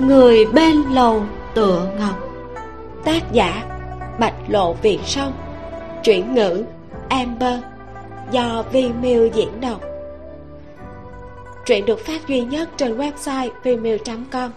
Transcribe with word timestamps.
người 0.00 0.44
bên 0.44 0.82
lầu 0.92 1.22
tựa 1.54 1.88
ngọc 1.98 2.26
tác 3.04 3.32
giả, 3.32 3.64
bạch 4.20 4.34
lộ 4.48 4.72
việt 4.72 4.98
sông. 5.04 5.32
Chuyển 6.04 6.34
ngữ, 6.34 6.64
amber. 7.08 7.58
Do 8.30 8.64
vi 8.72 8.88
miu 8.88 9.26
diễn 9.26 9.60
đọc. 9.60 9.80
Truyện 11.66 11.86
được 11.86 11.98
phát 11.98 12.28
duy 12.28 12.40
nhất 12.40 12.68
trên 12.76 12.98
website 12.98 13.50
vimeo 13.62 13.98
com 14.30 14.50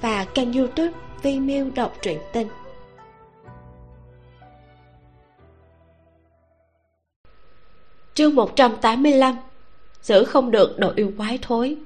và 0.00 0.26
kênh 0.34 0.52
youtube 0.52 0.92
vimeo 1.22 1.66
đọc 1.74 1.92
truyện 2.02 2.18
tinh 2.32 2.48
chương 8.14 8.34
185 8.34 9.36
giữ 10.02 10.24
không 10.24 10.50
được 10.50 10.78
đồ 10.78 10.92
yêu 10.96 11.12
quái 11.16 11.38
thối. 11.42 11.76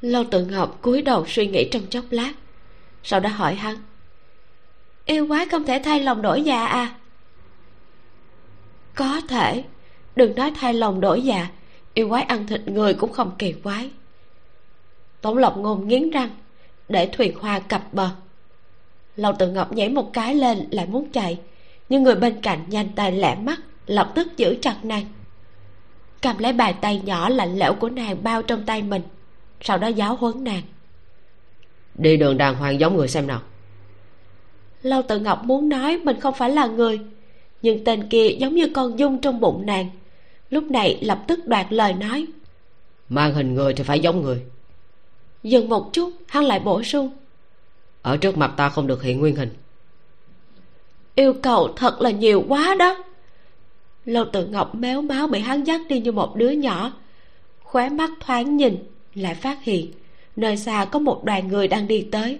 Lâu 0.00 0.24
tự 0.30 0.44
ngọc 0.44 0.78
cúi 0.82 1.02
đầu 1.02 1.26
suy 1.26 1.46
nghĩ 1.46 1.68
trong 1.72 1.86
chốc 1.90 2.04
lát, 2.10 2.32
sau 3.02 3.20
đó 3.20 3.30
hỏi 3.30 3.54
hắn, 3.54 3.76
yêu 5.04 5.28
quái 5.28 5.46
không 5.46 5.64
thể 5.64 5.80
thay 5.84 6.00
lòng 6.00 6.22
đổi 6.22 6.42
dạ 6.42 6.66
à? 6.66 6.94
Có 8.94 9.20
thể, 9.28 9.64
đừng 10.16 10.34
nói 10.34 10.52
thay 10.56 10.74
lòng 10.74 11.00
đổi 11.00 11.22
dạ 11.22 11.48
yêu 11.94 12.08
quái 12.08 12.22
ăn 12.22 12.46
thịt 12.46 12.60
người 12.66 12.94
cũng 12.94 13.12
không 13.12 13.32
kỳ 13.38 13.52
quái. 13.52 13.90
Tống 15.20 15.38
lộc 15.38 15.56
ngôn 15.56 15.88
nghiến 15.88 16.10
răng, 16.10 16.30
để 16.88 17.06
thuyền 17.12 17.38
hoa 17.38 17.58
cập 17.58 17.94
bờ. 17.94 18.10
Lâu 19.16 19.32
tự 19.38 19.48
ngọc 19.48 19.72
nhảy 19.72 19.88
một 19.88 20.12
cái 20.12 20.34
lên, 20.34 20.68
lại 20.70 20.86
muốn 20.86 21.12
chạy, 21.12 21.38
nhưng 21.88 22.02
người 22.02 22.14
bên 22.14 22.40
cạnh 22.40 22.64
nhanh 22.68 22.88
tay 22.96 23.12
lẹ 23.12 23.34
mắt, 23.34 23.60
lập 23.86 24.12
tức 24.14 24.36
giữ 24.36 24.58
chặt 24.62 24.76
nàng 24.82 25.04
cầm 26.22 26.38
lấy 26.38 26.52
bài 26.52 26.74
tay 26.80 27.02
nhỏ 27.04 27.28
lạnh 27.28 27.58
lẽo 27.58 27.74
của 27.74 27.88
nàng 27.88 28.22
bao 28.22 28.42
trong 28.42 28.66
tay 28.66 28.82
mình. 28.82 29.02
Sau 29.60 29.78
đó 29.78 29.88
giáo 29.88 30.16
huấn 30.16 30.44
nàng. 30.44 30.62
Đi 31.94 32.16
đường 32.16 32.38
đàng 32.38 32.54
hoàng 32.54 32.80
giống 32.80 32.96
người 32.96 33.08
xem 33.08 33.26
nào. 33.26 33.42
Lâu 34.82 35.02
tự 35.08 35.18
ngọc 35.18 35.44
muốn 35.44 35.68
nói 35.68 35.96
mình 35.96 36.20
không 36.20 36.34
phải 36.34 36.50
là 36.50 36.66
người 36.66 37.00
nhưng 37.62 37.84
tên 37.84 38.08
kia 38.08 38.28
giống 38.28 38.54
như 38.54 38.68
con 38.74 38.98
dung 38.98 39.20
trong 39.20 39.40
bụng 39.40 39.66
nàng. 39.66 39.90
Lúc 40.50 40.64
này 40.64 40.98
lập 41.02 41.24
tức 41.26 41.46
đoạt 41.46 41.66
lời 41.72 41.92
nói. 41.92 42.26
Mang 43.08 43.34
hình 43.34 43.54
người 43.54 43.74
thì 43.74 43.84
phải 43.84 44.00
giống 44.00 44.22
người. 44.22 44.42
Dừng 45.42 45.68
một 45.68 45.90
chút 45.92 46.12
hắn 46.28 46.44
lại 46.44 46.60
bổ 46.60 46.82
sung. 46.82 47.10
Ở 48.02 48.16
trước 48.16 48.38
mặt 48.38 48.52
ta 48.56 48.68
không 48.68 48.86
được 48.86 49.02
hiện 49.02 49.20
nguyên 49.20 49.36
hình. 49.36 49.50
Yêu 51.14 51.34
cầu 51.42 51.72
thật 51.76 52.00
là 52.00 52.10
nhiều 52.10 52.44
quá 52.48 52.74
đó 52.78 53.04
lâu 54.04 54.24
tự 54.32 54.46
ngọc 54.46 54.74
méo 54.74 55.02
máu 55.02 55.26
bị 55.26 55.40
hắn 55.40 55.64
dắt 55.64 55.80
đi 55.88 56.00
như 56.00 56.12
một 56.12 56.36
đứa 56.36 56.50
nhỏ. 56.50 56.92
Khóe 57.62 57.88
mắt 57.88 58.10
thoáng 58.20 58.56
nhìn 58.56 58.76
lại 59.14 59.34
phát 59.34 59.62
hiện 59.62 59.92
nơi 60.36 60.56
xa 60.56 60.84
có 60.84 60.98
một 60.98 61.24
đoàn 61.24 61.48
người 61.48 61.68
đang 61.68 61.88
đi 61.88 62.08
tới. 62.12 62.38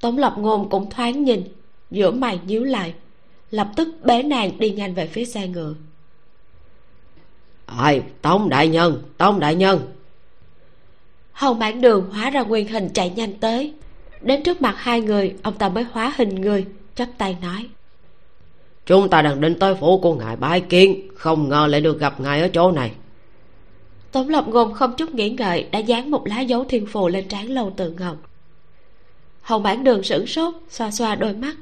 Tống 0.00 0.18
lập 0.18 0.34
ngôn 0.38 0.68
cũng 0.70 0.90
thoáng 0.90 1.24
nhìn 1.24 1.44
giữa 1.90 2.10
mày 2.10 2.40
nhíu 2.46 2.64
lại 2.64 2.94
lập 3.50 3.70
tức 3.76 3.88
bế 4.04 4.22
nàng 4.22 4.58
đi 4.58 4.70
nhanh 4.70 4.94
về 4.94 5.06
phía 5.06 5.24
xe 5.24 5.48
ngựa. 5.48 5.74
Ai 7.66 8.02
tống 8.22 8.48
đại 8.48 8.68
nhân 8.68 9.02
tống 9.18 9.40
đại 9.40 9.54
nhân. 9.54 9.92
Hầu 11.32 11.54
mãn 11.54 11.80
đường 11.80 12.10
hóa 12.12 12.30
ra 12.30 12.42
nguyên 12.42 12.68
hình 12.68 12.88
chạy 12.94 13.10
nhanh 13.10 13.34
tới. 13.34 13.74
Đến 14.20 14.42
trước 14.42 14.62
mặt 14.62 14.74
hai 14.78 15.00
người 15.00 15.34
ông 15.42 15.54
ta 15.54 15.68
mới 15.68 15.84
hóa 15.92 16.12
hình 16.16 16.34
người 16.34 16.66
chắp 16.94 17.08
tay 17.18 17.36
nói 17.42 17.68
chúng 18.88 19.08
ta 19.08 19.22
đang 19.22 19.40
đến 19.40 19.58
tới 19.58 19.74
phủ 19.74 19.98
của 20.00 20.14
ngài 20.14 20.36
bái 20.36 20.60
kiến. 20.60 21.08
Không 21.14 21.48
ngờ 21.48 21.66
lại 21.66 21.80
được 21.80 22.00
gặp 22.00 22.20
ngài 22.20 22.40
ở 22.40 22.48
chỗ 22.48 22.70
này. 22.70 22.92
Tống 24.12 24.28
lập 24.28 24.44
ngôn 24.48 24.74
không 24.74 24.96
chút 24.96 25.10
nghĩ 25.10 25.30
ngợi 25.30 25.62
đã 25.62 25.78
dán 25.78 26.10
một 26.10 26.26
lá 26.26 26.40
dấu 26.40 26.64
thiên 26.64 26.86
phù 26.86 27.08
lên 27.08 27.28
trán 27.28 27.50
lâu 27.50 27.72
tự 27.76 27.90
ngọc. 27.98 28.16
Hầu 29.42 29.58
mãn 29.58 29.84
đường 29.84 30.02
sửng 30.02 30.26
sốt 30.26 30.54
xoa 30.68 30.90
xoa 30.90 31.14
đôi 31.14 31.32
mắt. 31.32 31.56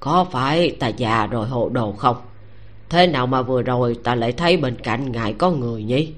Có 0.00 0.26
phải 0.30 0.70
ta 0.70 0.88
già 0.88 1.26
rồi 1.26 1.46
hồ 1.46 1.68
đồ 1.68 1.92
không? 1.92 2.16
Thế 2.88 3.06
nào 3.06 3.26
mà 3.26 3.42
vừa 3.42 3.62
rồi 3.62 3.98
ta 4.02 4.14
lại 4.14 4.32
thấy 4.32 4.56
bên 4.56 4.76
cạnh 4.82 5.12
ngài 5.12 5.32
có 5.32 5.50
người 5.50 5.84
nhỉ? 5.84 6.12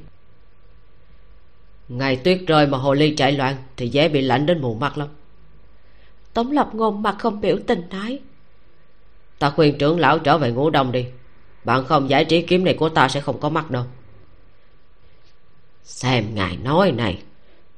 Ngày 1.88 2.16
tuyết 2.16 2.41
rơi 2.47 2.66
mà 2.66 2.78
hồ 2.78 2.94
ly 2.94 3.15
chạy 3.16 3.32
loạn 3.32 3.56
thì 3.76 3.88
dễ 3.88 4.09
bị 4.09 4.20
lạnh 4.20 4.47
đến 4.47 4.60
mù 4.60 4.75
mắt 4.75 4.99
lắm. 4.99 5.09
Tống 6.34 6.53
lập 6.53 6.70
ngôn 6.72 7.03
mặt 7.03 7.16
không 7.19 7.41
biểu 7.41 7.59
tình 7.66 7.82
nói 7.91 8.20
ta 9.38 9.50
khuyên 9.50 9.78
trưởng 9.78 10.00
lão 10.00 10.19
trở 10.19 10.38
về 10.38 10.53
ngủ 10.53 10.71
đông 10.71 10.93
đi. 10.93 11.06
Bạn 11.65 11.84
không 11.84 12.10
giải 12.10 12.25
trí 12.25 12.43
kiếm 12.43 12.65
này 12.65 12.75
của 12.75 12.88
ta 12.88 13.09
sẽ 13.09 13.21
không 13.21 13.41
có 13.41 13.49
mắt 13.49 13.71
đâu. 13.71 13.84
Xem 15.84 16.25
ngài 16.34 16.56
nói 16.56 16.93
này. 16.93 17.22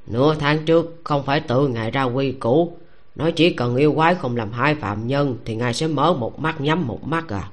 Nửa 0.06 0.34
tháng 0.34 0.64
trước 0.64 1.00
không 1.04 1.22
phải 1.22 1.40
tự 1.40 1.68
ngài 1.68 1.90
ra 1.90 2.02
quy 2.02 2.32
củ. 2.32 2.76
Nói 3.14 3.32
chỉ 3.32 3.50
cần 3.50 3.76
yêu 3.76 3.92
quái 3.94 4.14
không 4.14 4.36
làm 4.36 4.52
hai 4.52 4.74
phạm 4.74 5.06
nhân 5.06 5.36
thì 5.44 5.54
ngài 5.54 5.74
sẽ 5.74 5.86
mở 5.86 6.12
một 6.12 6.38
mắt 6.38 6.60
nhắm 6.60 6.86
một 6.86 7.04
mắt 7.04 7.28
à. 7.28 7.50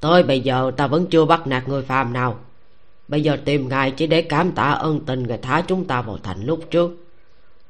Tới 0.00 0.22
bây 0.22 0.40
giờ 0.40 0.72
ta 0.76 0.86
vẫn 0.86 1.06
chưa 1.06 1.24
bắt 1.24 1.46
nạt 1.46 1.68
người 1.68 1.82
phàm 1.82 2.12
nào. 2.12 2.38
Bây 3.08 3.22
giờ 3.22 3.36
tìm 3.44 3.68
ngài 3.68 3.90
chỉ 3.90 4.06
để 4.06 4.22
cảm 4.22 4.52
tạ 4.52 4.70
ân 4.70 5.00
tình 5.06 5.26
ngài 5.26 5.38
thả 5.38 5.62
chúng 5.66 5.84
ta 5.84 6.02
vào 6.02 6.18
thành 6.22 6.44
lúc 6.44 6.60
trước. 6.70 6.96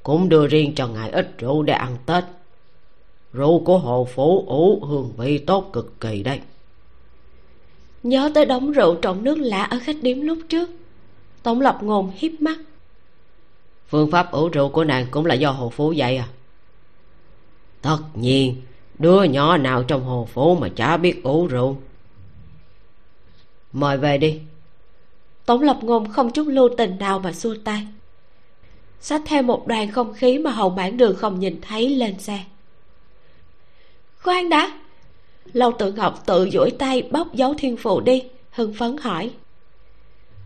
Cũng 0.02 0.28
đưa 0.28 0.46
riêng 0.46 0.74
cho 0.74 0.88
ngài 0.88 1.10
ít 1.10 1.34
rượu 1.38 1.62
để 1.62 1.72
ăn 1.72 1.96
tết 2.06 2.24
rượu 3.32 3.58
của 3.64 3.78
hồ 3.78 4.08
phủ 4.14 4.44
ủ 4.46 4.84
hương 4.84 5.12
vị 5.16 5.38
tốt 5.38 5.70
cực 5.72 6.00
kỳ 6.00 6.22
đấy. 6.22 6.40
Nhớ 8.02 8.30
tới 8.34 8.44
đống 8.46 8.72
rượu 8.72 8.96
trộn 9.02 9.24
nước 9.24 9.38
lạ 9.38 9.62
ở 9.62 9.78
khách 9.82 9.96
điếm 10.02 10.20
lúc 10.20 10.38
trước. 10.48 10.70
Tống 11.42 11.60
lập 11.60 11.78
ngôn 11.82 12.10
hiếp 12.14 12.32
mắt. 12.40 12.58
Phương 13.88 14.10
pháp 14.10 14.32
ủ 14.32 14.48
rượu 14.48 14.68
của 14.68 14.84
nàng 14.84 15.06
cũng 15.10 15.26
là 15.26 15.34
do 15.34 15.50
hồ 15.50 15.68
phú 15.68 15.92
dạy 15.92 16.16
à? 16.16 16.28
Tất 17.82 17.98
nhiên 18.14 18.56
đứa 18.98 19.22
nhỏ 19.22 19.56
nào 19.56 19.82
trong 19.82 20.04
hồ 20.04 20.28
phố 20.32 20.54
mà 20.54 20.68
chả 20.68 20.96
biết 20.96 21.22
ủ 21.24 21.46
rượu. 21.46 21.76
Mời 23.72 23.98
về 23.98 24.18
đi. 24.18 24.40
Tống 25.46 25.62
lập 25.62 25.78
ngôn 25.82 26.12
không 26.12 26.30
chút 26.30 26.44
lưu 26.48 26.68
tình 26.78 26.98
nào 26.98 27.18
mà 27.18 27.32
xua 27.32 27.54
tay. 27.64 27.86
Xách 29.00 29.22
theo 29.26 29.42
một 29.42 29.66
đoàn 29.66 29.90
không 29.90 30.14
khí 30.14 30.38
mà 30.38 30.50
hầu 30.50 30.70
mãn 30.70 30.96
đường 30.96 31.16
không 31.16 31.40
nhìn 31.40 31.60
thấy 31.60 31.88
lên 31.88 32.18
xe 32.18 32.44
khoan 34.22 34.48
đã. 34.48 34.72
Lâu 35.52 35.72
tự 35.78 35.92
ngọc 35.92 36.26
tự 36.26 36.50
duỗi 36.52 36.70
tay 36.70 37.02
bóc 37.10 37.34
dấu 37.34 37.54
thiên 37.58 37.76
phụ 37.76 38.00
đi, 38.00 38.22
hưng 38.50 38.74
phấn 38.74 38.96
hỏi. 38.96 39.30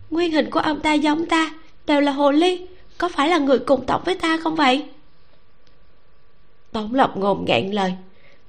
Nguyên 0.09 0.31
hình 0.31 0.49
của 0.49 0.59
ông 0.59 0.79
ta 0.79 0.93
giống 0.93 1.25
ta, 1.25 1.53
đều 1.85 2.01
là 2.01 2.11
hồ 2.11 2.31
ly, 2.31 2.67
có 2.97 3.09
phải 3.09 3.29
là 3.29 3.37
người 3.37 3.59
cùng 3.59 3.85
tộc 3.85 4.05
với 4.05 4.15
ta 4.15 4.37
không 4.37 4.55
vậy? 4.55 4.85
Tống 6.71 6.93
lộc 6.93 7.17
ngồm 7.17 7.45
nghẹn 7.47 7.71
lời. 7.71 7.93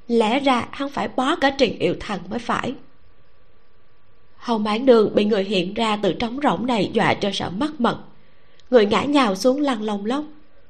Lẽ 0.08 0.40
ra 0.40 0.68
hắn 0.72 0.90
phải 0.90 1.08
bó 1.08 1.36
cả 1.36 1.50
trình 1.50 1.78
yêu 1.78 1.94
thần 2.00 2.20
mới 2.30 2.38
phải. 2.38 2.74
Hầu 4.36 4.58
mãn 4.58 4.86
đường 4.86 5.14
bị 5.14 5.24
người 5.24 5.44
hiện 5.44 5.74
ra 5.74 5.98
từ 6.02 6.12
trống 6.12 6.40
rỗng 6.42 6.66
này 6.66 6.90
dọa 6.92 7.14
cho 7.14 7.30
sợ 7.32 7.50
mất 7.50 7.80
mật. 7.80 7.98
Người 8.70 8.86
ngã 8.86 9.02
nhào 9.02 9.34
xuống 9.34 9.60
lăn 9.60 9.82
lông 9.82 10.06
lốc 10.06 10.24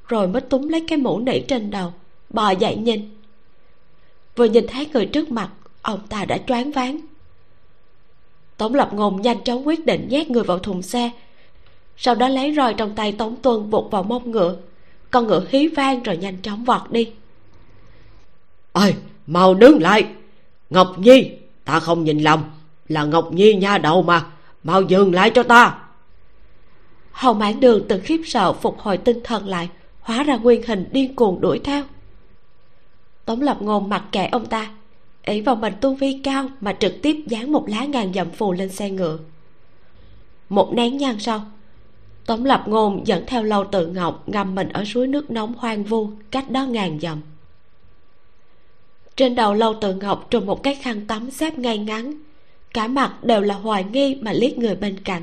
rồi 0.08 0.28
mới 0.28 0.40
túm 0.40 0.68
lấy 0.68 0.84
cái 0.88 0.98
mũ 0.98 1.18
nỉ 1.18 1.40
trên 1.40 1.70
đầu, 1.70 1.92
bò 2.30 2.50
dậy 2.50 2.76
nhìn 2.76 3.17
vừa 4.38 4.44
nhìn 4.44 4.66
thấy 4.66 4.88
người 4.92 5.06
trước 5.06 5.30
mặt 5.30 5.50
ông 5.82 6.00
ta 6.08 6.24
đã 6.24 6.38
choáng 6.46 6.72
váng. 6.72 7.00
Tống 8.56 8.74
lập 8.74 8.90
ngôn 8.92 9.22
nhanh 9.22 9.44
chóng 9.44 9.66
quyết 9.66 9.86
định 9.86 10.06
nhét 10.08 10.30
người 10.30 10.42
vào 10.42 10.58
thùng 10.58 10.82
xe. 10.82 11.10
Sau 11.96 12.14
đó 12.14 12.28
lấy 12.28 12.54
roi 12.54 12.74
trong 12.74 12.94
tay 12.94 13.12
tống 13.12 13.36
tuân 13.36 13.70
vụt 13.70 13.90
vào 13.90 14.02
mông 14.02 14.30
ngựa. 14.30 14.56
Con 15.10 15.26
ngựa 15.26 15.44
hí 15.48 15.68
vang 15.68 16.02
rồi 16.02 16.16
nhanh 16.16 16.36
chóng 16.42 16.64
vọt 16.64 16.90
đi. 16.90 17.10
Ơi 18.72 18.94
mau 19.26 19.54
đứng 19.54 19.82
lại! 19.82 20.06
Ngọc 20.70 20.98
nhi 20.98 21.30
ta 21.64 21.80
không 21.80 22.04
nhìn 22.04 22.18
lầm 22.18 22.44
là 22.88 23.04
ngọc 23.04 23.32
nhi 23.32 23.54
nha 23.54 23.78
đầu 23.78 24.02
mà. 24.02 24.26
Mau 24.64 24.82
dừng 24.82 25.14
lại 25.14 25.30
cho 25.30 25.42
ta! 25.42 25.78
Hầu 27.12 27.34
mãn 27.34 27.60
đường 27.60 27.84
từ 27.88 28.00
khiếp 28.00 28.20
sợ 28.24 28.52
phục 28.52 28.80
hồi 28.80 28.96
tinh 28.96 29.20
thần 29.24 29.48
lại 29.48 29.68
hóa 30.00 30.22
ra 30.22 30.36
nguyên 30.36 30.62
hình 30.66 30.84
điên 30.92 31.16
cuồng 31.16 31.40
đuổi 31.40 31.58
theo 31.64 31.84
tống 33.28 33.42
lập 33.42 33.62
ngôn 33.62 33.88
mặc 33.88 34.04
kệ 34.12 34.26
ông 34.26 34.46
ta. 34.46 34.70
Ỷ 35.22 35.40
vào 35.40 35.56
mình 35.56 35.74
tu 35.80 35.94
vi 35.94 36.20
cao 36.24 36.48
mà 36.60 36.72
trực 36.72 37.02
tiếp 37.02 37.16
dán 37.26 37.52
một 37.52 37.68
lá 37.68 37.84
ngàn 37.84 38.12
dặm 38.14 38.30
phù 38.30 38.52
lên 38.52 38.68
xe 38.68 38.90
ngựa. 38.90 39.18
Một 40.48 40.72
nén 40.74 40.96
nhang 40.96 41.18
sau, 41.18 41.40
tống 42.26 42.44
lập 42.44 42.64
ngôn 42.66 43.06
dẫn 43.06 43.24
theo 43.26 43.42
lâu 43.42 43.64
tự 43.64 43.86
ngọc 43.86 44.28
ngâm 44.28 44.54
mình 44.54 44.68
ở 44.68 44.84
suối 44.84 45.06
nước 45.06 45.30
nóng 45.30 45.54
hoang 45.54 45.84
vu 45.84 46.10
cách 46.30 46.50
đó 46.50 46.66
ngàn 46.66 47.00
dặm. 47.00 47.20
Trên 49.16 49.34
đầu 49.34 49.54
lâu 49.54 49.74
tự 49.80 49.94
ngọc 49.94 50.26
trùm 50.30 50.46
một 50.46 50.62
cái 50.62 50.74
khăn 50.74 51.06
tắm 51.06 51.30
xếp 51.30 51.58
ngay 51.58 51.78
ngắn, 51.78 52.12
cả 52.74 52.88
mặt 52.88 53.24
đều 53.24 53.40
là 53.40 53.54
hoài 53.54 53.84
nghi 53.84 54.18
mà 54.20 54.32
liếc 54.32 54.58
người 54.58 54.76
bên 54.76 55.00
cạnh. 55.04 55.22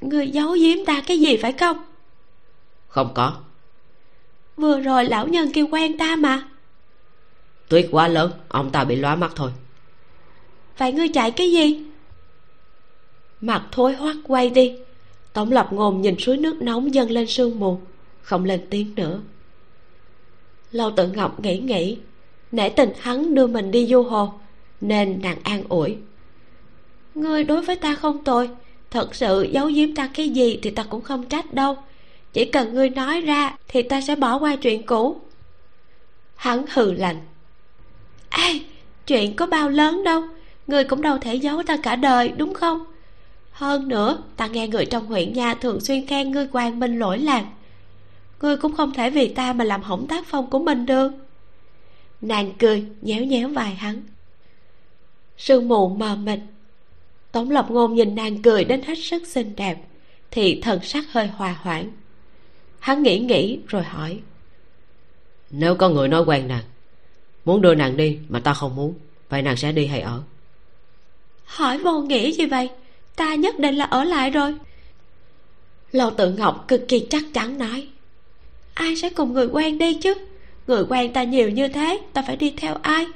Người 0.00 0.28
giấu 0.28 0.52
giếm 0.52 0.84
ta 0.86 1.02
cái 1.06 1.20
gì 1.20 1.36
phải 1.36 1.52
không? 1.52 1.76
Không 2.88 3.10
có 3.14 3.36
vừa 4.58 4.80
rồi 4.80 5.04
lão 5.04 5.26
nhân 5.26 5.50
kêu 5.52 5.66
quen 5.66 5.98
ta 5.98 6.16
mà. 6.16 6.48
Tuyết 7.68 7.88
quá 7.90 8.08
lớn 8.08 8.32
ông 8.48 8.70
ta 8.70 8.84
bị 8.84 8.96
lóa 8.96 9.16
mắt 9.16 9.32
thôi. 9.36 9.50
Vậy 10.78 10.92
ngươi 10.92 11.08
chạy 11.08 11.30
cái 11.30 11.52
gì? 11.52 11.82
Mặt 13.40 13.62
thối 13.72 13.94
hoắt 13.94 14.16
quay 14.24 14.50
đi. 14.50 14.72
Tổng 15.32 15.52
lập 15.52 15.68
ngồm 15.72 16.02
nhìn 16.02 16.18
suối 16.18 16.36
nước 16.36 16.62
nóng 16.62 16.94
dâng 16.94 17.10
lên 17.10 17.26
sương 17.26 17.60
mù 17.60 17.80
không 18.22 18.44
lên 18.44 18.60
tiếng 18.70 18.94
nữa. 18.94 19.20
Lâu 20.72 20.90
tự 20.90 21.08
ngọc 21.08 21.40
nghĩ 21.40 21.58
nghĩ 21.58 21.98
nể 22.52 22.68
tình 22.68 22.90
hắn 23.00 23.34
đưa 23.34 23.46
mình 23.46 23.70
đi 23.70 23.86
du 23.86 24.02
hồ 24.02 24.32
nên 24.80 25.20
nàng 25.22 25.38
an 25.42 25.64
ủi. 25.68 25.96
Ngươi 27.14 27.44
đối 27.44 27.62
với 27.62 27.76
ta 27.76 27.94
không 27.94 28.24
tồi 28.24 28.50
thật 28.90 29.14
sự 29.14 29.42
giấu 29.52 29.66
giếm 29.66 29.94
ta 29.94 30.10
cái 30.14 30.28
gì 30.28 30.58
thì 30.62 30.70
ta 30.70 30.82
cũng 30.82 31.02
không 31.02 31.24
trách 31.24 31.54
đâu 31.54 31.76
chỉ 32.32 32.44
cần 32.44 32.74
ngươi 32.74 32.90
nói 32.90 33.20
ra 33.20 33.56
thì 33.68 33.82
ta 33.82 34.00
sẽ 34.00 34.16
bỏ 34.16 34.38
qua 34.38 34.56
chuyện 34.56 34.86
cũ. 34.86 35.20
Hắn 36.36 36.64
hừ 36.72 36.92
lạnh. 36.92 37.16
Ai 38.28 38.64
chuyện 39.06 39.36
có 39.36 39.46
bao 39.46 39.68
lớn 39.68 40.04
đâu, 40.04 40.22
ngươi 40.66 40.84
cũng 40.84 41.02
đâu 41.02 41.18
thể 41.18 41.34
giấu 41.34 41.62
ta 41.62 41.76
cả 41.76 41.96
đời, 41.96 42.28
đúng 42.28 42.54
không? 42.54 42.84
Hơn 43.52 43.88
nữa, 43.88 44.18
ta 44.36 44.46
nghe 44.46 44.68
người 44.68 44.86
trong 44.86 45.06
huyện 45.06 45.32
nha 45.32 45.54
thường 45.54 45.80
xuyên 45.80 46.06
khen 46.06 46.30
ngươi 46.30 46.46
quang 46.46 46.80
minh 46.80 46.98
lỗi 46.98 47.18
lạc. 47.18 47.44
Ngươi 48.40 48.56
cũng 48.56 48.76
không 48.76 48.94
thể 48.94 49.10
vì 49.10 49.28
ta 49.28 49.52
mà 49.52 49.64
làm 49.64 49.82
hỏng 49.82 50.06
tác 50.06 50.26
phong 50.26 50.50
của 50.50 50.58
mình 50.58 50.86
được. 50.86 51.12
Nàng 52.20 52.52
cười, 52.58 52.84
nhéo 53.02 53.24
nhéo 53.24 53.48
vai 53.48 53.74
hắn. 53.74 54.02
Sương 55.38 55.68
mù 55.68 55.88
mờ 55.88 56.16
mịt. 56.16 56.38
Tống 57.32 57.50
lập 57.50 57.66
ngôn 57.70 57.94
nhìn 57.94 58.14
nàng 58.14 58.42
cười 58.42 58.64
đến 58.64 58.82
hết 58.82 58.98
sức 58.98 59.26
xinh 59.26 59.56
đẹp, 59.56 59.78
thì 60.30 60.60
thần 60.60 60.80
sắc 60.82 61.12
hơi 61.12 61.26
hòa 61.26 61.56
hoãn 61.62 61.90
hắn 62.78 63.02
nghĩ 63.02 63.18
nghĩ 63.18 63.58
rồi 63.68 63.82
hỏi. 63.82 64.20
Nếu 65.50 65.74
có 65.74 65.88
người 65.88 66.08
nói 66.08 66.22
quen 66.26 66.48
nàng 66.48 66.64
muốn 67.44 67.60
đưa 67.60 67.74
nàng 67.74 67.96
đi 67.96 68.18
mà 68.28 68.40
ta 68.40 68.54
không 68.54 68.76
muốn 68.76 68.94
vậy 69.28 69.42
nàng 69.42 69.56
sẽ 69.56 69.72
đi 69.72 69.86
hay 69.86 70.00
ở? 70.00 70.22
Hỏi 71.44 71.78
vô 71.78 72.00
nghĩa 72.00 72.30
gì 72.30 72.46
vậy? 72.46 72.70
Ta 73.16 73.34
nhất 73.34 73.58
định 73.58 73.74
là 73.74 73.84
ở 73.84 74.04
lại 74.04 74.30
rồi. 74.30 74.54
Lâu 75.92 76.10
tự 76.10 76.32
ngọc 76.32 76.64
cực 76.68 76.88
kỳ 76.88 77.06
chắc 77.10 77.24
chắn 77.34 77.58
nói. 77.58 77.88
Ai 78.74 78.96
sẽ 78.96 79.10
cùng 79.10 79.32
người 79.32 79.46
quen 79.46 79.78
đi 79.78 79.94
chứ? 79.94 80.14
Người 80.66 80.84
quen 80.88 81.12
ta 81.12 81.22
nhiều 81.24 81.50
như 81.50 81.68
thế 81.68 82.00
ta 82.12 82.22
phải 82.26 82.36
đi 82.36 82.54
theo 82.56 82.74
ai? 82.82 83.06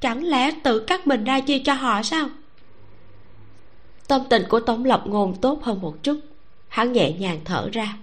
Chẳng 0.00 0.24
lẽ 0.24 0.50
tự 0.64 0.78
cắt 0.78 1.06
mình 1.06 1.24
ra 1.24 1.40
chia 1.40 1.58
cho 1.58 1.74
họ 1.74 2.02
sao? 2.02 2.28
Tâm 4.08 4.22
tình 4.30 4.42
của 4.48 4.60
tống 4.60 4.84
lập 4.84 5.02
ngôn 5.06 5.34
tốt 5.40 5.62
hơn 5.62 5.80
một 5.80 6.02
chút. 6.02 6.20
Hắn 6.68 6.92
nhẹ 6.92 7.12
nhàng 7.12 7.40
thở 7.44 7.68
ra 7.72 7.96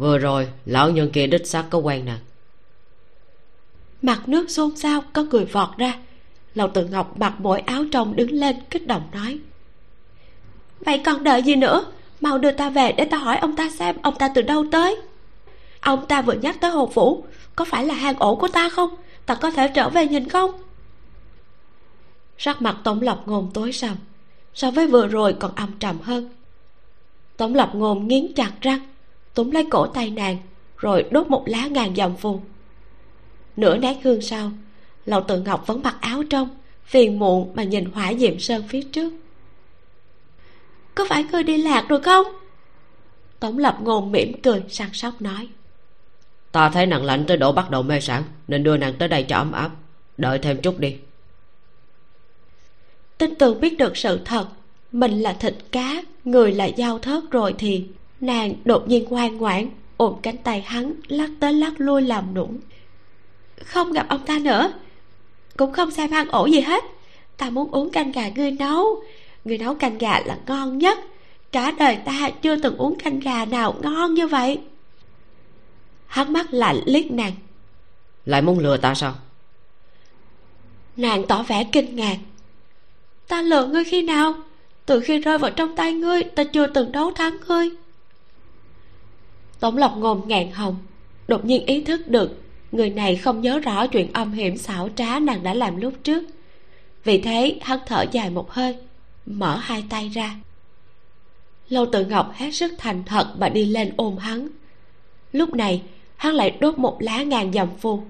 vừa 0.00 0.18
rồi, 0.18 0.48
lão 0.66 0.90
nhân 0.90 1.10
kia 1.10 1.26
đích 1.26 1.46
xác 1.46 1.64
có 1.70 1.78
quen 1.78 2.04
nè. 2.04 2.14
Mặt 4.02 4.28
nước 4.28 4.50
xôn 4.50 4.76
xao, 4.76 5.04
có 5.12 5.22
người 5.22 5.44
vọt 5.44 5.68
ra. 5.76 5.98
Lầu 6.54 6.68
tự 6.68 6.86
ngọc 6.86 7.18
mặc 7.18 7.34
mỗi 7.38 7.60
áo 7.60 7.84
trong 7.92 8.16
đứng 8.16 8.30
lên, 8.30 8.56
kích 8.70 8.86
động 8.86 9.02
nói. 9.12 9.38
Vậy 10.80 11.00
còn 11.04 11.24
đợi 11.24 11.42
gì 11.42 11.56
nữa? 11.56 11.84
Mau 12.20 12.38
đưa 12.38 12.52
ta 12.52 12.70
về 12.70 12.92
để 12.92 13.04
ta 13.04 13.16
hỏi 13.16 13.38
ông 13.38 13.56
ta 13.56 13.70
xem 13.70 13.96
ông 14.02 14.14
ta 14.18 14.28
từ 14.34 14.42
đâu 14.42 14.66
tới. 14.72 14.96
Ông 15.80 16.06
ta 16.06 16.22
vừa 16.22 16.32
nhắc 16.32 16.60
tới 16.60 16.70
hồ 16.70 16.90
phủ, 16.94 17.24
có 17.56 17.64
phải 17.64 17.84
là 17.84 17.94
hang 17.94 18.18
ổ 18.18 18.36
của 18.36 18.48
ta 18.48 18.68
không? 18.68 18.94
Ta 19.26 19.34
có 19.34 19.50
thể 19.50 19.68
trở 19.74 19.88
về 19.88 20.08
nhìn 20.08 20.28
không? 20.28 20.50
Sắc 22.38 22.62
mặt 22.62 22.76
tổng 22.84 23.02
lập 23.02 23.22
ngôn 23.26 23.50
tối 23.54 23.72
sầm, 23.72 23.96
so 24.54 24.70
với 24.70 24.86
vừa 24.86 25.06
rồi 25.06 25.36
còn 25.40 25.54
âm 25.54 25.72
trầm 25.78 25.98
hơn. 26.02 26.30
Tổng 27.36 27.54
lập 27.54 27.70
ngôn 27.74 28.08
nghiến 28.08 28.32
chặt 28.34 28.52
răng 28.60 28.89
túm 29.34 29.50
lấy 29.50 29.64
cổ 29.70 29.86
tay 29.86 30.10
nàng 30.10 30.36
rồi 30.76 31.04
đốt 31.10 31.26
một 31.26 31.44
lá 31.46 31.66
ngàn 31.66 31.96
dòng 31.96 32.16
phù. 32.16 32.40
Nửa 33.56 33.76
nén 33.76 34.02
hương 34.02 34.20
sau 34.20 34.50
lầu 35.06 35.20
tự 35.20 35.40
ngọc 35.40 35.66
vẫn 35.66 35.82
mặc 35.82 35.96
áo 36.00 36.22
trong 36.30 36.48
phiền 36.84 37.18
muộn 37.18 37.52
mà 37.54 37.62
nhìn 37.62 37.84
hỏa 37.84 38.14
diệm 38.14 38.38
sơn 38.38 38.62
phía 38.68 38.82
trước. 38.82 39.12
Có 40.94 41.06
phải 41.08 41.24
ngươi 41.24 41.42
đi 41.42 41.56
lạc 41.56 41.86
rồi 41.88 42.00
không? 42.00 42.26
Tổng 43.40 43.58
lập 43.58 43.78
ngôn 43.82 44.12
mỉm 44.12 44.42
cười 44.42 44.62
săn 44.68 44.88
sóc 44.92 45.22
nói. 45.22 45.48
Ta 46.52 46.70
thấy 46.70 46.86
nàng 46.86 47.04
lạnh 47.04 47.24
tới 47.28 47.36
độ 47.36 47.52
bắt 47.52 47.70
đầu 47.70 47.82
mê 47.82 48.00
sản 48.00 48.22
nên 48.48 48.62
đưa 48.62 48.76
nàng 48.76 48.94
tới 48.98 49.08
đây 49.08 49.22
cho 49.22 49.36
ấm 49.36 49.52
áp. 49.52 49.70
Đợi 50.16 50.38
thêm 50.38 50.60
chút 50.62 50.78
đi. 50.78 50.96
Tin 53.18 53.34
tưởng 53.34 53.60
biết 53.60 53.78
được 53.78 53.96
sự 53.96 54.20
thật 54.24 54.46
mình 54.92 55.20
là 55.20 55.32
thịt 55.32 55.54
cá 55.72 56.02
người 56.24 56.52
là 56.52 56.68
dao 56.76 56.98
thớt 56.98 57.22
rồi 57.30 57.54
thì 57.58 57.86
nàng 58.20 58.54
đột 58.64 58.88
nhiên 58.88 59.04
ngoan 59.10 59.36
ngoãn 59.36 59.68
ôm 59.96 60.16
cánh 60.22 60.36
tay 60.36 60.60
hắn 60.60 60.94
lắc 61.08 61.30
tới 61.40 61.52
lắc 61.52 61.72
lui 61.78 62.02
làm 62.02 62.34
nũng. 62.34 62.58
Không 63.64 63.92
gặp 63.92 64.06
ông 64.08 64.26
ta 64.26 64.38
nữa 64.38 64.72
cũng 65.56 65.72
không 65.72 65.90
xem 65.90 66.10
ăn 66.10 66.28
ổ 66.28 66.46
gì 66.46 66.60
hết. 66.60 66.84
Ta 67.36 67.50
muốn 67.50 67.70
uống 67.70 67.90
canh 67.90 68.12
gà 68.12 68.28
ngươi 68.28 68.50
nấu. 68.50 69.02
Ngươi 69.44 69.58
nấu 69.58 69.74
canh 69.74 69.98
gà 69.98 70.20
là 70.20 70.38
ngon 70.46 70.78
nhất. 70.78 70.98
Cả 71.52 71.74
đời 71.78 71.98
ta 72.04 72.30
chưa 72.42 72.56
từng 72.56 72.76
uống 72.76 72.98
canh 72.98 73.20
gà 73.20 73.44
nào 73.44 73.74
ngon 73.82 74.14
như 74.14 74.26
vậy. 74.26 74.58
Hắn 76.06 76.32
mắt 76.32 76.46
lạnh 76.54 76.80
liếc 76.86 77.10
nàng. 77.10 77.32
Lại 78.26 78.42
muốn 78.42 78.58
lừa 78.58 78.76
ta 78.76 78.94
sao? 78.94 79.14
Nàng 80.96 81.26
tỏ 81.26 81.42
vẻ 81.42 81.64
kinh 81.72 81.96
ngạc. 81.96 82.16
Ta 83.28 83.42
lừa 83.42 83.66
ngươi 83.66 83.84
khi 83.84 84.02
nào? 84.02 84.34
Từ 84.86 85.00
khi 85.00 85.18
rơi 85.18 85.38
vào 85.38 85.50
trong 85.50 85.76
tay 85.76 85.92
ngươi 85.92 86.22
ta 86.22 86.44
chưa 86.44 86.66
từng 86.66 86.92
đấu 86.92 87.12
thắng 87.12 87.36
ngươi 87.48 87.70
tổng 89.60 89.76
lộc 89.76 89.96
ngôn 89.96 90.28
ngạn 90.28 90.50
hồng. 90.50 90.76
Đột 91.28 91.44
nhiên 91.44 91.66
ý 91.66 91.84
thức 91.84 92.08
được, 92.08 92.42
người 92.72 92.90
này 92.90 93.16
không 93.16 93.40
nhớ 93.40 93.58
rõ 93.58 93.86
chuyện 93.86 94.12
âm 94.12 94.32
hiểm 94.32 94.56
xảo 94.56 94.88
trá 94.96 95.18
nàng 95.18 95.42
đã 95.42 95.54
làm 95.54 95.76
lúc 95.76 95.94
trước. 96.02 96.24
Vì 97.04 97.20
thế, 97.20 97.58
hắn 97.62 97.78
thở 97.86 98.04
dài 98.12 98.30
một 98.30 98.50
hơi, 98.50 98.76
mở 99.26 99.56
hai 99.56 99.84
tay 99.88 100.08
ra. 100.08 100.36
Lâu 101.68 101.86
tự 101.92 102.04
ngọc 102.04 102.32
hết 102.34 102.50
sức 102.50 102.72
thành 102.78 103.02
thật 103.04 103.34
mà 103.38 103.48
đi 103.48 103.64
lên 103.64 103.92
ôm 103.96 104.16
hắn. 104.16 104.48
Lúc 105.32 105.54
này, 105.54 105.82
hắn 106.16 106.34
lại 106.34 106.56
đốt 106.60 106.78
một 106.78 106.96
lá 107.00 107.22
ngàn 107.22 107.54
dòng 107.54 107.76
phù. 107.78 108.02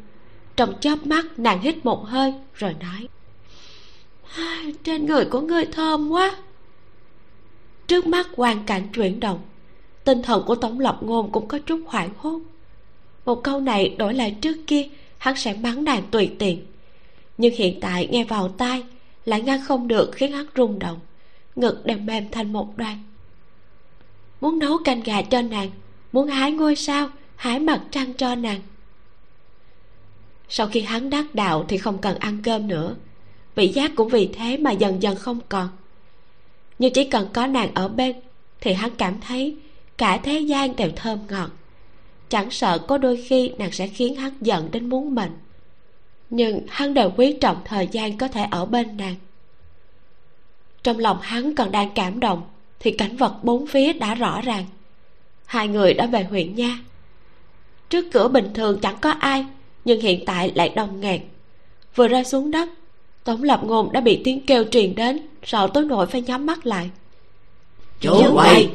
Trong 0.57 0.75
chớp 0.81 1.07
mắt, 1.07 1.39
nàng 1.39 1.61
hít 1.61 1.85
một 1.85 2.05
hơi, 2.07 2.35
rồi 2.55 2.75
nói 2.81 3.09
trên 4.85 5.07
người 5.07 5.25
của 5.25 5.41
ngươi 5.41 5.67
thơm 5.67 6.11
quá. 6.11 6.37
Trước 7.87 8.07
mắt 8.07 8.27
hoàn 8.37 8.65
cảnh 8.65 8.89
chuyển 8.95 9.21
động 9.21 9.41
tinh 10.11 10.23
thần 10.23 10.43
của 10.47 10.55
tổng 10.55 10.81
lập 10.81 10.99
ngôn 11.01 11.33
cũng 11.33 11.49
có 11.49 11.59
chút 11.59 11.81
hoảng 11.87 12.11
hốt. 12.19 12.41
Một 13.25 13.43
câu 13.45 13.61
này 13.61 13.95
đổi 13.99 14.15
lại 14.15 14.37
trước 14.41 14.57
kia, 14.67 14.89
hắn 15.19 15.37
sẽ 15.37 15.55
mắng 15.55 15.85
nàng 15.85 16.03
tùy 16.11 16.31
tiện. 16.39 16.67
Nhưng 17.39 17.55
hiện 17.55 17.81
tại 17.81 18.09
nghe 18.11 18.25
vào 18.25 18.49
tai, 18.49 18.83
lại 19.25 19.43
ngăn 19.43 19.61
không 19.65 19.89
được 19.89 20.11
khiến 20.13 20.33
hắn 20.33 20.47
rung 20.57 20.79
động, 20.79 20.99
ngực 21.57 21.87
đều 21.87 21.99
mềm 21.99 22.31
thành 22.31 22.53
một 22.53 22.77
đoàn. 22.77 22.99
Muốn 24.41 24.59
nấu 24.59 24.79
canh 24.85 25.03
gà 25.03 25.23
cho 25.23 25.43
nàng, 25.43 25.71
muốn 26.13 26.29
hái 26.29 26.53
ngôi 26.53 26.77
sao, 26.77 27.09
hái 27.37 27.61
mặt 27.61 27.83
trăng 27.91 28.15
cho 28.15 28.35
nàng. 28.35 28.61
Sau 30.49 30.67
khi 30.67 30.81
hắn 30.81 31.11
đắc 31.11 31.35
đạo 31.35 31.65
thì 31.69 31.79
không 31.79 31.99
cần 31.99 32.19
ăn 32.19 32.41
cơm 32.45 32.69
nữa, 32.69 32.95
vị 33.55 33.69
giác 33.69 33.93
cũng 33.97 34.09
vì 34.09 34.31
thế 34.33 34.57
mà 34.57 34.71
dần 34.71 35.03
dần 35.03 35.17
không 35.17 35.41
còn. 35.49 35.69
Nhưng 36.79 36.93
chỉ 36.93 37.05
cần 37.05 37.29
có 37.33 37.47
nàng 37.47 37.75
ở 37.75 37.89
bên, 37.89 38.17
thì 38.61 38.73
hắn 38.73 38.91
cảm 38.99 39.21
thấy 39.21 39.57
cả 40.01 40.21
thế 40.23 40.39
gian 40.39 40.77
đều 40.77 40.91
thơm 40.97 41.19
ngọt. 41.31 41.51
Chẳng 42.29 42.51
sợ 42.51 42.79
có 42.79 42.99
đôi 42.99 43.25
khi 43.29 43.53
nàng 43.59 43.73
sẽ 43.73 43.89
khiến 43.89 44.17
hắn 44.17 44.33
giận 44.41 44.69
đến 44.73 44.89
muốn 44.89 45.15
mình. 45.15 45.31
nhưng 46.31 46.61
hắn 46.69 46.95
đều 46.95 47.11
quý 47.17 47.37
trọng 47.41 47.57
thời 47.65 47.89
gian 47.93 48.19
có 48.19 48.29
thể 48.29 48.47
ở 48.51 48.67
bên 48.67 48.97
nàng. 48.97 49.15
Trong 50.83 50.99
lòng 50.99 51.19
hắn 51.21 51.55
còn 51.55 51.71
đang 51.73 51.91
cảm 51.95 52.21
động 52.21 52.43
thì 52.81 52.91
cảnh 52.91 53.17
vật 53.17 53.35
bốn 53.43 53.67
phía 53.67 53.93
đã 53.93 54.15
rõ 54.15 54.41
ràng. 54.41 54.65
Hai 55.47 55.69
người 55.69 55.95
đã 55.95 56.07
về 56.07 56.23
huyện 56.23 56.55
nha. 56.55 56.79
Trước 57.89 58.05
cửa 58.13 58.29
bình 58.29 58.51
thường 58.55 58.79
chẳng 58.81 58.97
có 59.01 59.11
ai, 59.11 59.47
nhưng 59.85 60.01
hiện 60.01 60.25
tại 60.25 60.53
lại 60.55 60.73
đông 60.77 61.01
nghẹt. 61.01 61.21
Vừa 61.95 62.09
rơi 62.09 62.25
xuống 62.25 62.51
đất, 62.51 62.69
tống 63.25 63.43
lập 63.43 63.61
ngôn 63.65 63.93
đã 63.93 64.01
bị 64.01 64.21
tiếng 64.25 64.47
kêu 64.47 64.65
truyền 64.71 64.95
đến, 64.95 65.27
sợ 65.45 65.69
tối 65.75 65.85
nổi 65.85 66.07
phải 66.07 66.23
nhắm 66.23 66.47
mắt 66.47 66.67
lại. 66.67 66.91
Chú 68.01 68.35
quay 68.35 68.71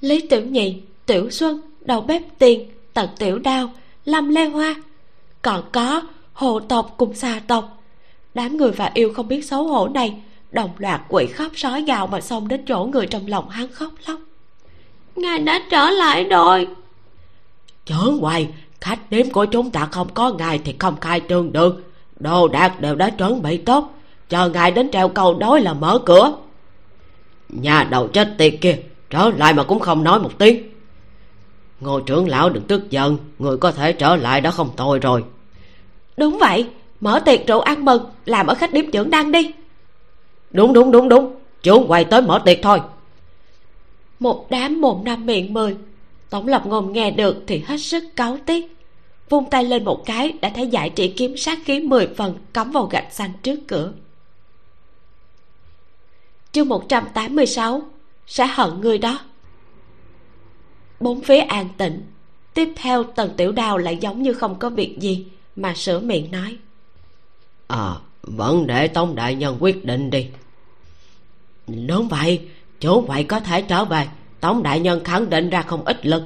lý 0.00 0.20
tiểu 0.20 0.42
nhị 0.42 0.82
tiểu 1.06 1.30
xuân 1.30 1.60
đầu 1.80 2.00
bếp 2.00 2.22
tiền 2.38 2.70
tận 2.94 3.08
tiểu 3.18 3.38
đao 3.38 3.70
lâm 4.04 4.28
lê 4.28 4.44
hoa. 4.44 4.74
Còn 5.42 5.62
có 5.72 6.02
hồ 6.32 6.60
tộc 6.60 6.94
cùng 6.96 7.14
xà 7.14 7.40
tộc. 7.46 7.82
Đám 8.34 8.56
người 8.56 8.70
và 8.70 8.90
yêu 8.94 9.12
không 9.14 9.28
biết 9.28 9.44
xấu 9.44 9.64
hổ 9.64 9.88
này 9.88 10.22
đồng 10.50 10.70
loạt 10.78 11.00
quỷ 11.08 11.26
khóc 11.26 11.52
sói 11.54 11.82
gào 11.82 12.06
mà 12.06 12.20
xông 12.20 12.48
đến 12.48 12.64
chỗ 12.66 12.84
người 12.84 13.06
trong 13.06 13.26
lòng 13.26 13.48
hắn 13.48 13.68
khóc 13.72 13.92
lóc. 14.06 14.18
Ngài 15.16 15.38
đã 15.38 15.62
trở 15.70 15.90
lại 15.90 16.24
rồi. 16.24 16.68
Chớ 17.84 17.94
hoài 18.20 18.48
khách 18.80 19.10
điếm 19.10 19.30
của 19.30 19.44
chúng 19.44 19.70
ta 19.70 19.88
không 19.90 20.08
có 20.14 20.32
ngài 20.32 20.58
thì 20.58 20.74
không 20.78 21.00
khai 21.00 21.20
trương 21.28 21.52
được 21.52 21.92
đồ 22.18 22.48
đạc 22.48 22.80
đều 22.80 22.94
đã 22.94 23.10
chuẩn 23.10 23.42
bị 23.42 23.56
tốt. 23.56 23.94
Chờ 24.28 24.48
ngài 24.48 24.70
đến 24.70 24.90
treo 24.90 25.08
câu 25.08 25.34
nói 25.34 25.60
là 25.60 25.72
mở 25.72 25.98
cửa. 26.06 26.32
Nhà 27.48 27.86
đầu 27.90 28.08
chết 28.08 28.34
tiệt 28.38 28.54
kia 28.60 28.76
trở 29.10 29.30
lại 29.36 29.54
mà 29.54 29.62
cũng 29.62 29.80
không 29.80 30.04
nói 30.04 30.20
một 30.20 30.30
tiếng. 30.38 30.70
Ngô 31.80 32.00
trưởng 32.00 32.28
lão 32.28 32.50
đừng 32.50 32.64
tức 32.64 32.90
giận 32.90 33.18
người 33.38 33.56
có 33.56 33.72
thể 33.72 33.92
trở 33.92 34.16
lại 34.16 34.40
đã 34.40 34.50
không 34.50 34.70
tồi 34.76 34.98
rồi. 34.98 35.24
Đúng 36.16 36.38
vậy 36.38 36.66
mở 37.00 37.20
tiệc 37.20 37.46
rượu 37.46 37.60
ăn 37.60 37.84
mừng 37.84 38.04
làm 38.26 38.46
ở 38.46 38.54
khách 38.54 38.72
điếm 38.72 38.90
trưởng 38.90 39.10
đăng 39.10 39.32
đi. 39.32 39.52
Đúng 40.50 40.72
đúng 40.72 40.90
đúng 40.90 41.08
đúng. 41.08 41.34
Chú 41.62 41.86
quay 41.88 42.04
tới 42.04 42.22
mở 42.22 42.42
tiệc 42.44 42.58
thôi. 42.62 42.80
Một 44.18 44.50
đám 44.50 44.80
mồm 44.80 45.04
năm 45.04 45.26
miệng 45.26 45.52
mười. 45.54 45.76
Tổng 46.30 46.48
lập 46.48 46.62
ngôn 46.66 46.92
nghe 46.92 47.10
được 47.10 47.44
thì 47.46 47.58
hết 47.66 47.76
sức 47.76 48.04
cáu 48.16 48.38
tiếc. 48.46 48.76
Vung 49.28 49.50
tay 49.50 49.64
lên 49.64 49.84
một 49.84 50.02
cái 50.06 50.32
đã 50.40 50.50
thấy 50.54 50.66
giải 50.66 50.90
trị 50.90 51.14
kiếm 51.16 51.36
sát 51.36 51.58
khí 51.64 51.80
mười 51.80 52.08
phần 52.16 52.38
cắm 52.52 52.70
vào 52.70 52.86
gạch 52.86 53.12
xanh 53.12 53.30
trước 53.42 53.60
cửa. 53.68 53.92
Chương 56.52 56.68
một 56.68 56.88
trăm 56.88 57.04
tám 57.14 57.36
mươi 57.36 57.46
sáu 57.46 57.82
sẽ 58.30 58.46
hận 58.46 58.80
người 58.80 58.98
đó. 58.98 59.18
Bốn 61.00 61.20
phía 61.20 61.38
an 61.38 61.68
tĩnh. 61.76 62.02
Tiếp 62.54 62.68
theo 62.76 63.04
tần 63.04 63.34
tiểu 63.36 63.52
đào 63.52 63.78
lại 63.78 63.96
giống 63.96 64.22
như 64.22 64.32
không 64.32 64.58
có 64.58 64.70
việc 64.70 64.98
gì 64.98 65.26
mà 65.56 65.74
sửa 65.74 66.00
miệng 66.00 66.30
nói. 66.30 66.56
À, 67.66 67.94
vẫn 68.22 68.66
để 68.66 68.88
tống 68.88 69.14
đại 69.14 69.34
nhân 69.34 69.56
quyết 69.60 69.84
định 69.84 70.10
đi. 70.10 70.26
Đúng 71.86 72.08
vậy 72.08 72.40
chú 72.80 73.00
vậy 73.00 73.24
có 73.24 73.40
thể 73.40 73.62
trở 73.62 73.84
về. 73.84 74.06
Tống 74.40 74.62
đại 74.62 74.80
nhân 74.80 75.04
khẳng 75.04 75.30
định 75.30 75.50
ra 75.50 75.62
không 75.62 75.84
ít 75.84 76.06
lực. 76.06 76.22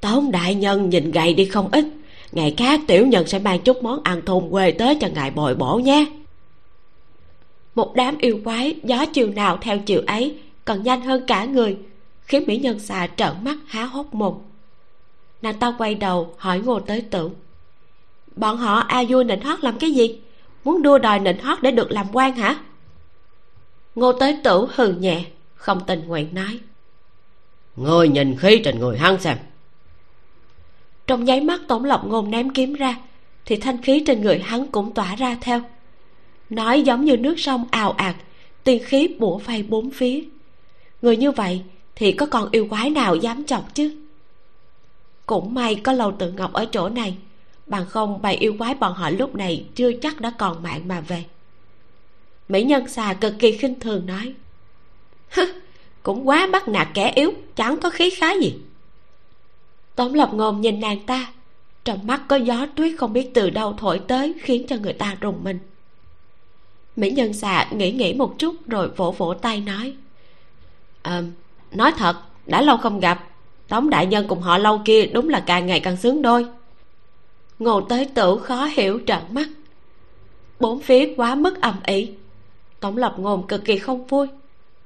Tống 0.00 0.30
đại 0.30 0.54
nhân 0.54 0.90
nhìn 0.90 1.10
gầy 1.10 1.34
đi 1.34 1.44
không 1.44 1.68
ít. 1.72 1.84
Ngày 2.32 2.54
khác 2.56 2.80
tiểu 2.86 3.06
nhân 3.06 3.26
sẽ 3.26 3.38
mang 3.38 3.60
chút 3.60 3.82
món 3.82 4.00
ăn 4.04 4.22
thôn 4.26 4.50
quê 4.50 4.70
tới 4.70 4.96
cho 5.00 5.08
ngài 5.14 5.30
bồi 5.30 5.54
bổ 5.54 5.78
nhé. 5.78 6.06
Một 7.74 7.94
đám 7.94 8.18
yêu 8.18 8.40
quái 8.44 8.74
gió 8.84 9.06
chiều 9.06 9.30
nào 9.30 9.58
theo 9.60 9.78
chiều 9.78 10.02
ấy 10.06 10.38
còn 10.66 10.82
nhanh 10.82 11.00
hơn 11.00 11.24
cả 11.26 11.44
người 11.44 11.78
khiến 12.22 12.44
mỹ 12.46 12.58
nhân 12.58 12.78
xà 12.78 13.06
trợn 13.16 13.32
mắt 13.42 13.56
há 13.66 13.84
hốc 13.84 14.14
mồm. 14.14 14.34
Nàng 15.42 15.58
ta 15.58 15.74
quay 15.78 15.94
đầu 15.94 16.34
hỏi 16.38 16.60
ngô 16.60 16.80
tới 16.80 17.00
tử 17.00 17.30
bọn 18.36 18.56
họ 18.56 18.78
a 18.78 19.02
vui 19.08 19.24
nịnh 19.24 19.40
hót 19.40 19.64
làm 19.64 19.78
cái 19.78 19.90
gì? 19.90 20.18
Muốn 20.64 20.82
đua 20.82 20.98
đòi 20.98 21.18
nịnh 21.18 21.38
hót 21.38 21.62
để 21.62 21.70
được 21.70 21.90
làm 21.90 22.06
quan 22.12 22.36
hả? 22.36 22.56
Ngô 23.94 24.12
tới 24.12 24.40
tử 24.44 24.66
hừ 24.74 24.92
nhẹ 24.92 25.24
không 25.54 25.80
tình 25.86 26.06
nguyện 26.06 26.34
nói. 26.34 26.58
Ngươi 27.76 28.08
nhìn 28.08 28.36
khí 28.38 28.60
trên 28.64 28.78
người 28.78 28.98
hắn 28.98 29.20
xem. 29.20 29.36
Trong 31.06 31.24
nháy 31.24 31.40
mắt 31.40 31.60
tổng 31.68 31.84
lộc 31.84 32.06
ngôn 32.06 32.30
ném 32.30 32.50
kiếm 32.50 32.74
ra 32.74 32.96
thì 33.44 33.56
thanh 33.56 33.82
khí 33.82 34.02
trên 34.06 34.20
người 34.20 34.38
hắn 34.38 34.66
cũng 34.66 34.94
tỏa 34.94 35.16
ra 35.16 35.36
theo. 35.40 35.60
Nói 36.50 36.82
giống 36.82 37.04
như 37.04 37.16
nước 37.16 37.34
sông 37.38 37.64
ào 37.70 37.92
ạt 37.92 38.16
tiên 38.64 38.82
khí 38.84 39.14
bủa 39.18 39.38
vây 39.38 39.62
bốn 39.62 39.90
phía 39.90 40.24
người 41.02 41.16
như 41.16 41.30
vậy 41.30 41.62
thì 41.94 42.12
có 42.12 42.26
con 42.26 42.48
yêu 42.50 42.66
quái 42.70 42.90
nào 42.90 43.16
dám 43.16 43.44
chọc 43.44 43.74
chứ? 43.74 43.96
Cũng 45.26 45.54
may 45.54 45.74
có 45.74 45.92
lâu 45.92 46.12
tự 46.18 46.32
ngọc 46.32 46.52
ở 46.52 46.66
chỗ 46.72 46.88
này, 46.88 47.16
bằng 47.66 47.86
không 47.86 48.22
bày 48.22 48.36
yêu 48.36 48.54
quái 48.58 48.74
bọn 48.74 48.94
họ 48.94 49.10
lúc 49.10 49.34
này 49.34 49.66
chưa 49.74 49.92
chắc 50.02 50.20
đã 50.20 50.32
còn 50.38 50.62
mạng 50.62 50.88
mà 50.88 51.00
về. 51.00 51.24
Mỹ 52.48 52.62
nhân 52.62 52.88
xà 52.88 53.14
cực 53.14 53.34
kỳ 53.38 53.52
khinh 53.52 53.80
thường 53.80 54.06
nói 54.06 54.34
cũng 56.02 56.28
quá 56.28 56.48
bắt 56.52 56.68
nạt 56.68 56.88
kẻ 56.94 57.12
yếu, 57.14 57.32
chẳng 57.56 57.80
có 57.80 57.90
khí 57.90 58.10
khái 58.10 58.40
gì. 58.40 58.54
Tống 59.94 60.14
lập 60.14 60.30
ngôn 60.34 60.60
nhìn 60.60 60.80
nàng 60.80 61.06
ta, 61.06 61.32
trong 61.84 62.06
mắt 62.06 62.22
có 62.28 62.36
gió 62.36 62.66
tuyết 62.76 62.94
không 62.98 63.12
biết 63.12 63.30
từ 63.34 63.50
đâu 63.50 63.74
thổi 63.78 64.00
tới 64.08 64.34
khiến 64.40 64.66
cho 64.68 64.76
người 64.76 64.92
ta 64.92 65.16
rùng 65.20 65.44
mình. 65.44 65.58
Mỹ 66.96 67.10
nhân 67.10 67.32
xà 67.32 67.68
nghĩ 67.70 67.92
nghĩ 67.92 68.14
một 68.14 68.34
chút 68.38 68.68
rồi 68.68 68.88
vỗ 68.88 69.14
vỗ 69.18 69.34
tay 69.34 69.60
nói 69.60 69.94
à, 71.06 71.22
nói 71.72 71.92
thật 71.96 72.16
đã 72.46 72.62
lâu 72.62 72.76
không 72.76 73.00
gặp. 73.00 73.24
Tống 73.68 73.90
đại 73.90 74.06
nhân 74.06 74.26
cùng 74.28 74.40
họ 74.40 74.58
lâu 74.58 74.80
kia 74.84 75.06
đúng 75.06 75.28
là 75.28 75.40
càng 75.40 75.66
ngày 75.66 75.80
càng 75.80 75.96
sướng 75.96 76.22
đôi. 76.22 76.46
Ngô 77.58 77.80
tới 77.80 78.04
tử 78.04 78.38
khó 78.38 78.64
hiểu 78.64 79.00
trợn 79.06 79.22
mắt. 79.30 79.48
Bốn 80.60 80.80
phía 80.80 81.14
quá 81.16 81.34
mức 81.34 81.60
ầm 81.60 81.74
ĩ. 81.86 82.08
Tổng 82.80 82.96
lập 82.96 83.14
ngôn 83.18 83.46
cực 83.46 83.64
kỳ 83.64 83.78
không 83.78 84.06
vui. 84.06 84.26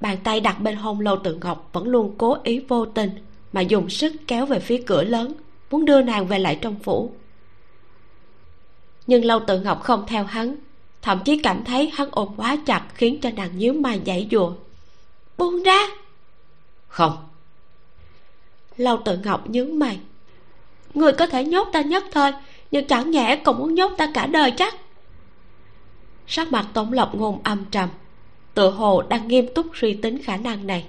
Bàn 0.00 0.18
tay 0.24 0.40
đặt 0.40 0.60
bên 0.60 0.76
hông 0.76 1.00
lâu 1.00 1.16
tự 1.16 1.34
ngọc 1.34 1.70
vẫn 1.72 1.88
luôn 1.88 2.14
cố 2.18 2.36
ý 2.42 2.58
vô 2.68 2.86
tình 2.86 3.10
mà 3.52 3.60
dùng 3.60 3.90
sức 3.90 4.12
kéo 4.26 4.46
về 4.46 4.58
phía 4.58 4.82
cửa 4.86 5.02
lớn 5.02 5.32
muốn 5.70 5.84
đưa 5.84 6.02
nàng 6.02 6.26
về 6.26 6.38
lại 6.38 6.58
trong 6.60 6.74
phủ. 6.74 7.12
Nhưng 9.06 9.24
lâu 9.24 9.40
tự 9.46 9.60
ngọc 9.60 9.82
không 9.82 10.04
theo 10.06 10.24
hắn 10.24 10.56
thậm 11.02 11.20
chí 11.24 11.38
cảm 11.38 11.64
thấy 11.64 11.90
hắn 11.94 12.08
ôm 12.10 12.28
quá 12.36 12.56
chặt 12.66 12.86
khiến 12.94 13.18
cho 13.22 13.30
nàng 13.36 13.58
nhíu 13.58 13.72
mày 13.72 14.00
dãy 14.06 14.28
dùa 14.30 14.52
buông 15.38 15.62
ra! 15.62 15.88
Không. 16.90 17.16
Lâu 18.76 19.00
tự 19.04 19.18
ngọc 19.24 19.50
nhướng 19.50 19.78
mày. 19.78 19.98
Người 20.94 21.12
có 21.12 21.26
thể 21.26 21.44
nhốt 21.44 21.68
ta 21.72 21.80
nhất 21.80 22.04
thôi, 22.12 22.32
nhưng 22.70 22.86
chẳng 22.86 23.10
nhẽ 23.10 23.40
còn 23.44 23.58
muốn 23.58 23.74
nhốt 23.74 23.92
ta 23.98 24.10
cả 24.14 24.26
đời 24.26 24.50
chắc? 24.56 24.74
Sắc 26.26 26.52
mặt 26.52 26.66
tổng 26.72 26.92
lộc 26.92 27.14
ngôn 27.14 27.40
âm 27.42 27.64
trầm 27.70 27.88
tự 28.54 28.70
hồ 28.70 29.02
đang 29.08 29.28
nghiêm 29.28 29.46
túc 29.54 29.66
suy 29.74 29.94
tính 29.94 30.22
khả 30.22 30.36
năng 30.36 30.66
này. 30.66 30.86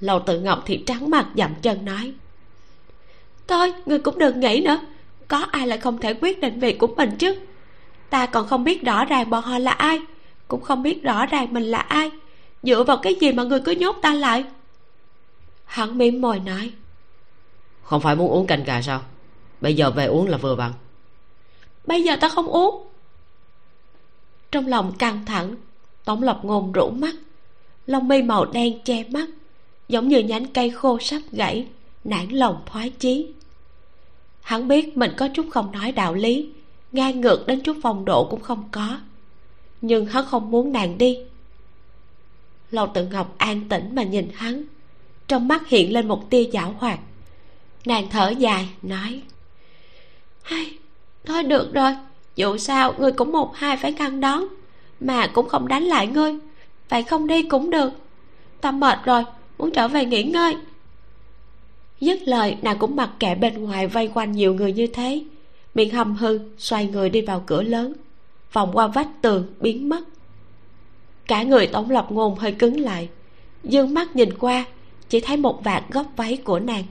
Lầu 0.00 0.20
tự 0.20 0.40
ngọc 0.40 0.62
thì 0.66 0.82
trắng 0.86 1.10
mặt 1.10 1.26
dậm 1.34 1.50
chân 1.62 1.84
nói, 1.84 2.12
thôi, 3.48 3.72
người 3.86 3.98
cũng 3.98 4.18
đừng 4.18 4.40
nghĩ 4.40 4.60
nữa, 4.64 4.78
có 5.28 5.46
ai 5.50 5.66
lại 5.66 5.78
không 5.78 5.98
thể 5.98 6.14
quyết 6.14 6.40
định 6.40 6.60
việc 6.60 6.78
của 6.78 6.86
mình 6.86 7.16
chứ? 7.18 7.36
Ta 8.10 8.26
còn 8.26 8.46
không 8.46 8.64
biết 8.64 8.82
rõ 8.82 9.04
ràng 9.04 9.30
bọn 9.30 9.42
họ 9.42 9.58
là 9.58 9.70
ai, 9.70 10.00
cũng 10.48 10.60
không 10.60 10.82
biết 10.82 11.02
rõ 11.02 11.26
ràng 11.26 11.54
mình 11.54 11.64
là 11.64 11.78
ai, 11.78 12.10
dựa 12.62 12.84
vào 12.84 12.96
cái 12.96 13.14
gì 13.14 13.32
mà 13.32 13.42
người 13.42 13.60
cứ 13.60 13.72
nhốt 13.72 13.96
ta 14.02 14.14
lại 14.14 14.44
hắn 15.64 15.98
mỉm 15.98 16.20
môi 16.20 16.40
nói. 16.40 16.72
Không 17.82 18.00
phải 18.00 18.16
muốn 18.16 18.30
uống 18.30 18.46
canh 18.46 18.64
gà 18.64 18.82
sao? 18.82 19.02
Bây 19.60 19.74
giờ 19.74 19.90
về 19.90 20.06
uống 20.06 20.28
là 20.28 20.38
vừa 20.38 20.54
vặn 20.54 20.72
bây 21.86 22.02
giờ 22.02 22.16
ta 22.16 22.28
không 22.28 22.46
uống. 22.46 22.86
Trong 24.50 24.66
lòng 24.66 24.92
căng 24.98 25.24
thẳng 25.26 25.54
tống 26.04 26.22
lập 26.22 26.40
ngôn 26.42 26.72
rũ 26.72 26.90
mắt 26.90 27.14
lông 27.86 28.08
mi 28.08 28.22
màu 28.22 28.44
đen 28.44 28.82
che 28.84 29.04
mắt 29.08 29.26
giống 29.88 30.08
như 30.08 30.18
nhánh 30.18 30.46
cây 30.46 30.70
khô 30.70 30.98
sắp 31.00 31.22
gãy 31.32 31.66
nản 32.04 32.28
lòng 32.28 32.62
thoái 32.66 32.90
chí. 32.90 33.32
Hắn 34.40 34.68
biết 34.68 34.96
mình 34.96 35.12
có 35.16 35.28
chút 35.34 35.46
không 35.50 35.72
nói 35.72 35.92
đạo 35.92 36.14
lý 36.14 36.50
ngang 36.92 37.20
ngược 37.20 37.46
đến 37.46 37.60
chút 37.60 37.76
phong 37.82 38.04
độ 38.04 38.24
cũng 38.30 38.40
không 38.40 38.68
có 38.72 38.98
nhưng 39.80 40.06
hắn 40.06 40.24
không 40.26 40.50
muốn 40.50 40.72
nàng 40.72 40.98
đi. 40.98 41.18
Lầu 42.70 42.86
tự 42.94 43.06
ngọc 43.06 43.34
an 43.38 43.68
tĩnh 43.68 43.94
mà 43.94 44.02
nhìn 44.02 44.28
hắn 44.34 44.64
trong 45.28 45.48
mắt 45.48 45.68
hiện 45.68 45.92
lên 45.92 46.08
một 46.08 46.30
tia 46.30 46.44
giảo 46.52 46.74
hoạt. 46.78 46.98
Nàng 47.86 48.06
thở 48.10 48.28
dài, 48.28 48.68
nói, 48.82 49.22
hay, 50.42 50.78
thôi 51.24 51.42
được 51.42 51.74
rồi, 51.74 51.92
dù 52.36 52.56
sao 52.56 52.94
ngươi 52.98 53.12
cũng 53.12 53.32
một 53.32 53.56
hai 53.56 53.76
phải 53.76 53.92
ngăn 53.92 54.20
đón, 54.20 54.44
mà 55.00 55.26
cũng 55.26 55.48
không 55.48 55.68
đánh 55.68 55.82
lại 55.82 56.06
ngươi, 56.06 56.34
vậy 56.88 57.02
không 57.02 57.26
đi 57.26 57.42
cũng 57.42 57.70
được. 57.70 57.90
Ta 58.60 58.70
mệt 58.70 58.98
rồi, 59.04 59.24
muốn 59.58 59.70
trở 59.70 59.88
về 59.88 60.04
nghỉ 60.04 60.22
ngơi. 60.22 60.56
Dứt 62.00 62.22
lời, 62.22 62.56
nàng 62.62 62.78
cũng 62.78 62.96
mặc 62.96 63.10
kệ 63.18 63.34
bên 63.34 63.64
ngoài 63.64 63.86
vây 63.86 64.10
quanh 64.14 64.32
nhiều 64.32 64.54
người 64.54 64.72
như 64.72 64.86
thế. 64.86 65.24
Miệng 65.74 65.90
hầm 65.90 66.16
hư 66.16 66.38
xoay 66.58 66.86
người 66.86 67.10
đi 67.10 67.20
vào 67.20 67.42
cửa 67.46 67.62
lớn. 67.62 67.92
Vòng 68.52 68.70
qua 68.72 68.86
vách 68.86 69.08
tường, 69.22 69.46
biến 69.60 69.88
mất. 69.88 70.00
Cả 71.26 71.42
người 71.42 71.66
tống 71.66 71.90
lập 71.90 72.06
ngôn 72.10 72.34
hơi 72.34 72.52
cứng 72.52 72.80
lại. 72.80 73.08
Dương 73.64 73.94
mắt 73.94 74.16
nhìn 74.16 74.38
qua 74.38 74.64
chỉ 75.14 75.20
thấy 75.20 75.36
một 75.36 75.64
vạt 75.64 75.84
góc 75.90 76.06
váy 76.16 76.36
của 76.36 76.58
nàng. 76.58 76.84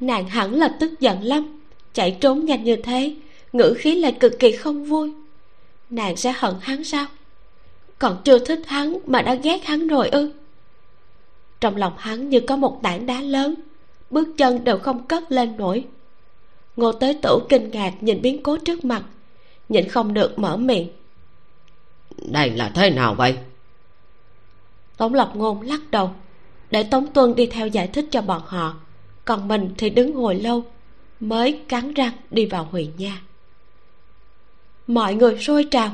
Nàng 0.00 0.28
hẳn 0.28 0.54
là 0.54 0.68
tức 0.80 1.00
giận 1.00 1.22
lắm 1.22 1.60
chạy 1.92 2.16
trốn 2.20 2.44
nhanh 2.44 2.64
như 2.64 2.76
thế 2.76 3.14
ngữ 3.52 3.74
khí 3.78 3.94
lại 3.94 4.12
cực 4.20 4.38
kỳ 4.38 4.52
không 4.52 4.84
vui. 4.84 5.12
Nàng 5.90 6.16
sẽ 6.16 6.34
hận 6.36 6.54
hắn 6.60 6.84
sao? 6.84 7.06
Còn 7.98 8.20
chưa 8.24 8.38
thích 8.38 8.60
hắn 8.66 8.98
mà 9.06 9.22
đã 9.22 9.34
ghét 9.34 9.64
hắn 9.64 9.86
rồi 9.86 10.08
ư? 10.08 10.32
Trong 11.60 11.76
lòng 11.76 11.92
hắn 11.98 12.28
như 12.28 12.40
có 12.40 12.56
một 12.56 12.80
tảng 12.82 13.06
đá 13.06 13.20
lớn 13.20 13.54
bước 14.10 14.28
chân 14.36 14.64
đều 14.64 14.78
không 14.78 15.06
cất 15.06 15.32
lên 15.32 15.56
nổi. 15.56 15.84
Ngô 16.76 16.92
tới 16.92 17.14
tủ 17.22 17.38
kinh 17.48 17.70
ngạc 17.70 17.92
nhìn 18.00 18.22
biến 18.22 18.42
cố 18.42 18.56
trước 18.56 18.84
mặt 18.84 19.02
nhịn 19.68 19.88
không 19.88 20.14
được 20.14 20.38
mở 20.38 20.56
miệng. 20.56 20.88
Đây 22.16 22.50
là 22.50 22.72
thế 22.74 22.90
nào 22.90 23.14
vậy? 23.14 23.38
Tống 24.96 25.14
lập 25.14 25.32
ngôn 25.34 25.62
lắc 25.62 25.80
đầu 25.90 26.10
để 26.70 26.82
tống 26.82 27.06
tuân 27.06 27.34
đi 27.34 27.46
theo 27.46 27.66
giải 27.66 27.86
thích 27.86 28.06
cho 28.10 28.22
bọn 28.22 28.42
họ. 28.46 28.76
Còn 29.24 29.48
mình 29.48 29.74
thì 29.78 29.90
đứng 29.90 30.14
hồi 30.14 30.34
lâu, 30.34 30.64
mới 31.20 31.60
cắn 31.68 31.94
răng 31.94 32.12
đi 32.30 32.46
vào 32.46 32.68
huyện 32.70 32.86
nha. 32.96 33.20
Mọi 34.86 35.14
người 35.14 35.38
sôi 35.38 35.64
trào. 35.70 35.90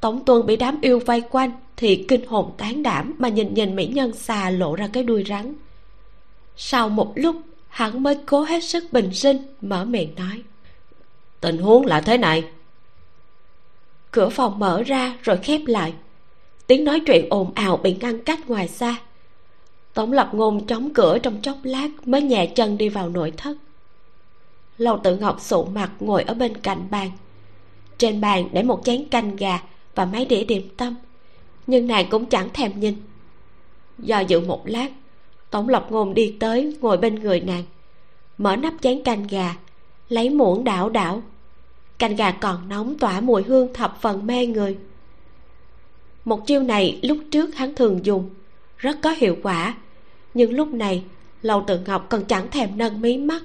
Tống 0.00 0.24
tuân 0.24 0.46
bị 0.46 0.56
đám 0.56 0.80
yêu 0.80 1.00
vây 1.06 1.20
quanh 1.30 1.50
thì 1.76 2.04
kinh 2.08 2.26
hồn 2.26 2.52
tán 2.58 2.82
đảm 2.82 3.14
mà 3.18 3.28
nhìn 3.28 3.54
nhìn 3.54 3.76
mỹ 3.76 3.86
nhân 3.86 4.12
xà 4.12 4.50
lộ 4.50 4.76
ra 4.76 4.88
cái 4.92 5.02
đuôi 5.02 5.24
rắn. 5.28 5.54
Sau 6.56 6.88
một 6.88 7.12
lúc, 7.14 7.36
hắn 7.68 8.02
mới 8.02 8.18
cố 8.26 8.42
hết 8.42 8.64
sức 8.64 8.84
bình 8.92 9.14
sinh, 9.14 9.36
mở 9.60 9.84
miệng 9.84 10.14
nói, 10.16 10.42
tình 11.40 11.58
huống 11.58 11.86
là 11.86 12.00
thế 12.00 12.18
này. 12.18 12.44
Cửa 14.10 14.28
phòng 14.28 14.58
mở 14.58 14.82
ra 14.82 15.18
rồi 15.22 15.36
khép 15.36 15.60
lại. 15.66 15.92
Tiếng 16.66 16.84
nói 16.84 17.00
chuyện 17.06 17.26
ồn 17.30 17.54
ào 17.54 17.76
bị 17.76 17.96
ngăn 18.00 18.24
cách 18.24 18.48
ngoài 18.48 18.68
xa 18.68 18.96
tống 19.98 20.12
lập 20.12 20.30
ngôn 20.32 20.66
chống 20.66 20.94
cửa 20.94 21.18
trong 21.18 21.40
chốc 21.42 21.56
lát 21.62 21.88
mới 22.04 22.22
nhẹ 22.22 22.46
chân 22.46 22.78
đi 22.78 22.88
vào 22.88 23.08
nội 23.08 23.32
thất. 23.36 23.56
Lầu 24.76 25.00
tự 25.04 25.16
ngọc 25.16 25.40
sụ 25.40 25.64
mặt 25.64 25.90
ngồi 26.00 26.22
ở 26.22 26.34
bên 26.34 26.56
cạnh 26.56 26.86
bàn. 26.90 27.10
Trên 27.98 28.20
bàn 28.20 28.48
để 28.52 28.62
một 28.62 28.80
chén 28.84 29.08
canh 29.08 29.36
gà 29.36 29.60
và 29.94 30.04
mấy 30.04 30.24
đĩa 30.24 30.44
điểm 30.44 30.68
tâm, 30.76 30.94
nhưng 31.66 31.86
nàng 31.86 32.06
cũng 32.10 32.26
chẳng 32.26 32.48
thèm 32.52 32.80
nhìn. 32.80 32.94
Do 33.98 34.20
dự 34.20 34.40
một 34.40 34.62
lát, 34.64 34.88
tổng 35.50 35.68
lộc 35.68 35.92
ngôn 35.92 36.14
đi 36.14 36.36
tới 36.40 36.76
ngồi 36.80 36.96
bên 36.96 37.14
người 37.14 37.40
nàng, 37.40 37.64
mở 38.38 38.56
nắp 38.56 38.74
chén 38.80 39.02
canh 39.02 39.26
gà, 39.26 39.56
lấy 40.08 40.30
muỗng 40.30 40.64
đảo 40.64 40.88
đảo. 40.88 41.22
Canh 41.98 42.16
gà 42.16 42.30
còn 42.30 42.68
nóng 42.68 42.98
tỏa 42.98 43.20
mùi 43.20 43.42
hương 43.42 43.72
thập 43.74 44.00
phần 44.00 44.26
mê 44.26 44.46
người. 44.46 44.76
Một 46.24 46.46
chiêu 46.46 46.62
này 46.62 46.98
lúc 47.02 47.18
trước 47.30 47.54
hắn 47.54 47.74
thường 47.74 48.06
dùng, 48.06 48.30
rất 48.76 48.98
có 49.02 49.10
hiệu 49.10 49.36
quả 49.42 49.74
nhưng 50.34 50.52
lúc 50.52 50.68
này 50.68 51.04
lâu 51.42 51.64
tự 51.66 51.78
ngọc 51.86 52.06
còn 52.08 52.24
chẳng 52.24 52.50
thèm 52.50 52.78
nâng 52.78 53.00
mí 53.00 53.18
mắt. 53.18 53.42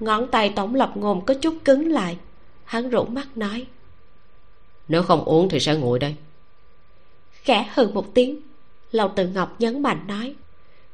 Ngón 0.00 0.26
tay 0.30 0.52
tổng 0.56 0.74
lập 0.74 0.92
ngồm 0.94 1.20
có 1.24 1.34
chút 1.34 1.54
cứng 1.64 1.92
lại. 1.92 2.18
Hắn 2.64 2.90
rủ 2.90 3.04
mắt 3.04 3.36
nói 3.36 3.66
nếu 4.88 5.02
không 5.02 5.24
uống 5.24 5.48
thì 5.48 5.60
sẽ 5.60 5.76
nguội 5.76 5.98
đây. 5.98 6.14
Khẽ 7.32 7.70
hừ 7.74 7.88
một 7.88 8.14
tiếng. 8.14 8.40
Lâu 8.90 9.12
tự 9.16 9.26
ngọc 9.26 9.56
nhấn 9.58 9.82
mạnh 9.82 10.04
nói 10.08 10.34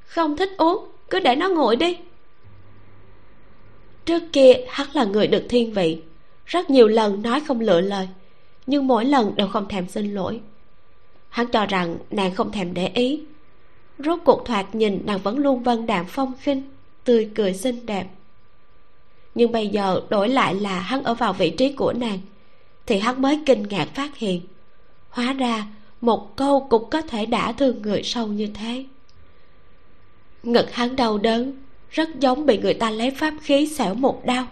không 0.04 0.36
thích 0.36 0.50
uống 0.58 0.88
cứ 1.10 1.20
để 1.20 1.36
nó 1.36 1.48
nguội 1.48 1.76
đi. 1.76 1.98
Trước 4.04 4.22
kia 4.32 4.52
hắn 4.68 4.86
là 4.92 5.04
người 5.04 5.26
được 5.26 5.46
thiên 5.48 5.72
vị. 5.72 6.02
Rất 6.46 6.70
nhiều 6.70 6.88
lần 6.88 7.22
nói 7.22 7.40
không 7.40 7.60
lựa 7.60 7.80
lời 7.80 8.08
nhưng 8.66 8.86
mỗi 8.86 9.04
lần 9.04 9.36
đều 9.36 9.48
không 9.48 9.68
thèm 9.68 9.88
xin 9.88 10.14
lỗi. 10.14 10.40
Hắn 11.28 11.46
cho 11.46 11.66
rằng 11.66 11.96
nàng 12.10 12.34
không 12.34 12.52
thèm 12.52 12.74
để 12.74 12.86
ý 12.94 13.22
rốt 13.98 14.18
cuộc 14.24 14.44
thoạt 14.46 14.74
nhìn 14.74 15.00
nàng 15.04 15.18
vẫn 15.18 15.38
luôn 15.38 15.62
vân 15.62 15.86
đạm 15.86 16.04
phong 16.08 16.32
khinh, 16.40 16.62
tươi 17.04 17.30
cười 17.34 17.54
xinh 17.54 17.86
đẹp. 17.86 18.06
Nhưng 19.34 19.52
bây 19.52 19.68
giờ 19.68 20.00
đổi 20.08 20.28
lại 20.28 20.54
là 20.54 20.80
hắn 20.80 21.02
ở 21.02 21.14
vào 21.14 21.32
vị 21.32 21.50
trí 21.50 21.72
của 21.72 21.92
nàng, 21.92 22.18
thì 22.86 22.98
hắn 22.98 23.22
mới 23.22 23.40
kinh 23.46 23.62
ngạc 23.62 23.88
phát 23.94 24.16
hiện, 24.16 24.40
hóa 25.10 25.32
ra 25.32 25.66
một 26.00 26.36
câu 26.36 26.66
cũng 26.70 26.90
có 26.90 27.02
thể 27.02 27.26
đả 27.26 27.52
thương 27.52 27.82
người 27.82 28.02
sâu 28.02 28.26
như 28.26 28.48
thế. 28.54 28.84
Ngực 30.42 30.72
hắn 30.72 30.96
đau 30.96 31.18
đớn, 31.18 31.52
rất 31.90 32.08
giống 32.20 32.46
bị 32.46 32.58
người 32.58 32.74
ta 32.74 32.90
lấy 32.90 33.10
pháp 33.10 33.34
khí 33.42 33.66
xẻo 33.66 33.94
một 33.94 34.26
đau 34.26 34.46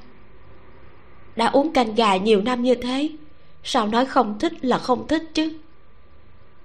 đã 1.36 1.46
uống 1.46 1.72
canh 1.72 1.94
gà 1.94 2.16
nhiều 2.16 2.42
năm 2.42 2.62
như 2.62 2.74
thế, 2.74 3.10
sao 3.64 3.86
nói 3.86 4.06
không 4.06 4.38
thích 4.38 4.64
là 4.64 4.78
không 4.78 5.06
thích 5.06 5.22
chứ? 5.34 5.52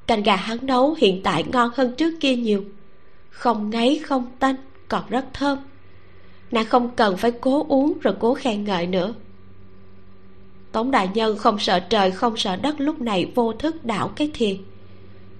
Canh 0.07 0.23
gà 0.23 0.35
hắn 0.35 0.57
nấu 0.61 0.93
hiện 0.93 1.23
tại 1.23 1.43
ngon 1.51 1.71
hơn 1.75 1.95
trước 1.97 2.13
kia 2.19 2.35
nhiều. 2.35 2.63
Không 3.29 3.69
ngấy 3.69 4.01
không 4.05 4.31
tanh 4.39 4.55
còn 4.87 5.03
rất 5.09 5.25
thơm. 5.33 5.59
Nàng 6.51 6.65
không 6.65 6.95
cần 6.95 7.17
phải 7.17 7.31
cố 7.31 7.65
uống 7.69 7.99
rồi 7.99 8.13
cố 8.19 8.33
khen 8.33 8.63
ngợi 8.63 8.87
nữa. 8.87 9.13
Tống 10.71 10.91
đại 10.91 11.09
nhân 11.13 11.37
không 11.37 11.59
sợ 11.59 11.79
trời 11.79 12.11
không 12.11 12.37
sợ 12.37 12.55
đất 12.55 12.79
lúc 12.79 13.01
này 13.01 13.31
vô 13.35 13.53
thức 13.53 13.85
đảo 13.85 14.11
cái 14.15 14.31
thìa 14.33 14.55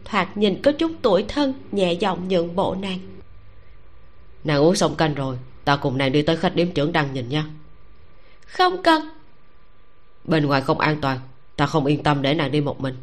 thoạt 0.06 0.38
nhìn 0.38 0.62
có 0.62 0.72
chút 0.72 0.92
tuổi 1.02 1.26
thân 1.28 1.54
nhẹ 1.72 1.94
giọng 1.94 2.28
nhượng 2.28 2.56
bộ 2.56 2.76
nàng. 2.76 3.00
Nàng 4.44 4.62
uống 4.62 4.76
xong 4.76 4.96
canh 4.96 5.14
rồi 5.14 5.38
ta 5.66 5.76
cùng 5.76 5.98
nàng 5.98 6.12
đi 6.12 6.22
tới 6.22 6.38
khách 6.38 6.56
điếm 6.56 6.72
trưởng 6.72 6.92
đăng 6.92 7.14
nhìn 7.14 7.30
nha. 7.30 7.46
Không 8.46 8.84
cần. 8.84 9.02
Bên 10.24 10.46
ngoài 10.46 10.62
không 10.62 10.80
an 10.80 10.98
toàn 11.02 11.20
ta 11.56 11.66
không 11.66 11.86
yên 11.86 12.04
tâm 12.04 12.22
để 12.22 12.34
nàng 12.34 12.52
đi 12.52 12.62
một 12.62 12.82
mình 12.82 12.96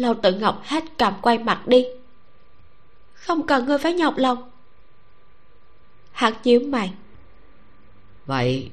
lâu 0.00 0.14
tự 0.14 0.32
ngọc 0.32 0.62
hết 0.64 0.84
cầm 0.98 1.14
quay 1.22 1.38
mặt 1.38 1.66
đi. 1.66 1.86
Không 3.14 3.46
cần 3.46 3.66
ngươi 3.66 3.78
phải 3.78 3.94
nhọc 3.94 4.14
lòng. 4.16 4.50
Hắn 6.12 6.32
nhíu 6.44 6.60
mày. 6.60 6.92
Vậy 8.26 8.70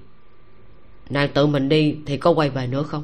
nàng 1.09 1.29
tự 1.33 1.45
mình 1.45 1.69
đi 1.69 1.97
thì 2.05 2.17
có 2.17 2.31
quay 2.31 2.49
về 2.49 2.67
nữa 2.67 2.83
không? 2.83 3.03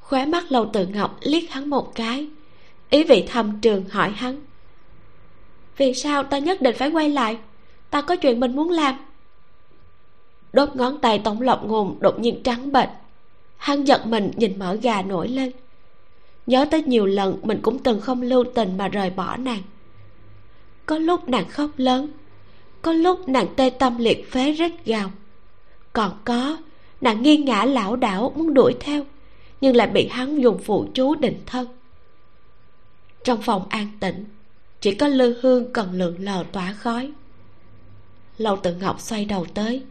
Khóe 0.00 0.26
mắt 0.26 0.52
lâu 0.52 0.70
tự 0.72 0.86
ngọc 0.86 1.18
liếc 1.20 1.50
hắn 1.50 1.70
một 1.70 1.94
cái. 1.94 2.28
Ý 2.90 3.04
vị 3.04 3.24
thầm 3.28 3.60
trường 3.60 3.88
hỏi 3.88 4.10
hắn. 4.10 4.40
Vì 5.76 5.94
sao 5.94 6.22
ta 6.22 6.38
nhất 6.38 6.62
định 6.62 6.76
phải 6.78 6.90
quay 6.90 7.10
lại? 7.10 7.38
Ta 7.90 8.02
có 8.02 8.16
chuyện 8.16 8.40
mình 8.40 8.56
muốn 8.56 8.70
làm. 8.70 8.94
Đốt 10.52 10.76
ngón 10.76 10.98
tay 10.98 11.20
tổng 11.24 11.40
lộc 11.40 11.64
ngùng 11.64 11.96
đột 12.00 12.18
nhiên 12.20 12.42
trắng 12.42 12.72
bệch. 12.72 12.88
Hắn 13.56 13.84
giật 13.84 14.06
mình 14.06 14.30
nhìn 14.36 14.58
mỡ 14.58 14.74
gà 14.74 15.02
nổi 15.02 15.28
lên 15.28 15.52
nhớ 16.46 16.64
tới 16.70 16.82
nhiều 16.82 17.06
lần 17.06 17.38
mình 17.42 17.58
cũng 17.62 17.78
từng 17.78 18.00
không 18.00 18.22
lưu 18.22 18.44
tình 18.54 18.76
mà 18.76 18.88
rời 18.88 19.10
bỏ 19.10 19.36
nàng. 19.36 19.62
Có 20.86 20.98
lúc 20.98 21.28
nàng 21.28 21.48
khóc 21.48 21.70
lớn, 21.76 22.08
có 22.82 22.92
lúc 22.92 23.28
nàng 23.28 23.46
tê 23.56 23.70
tâm 23.70 23.98
liệt 23.98 24.32
phế 24.32 24.52
rít 24.52 24.72
gào. 24.84 25.10
Còn 25.92 26.12
có, 26.24 26.56
nàng 27.00 27.22
nghiêng 27.22 27.44
ngã 27.44 27.64
lảo 27.64 27.96
đảo 27.96 28.32
muốn 28.36 28.54
đuổi 28.54 28.74
theo, 28.80 29.04
nhưng 29.60 29.76
lại 29.76 29.86
bị 29.86 30.08
hắn 30.10 30.42
dùng 30.42 30.58
phụ 30.58 30.86
chú 30.94 31.14
định 31.14 31.42
thân. 31.46 31.66
Trong 33.24 33.42
phòng 33.42 33.66
an 33.68 33.88
tĩnh, 34.00 34.24
chỉ 34.80 34.94
có 34.94 35.08
lư 35.08 35.40
hương 35.42 35.72
còn 35.72 35.92
lượn 35.92 36.16
lờ 36.18 36.44
tỏa 36.52 36.72
khói. 36.72 37.12
Lâu 38.38 38.56
tự 38.56 38.74
ngọc 38.74 39.00
xoay 39.00 39.24
đầu 39.24 39.46
tới, 39.54 39.82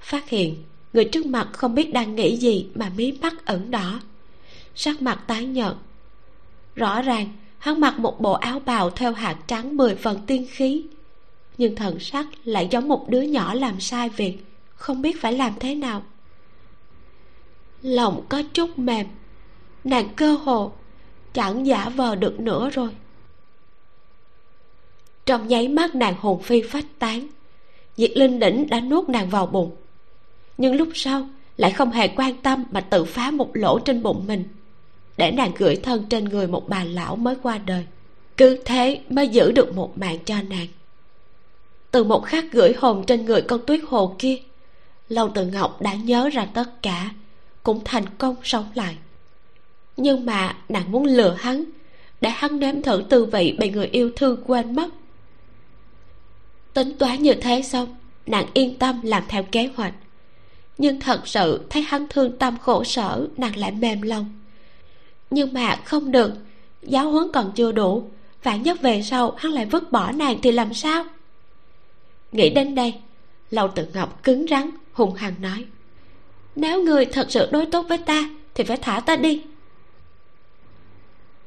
phát 0.00 0.28
hiện 0.28 0.62
người 0.92 1.04
trước 1.04 1.26
mặt 1.26 1.48
không 1.52 1.74
biết 1.74 1.92
đang 1.92 2.14
nghĩ 2.14 2.36
gì 2.36 2.66
mà 2.74 2.92
mí 2.96 3.12
mắt 3.12 3.46
ẩn 3.46 3.70
đỏ 3.70 4.00
sắc 4.74 5.02
mặt 5.02 5.24
tái 5.26 5.46
nhợt. 5.46 5.74
Rõ 6.74 7.02
ràng, 7.02 7.28
hắn 7.58 7.80
mặc 7.80 7.98
một 7.98 8.20
bộ 8.20 8.32
áo 8.32 8.60
bào 8.60 8.90
theo 8.90 9.12
hạt 9.12 9.36
trắng 9.46 9.76
mười 9.76 9.94
phần 9.94 10.20
tiên 10.26 10.46
khí. 10.50 10.84
Nhưng 11.58 11.76
thần 11.76 12.00
sắc 12.00 12.26
lại 12.44 12.68
giống 12.70 12.88
một 12.88 13.08
đứa 13.08 13.22
nhỏ 13.22 13.54
làm 13.54 13.80
sai 13.80 14.08
việc 14.08 14.38
không 14.74 15.02
biết 15.02 15.20
phải 15.20 15.32
làm 15.32 15.52
thế 15.60 15.74
nào. 15.74 16.02
Lòng 17.82 18.24
có 18.28 18.42
chút 18.54 18.78
mềm, 18.78 19.06
nàng 19.84 20.08
cơ 20.16 20.32
hồ 20.32 20.72
chẳng 21.32 21.66
giả 21.66 21.88
vờ 21.88 22.14
được 22.14 22.40
nữa 22.40 22.70
rồi. 22.70 22.88
Trong 25.26 25.48
nháy 25.48 25.68
mắt 25.68 25.94
nàng 25.94 26.14
hồn 26.18 26.42
phi 26.42 26.62
phách 26.62 26.86
tán 26.98 27.26
diệt 27.96 28.10
linh 28.14 28.38
đỉnh 28.38 28.66
đã 28.70 28.80
nuốt 28.80 29.08
nàng 29.08 29.30
vào 29.30 29.46
bụng. 29.46 29.76
Nhưng 30.58 30.74
lúc 30.74 30.88
sau, 30.94 31.28
lại 31.56 31.72
không 31.72 31.90
hề 31.90 32.08
quan 32.08 32.36
tâm 32.36 32.64
mà 32.70 32.80
tự 32.80 33.04
phá 33.04 33.30
một 33.30 33.50
lỗ 33.54 33.78
trên 33.78 34.02
bụng 34.02 34.24
mình 34.26 34.44
để 35.16 35.30
nàng 35.30 35.52
gửi 35.58 35.76
thân 35.76 36.06
trên 36.10 36.24
người 36.24 36.46
một 36.46 36.68
bà 36.68 36.84
lão 36.84 37.16
mới 37.16 37.36
qua 37.42 37.58
đời. 37.58 37.86
Cứ 38.36 38.58
thế 38.64 39.00
mới 39.08 39.28
giữ 39.28 39.52
được 39.52 39.74
một 39.74 39.98
mạng 39.98 40.18
cho 40.24 40.34
nàng. 40.42 40.66
Từ 41.90 42.04
một 42.04 42.20
khắc 42.20 42.44
gửi 42.52 42.74
hồn 42.78 43.04
trên 43.06 43.24
người 43.24 43.42
con 43.42 43.60
tuyết 43.66 43.80
hồ 43.88 44.16
kia 44.18 44.38
lâu 45.12 45.28
tự 45.34 45.46
ngọc 45.46 45.82
đã 45.82 45.94
nhớ 45.94 46.28
ra 46.28 46.46
tất 46.54 46.82
cả, 46.82 47.10
cũng 47.62 47.80
thành 47.84 48.04
công 48.18 48.36
sống 48.42 48.66
lại. 48.74 48.96
Nhưng 49.96 50.26
mà 50.26 50.56
nàng 50.68 50.92
muốn 50.92 51.04
lừa 51.04 51.36
hắn, 51.38 51.64
để 52.20 52.30
hắn 52.30 52.58
nếm 52.58 52.82
thử 52.82 53.02
tư 53.08 53.24
vị 53.24 53.56
bị 53.58 53.70
người 53.70 53.86
yêu 53.86 54.10
thương 54.16 54.42
quên 54.46 54.76
mất. 54.76 54.88
Tính 56.74 56.92
toán 56.98 57.22
như 57.22 57.34
thế 57.34 57.62
xong, 57.62 57.96
nàng 58.26 58.46
yên 58.54 58.78
tâm 58.78 59.00
làm 59.02 59.22
theo 59.28 59.42
kế 59.42 59.70
hoạch. 59.76 59.94
Nhưng 60.78 61.00
thật 61.00 61.28
sự 61.28 61.66
thấy 61.70 61.82
hắn 61.82 62.06
thương 62.10 62.38
tâm 62.38 62.58
khổ 62.58 62.84
sở, 62.84 63.28
nàng 63.36 63.56
lại 63.56 63.70
mềm 63.70 64.02
lòng 64.02 64.41
nhưng 65.32 65.52
mà 65.52 65.76
không 65.84 66.12
được. 66.12 66.32
Giáo 66.82 67.10
huấn 67.10 67.32
còn 67.32 67.52
chưa 67.54 67.72
đủ. 67.72 68.10
Vạn 68.42 68.62
nhất 68.62 68.82
về 68.82 69.02
sau 69.02 69.34
hắn 69.38 69.52
lại 69.52 69.66
vứt 69.66 69.92
bỏ 69.92 70.12
nàng 70.12 70.38
thì 70.42 70.52
làm 70.52 70.74
sao? 70.74 71.04
Nghĩ 72.32 72.50
đến 72.50 72.74
đây 72.74 72.94
lâu 73.50 73.68
tự 73.68 73.86
ngọc 73.94 74.22
cứng 74.22 74.46
rắn 74.50 74.70
hùng 74.92 75.14
hằng 75.14 75.34
nói. 75.40 75.66
Nếu 76.56 76.82
người 76.82 77.04
thật 77.04 77.26
sự 77.30 77.48
đối 77.52 77.66
tốt 77.66 77.86
với 77.88 77.98
ta 77.98 78.30
thì 78.54 78.64
phải 78.64 78.76
thả 78.76 79.00
ta 79.00 79.16
đi. 79.16 79.42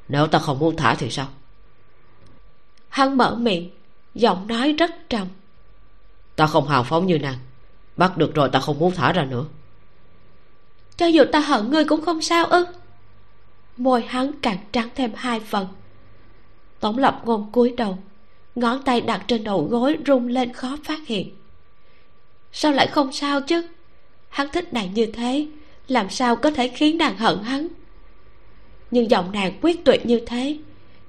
Nếu 0.07 0.27
ta 0.27 0.39
không 0.39 0.59
muốn 0.59 0.75
thả 0.75 0.95
thì 0.95 1.09
sao? 1.09 1.27
Hắn 2.89 3.17
mở 3.17 3.35
miệng 3.35 3.69
giọng 4.13 4.47
nói 4.47 4.73
rất 4.73 5.09
trầm. 5.09 5.27
Ta 6.35 6.47
không 6.47 6.67
hào 6.67 6.83
phóng 6.83 7.07
như 7.07 7.19
nàng. 7.19 7.37
Bắt 7.97 8.17
được 8.17 8.35
rồi 8.35 8.49
ta 8.49 8.59
không 8.59 8.79
muốn 8.79 8.91
thả 8.91 9.11
ra 9.11 9.25
nữa. 9.25 9.45
Cho 10.97 11.05
dù 11.05 11.23
ta 11.31 11.39
hận 11.39 11.69
ngươi 11.69 11.83
cũng 11.85 12.01
không 12.01 12.21
sao 12.21 12.45
ư 12.45 12.65
môi 13.77 14.01
hắn 14.01 14.31
càng 14.41 14.57
trắng 14.71 14.89
thêm 14.95 15.11
hai 15.15 15.39
phần. 15.39 15.67
Tổng 16.79 16.97
lập 16.97 17.21
ngôn 17.25 17.51
cúi 17.51 17.73
đầu, 17.77 17.97
ngón 18.55 18.83
tay 18.83 19.01
đặt 19.01 19.23
trên 19.27 19.43
đầu 19.43 19.67
gối 19.71 19.97
rung 20.07 20.27
lên 20.27 20.53
khó 20.53 20.77
phát 20.83 21.07
hiện. 21.07 21.29
Sao 22.51 22.71
lại 22.71 22.87
không 22.87 23.11
sao 23.11 23.41
chứ? 23.41 23.67
Hắn 24.29 24.47
thích 24.53 24.73
nàng 24.73 24.93
như 24.93 25.05
thế, 25.05 25.47
làm 25.87 26.09
sao 26.09 26.35
có 26.35 26.51
thể 26.51 26.67
khiến 26.67 26.97
nàng 26.97 27.17
hận 27.17 27.37
hắn? 27.43 27.67
Nhưng 28.91 29.11
giọng 29.11 29.31
nàng 29.31 29.53
quyết 29.61 29.85
tuyệt 29.85 30.05
như 30.05 30.21
thế, 30.25 30.57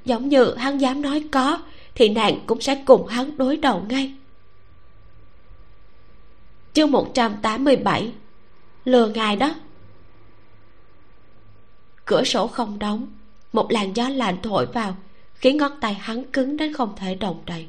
giống 0.04 0.28
như 0.28 0.54
hắn 0.54 0.78
dám 0.78 1.02
nói 1.02 1.24
có, 1.32 1.58
thì 1.94 2.08
nàng 2.08 2.40
cũng 2.46 2.60
sẽ 2.60 2.82
cùng 2.86 3.06
hắn 3.06 3.36
đối 3.36 3.56
đầu 3.56 3.82
ngay. 3.88 4.12
Chương 6.72 6.90
một 6.90 7.14
trăm 7.14 7.36
tám 7.42 7.64
mươi 7.64 7.76
bảy, 7.76 8.12
lừa 8.84 9.08
ngài 9.08 9.36
đó 9.36 9.54
cửa 12.06 12.24
sổ 12.24 12.46
không 12.46 12.78
đóng. 12.78 13.06
Một 13.52 13.72
làn 13.72 13.96
gió 13.96 14.08
lạnh 14.08 14.36
thổi 14.42 14.66
vào 14.66 14.96
khiến 15.34 15.56
ngón 15.56 15.72
tay 15.80 15.94
hắn 15.94 16.24
cứng 16.24 16.56
đến 16.56 16.72
không 16.72 16.96
thể 16.96 17.14
động 17.14 17.42
đậy. 17.46 17.66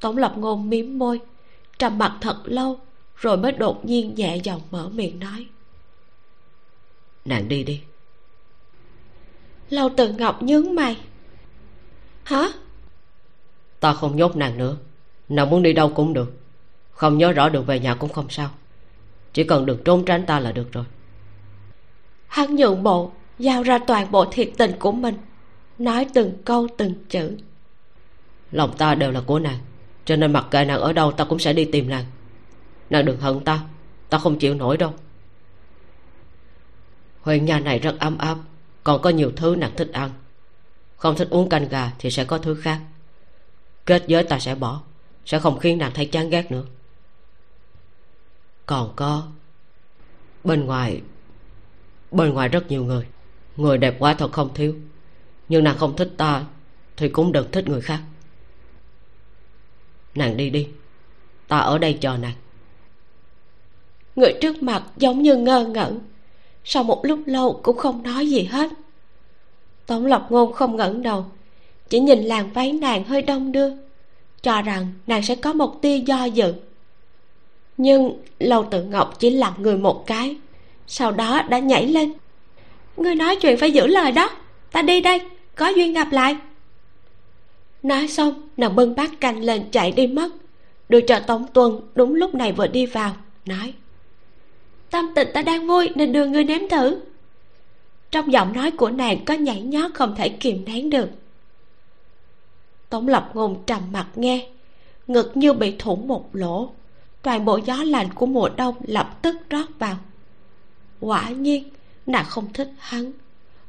Tổng 0.00 0.16
lập 0.16 0.32
ngôn 0.36 0.70
miếm 0.70 0.98
môi 0.98 1.20
trầm 1.78 1.98
mặt 1.98 2.18
thật 2.20 2.42
lâu 2.44 2.80
rồi 3.16 3.36
mới 3.36 3.52
đột 3.52 3.84
nhiên 3.84 4.14
nhẹ 4.14 4.36
giọng 4.36 4.60
mở 4.70 4.88
miệng 4.88 5.20
nói. 5.20 5.46
Nàng 7.24 7.48
đi 7.48 7.64
đi. 7.64 7.80
Lâu 9.70 9.90
từ 9.96 10.12
ngọc 10.12 10.42
nhướng 10.42 10.74
mày. 10.74 10.96
Hả? 12.24 12.48
Ta 13.80 13.92
không 13.92 14.16
nhốt 14.16 14.36
nàng 14.36 14.58
nữa. 14.58 14.76
Nàng 15.28 15.50
muốn 15.50 15.62
đi 15.62 15.72
đâu 15.72 15.92
cũng 15.94 16.12
được. 16.12 16.32
Không 16.90 17.18
nhớ 17.18 17.32
rõ 17.32 17.48
đường 17.48 17.64
về 17.64 17.80
nhà 17.80 17.94
cũng 17.94 18.12
không 18.12 18.26
sao. 18.30 18.50
Chỉ 19.32 19.44
cần 19.44 19.66
đừng 19.66 19.84
trốn 19.84 20.04
tránh 20.04 20.26
ta 20.26 20.40
là 20.40 20.52
được 20.52 20.72
rồi 20.72 20.84
hắn 22.26 22.56
nhượng 22.56 22.82
bộ, 22.82 23.12
giao 23.38 23.62
ra 23.62 23.78
toàn 23.86 24.10
bộ 24.10 24.24
thiệt 24.24 24.50
tình 24.58 24.72
của 24.78 24.92
mình, 24.92 25.16
nói 25.78 26.06
từng 26.14 26.32
câu 26.44 26.68
từng 26.76 26.94
chữ. 27.08 27.36
Lòng 28.52 28.76
ta 28.78 28.94
đều 28.94 29.10
là 29.10 29.20
của 29.20 29.38
nàng, 29.38 29.58
cho 30.04 30.16
nên 30.16 30.32
mặc 30.32 30.46
kệ 30.50 30.64
nàng 30.64 30.80
ở 30.80 30.92
đâu 30.92 31.12
ta 31.12 31.24
cũng 31.24 31.38
sẽ 31.38 31.52
đi 31.52 31.64
tìm 31.64 31.88
nàng. 31.88 32.04
Nàng 32.90 33.04
đừng 33.04 33.20
hận 33.20 33.40
ta 33.40 33.60
ta 34.08 34.18
không 34.18 34.38
chịu 34.38 34.54
nổi 34.54 34.76
đâu. 34.76 34.94
Huyện 37.22 37.44
nhà 37.44 37.60
này 37.60 37.78
rất 37.78 37.96
ấm 37.98 38.18
áp, 38.18 38.38
còn 38.84 39.02
có 39.02 39.10
nhiều 39.10 39.32
thứ 39.36 39.56
nàng 39.58 39.72
thích 39.76 39.90
ăn. 39.92 40.10
Không 40.96 41.16
thích 41.16 41.28
uống 41.30 41.48
canh 41.48 41.68
gà 41.68 41.92
thì 41.98 42.10
sẽ 42.10 42.24
có 42.24 42.38
thứ 42.38 42.54
khác. 42.54 42.80
Kết 43.86 44.04
giới 44.06 44.24
ta 44.24 44.38
sẽ 44.38 44.54
bỏ, 44.54 44.82
sẽ 45.26 45.38
không 45.38 45.58
khiến 45.58 45.78
nàng 45.78 45.92
thấy 45.94 46.06
chán 46.06 46.30
ghét 46.30 46.50
nữa. 46.50 46.64
Còn 48.66 48.92
có, 48.96 49.22
bên 50.44 50.64
ngoài 50.64 51.00
bên 52.16 52.34
ngoài 52.34 52.48
rất 52.48 52.70
nhiều 52.70 52.84
người. 52.84 53.06
Người 53.56 53.78
đẹp 53.78 53.96
quá 53.98 54.14
thật 54.14 54.32
không 54.32 54.54
thiếu. 54.54 54.74
Nhưng 55.48 55.64
nàng 55.64 55.78
không 55.78 55.96
thích 55.96 56.12
ta, 56.16 56.44
thì 56.96 57.08
cũng 57.08 57.32
đừng 57.32 57.50
thích 57.52 57.68
người 57.68 57.80
khác. 57.80 58.00
Nàng 60.14 60.36
đi 60.36 60.50
đi. 60.50 60.68
Ta 61.48 61.58
ở 61.58 61.78
đây 61.78 61.98
chờ 62.00 62.16
nàng. 62.16 62.34
Người 64.16 64.34
trước 64.40 64.62
mặt 64.62 64.82
giống 64.96 65.22
như 65.22 65.36
ngơ 65.36 65.64
ngẩn. 65.64 65.98
Sau 66.64 66.82
một 66.82 67.04
lúc 67.04 67.20
lâu 67.26 67.60
cũng 67.62 67.76
không 67.76 68.02
nói 68.02 68.28
gì 68.28 68.42
hết. 68.42 68.70
Tống 69.86 70.06
lộc 70.06 70.32
ngôn 70.32 70.52
không 70.52 70.76
ngẩng 70.76 71.02
đầu, 71.02 71.26
chỉ 71.88 72.00
nhìn 72.00 72.22
làn 72.22 72.52
váy 72.52 72.72
nàng 72.72 73.04
hơi 73.04 73.22
đông 73.22 73.52
đưa, 73.52 73.70
cho 74.42 74.62
rằng 74.62 74.92
nàng 75.06 75.22
sẽ 75.22 75.34
có 75.34 75.52
một 75.52 75.82
tia 75.82 75.98
do 75.98 76.24
dự. 76.24 76.54
Nhưng 77.76 78.22
lâu 78.38 78.64
tự 78.70 78.84
ngọc 78.84 79.14
chỉ 79.18 79.30
lặng 79.30 79.54
người 79.58 79.76
một 79.76 80.06
cái 80.06 80.36
sau 80.86 81.12
đó 81.12 81.42
đã 81.48 81.58
nhảy 81.58 81.86
lên. 81.86 82.12
Ngươi 82.96 83.14
nói 83.14 83.36
chuyện 83.36 83.56
phải 83.56 83.70
giữ 83.70 83.86
lời 83.86 84.12
đó. 84.12 84.30
Ta 84.72 84.82
đi 84.82 85.00
đây, 85.00 85.20
có 85.54 85.68
duyên 85.68 85.92
gặp 85.92 86.12
lại. 86.12 86.36
Nói 87.82 88.08
xong, 88.08 88.48
nàng 88.56 88.76
bưng 88.76 88.94
bát 88.94 89.20
canh 89.20 89.42
lên 89.42 89.70
chạy 89.70 89.90
đi 89.90 90.06
mất. 90.06 90.28
Đưa 90.88 91.00
cho 91.00 91.20
tống 91.20 91.46
tuân, 91.52 91.80
đúng 91.94 92.14
lúc 92.14 92.34
này 92.34 92.52
vừa 92.52 92.66
đi 92.66 92.86
vào, 92.86 93.16
nói. 93.46 93.74
Tâm 94.90 95.06
tình 95.14 95.28
ta 95.34 95.42
đang 95.42 95.66
vui, 95.66 95.90
nên 95.94 96.12
đưa 96.12 96.26
ngươi 96.26 96.44
nếm 96.44 96.68
thử. 96.68 97.00
Trong 98.10 98.32
giọng 98.32 98.52
nói 98.52 98.70
của 98.70 98.90
nàng 98.90 99.24
có 99.24 99.34
nhảy 99.34 99.60
nhót 99.60 99.94
không 99.94 100.14
thể 100.16 100.28
kiềm 100.28 100.64
nén 100.64 100.90
được. 100.90 101.08
Tống 102.88 103.08
lập 103.08 103.30
ngôn 103.34 103.62
trầm 103.66 103.82
mặt 103.92 104.06
nghe, 104.14 104.48
ngực 105.06 105.32
như 105.34 105.52
bị 105.52 105.74
thủng 105.78 106.08
một 106.08 106.28
lỗ. 106.32 106.70
Toàn 107.22 107.44
bộ 107.44 107.60
gió 107.66 107.76
lạnh 107.76 108.08
của 108.14 108.26
mùa 108.26 108.48
đông 108.48 108.74
lập 108.86 109.18
tức 109.22 109.36
rót 109.50 109.66
vào 109.78 109.96
quả 111.00 111.30
nhiên, 111.30 111.64
nàng 112.06 112.24
không 112.28 112.52
thích 112.52 112.70
hắn. 112.78 113.12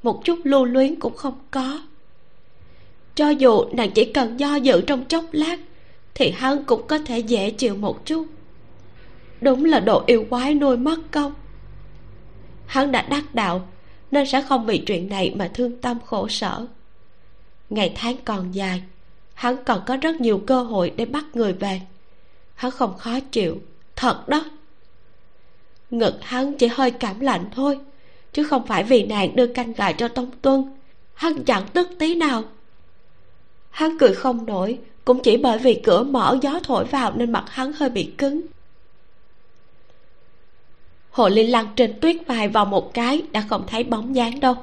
Một 0.03 0.21
chút 0.25 0.39
lưu 0.43 0.65
luyến 0.65 0.99
cũng 0.99 1.15
không 1.15 1.39
có. 1.51 1.81
Cho 3.15 3.29
dù 3.29 3.65
nàng 3.73 3.91
chỉ 3.91 4.13
cần 4.13 4.39
do 4.39 4.55
dự 4.55 4.81
trong 4.81 5.05
chốc 5.05 5.25
lát, 5.31 5.59
thì 6.13 6.31
hắn 6.31 6.63
cũng 6.63 6.87
có 6.87 6.99
thể 6.99 7.19
dễ 7.19 7.51
chịu 7.51 7.75
một 7.75 8.05
chút. 8.05 8.27
Đúng 9.41 9.65
là 9.65 9.79
độ 9.79 10.03
yêu 10.05 10.25
quái 10.29 10.53
nuôi 10.53 10.77
mất 10.77 10.99
công. 11.11 11.33
Hắn 12.65 12.91
đã 12.91 13.01
đắc 13.01 13.35
đạo, 13.35 13.67
nên 14.11 14.25
sẽ 14.25 14.41
không 14.41 14.65
vì 14.65 14.77
chuyện 14.77 15.09
này 15.09 15.33
mà 15.35 15.51
thương 15.53 15.81
tâm 15.81 15.97
khổ 16.05 16.27
sở. 16.27 16.67
Ngày 17.69 17.93
tháng 17.95 18.15
còn 18.25 18.51
dài, 18.51 18.83
hắn 19.33 19.63
còn 19.65 19.81
có 19.85 19.97
rất 19.97 20.21
nhiều 20.21 20.41
cơ 20.47 20.63
hội 20.63 20.93
để 20.95 21.05
bắt 21.05 21.25
người 21.33 21.53
về. 21.53 21.81
Hắn 22.55 22.71
không 22.71 22.97
khó 22.97 23.19
chịu, 23.19 23.61
thật 23.95 24.29
đó 24.29 24.45
ngực 25.89 26.13
hắn 26.21 26.53
chỉ 26.57 26.67
hơi 26.67 26.91
cảm 26.91 27.19
lạnh 27.19 27.45
thôi, 27.55 27.79
chứ 28.33 28.43
không 28.43 28.67
phải 28.67 28.83
vì 28.83 29.05
nàng 29.05 29.35
đưa 29.35 29.47
canh 29.47 29.73
gà 29.73 29.91
cho 29.91 30.07
tống 30.07 30.31
tuân. 30.41 30.63
Hắn 31.13 31.43
chẳng 31.43 31.63
tức 31.73 31.89
tí 31.99 32.15
nào. 32.15 32.43
Hắn 33.69 33.97
cười 33.99 34.13
không 34.13 34.45
nổi, 34.45 34.79
cũng 35.05 35.19
chỉ 35.23 35.37
bởi 35.37 35.57
vì 35.57 35.81
cửa 35.83 36.03
mở 36.03 36.37
gió 36.41 36.59
thổi 36.63 36.85
vào 36.85 37.11
nên 37.15 37.31
mặt 37.31 37.43
hắn 37.47 37.73
hơi 37.73 37.89
bị 37.89 38.11
cứng. 38.17 38.41
Hồ 41.11 41.29
ly 41.29 41.47
lăn 41.47 41.67
trên 41.75 41.99
tuyết 41.99 42.15
vài 42.27 42.47
vào 42.47 42.65
một 42.65 42.93
cái, 42.93 43.21
đã 43.31 43.43
không 43.49 43.63
thấy 43.67 43.83
bóng 43.83 44.15
dáng 44.15 44.39
đâu. 44.39 44.55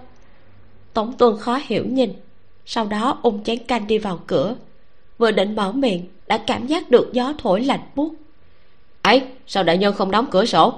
Tống 0.92 1.12
tuân 1.18 1.38
khó 1.38 1.60
hiểu 1.64 1.84
nhìn, 1.86 2.12
sau 2.66 2.86
đó 2.86 3.18
ung 3.22 3.44
chén 3.44 3.58
canh 3.58 3.86
đi 3.86 3.98
vào 3.98 4.20
cửa. 4.26 4.56
Vừa 5.18 5.30
định 5.30 5.54
mở 5.54 5.72
miệng, 5.72 6.04
đã 6.26 6.38
cảm 6.38 6.66
giác 6.66 6.90
được 6.90 7.10
gió 7.12 7.32
thổi 7.38 7.60
lạnh 7.64 7.80
buốt. 7.94 8.14
Ấy, 9.02 9.22
sao 9.46 9.64
đại 9.64 9.78
nhân 9.78 9.94
không 9.94 10.10
đóng 10.10 10.26
cửa 10.30 10.44
sổ? 10.44 10.74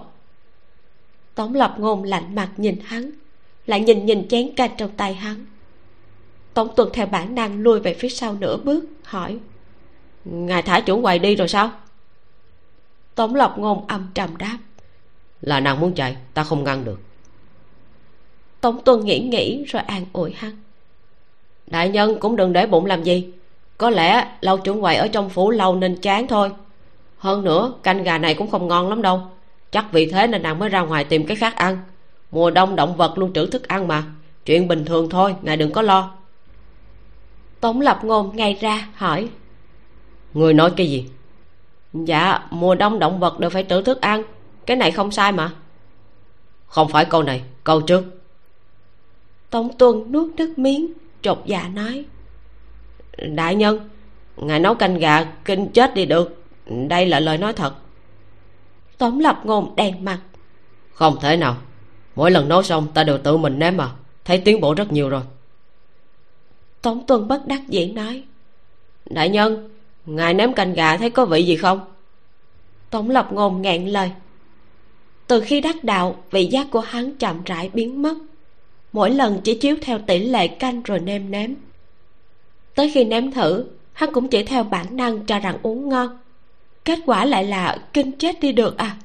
Tống 1.37 1.55
lập 1.55 1.75
ngôn 1.79 2.05
lạnh 2.05 2.35
mặt 2.35 2.49
nhìn 2.57 2.79
hắn 2.85 3.11
lại 3.67 3.81
nhìn 3.81 4.07
nhìn 4.07 4.29
chén 4.29 4.55
canh 4.55 4.71
trong 4.79 4.91
tay 4.97 5.15
hắn. 5.15 5.47
Tống 6.55 6.69
tuần 6.77 6.91
theo 6.93 7.07
bản 7.07 7.35
năng 7.35 7.63
lui 7.63 7.81
về 7.81 7.95
phía 7.95 8.09
sau 8.09 8.37
nửa 8.41 8.57
bước 8.57 8.85
hỏi 9.05 9.39
ngài 10.25 10.63
thả 10.63 10.81
chủ 10.81 11.03
quầy 11.03 11.19
đi 11.19 11.37
rồi 11.37 11.49
sao? 11.49 11.71
Tống 13.15 13.35
lập 13.35 13.55
ngôn 13.59 13.87
âm 13.87 14.09
trầm 14.15 14.37
đáp 14.37 14.59
là 15.41 15.61
nàng 15.61 15.81
muốn 15.81 15.95
chạy 15.95 16.17
ta 16.35 16.45
không 16.45 16.65
ngăn 16.65 16.85
được. 16.85 17.01
Tống 18.61 18.85
tuân 18.85 19.05
nghĩ 19.05 19.19
nghĩ 19.19 19.65
rồi 19.65 19.83
an 19.83 20.07
ủi 20.13 20.33
hắn 20.33 20.57
đại 21.67 21.89
nhân 21.89 22.21
cũng 22.21 22.37
đừng 22.37 22.53
để 22.53 22.67
bụng 22.67 22.87
làm 22.87 23.03
gì 23.03 23.33
có 23.79 23.91
lẽ 23.91 24.37
lâu 24.41 24.59
trưởng 24.59 24.81
quầy 24.81 24.97
ở 24.97 25.09
trong 25.09 25.31
phủ 25.31 25.51
lâu 25.51 25.77
nên 25.77 25.97
chán 25.97 26.27
thôi. 26.27 26.51
Hơn 27.19 27.45
nữa 27.45 27.75
canh 27.83 28.03
gà 28.03 28.19
này 28.19 28.35
cũng 28.35 28.51
không 28.51 28.69
ngon 28.69 28.89
lắm 28.89 29.03
đâu 29.03 29.21
chắc 29.71 29.93
vì 29.93 30.07
thế 30.07 30.27
nên 30.27 30.43
nàng 30.43 30.59
mới 30.59 30.69
ra 30.69 30.81
ngoài 30.81 31.05
tìm 31.05 31.27
cái 31.27 31.37
khác 31.37 31.57
ăn. 31.57 31.79
Mùa 32.31 32.51
đông 32.51 32.77
động 32.77 32.97
vật 32.97 33.19
luôn 33.19 33.33
trữ 33.33 33.47
thức 33.47 33.69
ăn 33.69 33.89
mà. 33.89 34.05
Chuyện 34.45 34.69
bình 34.69 34.85
thường 34.85 35.11
thôi 35.11 35.35
ngài 35.43 35.57
đừng 35.57 35.73
có 35.73 35.83
lo. 35.83 36.15
Tống 37.61 37.81
lập 37.81 38.01
ngôn 38.03 38.37
ngay 38.37 38.59
ra 38.61 38.89
hỏi. 38.95 39.29
Người 40.35 40.55
nói 40.55 40.71
cái 40.77 40.91
gì? 40.91 41.07
Dạ 41.93 42.39
mùa 42.51 42.75
đông 42.75 42.99
động 42.99 43.21
vật 43.21 43.41
đều 43.41 43.51
phải 43.51 43.67
trữ 43.69 43.83
thức 43.83 44.01
ăn. 44.01 44.23
Cái 44.67 44.77
này 44.77 44.91
không 44.91 45.11
sai 45.11 45.33
mà. 45.33 45.51
Không 46.67 46.89
phải 46.89 47.05
câu 47.05 47.23
này 47.23 47.43
câu 47.65 47.81
trước. 47.81 48.05
Tống 49.51 49.79
tuân 49.79 50.13
nuốt 50.13 50.35
nước 50.37 50.59
miếng 50.59 50.93
trột 51.23 51.39
dạ 51.47 51.69
nói. 51.75 52.05
Đại 53.19 53.55
nhân 53.55 53.89
ngài 54.37 54.61
nấu 54.61 54.75
canh 54.75 54.99
gà 54.99 55.25
kinh 55.45 55.69
chết 55.69 55.95
đi 55.95 56.07
được. 56.07 56.43
Đây 56.89 57.07
là 57.07 57.21
lời 57.21 57.39
nói 57.39 57.53
thật 57.53 57.75
tống 58.99 59.21
lập 59.21 59.41
ngôn 59.45 59.77
đèn 59.77 60.05
mặt. 60.05 60.21
Không 60.93 61.17
thể 61.21 61.37
nào. 61.37 61.57
Mỗi 62.15 62.31
lần 62.31 62.49
nấu 62.49 62.63
xong 62.63 62.89
ta 62.95 63.05
đều 63.05 63.19
tự 63.19 63.37
mình 63.37 63.59
nếm 63.59 63.77
mà. 63.77 63.91
Thấy 64.25 64.39
tiến 64.39 64.61
bộ 64.61 64.75
rất 64.75 64.93
nhiều 64.93 65.09
rồi. 65.09 65.23
Tống 66.83 67.07
tuân 67.07 67.29
bất 67.29 67.47
đắc 67.47 67.69
dĩ 67.69 67.93
nói. 67.93 68.25
Đại 69.11 69.29
nhân 69.29 69.71
ngài 70.07 70.35
nếm 70.35 70.53
canh 70.53 70.75
gà 70.75 70.97
thấy 70.97 71.11
có 71.11 71.25
vị 71.25 71.43
gì 71.43 71.57
không? 71.57 71.81
Tống 72.91 73.11
lập 73.11 73.29
ngôn 73.33 73.63
ngẹn 73.63 73.87
lời. 73.87 74.11
Từ 75.27 75.41
khi 75.41 75.61
đắc 75.61 75.85
đạo 75.85 76.17
vị 76.31 76.47
giác 76.47 76.67
của 76.71 76.81
hắn 76.81 77.17
chậm 77.17 77.43
rãi 77.45 77.71
biến 77.75 78.03
mất. 78.03 78.15
Mỗi 78.93 79.11
lần 79.11 79.41
chỉ 79.45 79.55
chiếu 79.55 79.77
theo 79.83 79.99
tỷ 79.99 80.19
lệ 80.19 80.49
canh 80.49 80.83
rồi 80.83 81.01
nêm 81.01 81.31
nếm. 81.31 81.51
Tới 82.75 82.91
khi 82.95 83.05
nếm 83.05 83.31
thử 83.31 83.65
hắn 83.93 84.13
cũng 84.13 84.29
chỉ 84.29 84.45
theo 84.45 84.65
bản 84.65 84.97
năng 84.97 85.27
cho 85.27 85.39
rằng 85.39 85.59
uống 85.63 85.89
ngon 85.89 86.19
kết 86.87 86.99
quả 87.07 87.25
lại 87.25 87.45
là 87.45 87.79
kinh 87.93 88.13
chết 88.13 88.41
đi 88.41 88.53
được 88.53 88.77
à? 88.77 88.97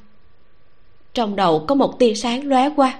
Trong 1.13 1.35
đầu 1.35 1.65
có 1.67 1.75
một 1.75 1.99
tia 1.99 2.13
sáng 2.13 2.47
lóe 2.47 2.69
qua. 2.75 2.99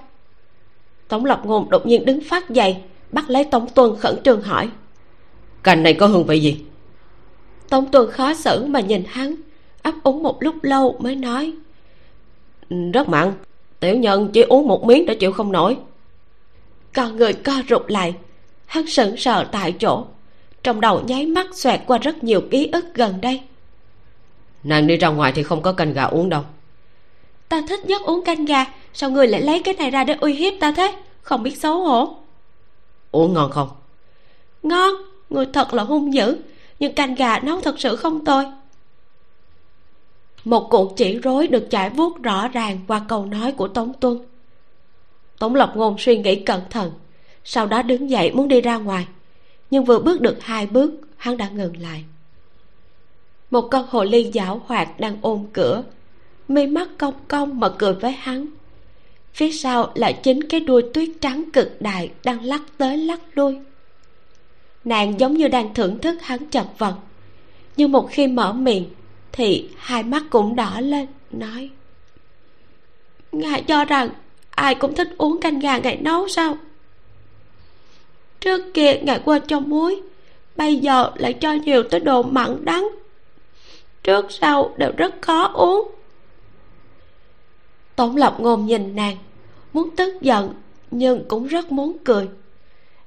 Tống 1.08 1.24
lập 1.24 1.40
ngôn 1.44 1.70
đột 1.70 1.86
nhiên 1.86 2.04
đứng 2.04 2.20
phát 2.20 2.50
dậy 2.50 2.76
bắt 3.12 3.30
lấy 3.30 3.44
tống 3.44 3.68
tuân 3.74 3.96
khẩn 3.96 4.22
trương 4.24 4.42
hỏi. 4.42 4.68
Cành 5.62 5.82
này 5.82 5.94
có 5.94 6.06
hương 6.06 6.26
vị 6.26 6.40
gì? 6.40 6.64
Tống 7.68 7.90
tuân 7.90 8.10
khó 8.10 8.34
xử 8.34 8.64
mà 8.66 8.80
nhìn 8.80 9.04
hắn 9.08 9.34
ấp 9.82 9.94
úng 10.02 10.22
một 10.22 10.42
lúc 10.42 10.54
lâu 10.62 10.96
mới 10.98 11.16
nói. 11.16 11.52
Rất 12.92 13.08
mặn 13.08 13.32
tiểu 13.80 13.96
nhân 13.96 14.30
chỉ 14.32 14.42
uống 14.42 14.68
một 14.68 14.84
miếng 14.84 15.06
đã 15.06 15.14
chịu 15.14 15.32
không 15.32 15.52
nổi. 15.52 15.76
Con 16.94 17.16
người 17.16 17.32
co 17.32 17.52
rụt 17.68 17.82
lại 17.88 18.14
hắn 18.66 18.86
sững 18.86 19.16
sờ 19.16 19.44
tại 19.44 19.72
chỗ 19.72 20.04
trong 20.62 20.80
đầu 20.80 21.02
nháy 21.06 21.26
mắt 21.26 21.46
xoẹt 21.54 21.80
qua 21.86 21.98
rất 21.98 22.24
nhiều 22.24 22.40
ký 22.50 22.68
ức 22.72 22.84
gần 22.94 23.20
đây 23.20 23.40
nàng 24.64 24.86
đi 24.86 24.96
ra 24.96 25.08
ngoài 25.08 25.32
thì 25.34 25.42
không 25.42 25.62
có 25.62 25.72
canh 25.72 25.92
gà 25.92 26.04
uống 26.04 26.28
đâu. 26.28 26.42
Ta 27.48 27.62
thích 27.68 27.84
nhất 27.84 28.02
uống 28.02 28.24
canh 28.24 28.44
gà 28.44 28.64
sao 28.92 29.10
người 29.10 29.26
lại 29.26 29.42
lấy 29.42 29.62
cái 29.62 29.74
này 29.74 29.90
ra 29.90 30.04
để 30.04 30.16
uy 30.20 30.34
hiếp 30.34 30.52
ta 30.60 30.72
thế? 30.76 30.94
Không 31.22 31.42
biết 31.42 31.56
xấu 31.56 31.80
hổ. 31.80 32.16
Uống 33.10 33.34
ngon 33.34 33.50
không? 33.50 33.68
Ngon 34.62 34.94
người 35.30 35.46
thật 35.52 35.74
là 35.74 35.82
hung 35.82 36.14
dữ 36.14 36.36
nhưng 36.78 36.94
canh 36.94 37.14
gà 37.14 37.38
nấu 37.38 37.60
thật 37.60 37.80
sự 37.80 37.96
không 37.96 38.24
tồi. 38.24 38.44
Một 40.44 40.68
cuộc 40.70 40.96
chỉ 40.96 41.18
rối 41.18 41.46
được 41.46 41.66
trải 41.70 41.90
vuốt 41.90 42.22
rõ 42.22 42.48
ràng 42.48 42.80
qua 42.88 43.02
câu 43.08 43.26
nói 43.26 43.52
của 43.52 43.68
tống 43.68 43.92
tuân. 44.00 44.18
Tống 45.38 45.54
lập 45.54 45.72
ngôn 45.76 45.96
suy 45.98 46.18
nghĩ 46.18 46.36
cẩn 46.36 46.60
thận 46.70 46.92
sau 47.44 47.66
đó 47.66 47.82
đứng 47.82 48.10
dậy 48.10 48.32
muốn 48.34 48.48
đi 48.48 48.60
ra 48.60 48.76
ngoài. 48.76 49.06
Nhưng 49.70 49.84
vừa 49.84 49.98
bước 49.98 50.20
được 50.20 50.42
hai 50.42 50.66
bước 50.66 50.92
hắn 51.16 51.36
đã 51.36 51.48
ngừng 51.48 51.76
lại 51.76 52.04
một 53.52 53.68
con 53.70 53.86
hồ 53.88 54.04
ly 54.04 54.30
giảo 54.34 54.62
hoạt 54.66 55.00
đang 55.00 55.16
ôm 55.22 55.46
cửa. 55.52 55.82
Mi 56.48 56.66
mắt 56.66 56.88
cong 56.98 57.14
cong 57.28 57.60
mà 57.60 57.68
cười 57.68 57.92
với 57.92 58.12
hắn. 58.12 58.46
Phía 59.34 59.50
sau 59.52 59.92
là 59.94 60.12
chính 60.12 60.48
cái 60.48 60.60
đuôi 60.60 60.82
tuyết 60.94 61.08
trắng 61.20 61.44
cực 61.52 61.82
đại 61.82 62.10
đang 62.24 62.44
lắc 62.44 62.62
tới 62.78 62.96
lắc 62.96 63.20
lui. 63.34 63.58
Nàng 64.84 65.20
giống 65.20 65.36
như 65.36 65.48
đang 65.48 65.74
thưởng 65.74 65.98
thức 65.98 66.22
hắn 66.22 66.46
chật 66.46 66.66
vật. 66.78 66.94
Nhưng 67.76 67.92
một 67.92 68.08
khi 68.10 68.26
mở 68.26 68.52
miệng, 68.52 68.84
thì 69.32 69.68
hai 69.76 70.02
mắt 70.02 70.22
cũng 70.30 70.56
đỏ 70.56 70.80
lên, 70.80 71.06
nói, 71.30 71.70
ngài 73.32 73.62
cho 73.62 73.84
rằng 73.84 74.08
ai 74.50 74.74
cũng 74.74 74.94
thích 74.94 75.08
uống 75.18 75.40
canh 75.40 75.58
gà 75.58 75.78
ngài 75.78 75.96
nấu 75.96 76.28
sao? 76.28 76.56
Trước 78.40 78.74
kia 78.74 78.94
ngài 79.02 79.20
quên 79.24 79.42
cho 79.46 79.60
muối, 79.60 80.00
bây 80.56 80.76
giờ 80.76 81.10
lại 81.16 81.32
cho 81.32 81.52
nhiều 81.52 81.82
tới 81.82 82.00
đồ 82.00 82.22
mặn 82.22 82.64
đắng 82.64 82.88
trước 84.02 84.26
sau 84.32 84.74
đều 84.76 84.92
rất 84.96 85.14
khó 85.20 85.50
uống. 85.54 85.90
Tống 87.96 88.16
lập 88.16 88.36
ngôn 88.38 88.66
nhìn 88.66 88.96
nàng 88.96 89.16
muốn 89.72 89.96
tức 89.96 90.22
giận 90.22 90.54
nhưng 90.90 91.24
cũng 91.28 91.46
rất 91.46 91.72
muốn 91.72 91.96
cười. 92.04 92.28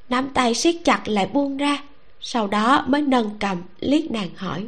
Nắm 0.10 0.30
tay 0.34 0.54
siết 0.54 0.76
chặt 0.84 1.08
lại 1.08 1.30
buông 1.34 1.58
ra 1.58 1.84
sau 2.20 2.48
đó 2.48 2.86
mới 2.88 3.02
nâng 3.02 3.38
cầm 3.40 3.64
liếc 3.80 4.12
nàng 4.12 4.30
hỏi. 4.36 4.68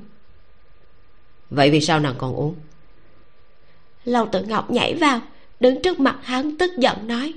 Vậy 1.50 1.72
vì 1.72 1.82
sao 1.82 2.00
nàng 2.00 2.16
còn 2.18 2.36
uống? 2.36 2.56
Lâu 4.06 4.28
tự 4.32 4.44
ngọc 4.44 4.72
nhảy 4.72 4.94
vào 4.94 5.22
đứng 5.60 5.82
trước 5.82 6.00
mặt 6.00 6.18
hắn 6.24 6.58
tức 6.58 6.72
giận 6.78 7.08
nói. 7.08 7.34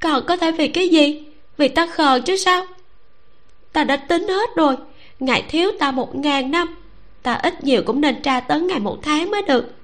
Còn 0.00 0.26
có 0.26 0.36
thể 0.36 0.52
vì 0.52 0.68
cái 0.68 0.88
gì? 0.88 1.24
Vì 1.56 1.68
ta 1.68 1.86
khờ 1.86 2.20
chứ 2.20 2.36
sao? 2.36 2.66
Ta 3.72 3.84
đã 3.84 3.96
tính 3.96 4.28
hết 4.28 4.50
rồi 4.56 4.76
ngài 5.20 5.42
thiếu 5.48 5.70
ta 5.78 5.90
một 5.90 6.16
ngàn 6.16 6.50
năm 6.50 6.79
ta 7.22 7.34
ít 7.34 7.64
nhiều 7.64 7.82
cũng 7.86 8.00
nên 8.00 8.22
tra 8.22 8.40
tấn 8.40 8.66
ngài 8.66 8.80
một 8.80 8.98
tháng 9.02 9.30
mới 9.30 9.42
được. 9.42 9.74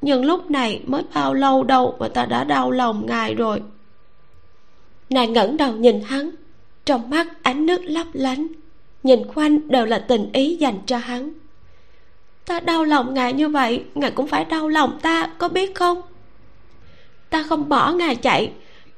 Nhưng 0.00 0.24
lúc 0.24 0.50
này 0.50 0.82
mới 0.86 1.02
bao 1.14 1.34
lâu 1.34 1.62
đâu 1.62 1.96
mà 2.00 2.08
ta 2.08 2.26
đã 2.26 2.44
đau 2.44 2.70
lòng 2.70 3.06
ngài 3.06 3.34
rồi. 3.34 3.62
Nàng 5.10 5.32
ngẩng 5.32 5.56
đầu 5.56 5.72
nhìn 5.72 6.00
hắn, 6.06 6.30
trong 6.84 7.10
mắt 7.10 7.26
ánh 7.42 7.66
nước 7.66 7.80
lấp 7.84 8.06
lánh, 8.12 8.46
nhìn 9.02 9.22
quanh 9.34 9.68
đều 9.68 9.86
là 9.86 9.98
tình 9.98 10.32
ý 10.32 10.56
dành 10.56 10.78
cho 10.86 10.96
hắn. 10.96 11.32
Ta 12.46 12.60
đau 12.60 12.84
lòng 12.84 13.14
ngài 13.14 13.32
như 13.32 13.48
vậy, 13.48 13.84
ngài 13.94 14.10
cũng 14.10 14.26
phải 14.26 14.44
đau 14.44 14.68
lòng 14.68 14.98
ta, 15.02 15.30
có 15.38 15.48
biết 15.48 15.74
không? 15.74 16.02
Ta 17.30 17.42
không 17.42 17.68
bỏ 17.68 17.92
ngài 17.92 18.16
chạy, 18.16 18.52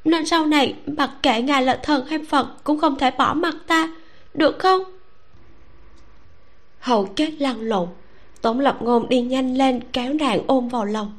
nên 0.05 0.27
sau 0.27 0.47
này 0.47 0.75
mặc 0.87 1.11
kệ 1.23 1.42
ngài 1.42 1.62
là 1.62 1.81
thần 1.83 2.07
hay 2.07 2.19
phật 2.19 2.47
cũng 2.64 2.79
không 2.79 2.99
thể 2.99 3.11
bỏ 3.11 3.35
mặt 3.35 3.55
ta, 3.66 3.88
được 4.35 4.59
không? 4.59 4.83
Hầu 6.87 7.05
kết 7.16 7.31
lăn 7.38 7.61
lộn. 7.61 7.88
Tống 8.40 8.61
lập 8.61 8.79
ngôn 8.81 9.09
đi 9.09 9.20
nhanh 9.20 9.55
lên 9.55 9.81
kéo 9.92 10.12
nàng 10.12 10.40
ôm 10.46 10.68
vào 10.68 10.85
lòng. 10.85 11.12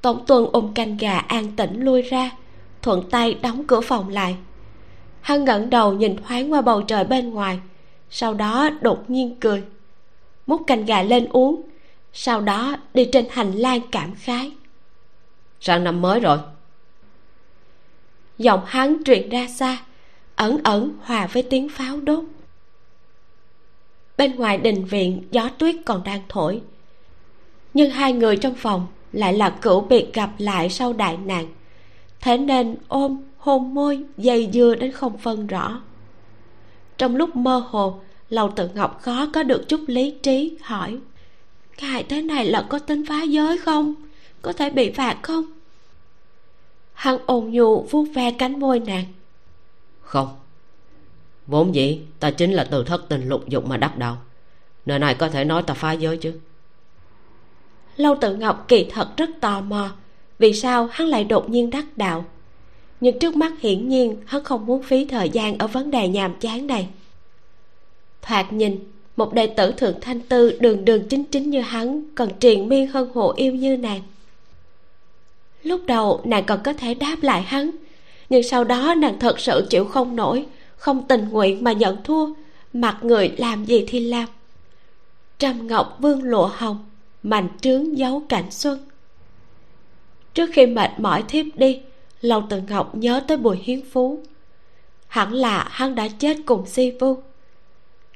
Tống 0.00 0.26
tuân 0.26 0.46
ôm 0.52 0.72
canh 0.74 0.96
gà 0.96 1.18
an 1.18 1.56
tĩnh 1.56 1.80
lui 1.80 2.02
ra 2.02 2.30
thuận 2.82 3.10
tay 3.10 3.34
đóng 3.34 3.64
cửa 3.66 3.80
phòng 3.80 4.08
lại. 4.08 4.36
Hắn 5.20 5.44
ngẩng 5.44 5.70
đầu 5.70 5.92
nhìn 5.92 6.16
thoáng 6.16 6.52
qua 6.52 6.60
bầu 6.60 6.82
trời 6.82 7.04
bên 7.04 7.30
ngoài 7.30 7.60
sau 8.10 8.34
đó 8.34 8.70
đột 8.80 9.10
nhiên 9.10 9.36
cười. 9.40 9.62
Múc 10.46 10.62
canh 10.66 10.86
gà 10.86 11.02
lên 11.02 11.28
uống 11.30 11.62
sau 12.12 12.40
đó 12.40 12.76
đi 12.94 13.08
trên 13.12 13.26
hành 13.30 13.52
lang 13.52 13.80
cảm 13.92 14.14
khái. 14.14 14.52
Sang 15.60 15.84
năm 15.84 16.02
mới 16.02 16.20
rồi. 16.20 16.38
Giọng 18.38 18.60
hắn 18.66 18.96
truyền 19.04 19.28
ra 19.28 19.48
xa 19.48 19.78
ẩn 20.36 20.58
ẩn 20.64 20.92
hòa 21.02 21.26
với 21.26 21.42
tiếng 21.42 21.68
pháo 21.68 22.00
đốt 22.00 22.24
bên 24.16 24.36
ngoài 24.36 24.58
đình 24.58 24.84
viện, 24.84 25.22
gió 25.30 25.48
tuyết 25.58 25.76
còn 25.84 26.04
đang 26.04 26.22
thổi. 26.28 26.62
Nhưng 27.74 27.90
hai 27.90 28.12
người 28.12 28.36
trong 28.36 28.54
phòng 28.54 28.86
lại 29.12 29.32
là 29.32 29.50
cửu 29.50 29.80
biệt 29.80 30.14
gặp 30.14 30.30
lại 30.38 30.70
sau 30.70 30.92
đại 30.92 31.16
nạn. 31.16 31.46
Thế 32.20 32.38
nên 32.38 32.76
ôm, 32.88 33.16
hôn 33.38 33.74
môi, 33.74 34.04
dây 34.16 34.50
dưa 34.52 34.74
đến 34.74 34.92
không 34.92 35.18
phân 35.18 35.46
rõ. 35.46 35.80
Trong 36.98 37.16
lúc 37.16 37.36
mơ 37.36 37.66
hồ, 37.68 38.00
lầu 38.30 38.50
tự 38.56 38.68
ngọc 38.74 39.00
khó 39.00 39.26
có 39.32 39.42
được 39.42 39.68
chút 39.68 39.80
lý 39.86 40.10
trí, 40.22 40.58
hỏi, 40.62 40.98
ngài 41.80 42.02
thế 42.02 42.22
này 42.22 42.44
là 42.44 42.66
có 42.68 42.78
tính 42.78 43.06
phá 43.08 43.22
giới 43.22 43.58
không? 43.58 43.94
Có 44.42 44.52
thể 44.52 44.70
bị 44.70 44.90
phạt 44.90 45.16
không? 45.22 45.44
Hắn 46.92 47.18
ồn 47.26 47.50
nhu 47.50 47.82
vuốt 47.82 48.04
ve 48.14 48.30
cánh 48.30 48.60
môi 48.60 48.78
nàng. 48.78 49.04
Không 50.00 50.28
vốn 51.46 51.74
dĩ, 51.74 52.00
ta 52.20 52.30
chính 52.30 52.52
là 52.52 52.64
từ 52.64 52.84
thất 52.84 53.08
tình 53.08 53.28
lục 53.28 53.48
dục 53.48 53.66
mà 53.66 53.76
đắc 53.76 53.98
đạo. 53.98 54.16
Nơi 54.86 54.98
này 54.98 55.14
có 55.14 55.28
thể 55.28 55.44
nói 55.44 55.62
ta 55.62 55.74
phá 55.74 55.92
giới 55.92 56.16
chứ? 56.16 56.40
Lâu 57.96 58.16
tự 58.20 58.36
ngọc 58.36 58.64
kỳ 58.68 58.84
thật 58.90 59.16
rất 59.16 59.30
tò 59.40 59.60
mò, 59.60 59.90
vì 60.38 60.52
sao 60.52 60.88
hắn 60.92 61.08
lại 61.08 61.24
đột 61.24 61.50
nhiên 61.50 61.70
đắc 61.70 61.84
đạo? 61.96 62.24
Nhưng 63.00 63.18
trước 63.18 63.36
mắt 63.36 63.52
hiển 63.60 63.88
nhiên, 63.88 64.16
hắn 64.26 64.44
không 64.44 64.66
muốn 64.66 64.82
phí 64.82 65.04
thời 65.04 65.30
gian 65.30 65.58
ở 65.58 65.66
vấn 65.66 65.90
đề 65.90 66.08
nhàm 66.08 66.34
chán 66.40 66.66
này. 66.66 66.88
Thoạt 68.22 68.52
nhìn, 68.52 68.78
một 69.16 69.34
đệ 69.34 69.46
tử 69.46 69.72
thượng 69.72 70.00
thanh 70.00 70.20
tư 70.20 70.58
đường 70.60 70.84
đường 70.84 71.08
chính 71.08 71.24
chính 71.24 71.50
như 71.50 71.60
hắn 71.60 72.02
còn 72.14 72.28
triền 72.40 72.68
miên 72.68 72.86
hơn 72.86 73.10
hộ 73.14 73.32
yêu 73.36 73.54
như 73.54 73.76
nàng. 73.76 74.00
Lúc 75.62 75.80
đầu, 75.86 76.20
nàng 76.24 76.44
còn 76.44 76.62
có 76.64 76.72
thể 76.72 76.94
đáp 76.94 77.16
lại 77.22 77.42
hắn, 77.42 77.70
nhưng 78.30 78.42
sau 78.42 78.64
đó 78.64 78.94
nàng 78.94 79.18
thật 79.18 79.40
sự 79.40 79.66
chịu 79.70 79.84
không 79.84 80.16
nổi 80.16 80.46
không 80.84 81.08
tình 81.08 81.28
nguyện 81.28 81.64
mà 81.64 81.72
nhận 81.72 82.02
thua, 82.04 82.28
mặc 82.72 82.96
người 83.02 83.28
làm 83.38 83.64
gì 83.64 83.84
thì 83.88 84.00
làm. 84.00 84.28
Trầm 85.38 85.66
ngọc 85.66 85.96
vương 85.98 86.22
lụa 86.22 86.46
hồng 86.46 86.84
mành 87.22 87.48
trướng 87.60 87.98
giấu 87.98 88.22
cảnh 88.28 88.50
xuân. 88.50 88.78
Trước 90.34 90.50
khi 90.52 90.66
mệt 90.66 90.90
mỏi 90.98 91.24
thiếp 91.28 91.46
đi 91.54 91.80
lâu 92.20 92.42
từ 92.50 92.60
ngọc 92.68 92.94
nhớ 92.94 93.20
tới 93.28 93.36
bùi 93.36 93.56
hiến 93.62 93.80
phú. 93.92 94.22
Hẳn 95.06 95.32
là 95.32 95.68
hắn 95.70 95.94
đã 95.94 96.08
chết 96.08 96.36
cùng 96.46 96.66
si 96.66 96.92
vu. 97.00 97.16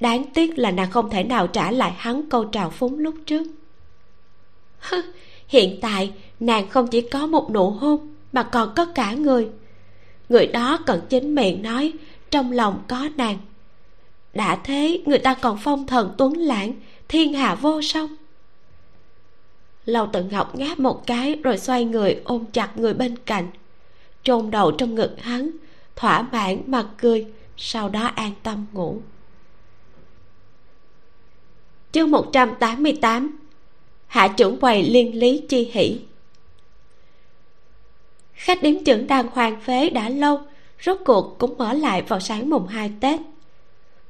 Đáng 0.01 0.25
tiếc 0.35 0.59
là 0.59 0.71
nàng 0.71 0.91
không 0.91 1.11
thể 1.11 1.25
nào 1.25 1.47
trả 1.47 1.71
lại 1.71 1.93
hắn 1.97 2.29
câu 2.31 2.45
trào 2.45 2.71
phúng 2.71 2.99
lúc 2.99 3.15
trước. 3.27 3.47
Hiện 5.49 5.79
tại 5.81 6.13
nàng 6.41 6.69
không 6.69 6.89
chỉ 6.89 7.01
có 7.01 7.27
một 7.27 7.51
nụ 7.51 7.71
hôn 7.71 8.15
mà 8.33 8.43
còn 8.43 8.73
có 8.77 8.85
cả 8.85 9.13
người. 9.13 9.49
Người 10.29 10.47
đó 10.47 10.79
cần 10.87 11.01
chính 11.09 11.35
miệng 11.35 11.63
nói 11.63 11.93
trong 12.31 12.53
lòng 12.53 12.83
có 12.89 13.09
nàng. 13.17 13.39
Đã 14.35 14.57
thế, 14.65 15.03
người 15.07 15.19
ta 15.19 15.35
còn 15.35 15.59
phong 15.63 15.87
thần 15.87 16.15
tuấn 16.19 16.33
lãng, 16.33 16.73
thiên 17.09 17.33
hạ 17.35 17.55
vô 17.55 17.83
song. 17.83 18.17
Lâu 19.85 20.09
tự 20.13 20.25
ngọc 20.25 20.57
ngáp 20.57 20.79
một 20.79 21.07
cái 21.07 21.37
rồi 21.43 21.59
xoay 21.59 21.85
người 21.85 22.21
ôm 22.25 22.45
chặt 22.53 22.71
người 22.77 22.95
bên 22.95 23.17
cạnh. 23.17 23.49
Chôn 24.23 24.51
đầu 24.51 24.73
trong 24.73 24.95
ngực 24.95 25.15
hắn, 25.21 25.51
thỏa 25.97 26.23
mãn 26.23 26.63
mà 26.67 26.87
cười, 26.99 27.27
sau 27.57 27.89
đó 27.89 28.07
an 28.15 28.33
tâm 28.43 28.67
ngủ. 28.73 29.01
Chương 31.93 32.11
một 32.11 32.27
trăm 32.33 32.55
tám 32.61 32.83
mươi 32.83 32.99
tám, 33.01 33.39
hạ 34.07 34.29
trưởng 34.29 34.61
quầy 34.61 34.83
liên 34.83 35.19
lý 35.19 35.43
chi 35.49 35.71
hỷ. 35.73 36.01
Khách 38.33 38.63
điếm 38.63 38.85
trưởng 38.85 39.07
đang 39.07 39.27
hoàng 39.27 39.61
phế 39.61 39.91
đã 39.91 40.09
lâu 40.09 40.41
rốt 40.83 40.99
cuộc 41.05 41.37
cũng 41.39 41.59
mở 41.59 41.73
lại 41.73 42.03
vào 42.03 42.21
sáng 42.21 42.51
mùng 42.51 42.67
hai 42.67 42.93
tết. 43.01 43.21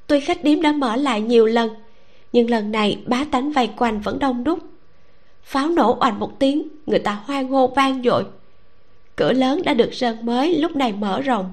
Tuy 0.07 0.21
khách 0.21 0.45
điếm 0.45 0.63
đã 0.63 0.73
mở 0.73 0.97
lại 0.97 1.21
nhiều 1.21 1.47
lần, 1.47 1.71
nhưng 2.33 2.51
lần 2.51 2.73
này 2.73 3.03
bá 3.07 3.25
tánh 3.31 3.53
vây 3.53 3.71
quanh 3.77 4.01
vẫn 4.01 4.19
đông 4.19 4.45
đúc. 4.45 4.59
Pháo 5.43 5.69
nổ 5.69 5.99
oành 6.01 6.21
một 6.21 6.39
tiếng, 6.39 6.69
người 6.87 6.99
ta 6.99 7.23
hoan 7.25 7.49
hô 7.49 7.67
vang 7.67 8.03
dội. 8.05 8.25
Cửa 9.17 9.33
lớn 9.33 9.63
đã 9.65 9.75
được 9.75 9.95
sơn 9.95 10.27
mới, 10.27 10.59
lúc 10.59 10.77
này 10.77 10.93
mở 10.93 11.21
rộng. 11.21 11.53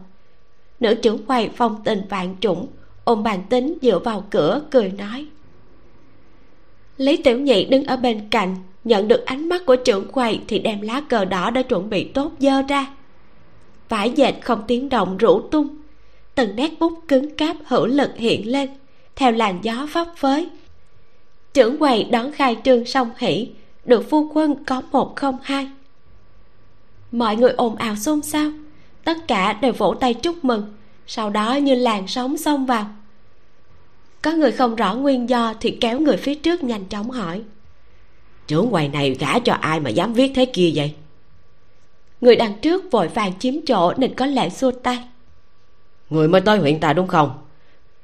Nữ 0.79 0.95
trưởng 0.95 1.25
quầy 1.25 1.49
phong 1.49 1.81
tình 1.83 2.01
vạn 2.09 2.35
chủng 2.39 2.67
ôm 3.05 3.23
bàn 3.23 3.43
tính 3.49 3.77
dựa 3.81 3.99
vào 3.99 4.25
cửa, 4.29 4.61
cười 4.71 4.91
nói. 4.91 5.25
Lý 6.97 7.17
tiểu 7.17 7.39
nhị 7.39 7.65
đứng 7.65 7.83
ở 7.83 7.97
bên 7.97 8.29
cạnh, 8.29 8.55
nhận 8.83 9.07
được 9.07 9.25
ánh 9.25 9.49
mắt 9.49 9.65
của 9.65 9.75
trưởng 9.75 10.11
quầy 10.11 10.39
thì 10.47 10.59
đem 10.59 10.81
lá 10.81 11.01
cờ 11.09 11.25
đỏ 11.25 11.49
đã 11.49 11.61
chuẩn 11.61 11.89
bị 11.89 12.03
tốt 12.03 12.31
dơ 12.39 12.61
ra 12.61 12.87
vải 13.89 14.11
dệt 14.11 14.33
không 14.41 14.63
tiếng 14.67 14.89
động 14.89 15.17
rủ 15.17 15.41
tung. 15.51 15.67
Từng 16.35 16.55
nét 16.55 16.71
bút 16.79 16.93
cứng 17.07 17.35
cáp 17.37 17.57
hữu 17.65 17.85
lực 17.85 18.11
hiện 18.15 18.51
lên, 18.51 18.69
theo 19.15 19.31
làn 19.31 19.59
gió 19.63 19.87
phấp 19.93 20.07
phới. 20.17 20.49
Trưởng 21.53 21.77
quầy 21.77 22.03
đón 22.03 22.31
khai 22.31 22.57
trương 22.63 22.85
song 22.85 23.09
hỷ, 23.17 23.49
được 23.85 24.09
phu 24.09 24.31
quân 24.33 24.63
có 24.65 24.81
một 24.91 25.15
không 25.15 25.37
hai. 25.43 25.69
Mọi 27.11 27.35
người 27.35 27.51
ồn 27.51 27.75
ào 27.75 27.95
xôn 27.95 28.21
xao, 28.21 28.51
tất 29.03 29.27
cả 29.27 29.53
đều 29.53 29.73
vỗ 29.73 29.95
tay 29.99 30.13
chúc 30.13 30.45
mừng, 30.45 30.73
sau 31.07 31.29
đó 31.29 31.55
như 31.55 31.75
làn 31.75 32.07
sóng 32.07 32.37
xông 32.37 32.65
vào. 32.65 32.85
Có 34.21 34.31
người 34.31 34.51
không 34.51 34.75
rõ 34.75 34.95
nguyên 34.95 35.29
do 35.29 35.53
thì 35.59 35.77
kéo 35.81 35.99
người 35.99 36.17
phía 36.17 36.35
trước 36.35 36.63
nhanh 36.63 36.85
chóng 36.85 37.11
hỏi. 37.11 37.41
Trưởng 38.47 38.69
quầy 38.71 38.87
này 38.87 39.15
gả 39.19 39.39
cho 39.39 39.53
ai 39.53 39.79
mà 39.79 39.89
dám 39.89 40.13
viết 40.13 40.31
thế 40.35 40.45
kia 40.45 40.71
vậy? 40.75 40.93
Người 42.25 42.35
đằng 42.35 42.53
trước 42.61 42.91
vội 42.91 43.07
vàng 43.07 43.31
chiếm 43.39 43.53
chỗ 43.65 43.93
nên 43.97 44.13
có 44.13 44.25
lệ 44.25 44.49
xua 44.49 44.71
tay. 44.71 44.99
Người 46.09 46.27
mới 46.27 46.41
tới 46.41 46.57
huyện 46.57 46.79
ta 46.79 46.93
đúng 46.93 47.07
không? 47.07 47.31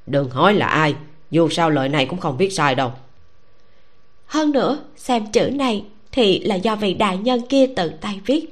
Đừng 0.08 0.30
hỏi 0.30 0.54
là 0.54 0.66
ai 0.68 0.96
dù 1.32 1.50
sao 1.50 1.70
lời 1.70 1.90
này 1.90 2.06
cũng 2.06 2.20
không 2.20 2.38
biết 2.38 2.50
sai 2.50 2.76
đâu. 2.76 2.92
Hơn 4.26 4.52
nữa 4.52 4.80
xem 4.96 5.32
chữ 5.32 5.50
này 5.54 5.86
thì 6.12 6.40
là 6.40 6.56
do 6.56 6.76
vị 6.76 6.94
đại 6.94 7.18
nhân 7.18 7.42
kia 7.50 7.68
tự 7.76 7.92
tay 8.02 8.22
viết. 8.26 8.46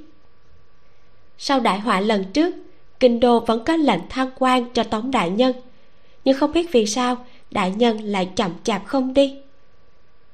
Sau 1.37 1.59
đại 1.59 1.79
họa 1.79 1.99
lần 1.99 2.25
trước 2.33 2.55
kinh 2.99 3.19
đô 3.19 3.39
vẫn 3.39 3.63
có 3.65 3.75
lệnh 3.75 4.01
thăng 4.09 4.29
quan 4.39 4.65
cho 4.73 4.83
tống 4.83 5.11
đại 5.11 5.29
nhân. 5.29 5.55
Nhưng 6.25 6.37
không 6.37 6.51
biết 6.51 6.71
vì 6.71 6.85
sao 6.85 7.25
đại 7.51 7.71
nhân 7.71 7.99
lại 7.99 8.29
chậm 8.35 8.51
chạp 8.63 8.85
không 8.85 9.13
đi. 9.13 9.35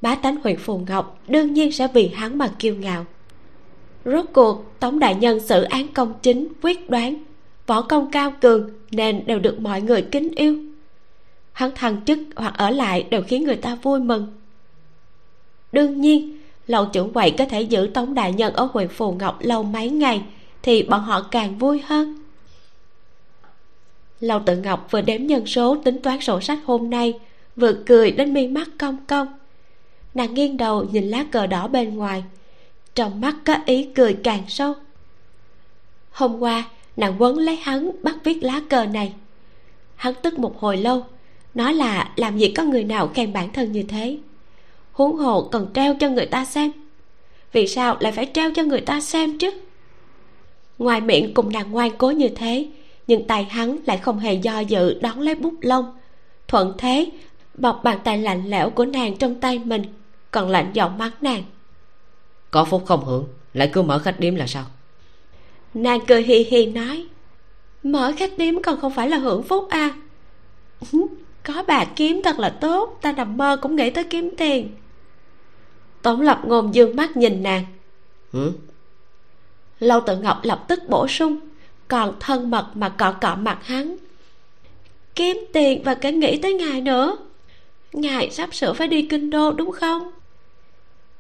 Bá 0.02 0.16
tánh 0.16 0.36
huyện 0.44 0.58
phù 0.58 0.78
ngọc 0.78 1.20
đương 1.28 1.54
nhiên 1.54 1.72
sẽ 1.72 1.88
vì 1.94 2.08
hắn 2.08 2.38
mà 2.38 2.48
kiêu 2.60 2.76
ngạo 2.76 3.06
rốt 4.06 4.26
cuộc, 4.34 4.80
tống 4.80 5.00
đại 5.00 5.16
nhân 5.16 5.40
xử 5.40 5.64
án 5.64 5.88
công 5.88 6.14
chính, 6.22 6.48
quyết 6.62 6.90
đoán. 6.90 7.24
Võ 7.68 7.82
công 7.82 8.12
cao 8.12 8.34
cường 8.42 8.70
nên 8.92 9.26
đều 9.26 9.40
được 9.40 9.60
mọi 9.60 9.82
người 9.82 10.02
kính 10.02 10.32
yêu. 10.36 10.58
Hắn 11.52 11.72
thăng 11.76 12.06
chức 12.06 12.20
hoặc 12.36 12.54
ở 12.58 12.70
lại 12.70 13.04
đều 13.10 13.22
khiến 13.22 13.44
người 13.44 13.56
ta 13.56 13.76
vui 13.76 14.00
mừng. 14.00 14.28
Đương 15.72 16.02
nhiên, 16.02 16.38
lầu 16.68 16.86
trưởng 16.86 17.14
quầy 17.14 17.32
có 17.32 17.46
thể 17.46 17.62
giữ 17.62 17.90
tống 17.94 18.14
đại 18.14 18.34
nhân 18.34 18.54
ở 18.54 18.70
huyện 18.74 18.88
phù 18.88 19.12
ngọc 19.12 19.38
lâu 19.42 19.64
mấy 19.64 19.90
ngày 19.90 20.22
thì 20.62 20.84
bọn 20.84 21.02
họ 21.02 21.22
càng 21.32 21.58
vui 21.58 21.82
hơn. 21.86 22.16
Lầu 24.20 24.40
tự 24.46 24.58
ngọc 24.58 24.88
vừa 24.92 25.02
đếm 25.02 25.26
nhân 25.26 25.46
số 25.46 25.76
tính 25.84 26.02
toán 26.02 26.22
sổ 26.22 26.42
sách 26.42 26.60
hôm 26.66 26.90
nay, 26.90 27.14
vừa 27.56 27.74
cười 27.86 28.12
đến 28.12 28.34
mi 28.34 28.48
mắt 28.48 28.68
cong 28.80 28.98
cong. 29.08 29.28
Nàng 30.14 30.34
nghiêng 30.34 30.58
đầu 30.58 30.84
nhìn 30.92 31.04
lá 31.04 31.26
cờ 31.32 31.48
đỏ 31.48 31.68
bên 31.68 31.96
ngoài 31.96 32.24
trong 32.96 33.22
mắt 33.22 33.36
có 33.46 33.58
ý 33.66 33.88
cười 33.96 34.14
càng 34.24 34.44
sâu. 34.48 34.74
Hôm 36.12 36.40
qua, 36.40 36.64
nàng 36.98 37.22
quấn 37.22 37.38
lấy 37.38 37.56
hắn 37.56 37.92
bắt 38.04 38.16
viết 38.24 38.44
lá 38.44 38.62
cờ 38.70 38.86
này. 38.86 39.14
Hắn 39.96 40.14
tức 40.22 40.40
một 40.40 40.60
hồi 40.60 40.78
lâu, 40.78 41.06
nói 41.54 41.74
là 41.74 42.12
làm 42.16 42.38
gì 42.38 42.52
có 42.52 42.64
người 42.64 42.84
nào 42.84 43.08
khen 43.08 43.34
bản 43.34 43.54
thân 43.54 43.72
như 43.72 43.84
thế. 43.84 44.18
Huống 44.92 45.16
hồ 45.16 45.42
cần 45.52 45.68
treo 45.74 45.96
cho 45.96 46.10
người 46.10 46.26
ta 46.26 46.46
xem. 46.46 46.72
Vì 47.52 47.68
sao 47.68 47.98
lại 48.00 48.12
phải 48.12 48.32
treo 48.34 48.52
cho 48.52 48.64
người 48.64 48.82
ta 48.82 49.02
xem 49.02 49.38
chứ? 49.38 49.52
Ngoài 50.78 51.02
miệng 51.02 51.34
cùng 51.34 51.52
nàng 51.52 51.72
ngoan 51.72 51.92
cố 51.98 52.12
như 52.12 52.30
thế, 52.30 52.68
nhưng 53.08 53.28
tay 53.28 53.44
hắn 53.44 53.78
lại 53.86 53.98
không 53.98 54.20
hề 54.20 54.34
do 54.34 54.60
dự 54.60 55.00
đón 55.02 55.20
lấy 55.20 55.36
bút 55.36 55.54
lông. 55.62 55.86
Thuận 56.48 56.74
thế, 56.78 57.10
bọc 57.58 57.84
bàn 57.84 58.00
tay 58.04 58.18
lạnh 58.18 58.44
lẽo 58.50 58.70
của 58.70 58.86
nàng 58.86 59.18
trong 59.18 59.36
tay 59.40 59.60
mình, 59.60 59.84
còn 60.32 60.50
lạnh 60.50 60.70
giọng 60.74 60.98
mắng 60.98 61.12
nàng 61.22 61.44
có 62.56 62.66
phúc 62.66 62.84
không 62.86 63.06
hưởng? 63.06 63.28
Lại 63.54 63.70
cứ 63.74 63.82
mở 63.82 64.00
khách 64.00 64.20
điếm 64.20 64.36
là 64.36 64.48
sao? 64.48 64.66
Nàng 65.74 66.00
cười 66.08 66.24
hì 66.24 66.44
hì 66.44 66.66
nói 66.66 67.08
mở 67.84 68.14
khách 68.18 68.38
điếm 68.38 68.62
còn 68.62 68.82
không 68.82 68.94
phải 68.94 69.10
là 69.10 69.18
hưởng 69.18 69.44
phúc 69.44 69.68
à? 69.70 69.96
Có 71.44 71.64
bạc 71.68 71.88
kiếm 71.96 72.22
thật 72.24 72.40
là 72.40 72.50
tốt 72.50 73.00
ta 73.02 73.12
nằm 73.12 73.38
mơ 73.38 73.58
cũng 73.62 73.76
nghĩ 73.76 73.90
tới 73.90 74.04
kiếm 74.04 74.30
tiền. 74.38 74.70
Tống 76.02 76.22
lập 76.22 76.42
ngôn 76.46 76.76
dương 76.76 76.96
mắt 76.96 77.18
nhìn 77.18 77.44
nàng. 77.44 77.66
Ừ? 78.32 78.52
lâu 79.80 80.02
tự 80.06 80.18
ngọc 80.18 80.40
lập 80.44 80.66
tức 80.68 80.80
bổ 80.90 81.08
sung 81.08 81.40
còn 81.88 82.16
thân 82.20 82.50
mật 82.50 82.68
mà 82.76 82.90
cọ 82.90 83.12
cọ 83.22 83.36
mặt 83.36 83.60
hắn 83.64 83.96
kiếm 85.16 85.38
tiền 85.54 85.84
và 85.84 85.96
cả 85.96 86.10
nghĩ 86.10 86.38
tới 86.38 86.54
ngài 86.54 86.82
nữa. 86.82 87.18
Ngài 87.94 88.32
sắp 88.32 88.56
sửa 88.56 88.74
phải 88.74 88.88
đi 88.88 89.02
kinh 89.02 89.30
đô 89.30 89.52
đúng 89.52 89.72
không? 89.72 90.12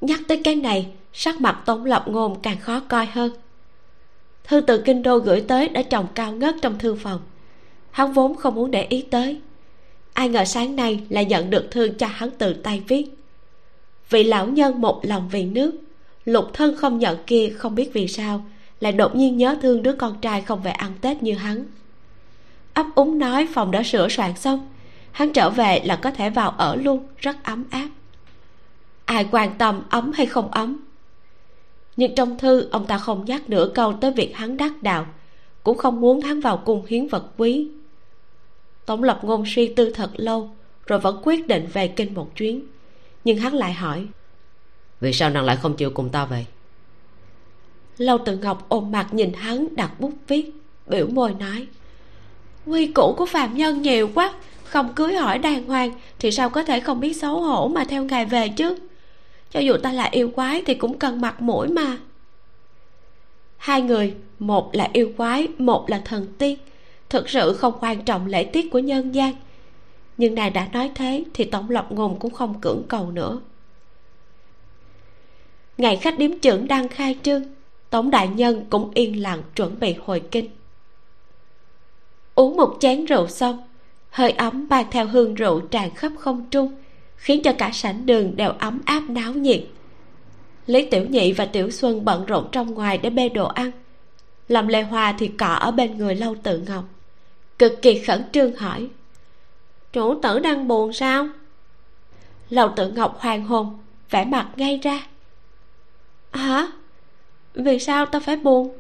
Nhắc 0.02 0.20
tới 0.28 0.42
cái 0.44 0.56
này 0.56 0.92
sắc 1.18 1.42
mặt 1.42 1.62
tống 1.66 1.86
lập 1.86 2.08
ngôn 2.08 2.42
càng 2.42 2.60
khó 2.60 2.80
coi 2.80 3.06
hơn. 3.06 3.32
Thư 4.44 4.62
từ 4.62 4.82
kinh 4.86 5.04
đô 5.04 5.18
gửi 5.18 5.42
tới 5.42 5.70
đã 5.70 5.82
trồng 5.82 6.08
cao 6.16 6.32
ngất 6.32 6.56
trong 6.62 6.80
thư 6.80 6.96
phòng. 6.96 7.20
Hắn 7.92 8.14
vốn 8.14 8.36
không 8.36 8.56
muốn 8.56 8.72
để 8.72 8.84
ý 8.90 9.02
tới. 9.02 9.42
Ai 10.14 10.30
ngờ 10.30 10.46
sáng 10.46 10.76
nay 10.76 11.00
lại 11.10 11.26
nhận 11.26 11.50
được 11.50 11.72
thư 11.72 11.90
cho 11.90 12.08
hắn 12.08 12.30
từ 12.38 12.54
tay 12.54 12.84
viết. 12.88 13.08
Vị 14.10 14.24
lão 14.24 14.48
nhân 14.48 14.82
một 14.82 15.02
lòng 15.04 15.30
vì 15.32 15.46
nước, 15.46 15.76
lục 16.26 16.46
thân 16.54 16.76
không 16.78 17.00
nhận 17.00 17.18
kia 17.28 17.54
không 17.58 17.76
biết 17.76 17.90
vì 17.94 18.08
sao, 18.08 18.46
lại 18.80 18.92
đột 18.92 19.16
nhiên 19.16 19.38
nhớ 19.38 19.58
thương 19.62 19.84
đứa 19.84 19.94
con 19.94 20.22
trai 20.22 20.42
không 20.42 20.62
về 20.62 20.72
ăn 20.72 20.92
tết 21.02 21.24
như 21.24 21.34
hắn. 21.34 21.66
Ấp 22.74 22.86
úng 22.96 23.20
nói 23.20 23.48
phòng 23.54 23.72
đã 23.72 23.84
sửa 23.84 24.10
soạn 24.10 24.36
xong, 24.36 24.70
hắn 25.12 25.34
trở 25.34 25.50
về 25.50 25.82
là 25.86 25.96
có 25.96 26.12
thể 26.12 26.30
vào 26.30 26.50
ở 26.50 26.76
luôn, 26.76 27.08
rất 27.18 27.44
ấm 27.44 27.64
áp. 27.70 27.90
Ai 29.06 29.28
quan 29.32 29.58
tâm 29.58 29.82
ấm 29.90 30.12
hay 30.12 30.26
không 30.26 30.52
ấm 30.52 30.85
nhưng 31.98 32.16
trong 32.16 32.38
thư 32.38 32.68
ông 32.72 32.86
ta 32.86 32.98
không 32.98 33.26
nhắc 33.26 33.50
nửa 33.50 33.70
câu 33.74 33.94
tới 33.94 34.12
việc 34.12 34.36
hắn 34.36 34.58
đắc 34.58 34.84
đạo 34.84 35.08
cũng 35.64 35.78
không 35.78 36.02
muốn 36.02 36.22
hắn 36.22 36.40
vào 36.40 36.58
cung 36.58 36.86
hiến 36.86 37.08
vật 37.08 37.26
quý. 37.38 37.68
Tổng 38.86 39.04
lập 39.04 39.20
ngôn 39.24 39.44
suy 39.48 39.68
tư 39.68 39.90
thật 39.90 40.10
lâu 40.16 40.50
rồi 40.88 41.00
vẫn 41.00 41.22
quyết 41.24 41.48
định 41.48 41.68
về 41.74 41.88
kinh 41.88 42.14
một 42.14 42.36
chuyến. 42.36 42.64
Nhưng 43.24 43.38
hắn 43.38 43.54
lại 43.54 43.74
hỏi 43.74 44.08
vì 45.02 45.14
sao 45.14 45.30
nàng 45.30 45.46
lại 45.46 45.58
không 45.62 45.76
chịu 45.76 45.90
cùng 45.90 46.10
ta 46.10 46.26
về? 46.26 46.46
Lâu 47.98 48.18
tự 48.18 48.38
ngọc 48.38 48.66
ôm 48.70 48.92
mặt 48.92 49.14
nhìn 49.14 49.34
hắn 49.34 49.76
đặt 49.76 50.00
bút 50.00 50.14
viết 50.28 50.52
biểu 50.88 51.08
môi 51.08 51.34
nói 51.34 51.68
quy 52.66 52.88
củ 52.88 53.14
của 53.18 53.26
phạm 53.26 53.58
nhân 53.58 53.82
nhiều 53.82 54.10
quá 54.16 54.34
không 54.64 54.94
cưới 54.94 55.16
hỏi 55.16 55.38
đàng 55.40 55.64
hoàng 55.64 55.92
thì 56.20 56.32
sao 56.32 56.50
có 56.50 56.64
thể 56.64 56.80
không 56.80 57.00
biết 57.00 57.14
xấu 57.14 57.42
hổ 57.42 57.68
mà 57.68 57.84
theo 57.84 58.04
ngài 58.04 58.26
về 58.26 58.50
chứ 58.50 58.76
cho 59.52 59.60
dù 59.60 59.78
ta 59.84 59.92
là 59.92 60.10
yêu 60.12 60.30
quái 60.36 60.64
thì 60.66 60.74
cũng 60.74 61.00
cần 61.00 61.22
mặt 61.22 61.42
mũi 61.42 61.68
mà. 61.68 61.98
Hai 63.58 63.82
người, 63.82 64.16
một 64.40 64.76
là 64.76 64.90
yêu 64.94 65.12
quái, 65.18 65.48
một 65.58 65.90
là 65.90 66.02
thần 66.06 66.28
tiên, 66.38 66.60
thực 67.10 67.30
sự 67.30 67.54
không 67.54 67.74
quan 67.82 68.06
trọng 68.06 68.26
lễ 68.26 68.44
tiết 68.44 68.72
của 68.72 68.80
nhân 68.80 69.16
gian. 69.16 69.34
Nhưng 70.18 70.36
nàng 70.36 70.54
đã 70.54 70.68
nói 70.74 70.92
thế 70.96 71.24
thì 71.34 71.44
tổng 71.44 71.70
lộc 71.70 71.92
ngôn 71.92 72.20
cũng 72.20 72.34
không 72.34 72.62
cưỡng 72.62 72.84
cầu 72.88 73.12
nữa. 73.12 73.40
Ngày 75.78 75.98
khách 75.98 76.18
điếm 76.18 76.40
trưởng 76.40 76.68
đang 76.68 76.88
khai 76.88 77.18
trương, 77.24 77.44
tổng 77.90 78.12
đại 78.12 78.28
nhân 78.28 78.66
cũng 78.70 78.92
yên 78.94 79.22
lặng 79.22 79.42
chuẩn 79.56 79.80
bị 79.80 79.96
hồi 80.06 80.22
kinh. 80.32 80.50
Uống 82.36 82.58
một 82.58 82.78
chén 82.80 83.06
rượu 83.06 83.28
xong, 83.28 83.64
hơi 84.10 84.32
ấm 84.32 84.68
mang 84.70 84.86
theo 84.92 85.08
hương 85.08 85.36
rượu 85.36 85.60
tràn 85.60 85.96
khắp 85.96 86.12
không 86.20 86.46
trung 86.52 86.72
khiến 87.26 87.42
cho 87.44 87.54
cả 87.58 87.72
sảnh 87.74 88.06
đường 88.06 88.36
đều 88.36 88.52
ấm 88.60 88.82
áp 88.86 89.10
náo 89.10 89.34
nhiệt. 89.34 89.66
Lý 90.68 90.88
tiểu 90.90 91.06
nhị 91.10 91.34
và 91.34 91.46
tiểu 91.46 91.72
xuân 91.72 92.06
bận 92.06 92.26
rộn 92.26 92.48
trong 92.52 92.74
ngoài 92.74 92.98
để 92.98 93.10
bê 93.10 93.30
đồ 93.30 93.48
ăn. 93.48 93.72
Làm 94.48 94.68
lê 94.68 94.82
hoa 94.82 95.16
thì 95.20 95.28
cọ 95.28 95.54
ở 95.54 95.72
bên 95.72 95.98
người 95.98 96.16
lâu 96.16 96.36
tự 96.44 96.60
ngọc. 96.60 96.84
Cực 97.60 97.82
kỳ 97.82 98.00
khẩn 98.00 98.24
trương 98.32 98.56
hỏi, 98.56 98.88
chủ 99.94 100.20
tử 100.22 100.40
đang 100.40 100.68
buồn 100.68 100.94
sao? 100.94 101.28
Lâu 102.50 102.74
tự 102.76 102.92
ngọc 102.92 103.20
hoàng 103.20 103.46
hồn, 103.46 103.78
vẻ 104.10 104.26
mặt 104.26 104.48
ngay 104.56 104.80
ra. 104.84 105.08
Hả? 106.32 106.68
Vì 107.54 107.80
sao 107.80 108.06
ta 108.06 108.20
phải 108.20 108.36
buồn? 108.36 108.78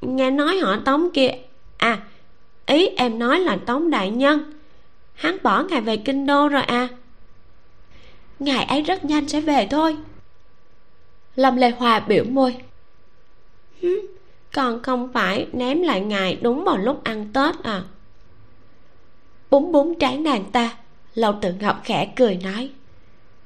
Nghe 0.00 0.30
nói 0.30 0.58
họ 0.58 0.76
tống 0.84 1.10
kia 1.14 1.30
à 1.76 2.02
ý 2.66 2.86
em 2.86 3.18
nói 3.18 3.40
là 3.40 3.56
tống 3.66 3.90
đại 3.90 4.10
nhân. 4.10 4.52
Hắn 5.14 5.36
bỏ 5.42 5.62
ngài 5.62 5.80
về 5.80 5.96
kinh 5.96 6.26
đô 6.26 6.48
rồi 6.48 6.62
à 6.62 6.88
ngài 8.38 8.64
ấy 8.64 8.82
rất 8.82 9.04
nhanh 9.04 9.28
sẽ 9.28 9.40
về 9.40 9.66
thôi. 9.70 9.96
Lâm 11.36 11.56
lê 11.56 11.70
hoa 11.70 12.00
biểu 12.00 12.24
môi. 12.24 12.56
Còn 14.54 14.82
không 14.82 15.12
phải 15.12 15.46
ném 15.52 15.82
lại 15.82 16.00
ngài 16.00 16.36
đúng 16.36 16.64
vào 16.64 16.76
lúc 16.76 17.04
ăn 17.04 17.32
tết 17.32 17.62
à? 17.62 17.82
Búng 19.50 19.72
búng 19.72 19.98
trán 19.98 20.22
nàng 20.22 20.44
ta, 20.52 20.76
lâu 21.14 21.34
tự 21.40 21.52
ngọc 21.60 21.80
khẽ 21.84 22.12
cười 22.16 22.36
nói. 22.36 22.70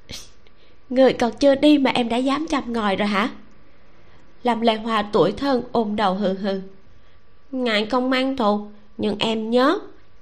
Người 0.88 1.12
còn 1.12 1.32
chưa 1.32 1.54
đi 1.54 1.78
mà 1.78 1.90
em 1.90 2.08
đã 2.08 2.16
dám 2.16 2.46
chăm 2.46 2.72
ngòi 2.72 2.96
rồi 2.96 3.08
hả? 3.08 3.30
Lâm 4.42 4.60
lê 4.60 4.74
hoa 4.74 5.02
tuổi 5.12 5.32
thân 5.32 5.62
ôm 5.72 5.96
đầu 5.96 6.14
hừ 6.14 6.34
hừ. 6.34 6.60
Ngài 7.50 7.86
không 7.86 8.10
mang 8.10 8.36
thù, 8.36 8.66
nhưng 8.98 9.18
em 9.18 9.50
nhớ, 9.50 9.78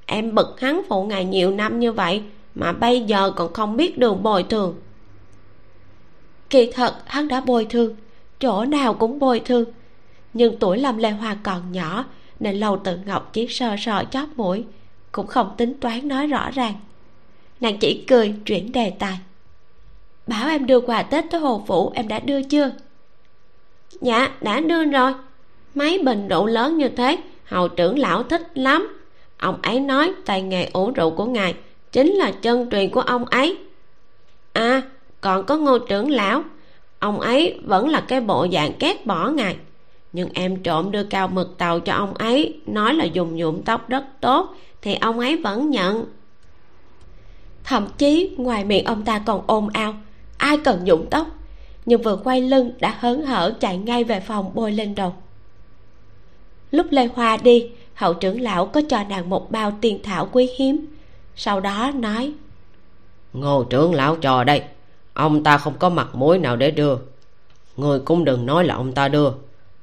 em 0.07 0.35
bực 0.35 0.61
hắn 0.61 0.83
phụ 0.89 1.05
ngài 1.05 1.25
nhiều 1.25 1.51
năm 1.51 1.81
như 1.81 1.93
vậy 1.93 2.23
mà 2.59 2.73
bây 2.73 3.01
giờ 3.01 3.31
còn 3.37 3.53
không 3.53 3.77
biết 3.77 3.99
đường 3.99 4.23
bồi 4.23 4.43
thường. 4.43 4.75
Kỳ 6.51 6.73
thật, 6.73 6.95
hắn 7.07 7.29
đã 7.29 7.41
bồi 7.41 7.67
thường. 7.71 7.97
Chỗ 8.41 8.65
nào 8.65 8.95
cũng 8.95 9.19
bồi 9.19 9.41
thường. 9.41 9.65
Nhưng 10.35 10.59
tuổi 10.59 10.79
lâm 10.79 10.97
lê 10.97 11.11
hoa 11.11 11.37
còn 11.43 11.73
nhỏ, 11.73 12.05
nên 12.41 12.57
lâu 12.57 12.77
tự 12.85 12.99
ngọc 13.07 13.31
chỉ 13.33 13.47
sờ 13.49 13.77
sờ 13.79 14.05
chóp 14.11 14.29
mũi, 14.37 14.65
cũng 15.13 15.27
không 15.27 15.55
tính 15.57 15.75
toán 15.81 16.09
nói 16.09 16.27
rõ 16.27 16.51
ràng. 16.51 16.75
Nàng 17.61 17.79
chỉ 17.79 18.05
cười, 18.09 18.35
chuyển 18.47 18.73
đề 18.73 18.93
tài. 18.99 19.19
Bảo 20.27 20.49
em 20.49 20.67
đưa 20.67 20.81
quà 20.81 21.03
tết 21.03 21.25
tới 21.31 21.41
hồ 21.41 21.65
phủ, 21.67 21.91
em 21.95 22.09
đã 22.09 22.19
đưa 22.19 22.43
chưa? 22.43 22.71
Dạ 24.01 24.29
đã 24.41 24.61
đưa 24.61 24.85
rồi. 24.85 25.13
Mấy 25.75 26.03
bình 26.05 26.29
rượu 26.29 26.47
lớn 26.47 26.79
như 26.79 26.89
thế 26.89 27.19
hầu 27.45 27.69
trưởng 27.69 27.99
lão 27.99 28.23
thích 28.23 28.43
lắm. 28.55 28.99
Ông 29.39 29.59
ấy 29.63 29.81
nói, 29.81 30.13
tay 30.27 30.43
nghề 30.43 30.69
ủ 30.73 30.91
rượu 30.91 31.11
của 31.11 31.25
ngài 31.25 31.55
chính 31.99 32.13
là 32.13 32.31
chân 32.31 32.71
truyền 32.71 32.91
của 32.91 33.01
ông 33.01 33.25
ấy. 33.25 33.59
À 34.53 34.83
còn 35.21 35.47
có 35.47 35.57
ngô 35.57 35.79
trưởng 35.79 36.11
lão. 36.11 36.43
Ông 36.99 37.21
ấy 37.21 37.61
vẫn 37.65 37.89
là 37.89 38.01
cái 38.01 38.21
bộ 38.21 38.47
dạng 38.53 38.73
két 38.73 39.07
bỏ 39.07 39.31
ngài. 39.31 39.57
Nhưng 40.13 40.29
em 40.35 40.63
trộm 40.63 40.91
đưa 40.91 41.03
cao 41.03 41.29
mực 41.29 41.59
tàu 41.59 41.81
cho 41.81 41.93
ông 41.93 42.15
ấy, 42.15 42.61
nói 42.67 42.95
là 42.95 43.05
dùng 43.05 43.37
nhuộm 43.37 43.63
tóc 43.63 43.89
rất 43.89 44.05
tốt, 44.21 44.55
thì 44.83 44.95
ông 44.95 45.19
ấy 45.19 45.37
vẫn 45.37 45.71
nhận. 45.71 46.05
Thậm 47.65 47.87
chí, 47.99 48.31
ngoài 48.37 48.65
miệng 48.65 48.85
ông 48.85 49.05
ta 49.05 49.19
còn 49.19 49.43
ồn 49.47 49.69
ào, 49.69 49.95
ai 50.37 50.59
cần 50.59 50.85
nhuộm 50.85 51.07
tóc? 51.11 51.27
Nhưng 51.87 52.03
vừa 52.03 52.17
quay 52.25 52.41
lưng 52.41 52.73
đã 52.81 52.97
hớn 52.99 53.27
hở 53.27 53.55
chạy 53.61 53.79
ngay 53.79 54.05
về 54.05 54.21
phòng 54.21 54.51
bôi 54.55 54.73
lên 54.73 54.95
đầu. 54.95 55.15
Lúc 56.71 56.87
lê 56.91 57.09
hoa 57.15 57.37
đi, 57.37 57.71
hậu 57.95 58.15
trưởng 58.15 58.41
lão 58.41 58.67
có 58.67 58.81
cho 58.89 59.05
nàng 59.09 59.31
một 59.31 59.51
bao 59.51 59.79
tiên 59.81 60.01
thảo 60.03 60.29
quý 60.33 60.51
hiếm 60.59 60.87
sau 61.41 61.61
đó 61.61 61.91
nói 61.95 62.33
ngô 63.33 63.65
trưởng 63.65 63.95
lão 63.95 64.17
cho 64.17 64.45
đây 64.45 64.63
ông 65.13 65.45
ta 65.45 65.59
không 65.59 65.75
có 65.79 65.89
mặt 65.89 66.09
mũi 66.15 66.39
nào 66.39 66.57
để 66.57 66.71
đưa. 66.71 66.97
Người 67.77 68.01
cũng 68.01 68.25
đừng 68.25 68.47
nói 68.47 68.65
là 68.65 68.75
ông 68.75 68.93
ta 68.93 69.09
đưa 69.09 69.31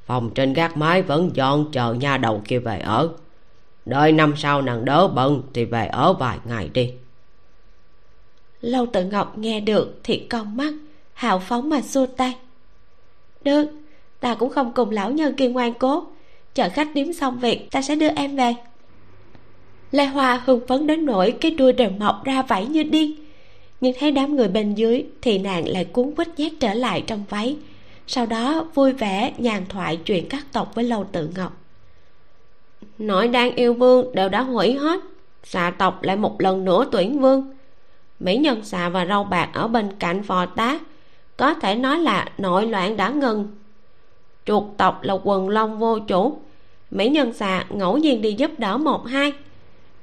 phòng 0.06 0.30
trên 0.36 0.54
gác 0.54 0.78
mái 0.78 1.02
vẫn 1.02 1.32
dọn 1.34 1.72
chờ 1.72 1.94
nha 1.94 2.18
đầu 2.18 2.42
kia 2.48 2.60
về 2.60 2.80
ở. 2.80 3.10
Đợi 3.86 4.12
năm 4.12 4.34
sau 4.38 4.62
nàng 4.62 4.86
đỡ 4.86 5.08
bận 5.08 5.44
thì 5.54 5.66
về 5.66 5.88
ở 5.88 6.14
vài 6.14 6.38
ngày 6.46 6.70
đi. 6.74 6.94
Lâu 8.62 8.86
tự 8.94 9.04
ngọc 9.04 9.38
nghe 9.38 9.60
được 9.60 10.00
thì 10.04 10.28
con 10.30 10.58
mắt 10.58 10.74
hào 11.14 11.40
phóng 11.40 11.70
mà 11.70 11.82
xua 11.82 12.06
tay. 12.06 12.36
Được 13.44 13.66
ta 14.20 14.36
cũng 14.36 14.50
không 14.50 14.74
cùng 14.74 14.90
lão 14.90 15.12
nhân 15.12 15.36
kia 15.36 15.50
ngoan 15.50 15.74
cố. 15.74 16.08
Chờ 16.54 16.70
khách 16.70 16.88
điếm 16.94 17.14
xong 17.14 17.40
việc 17.40 17.72
ta 17.72 17.82
sẽ 17.82 17.96
đưa 17.96 18.10
em 18.10 18.36
về 18.36 18.54
lê 19.92 20.06
hoa 20.06 20.42
hưng 20.46 20.68
phấn 20.68 20.88
đến 20.88 21.06
nỗi 21.06 21.32
cái 21.32 21.52
đuôi 21.52 21.74
đều 21.74 21.90
mọc 21.90 22.24
ra 22.24 22.42
vẫy 22.42 22.66
như 22.66 22.84
điên. 22.84 23.16
Nhưng 23.82 23.94
thấy 24.00 24.12
đám 24.12 24.36
người 24.36 24.48
bên 24.48 24.76
dưới 24.76 25.06
thì 25.22 25.38
nàng 25.38 25.68
lại 25.68 25.86
cuốn 25.86 26.12
quýt 26.16 26.28
nhét 26.38 26.52
trở 26.60 26.74
lại 26.74 27.04
trong 27.08 27.24
váy. 27.30 27.58
Sau 28.08 28.26
đó 28.26 28.66
vui 28.74 28.94
vẻ 28.94 29.34
nhàn 29.38 29.64
thoại 29.70 30.00
chuyện 30.06 30.30
các 30.30 30.46
tộc 30.52 30.76
với 30.76 30.84
lâu 30.84 31.06
tự 31.12 31.30
ngọc. 31.36 31.58
Nội 32.98 33.28
đang 33.28 33.56
yêu 33.56 33.74
vương 33.74 34.16
đều 34.16 34.30
đã 34.30 34.42
hủy 34.42 34.74
hết, 34.74 35.02
xà 35.44 35.72
tộc 35.78 36.04
lại 36.04 36.16
một 36.16 36.42
lần 36.42 36.66
nữa 36.66 36.86
tuyển 36.92 37.20
vương. 37.20 37.56
Mỹ 38.20 38.38
nhân 38.38 38.64
xà 38.64 38.90
và 38.90 39.06
rau 39.06 39.24
bạc 39.24 39.50
ở 39.54 39.68
bên 39.68 39.90
cạnh 40.00 40.24
phò 40.24 40.46
tá, 40.46 40.80
có 41.38 41.54
thể 41.54 41.76
nói 41.76 42.00
là 42.00 42.26
nội 42.38 42.68
loạn 42.68 42.98
đã 42.98 43.10
ngừng. 43.10 43.48
Chuột 44.46 44.64
tộc 44.78 45.04
là 45.04 45.18
quần 45.24 45.50
long 45.50 45.80
vô 45.80 46.00
chủ. 46.00 46.38
Mỹ 46.92 47.10
nhân 47.10 47.34
xà 47.34 47.66
ngẫu 47.70 47.98
nhiên 47.98 48.22
đi 48.22 48.34
giúp 48.34 48.52
đỡ 48.58 48.78
một 48.78 49.08
hai 49.08 49.34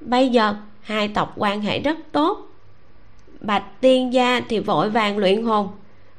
bây 0.05 0.28
giờ, 0.28 0.55
hai 0.80 1.09
tộc 1.09 1.32
quan 1.36 1.61
hệ 1.61 1.80
rất 1.80 1.96
tốt. 2.12 2.48
Bạch 3.40 3.64
tiên 3.80 4.12
gia 4.12 4.40
thì 4.48 4.59
vội 4.59 4.90
vàng 4.90 5.18
luyện 5.18 5.42
hồn, 5.42 5.68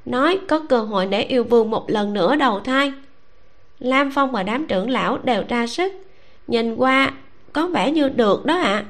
nói 0.06 0.40
có 0.48 0.60
cơ 0.70 0.82
hội 0.82 1.06
để 1.06 1.24
yêu 1.24 1.44
vương 1.44 1.70
một 1.70 1.90
lần 1.90 2.14
nữa 2.14 2.36
đầu 2.36 2.60
thai. 2.60 2.94
Lam 3.80 4.12
phong 4.16 4.32
và 4.32 4.44
đám 4.44 4.68
trưởng 4.68 4.90
lão 4.90 5.18
đều 5.18 5.44
ra 5.50 5.68
sức, 5.68 5.94
nhìn 6.48 6.76
qua 6.76 7.12
có 7.54 7.68
vẻ 7.68 7.92
như 7.92 8.10
được 8.10 8.46
đó 8.46 8.58
ạ. 8.58 8.64
À. 8.64 8.86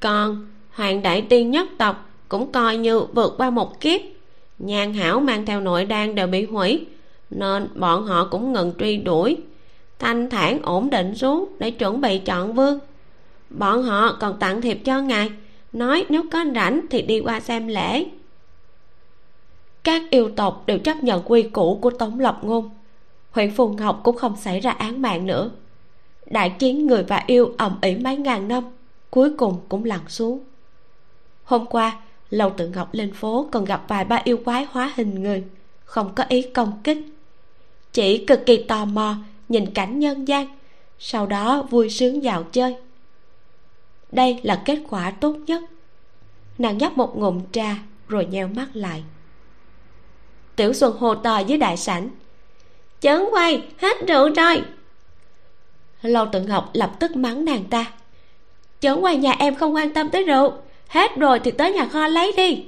còn 0.00 0.46
hoàng 0.72 1.02
đại 1.02 1.22
tiên 1.22 1.50
nhất 1.50 1.68
tộc 1.78 2.10
cũng 2.28 2.52
coi 2.52 2.76
như 2.76 3.00
vượt 3.00 3.34
qua 3.38 3.50
một 3.50 3.80
kiếp. 3.80 4.00
Nhàn 4.58 4.94
hảo 4.94 5.20
mang 5.20 5.46
theo 5.46 5.60
nội 5.60 5.84
đan 5.84 6.14
đều 6.14 6.26
bị 6.26 6.44
hủy, 6.44 6.86
nên 7.30 7.68
bọn 7.74 8.06
họ 8.06 8.28
cũng 8.30 8.52
ngừng 8.52 8.72
truy 8.78 8.96
đuổi 8.96 9.36
thanh 10.04 10.30
thản 10.30 10.62
ổn 10.62 10.90
định 10.90 11.14
xuống 11.14 11.48
để 11.58 11.70
chuẩn 11.70 12.00
bị 12.00 12.18
chọn 12.18 12.52
vương. 12.52 12.78
Bọn 13.50 13.82
họ 13.82 14.16
còn 14.20 14.38
tặng 14.38 14.60
thiệp 14.60 14.80
cho 14.84 15.00
ngài, 15.00 15.30
nói 15.72 16.04
nếu 16.08 16.22
có 16.32 16.44
rảnh 16.54 16.86
thì 16.90 17.02
đi 17.02 17.20
qua 17.20 17.40
xem 17.40 17.68
lễ. 17.68 18.06
Các 19.84 20.02
yêu 20.10 20.30
tộc 20.36 20.62
đều 20.66 20.78
chấp 20.78 21.02
nhận 21.02 21.22
quy 21.24 21.42
củ 21.42 21.78
của 21.82 21.90
tống 21.90 22.20
lập 22.20 22.38
ngôn. 22.42 22.70
Huyện 23.30 23.50
phù 23.50 23.68
ngọc 23.68 24.00
cũng 24.04 24.16
không 24.16 24.36
xảy 24.36 24.60
ra 24.60 24.70
án 24.70 25.02
mạng 25.02 25.26
nữa. 25.26 25.50
Đại 26.26 26.50
chiến 26.58 26.86
người 26.86 27.02
và 27.02 27.24
yêu 27.26 27.54
ầm 27.56 27.78
ĩ 27.82 27.96
mấy 27.96 28.16
ngàn 28.16 28.48
năm, 28.48 28.64
cuối 29.10 29.30
cùng 29.36 29.60
cũng 29.68 29.84
lặn 29.84 30.00
xuống. 30.08 30.40
Hôm 31.44 31.66
qua 31.66 32.00
lâu 32.30 32.50
tự 32.50 32.68
ngọc 32.68 32.88
lên 32.92 33.12
phố 33.12 33.48
còn 33.52 33.64
gặp 33.64 33.84
vài 33.88 34.04
ba 34.04 34.20
yêu 34.24 34.38
quái 34.44 34.66
hóa 34.70 34.92
hình 34.96 35.22
người, 35.22 35.44
không 35.84 36.14
có 36.14 36.24
ý 36.28 36.42
công 36.42 36.72
kích. 36.84 36.98
Chỉ 37.92 38.24
cực 38.26 38.46
kỳ 38.46 38.62
tò 38.62 38.84
mò 38.84 39.16
nhìn 39.48 39.70
cảnh 39.74 39.98
nhân 39.98 40.28
gian, 40.28 40.46
sau 40.98 41.26
đó 41.26 41.62
vui 41.70 41.90
sướng 41.90 42.22
dạo 42.22 42.42
chơi. 42.42 42.76
Đây 44.12 44.40
là 44.42 44.62
kết 44.64 44.78
quả 44.88 45.10
tốt 45.10 45.36
nhất. 45.46 45.62
Nàng 46.58 46.78
nhấp 46.78 46.96
một 46.96 47.16
ngụm 47.16 47.40
trà 47.52 47.76
rồi 48.08 48.26
nheo 48.26 48.48
mắt 48.48 48.68
lại. 48.74 49.04
Tiểu 50.56 50.72
xuân 50.72 50.96
hô 50.98 51.14
to 51.14 51.38
dưới 51.38 51.58
đại 51.58 51.76
sảnh. 51.76 52.08
Chấn 53.00 53.24
quay, 53.32 53.62
hết 53.78 53.96
rượu 54.08 54.30
rồi. 54.36 54.62
Lâu 56.02 56.26
tự 56.32 56.40
ngọc 56.40 56.70
lập 56.72 56.92
tức 57.00 57.16
mắng 57.16 57.44
nàng 57.44 57.64
ta. 57.64 57.92
Chấn 58.80 59.00
quay, 59.00 59.16
nhà 59.16 59.32
em 59.38 59.54
không 59.54 59.74
quan 59.74 59.94
tâm 59.94 60.08
tới 60.08 60.24
rượu. 60.24 60.52
Hết 60.88 61.10
rồi 61.16 61.40
thì 61.40 61.50
tới 61.50 61.72
nhà 61.72 61.86
kho 61.86 62.08
lấy 62.08 62.32
đi. 62.36 62.64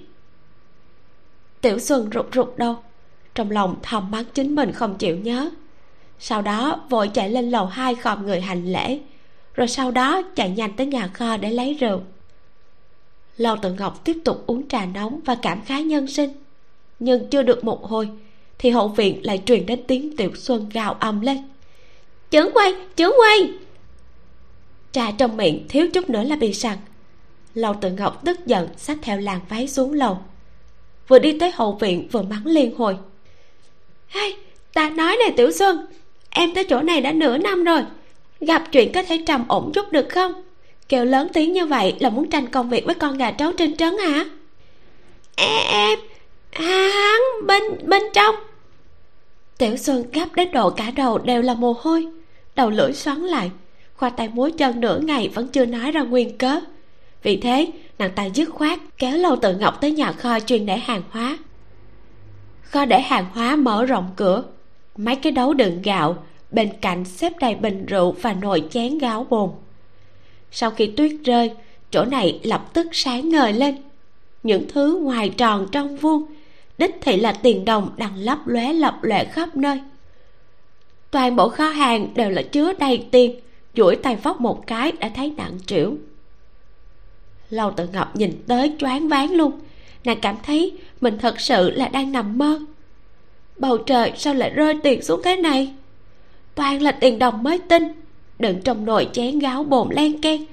Tiểu 1.61 1.79
xuân 1.79 2.11
rụt 2.15 2.27
rụt 2.35 2.57
đâu 2.57 2.77
trong 3.37 3.51
lòng 3.51 3.77
thầm 3.83 4.11
mắng 4.11 4.25
chính 4.35 4.55
mình 4.55 4.73
không 4.73 4.99
chịu 4.99 5.17
nhớ 5.17 5.51
sau 6.19 6.43
đó, 6.43 6.81
vội 6.89 7.11
chạy 7.15 7.31
lên 7.31 7.51
lầu 7.51 7.67
hai 7.67 7.95
khom 7.95 8.27
người 8.27 8.41
hành 8.41 8.73
lễ. 8.73 8.99
Rồi 9.55 9.69
sau 9.69 9.91
đó, 9.91 10.23
chạy 10.37 10.51
nhanh 10.51 10.73
tới 10.73 10.87
nhà 10.87 11.11
kho 11.15 11.37
để 11.37 11.51
lấy 11.51 11.75
rượu. 11.75 12.01
Lâu 13.37 13.57
tự 13.63 13.73
ngọc 13.73 14.05
tiếp 14.05 14.17
tục 14.25 14.47
uống 14.47 14.69
trà 14.69 14.87
nóng 14.87 15.21
và 15.25 15.35
cảm 15.43 15.65
khái 15.65 15.83
nhân 15.83 16.07
sinh. 16.07 16.31
Nhưng 16.99 17.31
chưa 17.31 17.43
được 17.43 17.65
một 17.65 17.85
hồi, 17.85 18.09
thì 18.59 18.71
hậu 18.71 18.89
viện 18.89 19.27
lại 19.27 19.43
truyền 19.47 19.67
đến 19.67 19.83
tiếng 19.87 20.17
tiểu 20.17 20.31
xuân 20.35 20.69
gào 20.73 20.93
ầm 20.93 21.21
lên. 21.21 21.39
Chướng 22.31 22.53
quay 22.55 22.75
chướng 22.97 23.13
quay! 23.19 23.51
Trà 24.93 25.11
trong 25.11 25.37
miệng 25.37 25.67
thiếu 25.69 25.87
chút 25.95 26.11
nữa 26.11 26.23
là 26.23 26.37
bị 26.37 26.55
sặc. 26.55 26.79
Lâu 27.55 27.75
tự 27.81 27.91
ngọc 27.91 28.23
tức 28.25 28.47
giận, 28.47 28.69
xách 28.77 28.99
theo 29.03 29.21
làn 29.21 29.41
váy 29.49 29.69
xuống 29.69 29.93
lầu. 29.93 30.19
Vừa 31.09 31.19
đi 31.19 31.39
tới 31.39 31.51
hậu 31.55 31.73
viện, 31.73 32.09
vừa 32.13 32.23
mắng 32.23 32.47
liên 32.47 32.77
hồi. 32.77 32.97
Hay 34.07 34.33
ta 34.73 34.91
nói 34.91 35.17
này, 35.21 35.35
tiểu 35.37 35.53
xuân 35.53 35.87
em 36.39 36.55
tới 36.55 36.65
chỗ 36.65 36.81
này 36.83 37.01
đã 37.01 37.13
nửa 37.13 37.39
năm 37.39 37.65
rồi. 37.65 37.81
Gặp 38.41 38.63
chuyện 38.73 38.93
có 38.93 39.03
thể 39.03 39.23
trầm 39.27 39.45
ổn 39.49 39.71
chút 39.75 39.93
được 39.93 40.09
không? 40.09 40.33
Kêu 40.89 41.05
lớn 41.05 41.29
tiếng 41.33 41.53
như 41.53 41.67
vậy 41.67 41.95
là 42.01 42.11
muốn 42.11 42.31
tranh 42.31 42.47
công 42.47 42.71
việc 42.71 42.85
với 42.87 42.95
con 42.95 43.19
gà 43.19 43.31
trấu 43.31 43.53
trên 43.53 43.77
trấn 43.77 43.99
hả? 43.99 44.25
Em 45.37 45.99
hắn 46.53 47.47
bên 47.47 47.63
bên 47.85 48.03
trong. 48.15 48.35
Tiểu 49.59 49.77
xuân 49.77 50.05
gấp 50.13 50.27
đến 50.35 50.53
độ 50.53 50.71
cả 50.71 50.91
đầu 50.97 51.19
đều 51.19 51.43
là 51.43 51.55
mồ 51.55 51.77
hôi, 51.81 52.07
đầu 52.57 52.71
lưỡi 52.71 52.93
xoắn 52.93 53.21
lại, 53.21 53.51
khoa 53.95 54.11
tay 54.11 54.29
múa 54.29 54.51
chân 54.59 54.81
nửa 54.81 54.99
ngày 54.99 55.31
vẫn 55.35 55.49
chưa 55.49 55.67
nói 55.67 55.93
ra 55.93 56.03
nguyên 56.03 56.39
cớ. 56.39 56.61
Vì 57.23 57.37
thế, 57.37 57.67
nàng 57.99 58.11
ta 58.15 58.25
dứt 58.25 58.49
khoát 58.51 58.79
kéo 58.99 59.17
lâu 59.17 59.37
tự 59.37 59.55
ngọc 59.55 59.81
tới 59.81 59.93
nhà 59.93 60.13
kho 60.13 60.41
chuyên 60.41 60.67
để 60.67 60.77
hàng 60.77 61.03
hóa. 61.11 61.39
Kho 62.63 62.85
để 62.85 63.01
hàng 63.01 63.27
hóa 63.33 63.57
mở 63.57 63.85
rộng 63.85 64.11
cửa 64.17 64.45
mấy 64.97 65.17
cái 65.17 65.33
đấu 65.33 65.55
đựng 65.55 65.83
gạo, 65.83 66.25
bên 66.51 66.73
cạnh 66.81 67.05
xếp 67.05 67.33
đầy 67.41 67.55
bình 67.55 67.87
rượu 67.87 68.13
và 68.13 68.33
nồi 68.33 68.65
chén 68.71 68.99
gáo 68.99 69.27
bồn. 69.31 69.51
Sau 70.51 70.71
khi 70.71 70.87
tuyết 70.87 71.13
rơi, 71.25 71.51
chỗ 71.91 72.05
này 72.05 72.41
lập 72.43 72.71
tức 72.73 72.87
sáng 72.93 73.29
ngời 73.29 73.53
lên. 73.53 73.77
Những 74.43 74.69
thứ 74.69 75.01
ngoài 75.03 75.29
tròn 75.29 75.67
trong 75.73 75.97
vuông, 75.97 76.23
đích 76.79 76.95
thị 77.01 77.17
là 77.17 77.33
tiền 77.33 77.65
đồng 77.65 77.91
đang 77.97 78.17
lấp 78.17 78.39
lóe 78.47 78.73
lập 78.73 78.99
lệ 79.03 79.25
khắp 79.25 79.57
nơi. 79.57 79.81
Toàn 81.11 81.37
bộ 81.37 81.49
kho 81.49 81.69
hàng 81.69 82.15
đều 82.15 82.31
là 82.31 82.43
chứa 82.43 82.73
đầy 82.73 83.07
tiền, 83.11 83.41
duỗi 83.77 83.97
tay 83.97 84.17
vóc 84.17 84.41
một 84.41 84.67
cái 84.67 84.93
đã 84.93 85.11
thấy 85.15 85.33
nặng 85.37 85.59
trĩu. 85.67 85.97
Lâu 87.51 87.71
tự 87.71 87.89
ngọc 87.93 88.17
nhìn 88.17 88.43
tới 88.47 88.73
choáng 88.79 89.09
váng 89.09 89.33
luôn, 89.33 89.53
nàng 90.05 90.21
cảm 90.21 90.37
thấy 90.43 90.73
mình 91.01 91.19
thật 91.19 91.41
sự 91.41 91.71
là 91.71 91.89
đang 91.89 92.13
nằm 92.13 92.39
mơ 92.39 92.61
bầu 93.59 93.79
trời 93.79 94.13
sao 94.17 94.35
lại 94.35 94.51
rơi 94.51 94.75
tiền 94.83 95.03
xuống 95.03 95.21
thế 95.25 95.37
này? 95.37 95.73
Toàn 96.55 96.83
là 96.83 96.93
tiền 96.93 97.19
đồng 97.19 97.43
mới 97.43 97.59
tinh 97.59 97.93
đựng 98.39 98.61
trong 98.65 98.85
nồi 98.85 99.09
chén 99.13 99.39
gáo 99.39 99.65
bồn 99.65 99.89
len 99.91 100.21
ken 100.21 100.47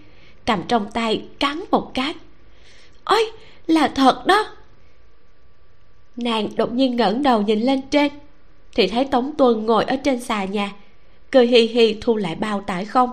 cầm 0.45 0.63
trong 0.67 0.91
tay, 0.93 1.21
cắn 1.39 1.63
một 1.71 1.91
cái. 1.93 2.13
Ôi, 3.03 3.31
là 3.67 3.87
thật 3.87 4.25
đó. 4.25 4.45
Nàng 6.15 6.49
đột 6.55 6.73
nhiên 6.73 6.95
ngẩng 6.95 7.23
đầu 7.23 7.41
nhìn 7.41 7.61
lên 7.61 7.81
trên, 7.81 8.11
thì 8.75 8.87
thấy 8.87 9.05
tống 9.05 9.31
tuân 9.37 9.65
ngồi 9.65 9.83
ở 9.83 9.95
trên 9.95 10.19
xà 10.19 10.45
nhà, 10.45 10.71
cười 11.31 11.47
hì 11.47 11.61
hì 11.61 11.93
thu 12.01 12.15
lại 12.15 12.35
bao 12.35 12.61
tải 12.61 12.85
không, 12.85 13.09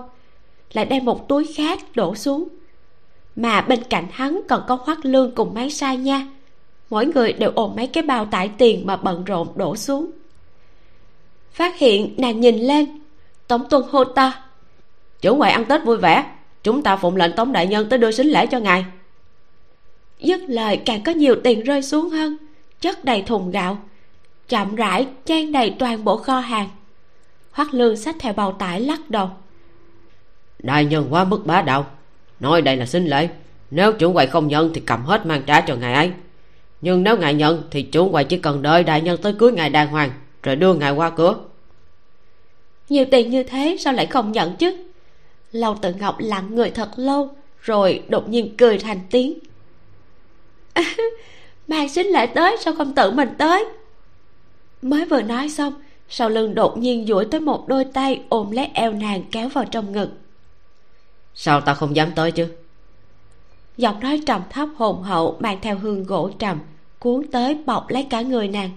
lại 0.73 0.85
đem 0.85 1.05
một 1.05 1.27
túi 1.27 1.53
khác 1.55 1.79
đổ 1.95 2.15
xuống. 2.15 2.47
Mà 3.35 3.61
bên 3.61 3.83
cạnh 3.83 4.07
hắn 4.11 4.41
còn 4.49 4.63
có 4.67 4.79
hoắc 4.81 5.05
lương 5.05 5.35
cùng 5.35 5.53
mấy 5.53 5.69
sai 5.69 5.97
nha 5.97 6.27
mỗi 6.91 7.05
người 7.05 7.33
đều 7.33 7.51
ôm 7.55 7.73
mấy 7.75 7.87
cái 7.87 8.03
bao 8.03 8.25
tải 8.25 8.51
tiền 8.57 8.87
mà 8.87 8.95
bận 8.95 9.23
rộn 9.23 9.47
đổ 9.55 9.75
xuống. 9.75 10.11
Phát 11.53 11.77
hiện 11.77 12.13
nàng 12.17 12.39
nhìn 12.39 12.55
lên, 12.55 12.99
tống 13.47 13.69
tuân 13.69 13.83
hô 13.91 14.03
to, 14.03 14.33
chủ 15.21 15.35
ngoại 15.35 15.51
ăn 15.51 15.65
tết 15.65 15.83
vui 15.83 15.97
vẻ, 15.97 16.25
chúng 16.63 16.83
ta 16.83 16.95
phụng 16.95 17.15
lệnh 17.15 17.35
tống 17.35 17.51
đại 17.51 17.67
nhân 17.67 17.89
tới 17.89 17.99
đưa 17.99 18.11
xính 18.11 18.31
lễ 18.31 18.45
cho 18.45 18.59
ngài. 18.59 18.85
Dứt 20.19 20.41
lời, 20.47 20.77
càng 20.85 21.03
có 21.03 21.11
nhiều 21.11 21.35
tiền 21.43 21.63
rơi 21.63 21.81
xuống 21.81 22.09
hơn, 22.09 22.37
chất 22.81 23.05
đầy 23.05 23.21
thùng 23.21 23.51
gạo, 23.51 23.77
chậm 24.47 24.75
rãi 24.75 25.07
chen 25.25 25.51
đầy 25.51 25.75
toàn 25.79 26.03
bộ 26.03 26.17
kho 26.17 26.39
hàng. 26.39 26.69
Hoắc 27.51 27.73
lương 27.73 27.97
xách 27.97 28.15
theo 28.19 28.33
bao 28.33 28.51
tải 28.51 28.81
lắc 28.81 29.09
đầu, 29.09 29.29
đại 30.59 30.85
nhân 30.85 31.07
quá 31.09 31.23
mức 31.23 31.45
bá 31.45 31.61
đạo, 31.61 31.85
nói 32.39 32.61
đây 32.61 32.77
là 32.77 32.85
xin 32.85 33.05
lễ, 33.05 33.29
nếu 33.71 33.93
chủ 33.93 34.13
quầy 34.13 34.27
không 34.27 34.47
nhận 34.47 34.73
thì 34.73 34.81
cầm 34.85 35.03
hết 35.03 35.25
mang 35.25 35.43
trả 35.45 35.61
cho 35.61 35.75
ngài 35.75 35.93
ấy 35.93 36.11
nhưng 36.81 37.03
nếu 37.03 37.17
ngài 37.17 37.33
nhận 37.33 37.63
thì 37.71 37.81
chủ 37.81 38.11
quầy 38.11 38.23
chỉ 38.23 38.37
cần 38.37 38.61
đợi 38.61 38.83
đại 38.83 39.01
nhân 39.01 39.17
tới 39.21 39.33
cưới 39.33 39.51
ngài 39.51 39.69
đàng 39.69 39.87
hoàng 39.87 40.11
rồi 40.43 40.55
đưa 40.55 40.73
ngài 40.73 40.91
qua 40.91 41.09
cửa. 41.09 41.35
Nhiều 42.89 43.05
tiền 43.11 43.29
như 43.29 43.43
thế 43.43 43.77
sao 43.79 43.93
lại 43.93 44.05
không 44.05 44.31
nhận 44.31 44.55
chứ? 44.55 44.77
Lâu 45.51 45.77
tự 45.81 45.93
ngọc 45.93 46.15
lặng 46.19 46.55
người 46.55 46.69
thật 46.69 46.89
lâu 46.95 47.29
rồi 47.61 48.03
đột 48.09 48.29
nhiên 48.29 48.57
cười 48.57 48.77
thành 48.77 48.99
tiếng. 49.11 49.39
Mang 51.67 51.89
xính 51.89 52.11
lễ 52.11 52.25
tới 52.25 52.57
sao 52.59 52.75
không 52.75 52.95
tự 52.95 53.11
mình 53.11 53.29
tới? 53.37 53.65
Mới 54.81 55.05
vừa 55.05 55.21
nói 55.21 55.49
xong 55.49 55.73
sau 56.09 56.29
lưng 56.29 56.55
đột 56.55 56.77
nhiên 56.77 57.05
duỗi 57.07 57.25
tới 57.25 57.39
một 57.39 57.67
đôi 57.67 57.85
tay 57.85 58.21
ôm 58.29 58.51
lấy 58.51 58.69
eo 58.73 58.93
nàng 58.93 59.23
kéo 59.31 59.49
vào 59.49 59.65
trong 59.65 59.91
ngực. 59.91 60.09
Sao 61.35 61.61
ta 61.61 61.73
không 61.73 61.95
dám 61.95 62.11
tới 62.15 62.31
chứ? 62.31 62.47
Giọng 63.77 63.99
nói 63.99 64.21
trầm 64.27 64.41
thấp 64.49 64.69
hồn 64.75 65.03
hậu 65.03 65.37
mang 65.39 65.59
theo 65.61 65.77
hương 65.77 66.03
gỗ 66.03 66.29
trầm 66.39 66.59
cuốn 67.01 67.27
tới 67.31 67.57
bọc 67.65 67.89
lấy 67.89 68.07
cả 68.09 68.21
người 68.21 68.47
nàng. 68.47 68.69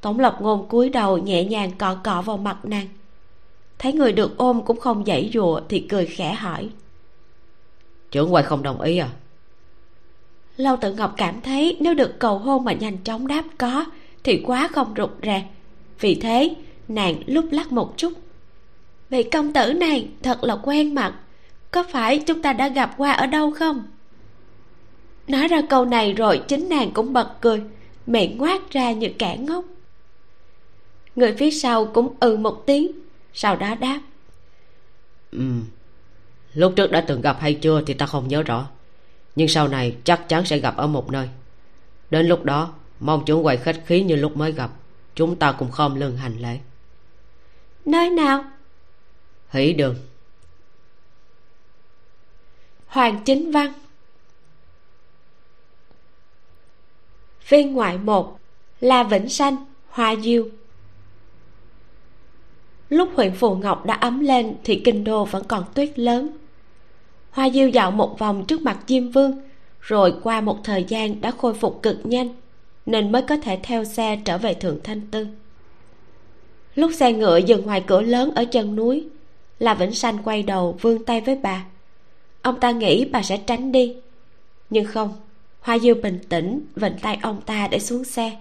Tổng 0.00 0.20
lộc 0.20 0.42
ngôn 0.42 0.68
cúi 0.68 0.88
đầu 0.88 1.18
nhẹ 1.18 1.44
nhàng 1.44 1.70
cọ 1.78 1.96
cọ 2.04 2.22
vào 2.22 2.36
mặt 2.36 2.58
nàng. 2.62 2.86
Thấy 3.78 3.92
người 3.92 4.12
được 4.12 4.38
ôm 4.38 4.62
cũng 4.64 4.80
không 4.80 5.04
dãy 5.06 5.30
dụa 5.34 5.60
thì 5.68 5.80
cười 5.80 6.06
khẽ 6.06 6.32
hỏi. 6.32 6.68
Trưởng 8.10 8.30
quầy 8.30 8.42
không 8.42 8.62
đồng 8.62 8.80
ý 8.80 8.98
à? 8.98 9.08
Lâu 10.56 10.76
tự 10.76 10.94
ngọc 10.94 11.14
cảm 11.16 11.40
thấy 11.40 11.76
nếu 11.80 11.94
được 11.94 12.18
cầu 12.18 12.38
hôn 12.38 12.64
mà 12.64 12.72
nhanh 12.72 12.98
chóng 13.04 13.26
đáp 13.26 13.44
có 13.58 13.84
thì 14.24 14.42
quá 14.46 14.68
không 14.72 14.94
rụt 14.96 15.10
rè. 15.22 15.48
Vì 16.00 16.14
thế 16.14 16.54
nàng 16.88 17.22
lúc 17.26 17.44
lắc 17.50 17.72
một 17.72 17.94
chút. 17.96 18.12
Vị 19.10 19.22
công 19.22 19.52
tử 19.52 19.72
này 19.72 20.08
thật 20.22 20.44
là 20.44 20.58
quen 20.62 20.94
mặt 20.94 21.14
có 21.70 21.84
phải 21.90 22.18
chúng 22.18 22.42
ta 22.42 22.52
đã 22.52 22.68
gặp 22.68 22.94
qua 22.96 23.12
ở 23.12 23.26
đâu 23.26 23.50
không 23.50 23.82
nói 25.30 25.48
ra 25.48 25.62
câu 25.70 25.84
này 25.84 26.12
rồi 26.12 26.42
chính 26.48 26.68
nàng 26.68 26.90
cũng 26.92 27.12
bật 27.12 27.30
cười 27.40 27.62
miệng 28.06 28.38
ngoác 28.38 28.70
ra 28.70 28.92
như 28.92 29.08
kẻ 29.18 29.36
ngốc. 29.36 29.64
Người 31.16 31.32
phía 31.32 31.50
sau 31.50 31.86
cũng 31.86 32.14
ừ 32.20 32.36
một 32.36 32.62
tiếng 32.66 32.92
sau 33.32 33.56
đó 33.56 33.74
đáp. 33.74 34.00
Ừ 35.32 35.44
lúc 36.54 36.72
trước 36.76 36.90
đã 36.90 37.00
từng 37.00 37.20
gặp 37.20 37.36
hay 37.40 37.54
chưa 37.54 37.82
thì 37.86 37.94
ta 37.94 38.06
không 38.06 38.28
nhớ 38.28 38.42
rõ 38.42 38.68
nhưng 39.36 39.48
sau 39.48 39.68
này 39.68 39.96
chắc 40.04 40.28
chắn 40.28 40.44
sẽ 40.44 40.58
gặp 40.58 40.76
ở 40.76 40.86
một 40.86 41.12
nơi. 41.12 41.28
Đến 42.10 42.26
lúc 42.26 42.44
đó 42.44 42.74
mong 43.00 43.24
chủ 43.26 43.42
quầy 43.42 43.56
khách 43.56 43.82
khí 43.86 44.02
như 44.02 44.16
lúc 44.16 44.36
mới 44.36 44.52
gặp 44.52 44.70
chúng 45.14 45.36
ta 45.36 45.52
cùng 45.52 45.70
khom 45.70 45.94
lưng 45.94 46.16
hành 46.16 46.38
lễ. 46.38 46.58
Nơi 47.84 48.10
nào? 48.10 48.44
Hỷ 49.50 49.72
đường. 49.72 49.96
Hoàng 52.86 53.20
chính 53.24 53.52
văn 53.52 53.72
viên 57.48 57.72
ngoại 57.72 57.98
một 57.98 58.38
là 58.80 59.02
vĩnh 59.02 59.28
sanh, 59.28 59.56
hoa 59.88 60.16
diêu. 60.16 60.48
Lúc 62.88 63.08
huyện 63.14 63.34
phù 63.34 63.54
ngọc 63.54 63.86
đã 63.86 63.94
ấm 63.94 64.20
lên 64.20 64.54
thì 64.64 64.80
kinh 64.84 65.04
đô 65.04 65.24
vẫn 65.24 65.44
còn 65.48 65.64
tuyết 65.74 65.98
lớn. 65.98 66.28
Hoa 67.30 67.50
diêu 67.50 67.68
dạo 67.68 67.90
một 67.90 68.18
vòng 68.18 68.44
trước 68.48 68.60
mặt 68.60 68.78
diêm 68.86 69.10
vương, 69.10 69.40
rồi 69.80 70.14
qua 70.22 70.40
một 70.40 70.58
thời 70.64 70.84
gian 70.84 71.20
đã 71.20 71.30
khôi 71.30 71.54
phục 71.54 71.82
cực 71.82 71.98
nhanh, 72.04 72.28
nên 72.86 73.12
mới 73.12 73.22
có 73.22 73.36
thể 73.36 73.58
theo 73.62 73.84
xe 73.84 74.20
trở 74.24 74.38
về 74.38 74.54
thượng 74.54 74.80
thanh 74.84 75.00
tư. 75.00 75.26
Lúc 76.74 76.90
xe 76.94 77.12
ngựa 77.12 77.36
dừng 77.36 77.66
ngoài 77.66 77.84
cửa 77.86 78.02
lớn 78.02 78.34
ở 78.34 78.44
chân 78.44 78.76
núi 78.76 79.08
là 79.58 79.74
vĩnh 79.74 79.92
sanh 79.92 80.18
quay 80.24 80.42
đầu 80.42 80.76
vươn 80.80 81.04
tay 81.04 81.20
với 81.20 81.36
bà. 81.42 81.64
Ông 82.42 82.60
ta 82.60 82.70
nghĩ 82.70 83.04
bà 83.04 83.22
sẽ 83.22 83.36
tránh 83.36 83.72
đi, 83.72 83.96
nhưng 84.70 84.84
không 84.84 85.12
hoa 85.68 85.78
diêu 85.78 85.94
bình 85.94 86.18
tĩnh 86.28 86.60
vịnh 86.76 86.98
tay 87.02 87.18
ông 87.22 87.40
ta 87.40 87.68
để 87.70 87.78
xuống 87.78 88.04
xe. 88.04 88.36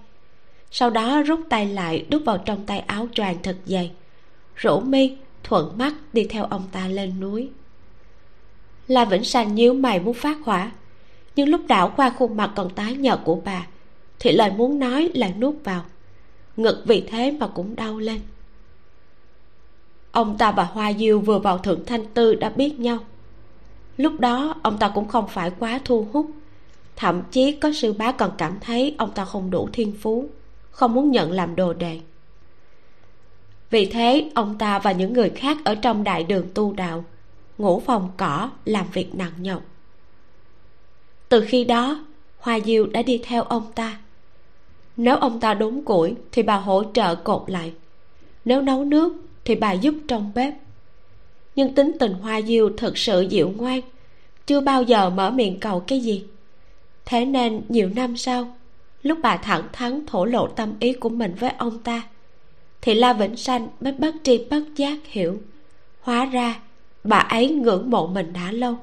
Sau 0.72 0.90
đó 0.90 1.22
rút 1.22 1.40
tay 1.50 1.66
lại, 1.66 2.06
đút 2.10 2.26
vào 2.26 2.38
trong 2.38 2.66
tay 2.66 2.80
áo 2.80 3.08
choàng 3.14 3.36
thật 3.44 3.58
dày. 3.66 3.92
Rủ 4.56 4.80
mi, 4.80 5.18
thuận 5.44 5.78
mắt 5.78 5.94
đi 6.14 6.24
theo 6.24 6.46
ông 6.46 6.64
ta 6.72 6.88
lên 6.88 7.20
núi. 7.20 7.50
La 8.88 9.06
vĩnh 9.06 9.24
sanh 9.24 9.56
nhíu 9.56 9.74
mày 9.74 10.00
muốn 10.00 10.14
phát 10.14 10.38
hỏa, 10.46 10.72
nhưng 11.36 11.50
lúc 11.50 11.62
đảo 11.68 11.94
qua 11.96 12.10
khuôn 12.10 12.38
mặt 12.38 12.52
còn 12.56 12.70
tái 12.70 12.96
nhợt 12.96 13.20
của 13.24 13.42
bà, 13.46 13.68
thì 14.20 14.32
lời 14.32 14.52
muốn 14.52 14.80
nói 14.80 15.12
lại 15.14 15.34
nuốt 15.38 15.56
vào. 15.64 15.84
Ngực 16.58 16.84
vì 16.86 17.02
thế 17.02 17.32
mà 17.32 17.48
cũng 17.48 17.76
đau 17.76 18.00
lên. 18.00 18.20
Ông 20.12 20.38
ta 20.38 20.52
và 20.52 20.64
hoa 20.64 20.94
diêu 20.94 21.20
vừa 21.20 21.40
vào 21.40 21.58
thượng 21.58 21.86
thanh 21.86 22.06
tư 22.06 22.36
đã 22.36 22.50
biết 22.50 22.80
nhau. 22.80 22.98
Lúc 23.98 24.20
đó, 24.20 24.56
ông 24.64 24.78
ta 24.78 24.92
cũng 24.96 25.08
không 25.08 25.28
phải 25.28 25.52
quá 25.60 25.80
thu 25.86 26.08
hút 26.14 26.32
thậm 26.98 27.22
chí 27.32 27.52
có 27.52 27.72
sư 27.74 27.94
bá 27.94 28.12
còn 28.12 28.32
cảm 28.38 28.58
thấy 28.62 28.96
ông 28.98 29.12
ta 29.12 29.26
không 29.26 29.52
đủ 29.52 29.70
thiên 29.74 29.94
phú, 30.02 30.30
không 30.72 30.94
muốn 30.94 31.12
nhận 31.12 31.32
làm 31.32 31.56
đồ 31.56 31.74
đệ. 31.74 32.00
Vì 33.70 33.86
thế, 33.86 34.30
ông 34.36 34.58
ta 34.58 34.80
và 34.80 34.92
những 34.92 35.14
người 35.14 35.30
khác 35.30 35.58
ở 35.64 35.76
trong 35.76 36.04
đại 36.04 36.24
đường 36.24 36.48
tu 36.54 36.74
đạo 36.74 37.06
ngủ 37.58 37.82
phòng 37.86 38.10
cỏ 38.18 38.50
làm 38.66 38.86
việc 38.94 39.16
nặng 39.16 39.32
nhọc. 39.40 39.62
Từ 41.30 41.46
khi 41.48 41.64
đó, 41.64 42.06
hoa 42.38 42.60
diêu 42.60 42.86
đã 42.86 43.02
đi 43.02 43.22
theo 43.24 43.44
ông 43.44 43.72
ta. 43.76 44.00
Nếu 44.98 45.18
ông 45.18 45.40
ta 45.40 45.54
đốn 45.54 45.82
củi 45.86 46.16
thì 46.32 46.44
bà 46.44 46.56
hỗ 46.56 46.84
trợ 46.94 47.16
cột 47.16 47.44
lại. 47.48 47.74
Nếu 48.46 48.62
nấu 48.62 48.86
nước 48.86 49.14
thì 49.46 49.56
bà 49.56 49.72
giúp 49.72 49.94
trong 50.08 50.32
bếp. 50.36 50.54
Nhưng 51.56 51.76
tính 51.76 51.92
tình 52.00 52.14
hoa 52.14 52.42
diêu 52.42 52.70
thật 52.78 52.98
sự 52.98 53.22
dịu 53.22 53.54
ngoan, 53.58 53.82
chưa 54.46 54.62
bao 54.62 54.84
giờ 54.84 55.10
mở 55.10 55.32
miệng 55.32 55.60
cầu 55.60 55.80
cái 55.80 56.00
gì 56.00 56.26
thế 57.08 57.26
nên 57.26 57.62
nhiều 57.70 57.90
năm 57.96 58.18
sau, 58.18 58.56
lúc 59.02 59.18
bà 59.24 59.38
thẳng 59.38 59.64
thắn 59.74 60.06
thổ 60.06 60.26
lộ 60.26 60.48
tâm 60.48 60.74
ý 60.80 60.94
của 60.94 61.10
mình 61.10 61.36
với 61.40 61.50
ông 61.58 61.80
ta, 61.80 62.02
thì 62.82 62.94
la 62.94 63.14
vĩnh 63.14 63.36
sanh 63.36 63.68
mới 63.82 63.94
bất 63.94 64.16
tri 64.24 64.46
bất 64.50 64.64
giác 64.76 64.98
hiểu. 65.06 65.42
Hóa 66.02 66.26
ra, 66.26 66.60
bà 67.04 67.18
ấy 67.18 67.50
ngưỡng 67.50 67.90
mộ 67.90 68.08
mình 68.08 68.34
đã 68.34 68.52
lâu. 68.52 68.78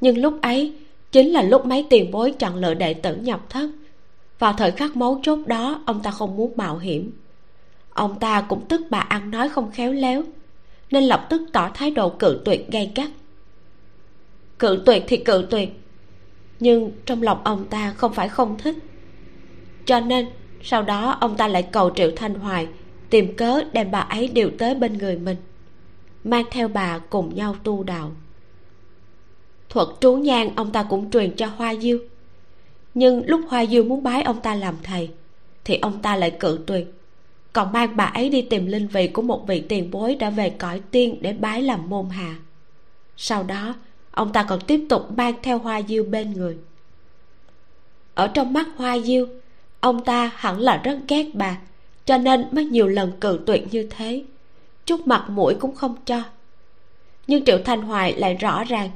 Nhưng 0.00 0.18
lúc 0.18 0.38
ấy 0.42 0.74
chính 1.12 1.32
là 1.32 1.42
lúc 1.42 1.66
mấy 1.66 1.86
tiền 1.90 2.10
bối 2.10 2.34
chọn 2.38 2.56
lựa 2.56 2.74
đệ 2.74 2.94
tử 2.94 3.16
nhập 3.16 3.40
thất. 3.48 3.70
Vào 4.38 4.52
thời 4.52 4.70
khắc 4.70 4.96
mấu 4.96 5.20
chốt 5.22 5.38
đó, 5.46 5.82
ông 5.86 6.02
ta 6.02 6.10
không 6.10 6.36
muốn 6.36 6.52
mạo 6.56 6.78
hiểm. 6.78 7.12
Ông 7.90 8.18
ta 8.18 8.40
cũng 8.40 8.64
tức 8.68 8.80
bà 8.90 8.98
ăn 8.98 9.30
nói 9.30 9.48
không 9.48 9.70
khéo 9.72 9.92
léo, 9.92 10.22
nên 10.90 11.04
lập 11.04 11.26
tức 11.30 11.42
tỏ 11.52 11.70
thái 11.74 11.90
độ 11.90 12.08
cự 12.08 12.42
tuyệt 12.44 12.70
gay 12.70 12.92
gắt 12.94 13.08
cự 14.58 14.82
tuyệt 14.86 15.04
thì 15.06 15.16
cự 15.16 15.46
tuyệt. 15.50 15.68
Nhưng 16.60 16.92
trong 17.06 17.22
lòng 17.22 17.40
ông 17.44 17.64
ta 17.64 17.92
không 17.96 18.14
phải 18.14 18.28
không 18.28 18.58
thích. 18.58 18.76
Cho 19.86 20.00
nên, 20.00 20.26
sau 20.62 20.82
đó 20.82 21.18
ông 21.20 21.36
ta 21.36 21.48
lại 21.48 21.62
cầu 21.62 21.90
triệu 21.96 22.10
thanh 22.16 22.34
hoài 22.34 22.66
tìm 23.10 23.36
cớ 23.36 23.60
đem 23.72 23.90
bà 23.90 24.00
ấy 24.00 24.28
điều 24.28 24.50
tới 24.58 24.74
bên 24.74 24.98
người 24.98 25.18
mình, 25.18 25.36
mang 26.24 26.44
theo 26.50 26.68
bà 26.68 26.98
cùng 26.98 27.34
nhau 27.34 27.56
tu 27.64 27.82
đạo. 27.82 28.12
Thuật 29.68 29.88
trú 30.00 30.16
nhang 30.16 30.56
ông 30.56 30.72
ta 30.72 30.82
cũng 30.82 31.10
truyền 31.10 31.36
cho 31.36 31.46
hoa 31.46 31.74
diêu. 31.74 31.98
Nhưng 32.94 33.22
lúc 33.26 33.40
hoa 33.48 33.66
diêu 33.66 33.84
muốn 33.84 34.02
bái 34.02 34.22
ông 34.22 34.40
ta 34.40 34.54
làm 34.54 34.74
thầy, 34.82 35.10
thì 35.64 35.78
ông 35.82 36.02
ta 36.02 36.16
lại 36.16 36.30
cự 36.30 36.60
tuyệt. 36.66 36.94
Còn 37.52 37.72
mang 37.72 37.96
bà 37.96 38.04
ấy 38.04 38.30
đi 38.30 38.42
tìm 38.42 38.66
linh 38.66 38.88
vị 38.88 39.08
của 39.08 39.22
một 39.22 39.46
vị 39.46 39.60
tiền 39.68 39.90
bối 39.90 40.14
đã 40.14 40.30
về 40.30 40.50
cõi 40.50 40.80
tiên 40.90 41.18
để 41.20 41.32
bái 41.32 41.62
làm 41.62 41.90
môn 41.90 42.08
hạ. 42.08 42.36
Sau 43.16 43.42
đó 43.42 43.74
ông 44.18 44.32
ta 44.32 44.42
còn 44.42 44.60
tiếp 44.60 44.86
tục 44.88 45.16
mang 45.16 45.34
theo 45.42 45.58
hoa 45.58 45.82
diêu 45.88 46.04
bên 46.04 46.32
người. 46.32 46.58
Ở 48.14 48.28
trong 48.28 48.52
mắt 48.52 48.66
hoa 48.76 48.98
diêu, 48.98 49.26
ông 49.80 50.04
ta 50.04 50.30
hẳn 50.36 50.60
là 50.60 50.80
rất 50.84 50.98
ghét 51.08 51.26
bà, 51.34 51.58
cho 52.04 52.18
nên 52.18 52.46
mới 52.52 52.64
nhiều 52.64 52.86
lần 52.86 53.12
cự 53.20 53.40
tuyệt 53.46 53.66
như 53.70 53.88
thế. 53.90 54.24
Chút 54.86 55.06
mặt 55.06 55.24
mũi 55.28 55.54
cũng 55.54 55.74
không 55.74 55.96
cho. 56.04 56.22
Nhưng 57.26 57.44
triệu 57.44 57.58
thanh 57.64 57.82
hoài 57.82 58.12
lại 58.12 58.34
rõ 58.34 58.64
ràng 58.64 58.90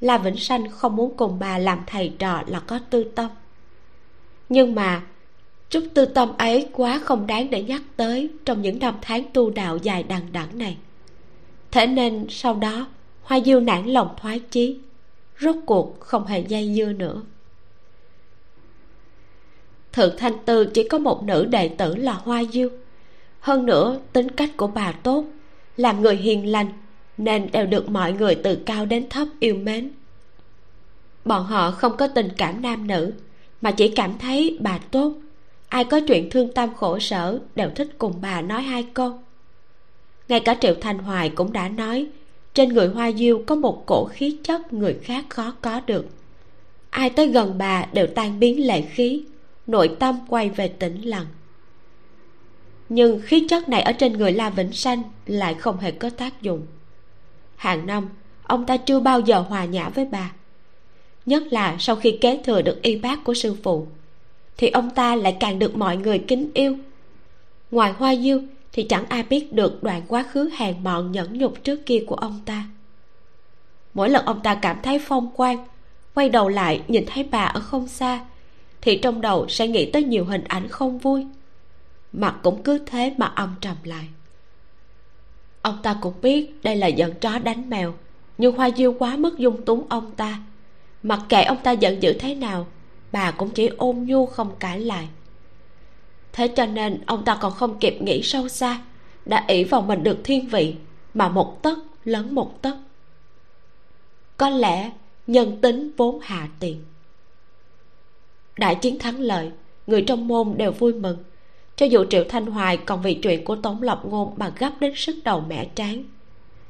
là 0.00 0.18
vĩnh 0.18 0.36
sanh 0.36 0.70
không 0.70 0.96
muốn 0.96 1.16
cùng 1.16 1.38
bà 1.38 1.58
làm 1.58 1.78
thầy 1.86 2.12
trò 2.18 2.42
là 2.46 2.60
có 2.60 2.78
tư 2.90 3.04
tâm. 3.04 3.30
Nhưng 4.48 4.74
mà, 4.74 5.02
chút 5.70 5.84
tư 5.94 6.04
tâm 6.04 6.32
ấy 6.38 6.68
quá 6.72 7.00
không 7.04 7.26
đáng 7.26 7.50
để 7.50 7.62
nhắc 7.62 7.82
tới 7.96 8.30
trong 8.44 8.62
những 8.62 8.78
năm 8.78 8.94
tháng 9.02 9.22
tu 9.32 9.50
đạo 9.50 9.76
dài 9.76 10.02
đằng 10.02 10.32
đẵng 10.32 10.58
này. 10.58 10.76
Thế 11.70 11.86
nên 11.86 12.26
sau 12.28 12.54
đó 12.54 12.86
hoa 13.26 13.40
diêu 13.40 13.60
nản 13.60 13.86
lòng 13.86 14.14
thoái 14.20 14.38
chí, 14.38 14.78
rốt 15.40 15.56
cuộc 15.66 16.00
không 16.00 16.26
hề 16.26 16.40
dây 16.40 16.74
dưa 16.74 16.92
nữa. 16.92 17.22
Thượng 19.92 20.14
thanh 20.18 20.44
tư 20.44 20.66
chỉ 20.66 20.88
có 20.88 20.98
một 20.98 21.22
nữ 21.22 21.44
đệ 21.44 21.68
tử 21.68 21.96
là 21.96 22.12
hoa 22.12 22.42
diêu. 22.52 22.68
Hơn 23.40 23.66
nữa, 23.66 24.00
tính 24.12 24.30
cách 24.30 24.50
của 24.56 24.66
bà 24.66 24.92
tốt 24.92 25.24
làm 25.76 26.02
người 26.02 26.16
hiền 26.16 26.46
lành, 26.46 26.68
nên 27.16 27.50
đều 27.52 27.66
được 27.66 27.88
mọi 27.90 28.12
người 28.12 28.34
từ 28.34 28.56
cao 28.66 28.86
đến 28.86 29.08
thấp 29.08 29.28
yêu 29.40 29.54
mến. 29.54 29.90
Bọn 31.24 31.44
họ 31.44 31.70
không 31.70 31.96
có 31.96 32.08
tình 32.08 32.28
cảm 32.36 32.62
nam 32.62 32.86
nữ, 32.86 33.12
mà 33.60 33.70
chỉ 33.70 33.88
cảm 33.88 34.18
thấy 34.18 34.58
bà 34.60 34.78
tốt. 34.78 35.12
Ai 35.68 35.84
có 35.84 36.00
chuyện 36.00 36.30
thương 36.30 36.52
tâm 36.52 36.74
khổ 36.74 36.98
sở 36.98 37.38
đều 37.54 37.70
thích 37.70 37.88
cùng 37.98 38.14
bà 38.22 38.42
nói 38.42 38.62
hai 38.62 38.86
câu. 38.94 39.18
Ngay 40.28 40.40
cả 40.40 40.56
triệu 40.60 40.74
thanh 40.80 40.98
hoài 40.98 41.28
cũng 41.30 41.52
đã 41.52 41.68
nói 41.68 42.06
trên 42.56 42.68
người 42.68 42.88
hoa 42.88 43.12
diêu 43.12 43.42
có 43.46 43.54
một 43.54 43.86
cổ 43.86 44.04
khí 44.04 44.38
chất 44.42 44.72
người 44.72 44.96
khác 45.02 45.24
khó 45.28 45.54
có 45.62 45.80
được. 45.86 46.06
Ai 46.90 47.10
tới 47.10 47.26
gần 47.26 47.58
bà 47.58 47.86
đều 47.92 48.06
tan 48.06 48.40
biến 48.40 48.66
lệ 48.66 48.82
khí, 48.82 49.24
nội 49.66 49.96
tâm 49.98 50.18
quay 50.28 50.50
về 50.50 50.68
tĩnh 50.68 51.02
lặng. 51.02 51.26
Nhưng 52.88 53.20
khí 53.24 53.46
chất 53.48 53.68
này 53.68 53.82
ở 53.82 53.92
trên 53.92 54.12
người 54.12 54.32
la 54.32 54.50
vĩnh 54.50 54.72
sanh 54.72 55.02
lại 55.26 55.54
không 55.54 55.78
hề 55.78 55.90
có 55.90 56.10
tác 56.10 56.42
dụng. 56.42 56.66
Hàng 57.56 57.86
năm, 57.86 58.08
ông 58.42 58.66
ta 58.66 58.76
chưa 58.76 59.00
bao 59.00 59.20
giờ 59.20 59.40
hòa 59.40 59.64
nhã 59.64 59.88
với 59.88 60.04
bà. 60.04 60.32
Nhất 61.26 61.42
là 61.50 61.76
sau 61.78 61.96
khi 61.96 62.18
kế 62.20 62.40
thừa 62.44 62.62
được 62.62 62.82
y 62.82 62.96
bác 62.96 63.24
của 63.24 63.34
sư 63.34 63.56
phụ, 63.62 63.86
thì 64.56 64.68
ông 64.68 64.90
ta 64.90 65.16
lại 65.16 65.36
càng 65.40 65.58
được 65.58 65.76
mọi 65.76 65.96
người 65.96 66.18
kính 66.18 66.50
yêu. 66.54 66.76
Ngoài 67.70 67.92
hoa 67.92 68.16
diêu 68.16 68.42
thì 68.76 68.82
chẳng 68.82 69.04
ai 69.08 69.22
biết 69.22 69.52
được 69.52 69.82
đoạn 69.82 70.02
quá 70.08 70.22
khứ 70.22 70.50
hèn 70.56 70.84
mọn 70.84 71.12
nhẫn 71.12 71.38
nhục 71.38 71.64
trước 71.64 71.86
kia 71.86 72.04
của 72.06 72.14
ông 72.14 72.40
ta. 72.46 72.64
Mỗi 73.94 74.10
lần 74.10 74.24
ông 74.26 74.40
ta 74.42 74.54
cảm 74.54 74.76
thấy 74.82 74.98
phong 74.98 75.30
quang, 75.36 75.66
quay 76.14 76.28
đầu 76.28 76.48
lại 76.48 76.82
nhìn 76.88 77.04
thấy 77.06 77.24
bà 77.30 77.44
ở 77.44 77.60
không 77.60 77.88
xa, 77.88 78.24
thì 78.80 78.98
trong 78.98 79.20
đầu 79.20 79.48
sẽ 79.48 79.68
nghĩ 79.68 79.90
tới 79.90 80.04
nhiều 80.04 80.24
hình 80.24 80.44
ảnh 80.44 80.68
không 80.68 80.98
vui. 80.98 81.26
Mặt 82.12 82.34
cũng 82.42 82.62
cứ 82.62 82.78
thế 82.86 83.14
mà 83.16 83.26
âm 83.26 83.54
trầm 83.60 83.76
lại. 83.84 84.08
Ông 85.62 85.78
ta 85.82 85.96
cũng 86.00 86.14
biết 86.22 86.50
đây 86.62 86.76
là 86.76 86.86
giận 86.86 87.14
chó 87.20 87.38
đánh 87.38 87.70
mèo, 87.70 87.94
nhưng 88.38 88.56
hoa 88.56 88.70
diêu 88.76 88.92
quá 88.98 89.16
mức 89.16 89.38
dung 89.38 89.64
túng 89.64 89.86
ông 89.88 90.10
ta. 90.16 90.40
Mặc 91.02 91.20
kệ 91.28 91.42
ông 91.42 91.58
ta 91.62 91.70
giận 91.70 92.02
dữ 92.02 92.12
thế 92.12 92.34
nào, 92.34 92.66
bà 93.12 93.30
cũng 93.30 93.50
chỉ 93.50 93.66
ôn 93.66 93.96
nhu 93.96 94.26
không 94.26 94.50
cãi 94.58 94.80
lại 94.80 95.08
thế 96.36 96.48
cho 96.48 96.66
nên 96.66 97.00
ông 97.06 97.24
ta 97.24 97.38
còn 97.40 97.52
không 97.52 97.78
kịp 97.78 98.02
nghĩ 98.02 98.22
sâu 98.22 98.48
xa, 98.48 98.80
đã 99.24 99.44
ỷ 99.48 99.64
vào 99.64 99.82
mình 99.82 100.02
được 100.02 100.18
thiên 100.24 100.48
vị, 100.48 100.74
mà 101.14 101.28
một 101.28 101.62
tấc 101.62 101.78
lớn 102.04 102.34
một 102.34 102.62
tấc. 102.62 102.76
Có 104.36 104.48
lẽ 104.48 104.90
nhân 105.26 105.60
tính 105.60 105.90
vốn 105.96 106.20
hạ 106.22 106.48
tiền 106.60 106.84
đại 108.58 108.74
chiến 108.74 108.98
thắng 108.98 109.20
lợi, 109.20 109.50
người 109.86 110.02
trong 110.02 110.28
môn 110.28 110.54
đều 110.56 110.72
vui 110.72 110.92
mừng. 110.92 111.16
Cho 111.76 111.86
dù 111.86 112.04
triệu 112.10 112.24
thanh 112.28 112.46
hoài 112.46 112.76
còn 112.76 113.02
vì 113.02 113.14
chuyện 113.14 113.44
của 113.44 113.56
tống 113.56 113.82
lộc 113.82 114.06
ngôn 114.06 114.34
mà 114.36 114.52
gấp 114.58 114.70
đến 114.80 114.92
sức 114.96 115.16
đầu 115.24 115.40
mẻ 115.40 115.66
tráng 115.74 116.04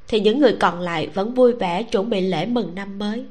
thì 0.08 0.20
những 0.20 0.40
người 0.40 0.56
còn 0.60 0.80
lại 0.80 1.08
vẫn 1.14 1.34
vui 1.34 1.52
vẻ 1.52 1.82
chuẩn 1.82 2.10
bị 2.10 2.20
lễ 2.20 2.46
mừng 2.46 2.74
năm 2.74 2.98
mới. 2.98 3.24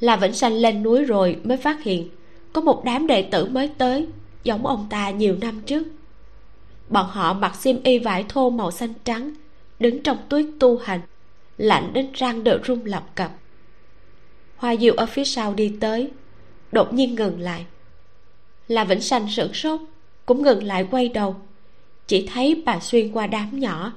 Là 0.00 0.16
vĩnh 0.16 0.32
sanh 0.32 0.52
lên 0.52 0.82
núi 0.82 1.04
rồi 1.04 1.36
mới 1.44 1.56
phát 1.56 1.82
hiện 1.82 2.08
có 2.52 2.60
một 2.60 2.84
đám 2.84 3.06
đệ 3.06 3.22
tử 3.22 3.48
mới 3.48 3.70
tới 3.78 4.06
giống 4.46 4.66
ông 4.66 4.86
ta 4.90 5.10
nhiều 5.10 5.36
năm 5.40 5.60
trước. 5.60 5.86
Bọn 6.88 7.06
họ 7.10 7.32
mặc 7.32 7.56
xiêm 7.56 7.82
y 7.82 7.98
vải 7.98 8.24
thô 8.28 8.50
màu 8.50 8.70
xanh 8.70 8.92
trắng, 9.04 9.34
đứng 9.78 10.02
trong 10.02 10.18
tuyết 10.28 10.46
tu 10.60 10.78
hành, 10.78 11.00
lạnh 11.58 11.90
đến 11.92 12.08
răng 12.14 12.44
đều 12.44 12.58
rung 12.66 12.84
lập 12.84 13.04
cập. 13.14 13.30
Hoa 14.56 14.76
diệu 14.76 14.94
ở 14.94 15.06
phía 15.06 15.24
sau 15.24 15.54
đi 15.54 15.76
tới, 15.80 16.10
đột 16.72 16.92
nhiên 16.94 17.14
ngừng 17.14 17.40
lại. 17.40 17.66
Là 18.68 18.84
vĩnh 18.84 19.00
sanh 19.00 19.28
sửng 19.30 19.54
sốt, 19.54 19.80
cũng 20.26 20.42
ngừng 20.42 20.64
lại 20.64 20.86
quay 20.90 21.08
đầu, 21.08 21.36
chỉ 22.06 22.28
thấy 22.32 22.62
bà 22.66 22.80
xuyên 22.80 23.12
qua 23.12 23.26
đám 23.26 23.60
nhỏ, 23.60 23.92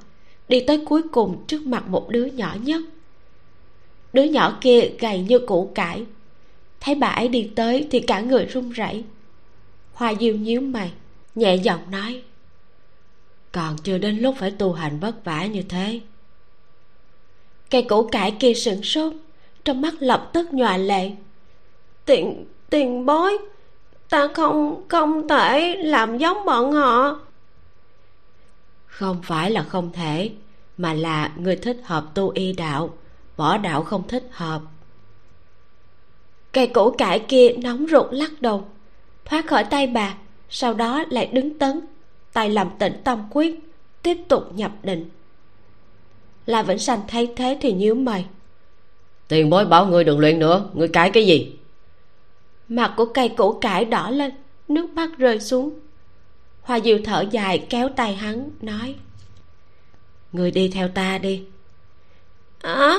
đi 0.47 0.59
tới 0.67 0.85
cuối 0.85 1.01
cùng 1.11 1.43
trước 1.47 1.61
mặt 1.61 1.87
một 1.87 2.09
đứa 2.09 2.25
nhỏ 2.25 2.55
nhất. 2.63 2.81
Đứa 4.13 4.23
nhỏ 4.23 4.57
kia 4.61 4.81
gầy 4.99 5.19
như 5.19 5.39
củ 5.39 5.71
cải, 5.75 6.05
thấy 6.79 6.95
bà 6.95 7.07
ấy 7.07 7.27
đi 7.27 7.51
tới 7.55 7.87
thì 7.91 7.99
cả 7.99 8.19
người 8.19 8.45
run 8.45 8.69
rẩy 8.71 9.03
hoa 9.99 10.13
diêu 10.19 10.35
nhíu 10.35 10.61
mày, 10.61 10.91
nhẹ 11.35 11.55
giọng 11.55 11.91
nói, 11.91 12.21
còn 13.51 13.77
chưa 13.83 13.97
đến 13.97 14.17
lúc 14.17 14.35
phải 14.37 14.51
tu 14.51 14.73
hành 14.73 14.99
vất 14.99 15.25
vả 15.25 15.45
như 15.45 15.63
thế. 15.69 15.99
Cây 17.69 17.83
củ 17.83 18.07
cải 18.11 18.35
kia 18.39 18.53
sửng 18.53 18.83
sốt, 18.83 19.13
trong 19.65 19.81
mắt 19.81 19.93
lập 19.99 20.29
tức 20.33 20.53
nhòa 20.53 20.77
lệ. 20.77 21.11
Tiền 22.05 22.45
tiền 22.69 23.05
bối, 23.05 23.37
ta 24.09 24.27
không 24.33 24.83
không 24.87 25.27
thể 25.27 25.75
làm 25.75 26.17
giống 26.17 26.45
bọn 26.45 26.71
họ. 26.71 27.19
Không 28.85 29.21
phải 29.23 29.51
là 29.51 29.63
không 29.63 29.91
thể, 29.93 30.31
mà 30.77 30.93
là 30.93 31.31
người 31.35 31.55
thích 31.55 31.81
hợp 31.83 32.05
tu 32.15 32.29
y 32.29 32.53
đạo, 32.53 32.97
võ 33.35 33.57
đạo 33.57 33.83
không 33.83 34.07
thích 34.07 34.29
hợp. 34.31 34.61
Cây 36.51 36.67
củ 36.67 36.91
cải 36.91 37.19
kia 37.19 37.53
nóng 37.63 37.85
ruột 37.91 38.13
lắc 38.13 38.41
đầu 38.41 38.67
thoát 39.29 39.47
khỏi 39.47 39.63
tay 39.63 39.87
bà 39.87 40.15
sau 40.49 40.73
đó 40.73 41.03
lại 41.09 41.29
đứng 41.33 41.59
tấn 41.59 41.81
tay 42.33 42.49
làm 42.49 42.69
tịnh 42.79 42.93
tâm 43.03 43.23
quyết 43.31 43.59
tiếp 44.01 44.17
tục 44.27 44.43
nhập 44.55 44.71
định. 44.83 45.09
Là 46.45 46.63
vĩnh 46.63 46.79
sanh 46.79 47.01
thấy 47.07 47.33
thế 47.35 47.57
thì 47.61 47.73
nhíu 47.73 47.95
mày. 47.95 48.25
Tiền 49.27 49.49
bối 49.49 49.65
bảo 49.65 49.85
người 49.85 50.03
đừng 50.03 50.19
luyện 50.19 50.39
nữa 50.39 50.69
người 50.73 50.87
cãi 50.87 51.11
cái 51.13 51.25
gì? 51.25 51.57
Mặt 52.67 52.93
của 52.97 53.05
cây 53.05 53.29
củ 53.29 53.53
cải 53.53 53.85
đỏ 53.85 54.09
lên 54.09 54.31
nước 54.67 54.89
mắt 54.89 55.09
rơi 55.17 55.39
xuống. 55.39 55.79
Hoa 56.61 56.79
diệu 56.79 56.97
thở 57.05 57.25
dài 57.31 57.65
kéo 57.69 57.89
tay 57.89 58.15
hắn 58.15 58.49
nói 58.61 58.95
người 60.31 60.51
đi 60.51 60.67
theo 60.67 60.87
ta 60.87 61.17
đi. 61.17 61.43
À? 62.61 62.97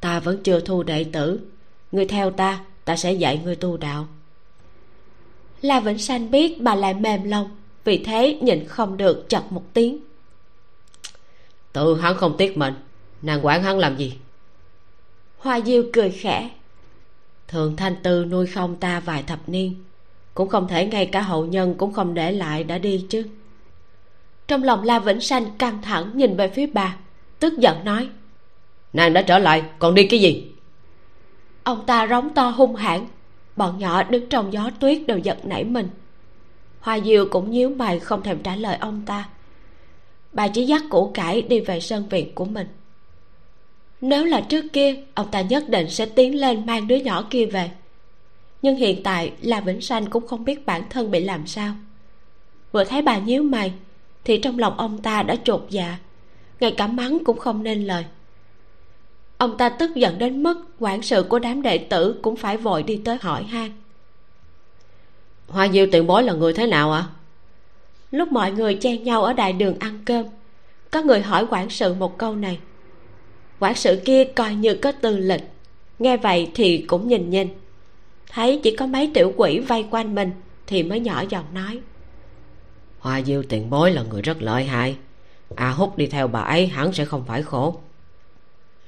ta 0.00 0.20
vẫn 0.20 0.42
chưa 0.42 0.60
thu 0.60 0.82
đệ 0.82 1.04
tử. 1.04 1.40
Người 1.92 2.06
theo 2.06 2.30
ta 2.30 2.64
ta 2.84 2.96
sẽ 2.96 3.12
dạy 3.12 3.40
người 3.44 3.56
tu 3.56 3.76
đạo 3.76 4.06
la 5.62 5.80
vĩnh 5.80 5.98
sanh 5.98 6.30
biết 6.30 6.60
bà 6.60 6.74
lại 6.74 6.94
mềm 6.94 7.24
lòng 7.24 7.56
vì 7.84 8.04
thế 8.04 8.38
nhịn 8.40 8.64
không 8.68 8.96
được 8.96 9.28
chật 9.28 9.42
một 9.50 9.62
tiếng. 9.74 9.98
Tự 11.72 12.00
hắn 12.00 12.16
không 12.16 12.34
tiếc 12.38 12.56
mình 12.56 12.74
nàng 13.22 13.46
quản 13.46 13.62
hắn 13.62 13.78
làm 13.78 13.96
gì? 13.96 14.16
Hoa 15.38 15.60
diêu 15.60 15.82
cười 15.92 16.10
khẽ. 16.10 16.50
Thường 17.48 17.76
thanh 17.76 17.96
tư 18.02 18.24
nuôi 18.24 18.46
không 18.46 18.76
ta 18.76 19.00
vài 19.00 19.22
thập 19.22 19.48
niên 19.48 19.74
cũng 20.34 20.48
không 20.48 20.68
thể 20.68 20.86
ngay 20.86 21.06
cả 21.06 21.20
hậu 21.20 21.46
nhân 21.46 21.74
cũng 21.78 21.92
không 21.92 22.14
để 22.14 22.32
lại 22.32 22.64
đã 22.64 22.78
đi 22.78 23.06
chứ. 23.08 23.26
Trong 24.48 24.62
lòng 24.62 24.82
la 24.82 24.98
vĩnh 24.98 25.20
sanh 25.20 25.56
căng 25.58 25.82
thẳng 25.82 26.10
nhìn 26.14 26.36
về 26.36 26.48
phía 26.48 26.66
bà 26.66 26.96
tức 27.38 27.58
giận 27.58 27.84
nói. 27.84 28.08
Nàng 28.92 29.12
đã 29.12 29.22
trở 29.22 29.38
lại 29.38 29.62
còn 29.78 29.94
đi 29.94 30.06
cái 30.06 30.20
gì? 30.20 30.52
Ông 31.62 31.86
ta 31.86 32.06
rống 32.06 32.34
to 32.34 32.48
hung 32.48 32.74
hãn 32.74 33.06
bọn 33.56 33.78
nhỏ 33.78 34.02
đứng 34.02 34.28
trong 34.28 34.52
gió 34.52 34.70
tuyết 34.80 35.06
đều 35.06 35.18
giật 35.18 35.46
nảy 35.46 35.64
mình. 35.64 35.88
Hoa 36.80 37.00
diều 37.00 37.26
cũng 37.30 37.50
nhíu 37.50 37.70
mày 37.70 38.00
không 38.00 38.22
thèm 38.22 38.38
trả 38.42 38.56
lời 38.56 38.76
ông 38.80 39.02
ta. 39.06 39.28
Bà 40.32 40.48
chỉ 40.48 40.64
dắt 40.64 40.82
củ 40.90 41.10
cải 41.14 41.42
đi 41.42 41.60
về 41.60 41.80
sân 41.80 42.08
viện 42.08 42.34
của 42.34 42.44
mình. 42.44 42.66
Nếu 44.00 44.24
là 44.24 44.40
trước 44.40 44.64
kia, 44.72 44.94
ông 45.14 45.30
ta 45.30 45.40
nhất 45.40 45.68
định 45.68 45.90
sẽ 45.90 46.06
tiến 46.06 46.40
lên 46.40 46.66
mang 46.66 46.88
đứa 46.88 46.96
nhỏ 46.96 47.26
kia 47.30 47.46
về. 47.46 47.70
Nhưng 48.62 48.76
hiện 48.76 49.02
tại 49.02 49.32
là 49.40 49.60
vĩnh 49.60 49.80
sanh 49.80 50.06
cũng 50.06 50.26
không 50.26 50.44
biết 50.44 50.66
bản 50.66 50.82
thân 50.90 51.10
bị 51.10 51.24
làm 51.24 51.46
sao. 51.46 51.74
Vừa 52.72 52.84
thấy 52.84 53.02
bà 53.02 53.18
nhíu 53.18 53.42
mày, 53.42 53.72
thì 54.24 54.38
trong 54.38 54.58
lòng 54.58 54.76
ông 54.76 54.98
ta 54.98 55.22
đã 55.22 55.36
chột 55.44 55.66
dạ. 55.70 55.98
Ngay 56.60 56.74
cả 56.76 56.86
mắng 56.86 57.18
cũng 57.24 57.38
không 57.38 57.62
nên 57.62 57.86
lời 57.86 58.04
ông 59.42 59.56
ta 59.56 59.68
tức 59.68 59.94
giận 59.94 60.18
đến 60.18 60.42
mức 60.42 60.64
quản 60.78 61.02
sự 61.02 61.22
của 61.22 61.38
đám 61.38 61.62
đệ 61.62 61.78
tử 61.78 62.20
cũng 62.22 62.36
phải 62.36 62.56
vội 62.56 62.82
đi 62.82 63.00
tới 63.04 63.18
hỏi 63.20 63.42
han. 63.42 63.70
Hoa 65.48 65.68
diêu 65.68 65.86
tiền 65.92 66.06
bối 66.06 66.22
là 66.22 66.32
người 66.32 66.52
thế 66.52 66.66
nào 66.66 66.92
ạ? 66.92 67.00
À? 67.00 67.10
lúc 68.10 68.32
mọi 68.32 68.52
người 68.52 68.74
chen 68.74 69.04
nhau 69.04 69.24
ở 69.24 69.32
đại 69.32 69.52
đường 69.52 69.78
ăn 69.78 69.98
cơm 70.04 70.26
có 70.90 71.02
người 71.02 71.20
hỏi 71.20 71.46
quản 71.50 71.70
sự 71.70 71.94
một 71.94 72.18
câu 72.18 72.36
này. 72.36 72.58
Quản 73.60 73.74
sự 73.74 74.00
kia 74.04 74.24
coi 74.24 74.54
như 74.54 74.74
có 74.74 74.92
tư 74.92 75.16
lịch 75.16 75.42
nghe 75.98 76.16
vậy 76.16 76.50
thì 76.54 76.84
cũng 76.86 77.08
nhìn 77.08 77.30
nhìn. 77.30 77.48
Thấy 78.32 78.60
chỉ 78.62 78.76
có 78.76 78.86
mấy 78.86 79.10
tiểu 79.14 79.32
quỷ 79.36 79.58
vây 79.58 79.86
quanh 79.90 80.14
mình 80.14 80.30
thì 80.66 80.82
mới 80.82 81.00
nhỏ 81.00 81.24
giọng 81.28 81.54
nói. 81.54 81.80
Hoa 82.98 83.22
diêu 83.22 83.42
tiền 83.42 83.70
bối 83.70 83.90
là 83.90 84.02
người 84.02 84.22
rất 84.22 84.42
lợi 84.42 84.64
hại 84.64 84.96
a 85.56 85.66
à, 85.66 85.70
hút 85.70 85.98
đi 85.98 86.06
theo 86.06 86.28
bà 86.28 86.40
ấy 86.40 86.66
hẳn 86.66 86.92
sẽ 86.92 87.04
không 87.04 87.24
phải 87.26 87.42
khổ 87.42 87.80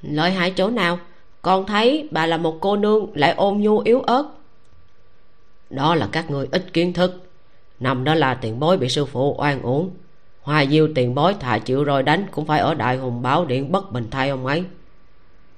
lợi 0.09 0.31
hại 0.31 0.51
chỗ 0.51 0.69
nào? 0.69 0.99
Con 1.41 1.65
thấy 1.65 2.07
bà 2.11 2.25
là 2.25 2.37
một 2.37 2.57
cô 2.61 2.75
nương 2.75 3.07
lại 3.13 3.33
ôn 3.37 3.57
nhu 3.57 3.79
yếu 3.79 4.01
ớt. 4.01 4.23
Đó 5.69 5.95
là 5.95 6.09
các 6.11 6.31
người 6.31 6.47
ít 6.51 6.73
kiến 6.73 6.93
thức. 6.93 7.29
Nằm 7.79 8.03
đó 8.03 8.15
là 8.15 8.33
tiền 8.33 8.59
bối 8.59 8.77
bị 8.77 8.89
sư 8.89 9.05
phụ 9.05 9.35
oan 9.37 9.61
uổng. 9.61 9.91
Hoa 10.41 10.65
diêu 10.65 10.87
tiền 10.95 11.15
bối 11.15 11.33
thà 11.33 11.59
chịu 11.59 11.83
rồi 11.83 12.03
đánh 12.03 12.25
cũng 12.31 12.45
phải 12.45 12.59
ở 12.59 12.73
đại 12.73 12.97
hùng 12.97 13.21
báo 13.21 13.45
điện 13.45 13.71
bất 13.71 13.91
bình 13.91 14.07
thay 14.11 14.29
ông 14.29 14.45
ấy. 14.45 14.63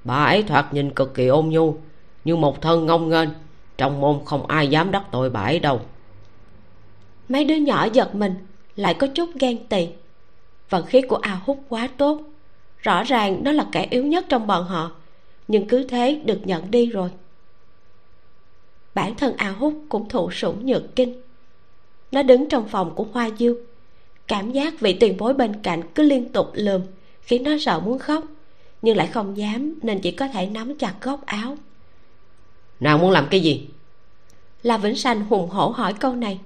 Bà 0.04 0.24
ấy 0.24 0.44
thoạt 0.44 0.74
nhìn 0.74 0.94
cực 0.94 1.14
kỳ 1.14 1.28
ôn 1.28 1.50
nhu 1.50 1.76
như 2.24 2.36
một 2.36 2.62
thân 2.62 2.86
ngông 2.86 3.10
nghênh, 3.10 3.30
trong 3.78 4.02
môn 4.02 4.20
không 4.26 4.48
ai 4.48 4.68
dám 4.68 4.92
đắc 4.92 5.04
tội 5.12 5.30
bà 5.30 5.42
ấy 5.42 5.60
đâu. 5.60 5.82
Mấy 7.30 7.46
đứa 7.46 7.56
nhỏ 7.56 7.88
giật 7.94 8.16
mình, 8.16 8.36
lại 8.76 8.94
có 8.94 9.08
chút 9.08 9.30
ghen 9.40 9.68
tị. 9.68 9.88
Vận 10.70 10.86
khí 10.86 11.02
của 11.02 11.16
a 11.16 11.40
hút 11.46 11.60
quá 11.70 11.90
tốt 11.98 12.22
rõ 12.78 13.04
ràng 13.04 13.44
nó 13.44 13.52
là 13.52 13.66
kẻ 13.72 13.88
yếu 13.90 14.06
nhất 14.06 14.26
trong 14.30 14.48
bọn 14.48 14.66
họ 14.66 14.92
nhưng 15.48 15.68
cứ 15.68 15.84
thế 15.84 16.22
được 16.26 16.40
nhận 16.48 16.72
đi 16.72 16.86
rồi. 16.86 17.10
Bản 18.96 19.16
thân 19.16 19.34
a 19.38 19.50
hút 19.50 19.74
cũng 19.90 20.10
thụ 20.10 20.32
sủng 20.32 20.66
nhược 20.66 20.96
kinh. 20.96 21.22
Nó 22.12 22.24
đứng 22.24 22.50
trong 22.50 22.68
phòng 22.68 22.96
của 22.96 23.06
hoa 23.14 23.30
diêu. 23.38 23.56
Cảm 24.28 24.52
giác 24.52 24.80
vị 24.80 24.94
tiền 24.94 25.18
bối 25.18 25.34
bên 25.34 25.62
cạnh 25.64 25.82
cứ 25.96 26.04
liên 26.04 26.32
tục 26.32 26.52
lườm 26.54 26.82
khiến 27.22 27.44
nó 27.44 27.52
sợ 27.60 27.80
muốn 27.80 28.00
khóc 28.00 28.24
nhưng 28.82 28.98
lại 28.98 29.08
không 29.08 29.38
dám 29.38 29.74
nên 29.82 30.00
chỉ 30.00 30.12
có 30.12 30.28
thể 30.28 30.46
nắm 30.46 30.76
chặt 30.76 30.94
góc 31.02 31.26
áo. 31.26 31.58
Nàng 32.80 33.00
muốn 33.00 33.12
làm 33.12 33.28
cái 33.32 33.40
gì? 33.40 33.68
Là 34.64 34.78
vĩnh 34.78 34.96
sanh 34.96 35.26
hùng 35.26 35.50
hổ 35.50 35.70
hỏi 35.70 35.94
câu 35.94 36.16
này 36.16 36.40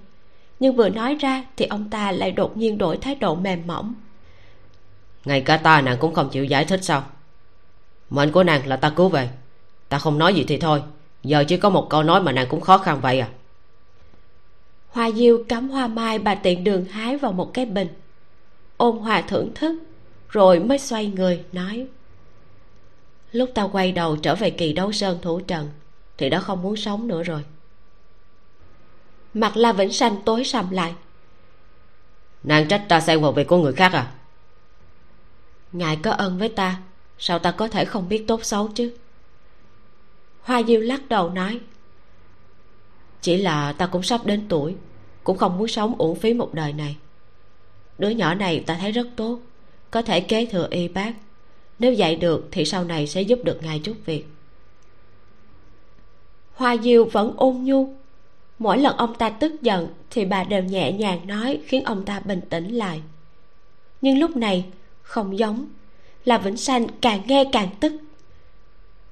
nhưng 0.59 0.75
vừa 0.75 0.89
nói 0.89 1.15
ra 1.15 1.45
thì 1.57 1.65
ông 1.65 1.89
ta 1.89 2.11
lại 2.11 2.31
đột 2.31 2.57
nhiên 2.57 2.77
đổi 2.77 2.97
thái 2.97 3.15
độ 3.15 3.35
mềm 3.35 3.67
mỏng 3.67 3.93
ngay 5.25 5.41
cả 5.41 5.57
ta 5.57 5.81
nàng 5.81 5.97
cũng 5.99 6.13
không 6.13 6.29
chịu 6.29 6.45
giải 6.45 6.65
thích 6.65 6.83
sao? 6.83 7.03
Mệnh 8.09 8.31
của 8.31 8.43
nàng 8.43 8.67
là 8.67 8.75
ta 8.75 8.89
cứu 8.89 9.09
về. 9.09 9.29
Ta 9.89 9.99
không 9.99 10.17
nói 10.17 10.33
gì 10.33 10.45
thì 10.47 10.57
thôi. 10.57 10.81
Giờ 11.23 11.43
chỉ 11.47 11.57
có 11.57 11.69
một 11.69 11.87
câu 11.89 12.03
nói 12.03 12.21
mà 12.21 12.31
nàng 12.31 12.47
cũng 12.49 12.61
khó 12.61 12.77
khăn 12.77 13.01
vậy 13.01 13.19
à. 13.19 13.29
Hoa 14.87 15.11
diêu 15.11 15.43
cắm 15.49 15.69
hoa 15.69 15.87
mai 15.87 16.19
bà 16.19 16.35
tiện 16.35 16.63
đường 16.63 16.85
hái 16.85 17.17
vào 17.17 17.31
một 17.31 17.53
cái 17.53 17.65
bình. 17.65 17.87
Ôn 18.77 18.97
hòa 18.97 19.21
thưởng 19.21 19.51
thức 19.55 19.79
rồi 20.29 20.59
mới 20.59 20.79
xoay 20.79 21.05
người 21.05 21.43
nói. 21.51 21.87
Lúc 23.31 23.49
ta 23.55 23.63
quay 23.71 23.91
đầu 23.91 24.17
trở 24.17 24.35
về 24.35 24.49
kỳ 24.49 24.73
đấu 24.73 24.91
sơn 24.91 25.19
thủ 25.21 25.39
trần 25.39 25.69
thì 26.17 26.29
đã 26.29 26.39
không 26.39 26.61
muốn 26.61 26.75
sống 26.75 27.07
nữa 27.07 27.23
rồi. 27.23 27.43
Mặt 29.33 29.57
la 29.57 29.73
vĩnh 29.73 29.91
sanh 29.91 30.15
tối 30.25 30.43
sầm 30.43 30.69
lại. 30.69 30.93
Nàng 32.43 32.67
trách 32.67 32.85
ta 32.89 33.01
xen 33.01 33.21
vào 33.21 33.31
việc 33.31 33.47
của 33.47 33.57
người 33.57 33.73
khác 33.73 33.93
à 33.93 34.11
ngài 35.71 35.95
có 35.95 36.11
ơn 36.11 36.37
với 36.37 36.49
ta, 36.49 36.81
sao 37.17 37.39
ta 37.39 37.51
có 37.51 37.67
thể 37.67 37.85
không 37.85 38.09
biết 38.09 38.27
tốt 38.27 38.43
xấu 38.43 38.67
chứ? 38.67 38.93
Hoa 40.41 40.63
diêu 40.63 40.81
lắc 40.81 41.09
đầu 41.09 41.29
nói, 41.29 41.59
chỉ 43.21 43.37
là 43.37 43.73
ta 43.73 43.85
cũng 43.85 44.03
sắp 44.03 44.25
đến 44.25 44.45
tuổi, 44.49 44.75
cũng 45.23 45.37
không 45.37 45.57
muốn 45.57 45.67
sống 45.67 45.95
uổng 45.97 46.15
phí 46.15 46.33
một 46.33 46.53
đời 46.53 46.73
này. 46.73 46.97
Đứa 47.97 48.09
nhỏ 48.09 48.33
này 48.33 48.63
ta 48.67 48.77
thấy 48.81 48.91
rất 48.91 49.07
tốt, 49.15 49.39
có 49.91 50.01
thể 50.01 50.19
kế 50.21 50.45
thừa 50.45 50.67
y 50.71 50.87
bác. 50.87 51.13
Nếu 51.79 51.93
dạy 51.93 52.15
được 52.15 52.47
thì 52.51 52.65
sau 52.65 52.83
này 52.83 53.07
sẽ 53.07 53.21
giúp 53.21 53.39
được 53.43 53.63
ngài 53.63 53.79
chút 53.79 53.97
việc. 54.05 54.25
Hoa 56.53 56.77
diêu 56.77 57.05
vẫn 57.05 57.33
ôn 57.37 57.55
nhu. 57.63 57.93
Mỗi 58.59 58.77
lần 58.77 58.97
ông 58.97 59.15
ta 59.15 59.29
tức 59.29 59.61
giận 59.61 59.87
thì 60.09 60.25
bà 60.25 60.43
đều 60.43 60.63
nhẹ 60.63 60.91
nhàng 60.91 61.27
nói 61.27 61.59
khiến 61.65 61.83
ông 61.83 62.05
ta 62.05 62.19
bình 62.19 62.41
tĩnh 62.49 62.75
lại. 62.75 63.01
Nhưng 64.01 64.19
lúc 64.19 64.37
này 64.37 64.65
không 65.03 65.39
giống. 65.39 65.65
Là 66.25 66.37
vĩnh 66.37 66.57
sanh 66.57 66.87
càng 67.01 67.21
nghe 67.27 67.45
càng 67.51 67.69
tức. 67.79 67.93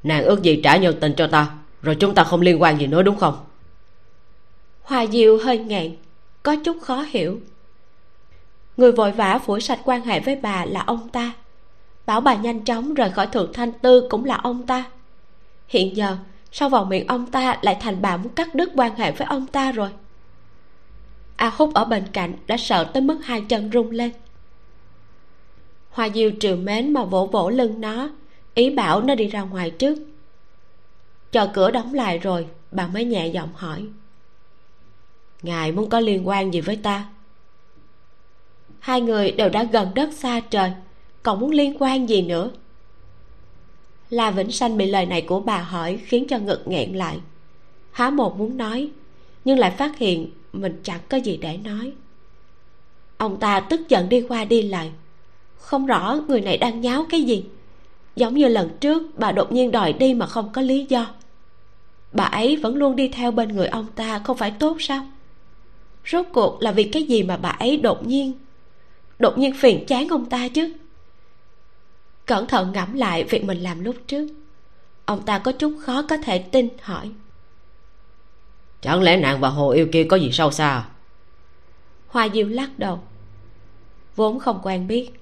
Nàng 0.04 0.24
ước 0.24 0.42
gì 0.42 0.62
trả 0.64 0.78
nhân 0.78 0.96
tình 1.00 1.14
cho 1.18 1.28
ta 1.28 1.52
rồi 1.82 1.96
chúng 2.00 2.16
ta 2.16 2.24
không 2.24 2.42
liên 2.42 2.62
quan 2.62 2.80
gì 2.80 2.88
nữa 2.88 3.02
đúng 3.02 3.16
không? 3.16 3.46
Hòa 4.82 5.06
diệu 5.06 5.38
hơi 5.38 5.58
ngẹn 5.58 5.96
có 6.44 6.56
chút 6.56 6.78
khó 6.82 7.06
hiểu. 7.10 7.40
Người 8.78 8.92
vội 8.92 9.12
vã 9.12 9.40
phủi 9.46 9.62
sạch 9.62 9.80
quan 9.84 10.06
hệ 10.06 10.20
với 10.20 10.36
bà 10.36 10.66
là 10.66 10.84
ông 10.88 11.10
ta. 11.10 11.32
Bảo 12.06 12.22
bà 12.22 12.36
nhanh 12.36 12.66
chóng 12.66 12.94
rời 12.94 13.10
khỏi 13.10 13.28
thượng 13.28 13.54
thanh 13.54 13.72
tư 13.72 14.08
cũng 14.10 14.26
là 14.26 14.36
ông 14.36 14.66
ta. 14.66 14.84
Hiện 15.68 15.98
giờ 15.98 16.18
sau 16.52 16.70
vào 16.70 16.86
miệng 16.86 17.08
ông 17.08 17.32
ta 17.32 17.58
lại 17.62 17.78
thành 17.82 18.02
bà 18.02 18.18
muốn 18.18 18.34
cắt 18.34 18.56
đứt 18.56 18.70
quan 18.76 18.96
hệ 18.96 19.12
với 19.12 19.28
ông 19.28 19.48
ta 19.48 19.72
rồi? 19.72 19.90
A 21.36 21.50
hút 21.50 21.74
ở 21.74 21.86
bên 21.86 22.04
cạnh 22.14 22.34
đã 22.48 22.58
sợ 22.58 22.84
tới 22.84 23.02
mức 23.02 23.20
hai 23.24 23.42
chân 23.42 23.70
rung 23.74 23.92
lên 23.92 24.12
hoa 25.90 26.10
diêu 26.10 26.32
trìu 26.40 26.56
mến 26.56 26.94
mà 26.94 27.04
vỗ 27.04 27.26
vỗ 27.26 27.50
lưng 27.50 27.82
nó, 27.82 28.10
ý 28.54 28.70
bảo 28.70 29.02
nó 29.02 29.16
đi 29.16 29.28
ra 29.28 29.42
ngoài 29.42 29.72
trước. 29.72 30.00
Chờ 31.32 31.48
cửa 31.54 31.72
đóng 31.72 31.94
lại 31.94 32.18
rồi, 32.18 32.48
bà 32.72 32.88
mới 32.88 33.06
nhẹ 33.06 33.28
giọng 33.28 33.50
hỏi. 33.56 33.86
Ngài 35.42 35.72
muốn 35.72 35.90
có 35.90 36.00
liên 36.00 36.28
quan 36.28 36.54
gì 36.54 36.62
với 36.62 36.76
ta? 36.76 37.10
Hai 38.80 39.02
người 39.02 39.32
đều 39.32 39.50
đã 39.50 39.64
gần 39.64 39.92
đất 39.96 40.14
xa 40.14 40.40
trời, 40.40 40.72
còn 41.24 41.40
muốn 41.40 41.52
liên 41.52 41.76
quan 41.80 42.10
gì 42.10 42.22
nữa? 42.22 42.52
La 44.10 44.32
vĩnh 44.32 44.52
sanh 44.52 44.78
bị 44.78 44.86
lời 44.86 45.06
này 45.06 45.22
của 45.22 45.40
bà 45.40 45.62
hỏi 45.62 46.00
khiến 46.06 46.26
cho 46.30 46.38
ngực 46.38 46.64
nghẹn 46.66 46.94
lại. 46.94 47.20
Há 47.92 48.10
một 48.10 48.38
muốn 48.38 48.58
nói, 48.58 48.90
nhưng 49.46 49.60
lại 49.60 49.72
phát 49.72 49.98
hiện 49.98 50.32
mình 50.54 50.80
chẳng 50.84 51.00
có 51.10 51.18
gì 51.18 51.38
để 51.38 51.58
nói. 51.58 51.92
Ông 53.18 53.40
ta 53.40 53.60
tức 53.60 53.90
giận 53.90 54.10
đi 54.10 54.22
qua 54.22 54.46
đi 54.46 54.62
lại 54.62 54.92
không 55.60 55.86
rõ 55.86 56.20
người 56.28 56.42
này 56.42 56.58
đang 56.58 56.82
nháo 56.82 57.06
cái 57.10 57.22
gì. 57.22 57.46
Giống 58.16 58.34
như 58.34 58.48
lần 58.48 58.78
trước 58.80 59.04
bà 59.16 59.32
đột 59.32 59.52
nhiên 59.52 59.72
đòi 59.72 59.94
đi 59.94 60.14
mà 60.14 60.26
không 60.26 60.50
có 60.54 60.62
lý 60.62 60.86
do. 60.90 61.08
Bà 62.12 62.24
ấy 62.24 62.56
vẫn 62.56 62.76
luôn 62.76 62.96
đi 62.96 63.08
theo 63.10 63.32
bên 63.32 63.50
người 63.50 63.68
ông 63.68 63.88
ta 63.96 64.20
không 64.20 64.38
phải 64.38 64.52
tốt 64.52 64.78
sao? 64.80 65.06
Rốt 66.06 66.26
cuộc 66.34 66.62
là 66.62 66.72
vì 66.72 66.84
cái 66.84 67.04
gì 67.04 67.24
mà 67.24 67.38
bà 67.38 67.50
ấy 67.50 67.78
đột 67.78 68.08
nhiên 68.08 68.34
đột 69.20 69.38
nhiên 69.38 69.54
phiền 69.54 69.86
chán 69.86 70.08
ông 70.08 70.26
ta 70.26 70.48
chứ? 70.48 70.74
Cẩn 72.26 72.48
thận 72.48 72.72
ngẫm 72.72 72.94
lại 72.94 73.24
việc 73.24 73.44
mình 73.44 73.58
làm 73.58 73.84
lúc 73.84 73.96
trước. 74.08 74.28
Ông 75.06 75.26
ta 75.26 75.40
có 75.40 75.52
chút 75.52 75.78
khó 75.82 76.02
có 76.02 76.18
thể 76.18 76.40
tin 76.40 76.70
hỏi. 76.82 77.12
Chẳng 78.82 79.02
lẽ 79.02 79.18
nàng 79.18 79.40
và 79.40 79.50
hồ 79.50 79.70
yêu 79.70 79.88
kia 79.92 80.04
có 80.04 80.18
gì 80.18 80.32
sâu 80.32 80.52
xa? 80.52 80.86
Hoa 82.08 82.30
diêu 82.34 82.48
lắc 82.48 82.70
đầu. 82.80 83.00
Vốn 84.16 84.40
không 84.40 84.60
quen 84.64 84.88
biết 84.88 85.19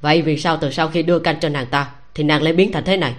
vậy 0.00 0.22
vì 0.22 0.36
sao 0.36 0.58
từ 0.60 0.70
sau 0.70 0.88
khi 0.88 1.02
đưa 1.02 1.18
canh 1.18 1.40
cho 1.40 1.48
nàng 1.48 1.66
ta 1.66 1.92
thì 2.14 2.24
nàng 2.24 2.42
lại 2.42 2.52
biến 2.52 2.72
thành 2.72 2.84
thế 2.84 2.96
này? 2.96 3.14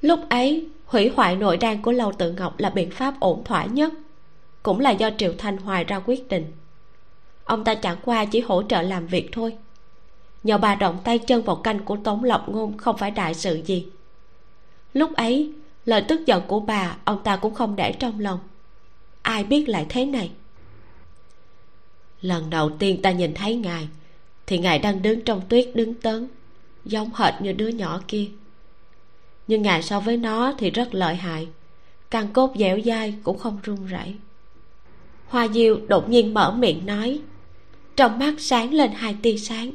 Lúc 0.00 0.20
ấy 0.28 0.68
hủy 0.86 1.08
hoại 1.08 1.36
nội 1.36 1.56
đan 1.56 1.82
của 1.82 1.92
lâu 1.92 2.12
tự 2.12 2.32
ngọc 2.32 2.60
là 2.60 2.70
biện 2.70 2.90
pháp 2.90 3.14
ổn 3.20 3.44
thỏa 3.44 3.64
nhất. 3.64 3.92
Cũng 4.62 4.80
là 4.80 4.90
do 4.90 5.10
triệu 5.18 5.34
thanh 5.38 5.56
hoài 5.56 5.84
ra 5.84 6.00
quyết 6.06 6.28
định. 6.28 6.52
Ông 7.44 7.64
ta 7.64 7.74
chẳng 7.74 7.96
qua 8.04 8.24
chỉ 8.24 8.40
hỗ 8.40 8.62
trợ 8.62 8.82
làm 8.82 9.06
việc 9.06 9.28
thôi. 9.32 9.56
Nhờ 10.42 10.58
bà 10.58 10.74
động 10.74 10.98
tay 11.04 11.18
chân 11.18 11.42
vào 11.42 11.56
canh 11.56 11.84
của 11.84 11.96
tống 12.04 12.24
lộc 12.24 12.48
ngôn 12.48 12.78
không 12.78 12.98
phải 12.98 13.10
đại 13.10 13.34
sự 13.34 13.62
gì. 13.66 13.86
Lúc 14.92 15.14
ấy 15.14 15.52
lời 15.84 16.04
tức 16.08 16.26
giận 16.26 16.42
của 16.46 16.60
bà 16.60 16.96
ông 17.04 17.22
ta 17.24 17.36
cũng 17.36 17.54
không 17.54 17.76
để 17.76 17.92
trong 17.92 18.20
lòng. 18.20 18.38
Ai 19.22 19.44
biết 19.44 19.68
lại 19.68 19.86
thế 19.88 20.04
này? 20.04 20.30
Lần 22.20 22.50
đầu 22.50 22.70
tiên 22.70 23.02
ta 23.02 23.10
nhìn 23.10 23.34
thấy 23.34 23.56
ngài 23.56 23.88
thì 24.46 24.58
ngài 24.58 24.78
đang 24.78 25.02
đứng 25.02 25.20
trong 25.20 25.40
tuyết 25.48 25.70
đứng 25.74 25.94
tấn, 25.94 26.28
giống 26.84 27.10
hệt 27.14 27.34
như 27.40 27.52
đứa 27.52 27.68
nhỏ 27.68 28.00
kia. 28.08 28.26
Nhưng 29.46 29.62
ngài 29.62 29.82
so 29.82 30.00
với 30.00 30.16
nó 30.16 30.54
thì 30.58 30.70
rất 30.70 30.94
lợi 30.94 31.14
hại 31.14 31.48
căn 32.12 32.32
cốt 32.32 32.52
dẻo 32.56 32.78
dai 32.84 33.14
cũng 33.22 33.38
không 33.38 33.58
run 33.62 33.86
rẩy. 33.86 34.14
Hoa 35.26 35.48
diêu 35.48 35.78
đột 35.88 36.08
nhiên 36.08 36.34
mở 36.34 36.52
miệng 36.52 36.86
nói, 36.86 37.20
trong 37.96 38.18
mắt 38.18 38.34
sáng 38.38 38.74
lên 38.74 38.90
hai 38.92 39.16
tia 39.22 39.36
sáng. 39.36 39.70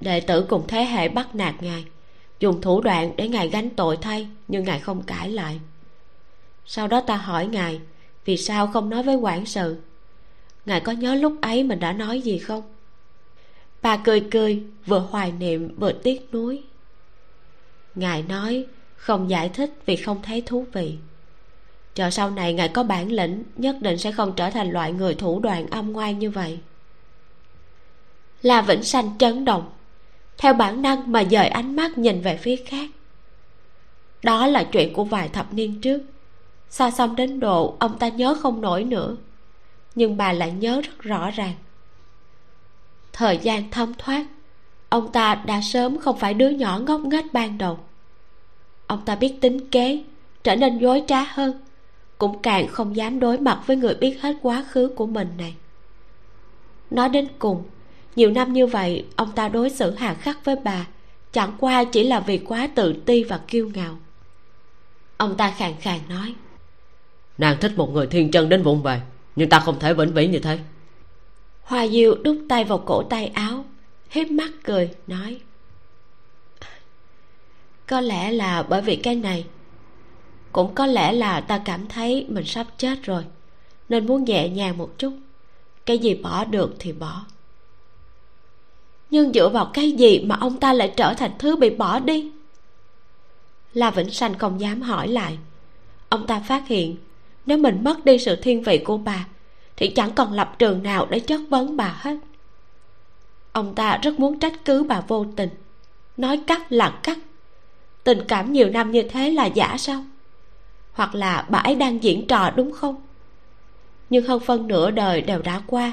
Đệ 0.00 0.20
tử 0.20 0.46
cùng 0.48 0.64
thế 0.68 0.84
hệ 0.84 1.08
bắt 1.08 1.34
nạt 1.34 1.62
ngài, 1.62 1.84
dùng 2.40 2.60
thủ 2.60 2.80
đoạn 2.80 3.12
để 3.16 3.28
ngài 3.28 3.48
gánh 3.48 3.70
tội 3.70 3.96
thay, 3.96 4.28
nhưng 4.48 4.64
ngài 4.64 4.80
không 4.80 5.02
cãi 5.02 5.30
lại. 5.30 5.60
Sau 6.66 6.88
đó 6.88 7.00
ta 7.00 7.16
hỏi 7.16 7.46
ngài, 7.46 7.80
vì 8.24 8.36
sao 8.36 8.66
không 8.66 8.90
nói 8.90 9.02
với 9.02 9.16
quản 9.16 9.46
sự? 9.46 9.76
Ngài 10.66 10.80
có 10.80 10.92
nhớ 10.92 11.14
lúc 11.14 11.34
ấy 11.40 11.64
mình 11.64 11.80
đã 11.80 11.92
nói 11.92 12.20
gì 12.20 12.38
không? 12.38 12.62
Bà 13.82 13.96
cười 13.96 14.20
cười, 14.30 14.62
vừa 14.86 14.98
hoài 14.98 15.32
niệm, 15.32 15.74
vừa 15.78 15.92
tiếc 15.92 16.34
nuối. 16.34 16.62
Ngài 17.94 18.22
nói, 18.22 18.66
không 18.96 19.30
giải 19.30 19.48
thích 19.48 19.70
vì 19.86 19.96
không 19.96 20.22
thấy 20.22 20.40
thú 20.40 20.66
vị. 20.72 20.96
Chờ 21.94 22.10
sau 22.10 22.30
này 22.30 22.54
ngài 22.54 22.68
có 22.68 22.82
bản 22.82 23.12
lĩnh, 23.12 23.44
nhất 23.56 23.76
định 23.80 23.98
sẽ 23.98 24.12
không 24.12 24.32
trở 24.36 24.50
thành 24.50 24.70
loại 24.70 24.92
người 24.92 25.14
thủ 25.14 25.40
đoạn 25.40 25.66
âm 25.66 25.92
ngoan 25.92 26.18
như 26.18 26.30
vậy. 26.30 26.58
La 28.42 28.62
vĩnh 28.62 28.82
sanh 28.82 29.18
chấn 29.18 29.44
động, 29.44 29.70
theo 30.38 30.54
bản 30.54 30.82
năng 30.82 31.12
mà 31.12 31.24
dời 31.30 31.48
ánh 31.48 31.76
mắt 31.76 31.98
nhìn 31.98 32.20
về 32.20 32.36
phía 32.36 32.56
khác. 32.56 32.90
Đó 34.22 34.46
là 34.46 34.64
chuyện 34.64 34.92
của 34.92 35.04
vài 35.04 35.28
thập 35.28 35.54
niên 35.54 35.80
trước. 35.80 36.02
Xa 36.70 36.90
xăm 36.90 37.16
đến 37.16 37.40
độ, 37.40 37.76
ông 37.78 37.98
ta 37.98 38.08
nhớ 38.08 38.34
không 38.34 38.60
nổi 38.60 38.84
nữa 38.84 39.16
nhưng 39.94 40.16
bà 40.16 40.32
lại 40.32 40.52
nhớ 40.52 40.80
rất 40.80 40.98
rõ 40.98 41.30
ràng. 41.30 41.54
Thời 43.12 43.38
gian 43.38 43.70
thấm 43.70 43.92
thoát, 43.98 44.26
ông 44.88 45.12
ta 45.12 45.34
đã 45.34 45.60
sớm 45.60 45.98
không 45.98 46.18
phải 46.18 46.34
đứa 46.34 46.48
nhỏ 46.48 46.78
ngốc 46.78 47.00
nghếch 47.00 47.32
ban 47.32 47.58
đầu. 47.58 47.78
Ông 48.86 49.04
ta 49.04 49.16
biết 49.16 49.34
tính 49.40 49.70
kế, 49.70 50.02
trở 50.44 50.56
nên 50.56 50.78
dối 50.78 51.02
trá 51.06 51.22
hơn, 51.22 51.60
cũng 52.18 52.42
càng 52.42 52.68
không 52.68 52.96
dám 52.96 53.20
đối 53.20 53.38
mặt 53.38 53.60
với 53.66 53.76
người 53.76 53.94
biết 53.94 54.22
hết 54.22 54.36
quá 54.42 54.64
khứ 54.70 54.88
của 54.96 55.06
mình 55.06 55.28
này. 55.38 55.54
Nói 56.90 57.08
đến 57.08 57.28
cùng, 57.38 57.62
nhiều 58.16 58.30
năm 58.30 58.52
như 58.52 58.66
vậy, 58.66 59.06
ông 59.16 59.32
ta 59.32 59.48
đối 59.48 59.70
xử 59.70 59.94
hà 59.94 60.14
khắc 60.14 60.44
với 60.44 60.56
bà 60.64 60.86
chẳng 61.32 61.52
qua 61.58 61.84
chỉ 61.84 62.02
là 62.02 62.20
vì 62.20 62.38
quá 62.38 62.68
tự 62.74 62.92
ti 63.06 63.24
và 63.24 63.40
kiêu 63.48 63.70
ngạo. 63.74 63.98
Ông 65.16 65.36
ta 65.36 65.50
khàn 65.50 65.72
khàn 65.80 66.00
nói, 66.08 66.34
nàng 67.38 67.56
thích 67.60 67.72
một 67.76 67.92
người 67.92 68.06
thiên 68.06 68.30
chân 68.30 68.48
đến 68.48 68.62
vụng 68.62 68.82
về 68.82 69.00
nhưng 69.36 69.48
ta 69.48 69.60
không 69.60 69.78
thể 69.78 69.94
vĩnh 69.94 70.14
viễn 70.14 70.30
như 70.30 70.38
thế. 70.38 70.58
Hoa 71.62 71.88
diêu 71.88 72.14
đút 72.14 72.36
tay 72.48 72.64
vào 72.64 72.78
cổ 72.78 73.02
tay 73.02 73.26
áo 73.26 73.64
hiếp 74.10 74.30
mắt 74.30 74.50
cười, 74.64 74.90
nói, 75.06 75.40
có 77.86 78.00
lẽ 78.00 78.32
là 78.32 78.62
bởi 78.62 78.82
vì 78.82 78.96
cái 78.96 79.14
này, 79.14 79.46
cũng 80.52 80.74
có 80.74 80.86
lẽ 80.86 81.12
là 81.12 81.40
ta 81.40 81.62
cảm 81.64 81.88
thấy 81.88 82.26
mình 82.28 82.44
sắp 82.44 82.66
chết 82.78 83.02
rồi, 83.02 83.24
nên 83.88 84.06
muốn 84.06 84.24
nhẹ 84.24 84.48
nhàng 84.48 84.78
một 84.78 84.98
chút. 84.98 85.12
Cái 85.86 85.98
gì 85.98 86.14
bỏ 86.14 86.44
được 86.44 86.76
thì 86.78 86.92
bỏ. 86.92 87.24
Nhưng 89.10 89.32
dựa 89.32 89.48
vào 89.48 89.70
cái 89.74 89.92
gì 89.92 90.24
mà 90.24 90.36
ông 90.40 90.60
ta 90.60 90.72
lại 90.72 90.92
trở 90.96 91.14
thành 91.14 91.30
thứ 91.38 91.56
bị 91.56 91.70
bỏ 91.70 91.98
đi? 91.98 92.30
La 93.74 93.90
vĩnh 93.90 94.10
sanh 94.10 94.38
không 94.38 94.60
dám 94.60 94.82
hỏi 94.82 95.08
lại. 95.08 95.38
Ông 96.08 96.26
ta 96.26 96.40
phát 96.40 96.68
hiện 96.68 96.96
nếu 97.46 97.58
mình 97.58 97.84
mất 97.84 98.04
đi 98.04 98.18
sự 98.18 98.36
thiên 98.36 98.62
vị 98.62 98.78
của 98.78 98.98
bà, 98.98 99.26
thì 99.76 99.88
chẳng 99.88 100.10
còn 100.12 100.32
lập 100.32 100.54
trường 100.58 100.82
nào 100.82 101.06
để 101.10 101.20
chất 101.20 101.40
vấn 101.50 101.76
bà 101.76 101.96
hết. 101.98 102.16
Ông 103.52 103.74
ta 103.74 103.98
rất 104.02 104.20
muốn 104.20 104.38
trách 104.38 104.64
cứ 104.64 104.82
bà 104.82 105.00
vô 105.00 105.26
tình. 105.36 105.48
Nói 106.16 106.40
cắt 106.46 106.72
là 106.72 106.98
cắt 107.02 107.18
tình 108.04 108.18
cảm 108.28 108.52
nhiều 108.52 108.70
năm 108.70 108.90
như 108.90 109.02
thế 109.02 109.30
là 109.30 109.46
giả 109.46 109.76
sao? 109.78 110.04
Hoặc 110.92 111.14
là 111.14 111.46
bà 111.48 111.58
ấy 111.58 111.74
đang 111.74 112.02
diễn 112.02 112.26
trò 112.26 112.50
đúng 112.50 112.72
không? 112.72 113.02
Nhưng 114.10 114.26
hơn 114.26 114.40
phân 114.40 114.68
nửa 114.68 114.90
đời 114.90 115.20
đều 115.20 115.42
đã 115.42 115.62
qua. 115.66 115.92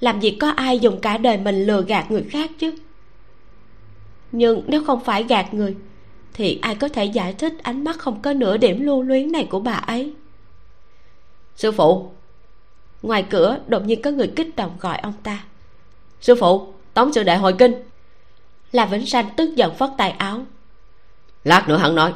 Làm 0.00 0.20
gì 0.20 0.30
có 0.30 0.50
ai 0.50 0.78
dùng 0.78 1.00
cả 1.00 1.18
đời 1.18 1.38
mình 1.38 1.64
lừa 1.64 1.82
gạt 1.82 2.10
người 2.10 2.22
khác 2.22 2.50
chứ? 2.58 2.74
Nhưng 4.32 4.62
nếu 4.66 4.84
không 4.84 5.04
phải 5.04 5.22
gạt 5.22 5.54
người, 5.54 5.76
thì 6.34 6.58
ai 6.62 6.74
có 6.74 6.88
thể 6.88 7.04
giải 7.04 7.32
thích 7.32 7.54
ánh 7.62 7.84
mắt 7.84 7.98
không 7.98 8.22
có 8.22 8.32
nửa 8.32 8.56
điểm 8.56 8.80
lưu 8.80 9.02
luyến 9.02 9.32
này 9.32 9.46
của 9.50 9.60
bà 9.60 9.72
ấy? 9.72 10.12
Sư 11.56 11.72
phụ. 11.72 12.10
Ngoài 13.02 13.26
cửa 13.30 13.58
đột 13.66 13.84
nhiên 13.84 14.02
có 14.02 14.10
người 14.10 14.32
kích 14.36 14.56
động 14.56 14.76
gọi 14.80 14.98
ông 14.98 15.14
ta. 15.22 15.44
Sư 16.20 16.34
phụ 16.40 16.72
tống 16.94 17.12
sư 17.12 17.22
đệ 17.22 17.36
hồi 17.36 17.54
kinh. 17.58 17.74
Là 18.72 18.86
vĩnh 18.86 19.06
sanh 19.06 19.28
tức 19.36 19.56
giận 19.56 19.74
phất 19.74 19.90
tay 19.98 20.10
áo. 20.10 20.42
Lát 21.44 21.68
nữa 21.68 21.76
hắn 21.76 21.94
nói. 21.94 22.12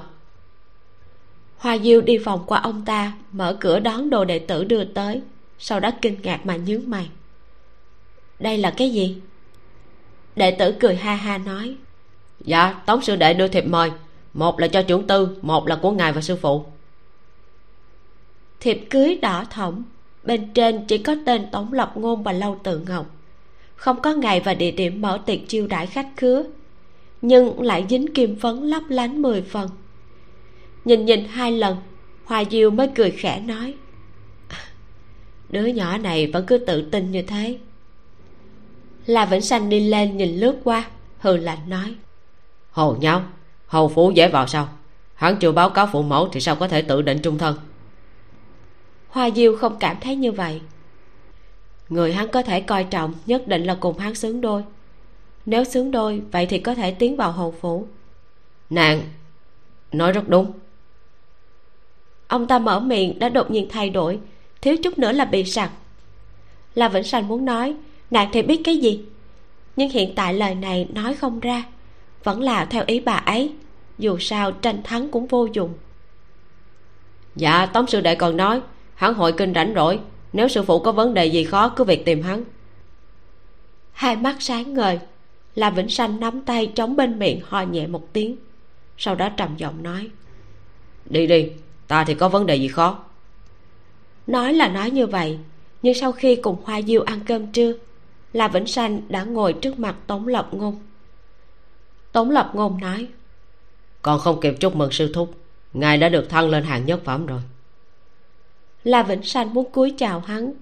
Hoa 1.56 1.78
diêu 1.78 2.00
đi 2.00 2.18
vòng 2.18 2.44
qua 2.46 2.60
ông 2.60 2.84
ta 2.84 3.12
mở 3.32 3.56
cửa 3.60 3.80
đón 3.80 4.10
đồ 4.10 4.24
đệ 4.24 4.38
tử 4.38 4.64
đưa 4.64 4.84
tới 4.84 5.22
sau 5.58 5.80
đó 5.80 5.90
kinh 6.02 6.22
ngạc 6.22 6.46
mà 6.46 6.56
nhướng 6.56 6.82
mày. 6.86 7.08
Đây 8.38 8.58
là 8.58 8.74
cái 8.76 8.90
gì? 8.90 9.16
Đệ 10.36 10.50
tử 10.50 10.74
cười 10.80 10.96
ha 10.96 11.14
ha 11.14 11.38
nói. 11.38 11.76
Dạ 12.40 12.82
tống 12.86 13.02
sư 13.02 13.16
đệ 13.16 13.34
đưa 13.34 13.48
thiệp 13.48 13.64
mời. 13.66 13.90
Một 14.34 14.60
là 14.60 14.68
cho 14.68 14.82
trưởng 14.82 15.06
tư 15.06 15.36
một 15.42 15.68
là 15.68 15.76
của 15.76 15.90
ngài 15.90 16.12
và 16.12 16.20
sư 16.20 16.36
phụ 16.36 16.64
thiệp 18.60 18.86
cưới 18.90 19.18
đỏ 19.22 19.44
thẫm. 19.50 19.82
Bên 20.22 20.52
trên 20.54 20.86
chỉ 20.86 20.98
có 20.98 21.16
tên 21.26 21.50
tống 21.52 21.72
lập 21.72 21.92
ngôn 21.94 22.22
và 22.22 22.32
lâu 22.32 22.58
tự 22.62 22.78
ngọc. 22.78 23.06
Không 23.76 24.00
có 24.02 24.14
ngày 24.14 24.40
và 24.40 24.54
địa 24.54 24.70
điểm 24.70 25.00
mở 25.00 25.20
tiệc 25.26 25.48
chiêu 25.48 25.66
đãi 25.66 25.86
khách 25.86 26.08
khứa, 26.16 26.44
nhưng 27.22 27.62
lại 27.62 27.86
dính 27.90 28.14
kim 28.14 28.38
phấn 28.38 28.56
lấp 28.56 28.82
lánh 28.88 29.22
mười 29.22 29.42
phần. 29.42 29.70
Nhìn 30.84 31.04
nhìn 31.04 31.24
hai 31.24 31.52
lần, 31.52 31.76
hoa 32.24 32.44
diêu 32.50 32.70
mới 32.70 32.88
cười 32.94 33.10
khẽ 33.10 33.40
nói, 33.40 33.74
đứa 35.48 35.66
nhỏ 35.66 35.98
này 35.98 36.26
vẫn 36.26 36.46
cứ 36.46 36.58
tự 36.58 36.82
tin 36.82 37.10
như 37.10 37.22
thế. 37.22 37.58
Là 39.06 39.24
vĩnh 39.24 39.40
sanh 39.40 39.68
đi 39.68 39.88
lên 39.88 40.16
nhìn 40.16 40.36
lướt 40.36 40.56
qua, 40.64 40.84
hừ 41.18 41.36
lạnh 41.36 41.58
nói 41.68 41.94
hồ 42.70 42.96
nhau, 43.00 43.22
hầu 43.66 43.88
phủ 43.88 44.10
dễ 44.10 44.28
vào 44.28 44.46
sao? 44.46 44.68
Hắn 45.14 45.36
chưa 45.36 45.52
báo 45.52 45.70
cáo 45.70 45.88
phụ 45.92 46.02
mẫu 46.02 46.28
thì 46.32 46.40
sao 46.40 46.56
có 46.56 46.68
thể 46.68 46.82
tự 46.82 47.02
định 47.02 47.18
trung 47.22 47.38
thân? 47.38 47.56
Hoa 49.10 49.30
diêu 49.30 49.56
không 49.56 49.76
cảm 49.80 49.96
thấy 50.00 50.16
như 50.16 50.32
vậy. 50.32 50.60
Người 51.88 52.12
hắn 52.12 52.28
có 52.28 52.42
thể 52.42 52.60
coi 52.60 52.84
trọng 52.84 53.14
nhất 53.26 53.48
định 53.48 53.64
là 53.64 53.76
cùng 53.80 53.98
hắn 53.98 54.14
xứng 54.14 54.40
đôi. 54.40 54.64
Nếu 55.46 55.64
xứng 55.64 55.90
đôi 55.90 56.22
vậy 56.32 56.46
thì 56.46 56.58
có 56.58 56.74
thể 56.74 56.90
tiến 56.90 57.16
vào 57.16 57.32
hầu 57.32 57.54
phủ. 57.60 57.86
Nàng 58.70 59.02
nói 59.92 60.12
rất 60.12 60.28
đúng. 60.28 60.52
Ông 62.28 62.46
ta 62.46 62.58
mở 62.58 62.80
miệng 62.80 63.18
đã 63.18 63.28
đột 63.28 63.50
nhiên 63.50 63.66
thay 63.70 63.90
đổi 63.90 64.18
thiếu 64.60 64.76
chút 64.76 64.98
nữa 64.98 65.12
là 65.12 65.24
bị 65.24 65.44
sặc. 65.44 65.70
Là 66.74 66.88
vĩnh 66.88 67.02
sanh 67.02 67.28
muốn 67.28 67.44
nói 67.44 67.74
nàng 68.10 68.28
thì 68.32 68.42
biết 68.42 68.60
cái 68.64 68.76
gì? 68.76 69.04
Nhưng 69.76 69.88
hiện 69.88 70.14
tại 70.14 70.34
lời 70.34 70.54
này 70.54 70.88
nói 70.94 71.14
không 71.14 71.40
ra 71.40 71.64
vẫn 72.24 72.42
là 72.42 72.64
theo 72.64 72.84
ý 72.86 73.00
bà 73.00 73.12
ấy 73.12 73.52
dù 73.98 74.18
sao 74.18 74.52
tranh 74.52 74.82
thắng 74.82 75.08
cũng 75.08 75.26
vô 75.26 75.46
dụng. 75.52 75.74
Dạ 77.36 77.66
tống 77.66 77.86
sư 77.86 78.00
đệ 78.00 78.14
còn 78.14 78.36
nói 78.36 78.60
hắn 79.00 79.14
hội 79.14 79.32
kinh 79.32 79.54
rảnh 79.54 79.72
rỗi. 79.74 80.00
Nếu 80.32 80.48
sư 80.48 80.62
phụ 80.62 80.78
có 80.78 80.92
vấn 80.92 81.14
đề 81.14 81.26
gì 81.26 81.44
khó 81.44 81.68
cứ 81.68 81.84
việc 81.84 82.04
tìm 82.04 82.22
hắn. 82.22 82.44
Hai 83.92 84.16
mắt 84.16 84.36
sáng 84.38 84.74
ngời. 84.74 84.98
Là 85.54 85.70
vĩnh 85.70 85.88
sanh 85.88 86.20
nắm 86.20 86.40
tay 86.40 86.72
trống 86.74 86.96
bên 86.96 87.18
miệng 87.18 87.40
ho 87.44 87.62
nhẹ 87.62 87.86
một 87.86 88.12
tiếng 88.12 88.36
sau 88.98 89.14
đó 89.14 89.28
trầm 89.36 89.56
giọng 89.56 89.82
nói. 89.82 90.10
Đi 91.06 91.26
đi 91.26 91.50
ta 91.88 92.04
thì 92.04 92.14
có 92.14 92.28
vấn 92.28 92.46
đề 92.46 92.56
gì 92.56 92.68
khó? 92.68 92.98
Nói 94.26 94.52
là 94.52 94.68
nói 94.68 94.90
như 94.90 95.06
vậy 95.06 95.38
nhưng 95.82 95.94
sau 95.94 96.12
khi 96.12 96.36
cùng 96.36 96.56
hoa 96.64 96.82
diêu 96.82 97.02
ăn 97.02 97.20
cơm 97.26 97.52
trưa 97.52 97.72
là 98.32 98.48
vĩnh 98.48 98.66
sanh 98.66 99.00
đã 99.08 99.24
ngồi 99.24 99.52
trước 99.52 99.78
mặt 99.78 99.96
tống 100.06 100.26
lập 100.26 100.48
ngôn. 100.52 100.78
Tống 102.12 102.30
lập 102.30 102.50
ngôn 102.54 102.80
nói 102.80 103.08
còn 104.02 104.18
không 104.18 104.40
kịp 104.40 104.54
chúc 104.60 104.76
mừng 104.76 104.90
sư 104.90 105.12
thúc 105.14 105.34
ngài 105.72 105.98
đã 105.98 106.08
được 106.08 106.30
thăng 106.30 106.48
lên 106.48 106.64
hàng 106.64 106.86
nhất 106.86 107.00
phẩm 107.04 107.26
rồi 107.26 107.40
là 108.84 109.02
vĩnh 109.02 109.22
sanh 109.22 109.54
muốn 109.54 109.70
cúi 109.70 109.94
chào 109.98 110.20
hắn 110.20 110.52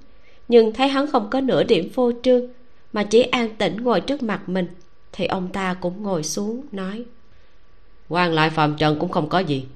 nhưng 0.49 0.73
thấy 0.73 0.89
hắn 0.89 1.11
không 1.11 1.31
có 1.31 1.41
nửa 1.41 1.65
điểm 1.65 1.91
phô 1.91 2.13
trương 2.23 2.43
mà 2.93 3.05
chỉ 3.05 3.23
an 3.23 3.57
tĩnh 3.57 3.77
ngồi 3.77 4.01
trước 4.01 4.23
mặt 4.23 4.49
mình 4.49 4.67
thì 5.13 5.27
ông 5.27 5.49
ta 5.53 5.75
cũng 5.75 6.03
ngồi 6.03 6.23
xuống 6.23 6.63
nói 6.73 7.05
quan 8.09 8.33
lại 8.33 8.51
phàm 8.51 8.77
trần 8.77 8.99
cũng 8.99 9.11
không 9.11 9.29
có 9.29 9.39
gì. 9.39 9.67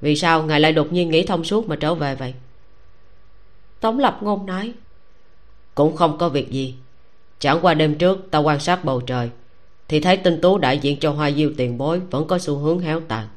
Vì 0.00 0.16
sao 0.16 0.42
ngài 0.42 0.60
lại 0.60 0.72
đột 0.72 0.92
nhiên 0.92 1.10
nghĩ 1.10 1.26
thông 1.26 1.44
suốt 1.44 1.68
mà 1.68 1.76
trở 1.76 1.94
về 1.94 2.14
vậy? 2.14 2.34
Tống 3.80 3.98
lập 3.98 4.18
ngôn 4.22 4.46
nói 4.46 4.72
cũng 5.74 5.96
không 5.96 6.18
có 6.18 6.28
việc 6.28 6.50
gì. 6.50 6.74
Chẳng 7.38 7.58
qua 7.62 7.74
đêm 7.74 7.94
trước 7.94 8.30
ta 8.30 8.38
quan 8.38 8.60
sát 8.60 8.84
bầu 8.84 9.00
trời 9.00 9.30
thì 9.88 10.00
thấy 10.00 10.16
tinh 10.16 10.40
tú 10.40 10.58
đại 10.58 10.78
diện 10.78 10.96
cho 11.00 11.10
hoa 11.10 11.30
diêu 11.30 11.50
tiền 11.56 11.78
bối 11.78 12.00
vẫn 12.10 12.26
có 12.26 12.38
xu 12.38 12.56
hướng 12.56 12.80
héo 12.80 13.00
tàn 13.00 13.28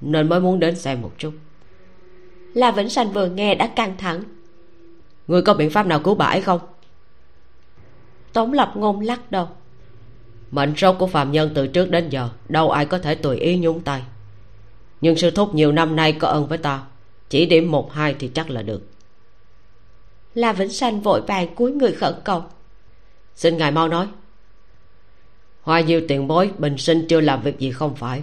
nên 0.00 0.28
mới 0.28 0.40
muốn 0.40 0.60
đến 0.60 0.76
xem 0.76 1.02
một 1.02 1.12
chút 1.18 1.32
la 2.54 2.70
vĩnh 2.70 2.88
sanh 2.88 3.12
vừa 3.12 3.26
nghe 3.26 3.54
đã 3.54 3.66
căng 3.66 3.96
thẳng. 3.98 4.22
Người 5.26 5.42
có 5.42 5.54
biện 5.54 5.70
pháp 5.70 5.86
nào 5.86 6.00
cứu 6.00 6.14
bà 6.14 6.26
ấy 6.26 6.40
không? 6.40 6.60
Tống 8.32 8.52
lập 8.52 8.72
ngôn 8.74 9.00
lắc 9.00 9.30
đầu. 9.32 9.48
Mệnh 10.50 10.76
số 10.76 10.92
của 10.92 11.06
phàm 11.06 11.32
nhân 11.32 11.50
từ 11.54 11.66
trước 11.66 11.90
đến 11.90 12.08
giờ 12.08 12.28
đâu 12.48 12.70
ai 12.70 12.86
có 12.86 12.98
thể 12.98 13.14
tùy 13.14 13.36
ý 13.36 13.58
nhúng 13.58 13.80
tay. 13.80 14.02
Nhưng 15.00 15.16
sư 15.16 15.30
thúc 15.30 15.54
nhiều 15.54 15.72
năm 15.72 15.96
nay 15.96 16.12
có 16.12 16.28
ơn 16.28 16.46
với 16.46 16.58
ta 16.58 16.82
chỉ 17.28 17.46
điểm 17.46 17.70
một 17.70 17.92
hai 17.92 18.14
thì 18.18 18.28
chắc 18.28 18.50
là 18.50 18.62
được. 18.62 18.82
La 20.34 20.52
vĩnh 20.52 20.68
sanh 20.68 21.00
vội 21.00 21.20
vàng 21.20 21.54
cúi 21.54 21.72
người 21.72 21.92
khẩn 21.92 22.14
cầu. 22.24 22.44
Xin 23.34 23.56
ngài 23.56 23.70
mau 23.70 23.88
nói. 23.88 24.08
Hoa 25.62 25.82
diêu 25.82 26.00
tiền 26.08 26.26
bối 26.26 26.50
bình 26.58 26.78
sinh 26.78 27.06
chưa 27.08 27.20
làm 27.20 27.42
việc 27.42 27.58
gì 27.58 27.72
không 27.72 27.96
phải. 27.96 28.22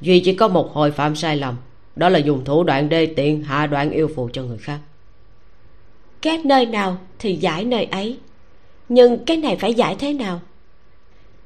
Duy 0.00 0.20
chỉ 0.20 0.34
có 0.34 0.48
một 0.48 0.72
hồi 0.72 0.90
phạm 0.90 1.16
sai 1.16 1.36
lầm 1.36 1.56
đó 2.00 2.08
là 2.08 2.18
dùng 2.18 2.44
thủ 2.44 2.64
đoạn 2.64 2.88
đê 2.88 3.06
tiện, 3.06 3.42
hạ 3.42 3.66
đoạn 3.66 3.90
yêu 3.90 4.08
phù 4.14 4.28
cho 4.32 4.42
người 4.42 4.58
khác. 4.58 4.78
Các 6.22 6.44
nơi 6.44 6.66
nào 6.66 6.98
thì 7.18 7.36
giải 7.36 7.64
nơi 7.64 7.84
ấy. 7.84 8.18
Nhưng 8.88 9.24
cái 9.24 9.36
này 9.36 9.56
phải 9.56 9.74
giải 9.74 9.96
thế 9.98 10.12
nào? 10.12 10.40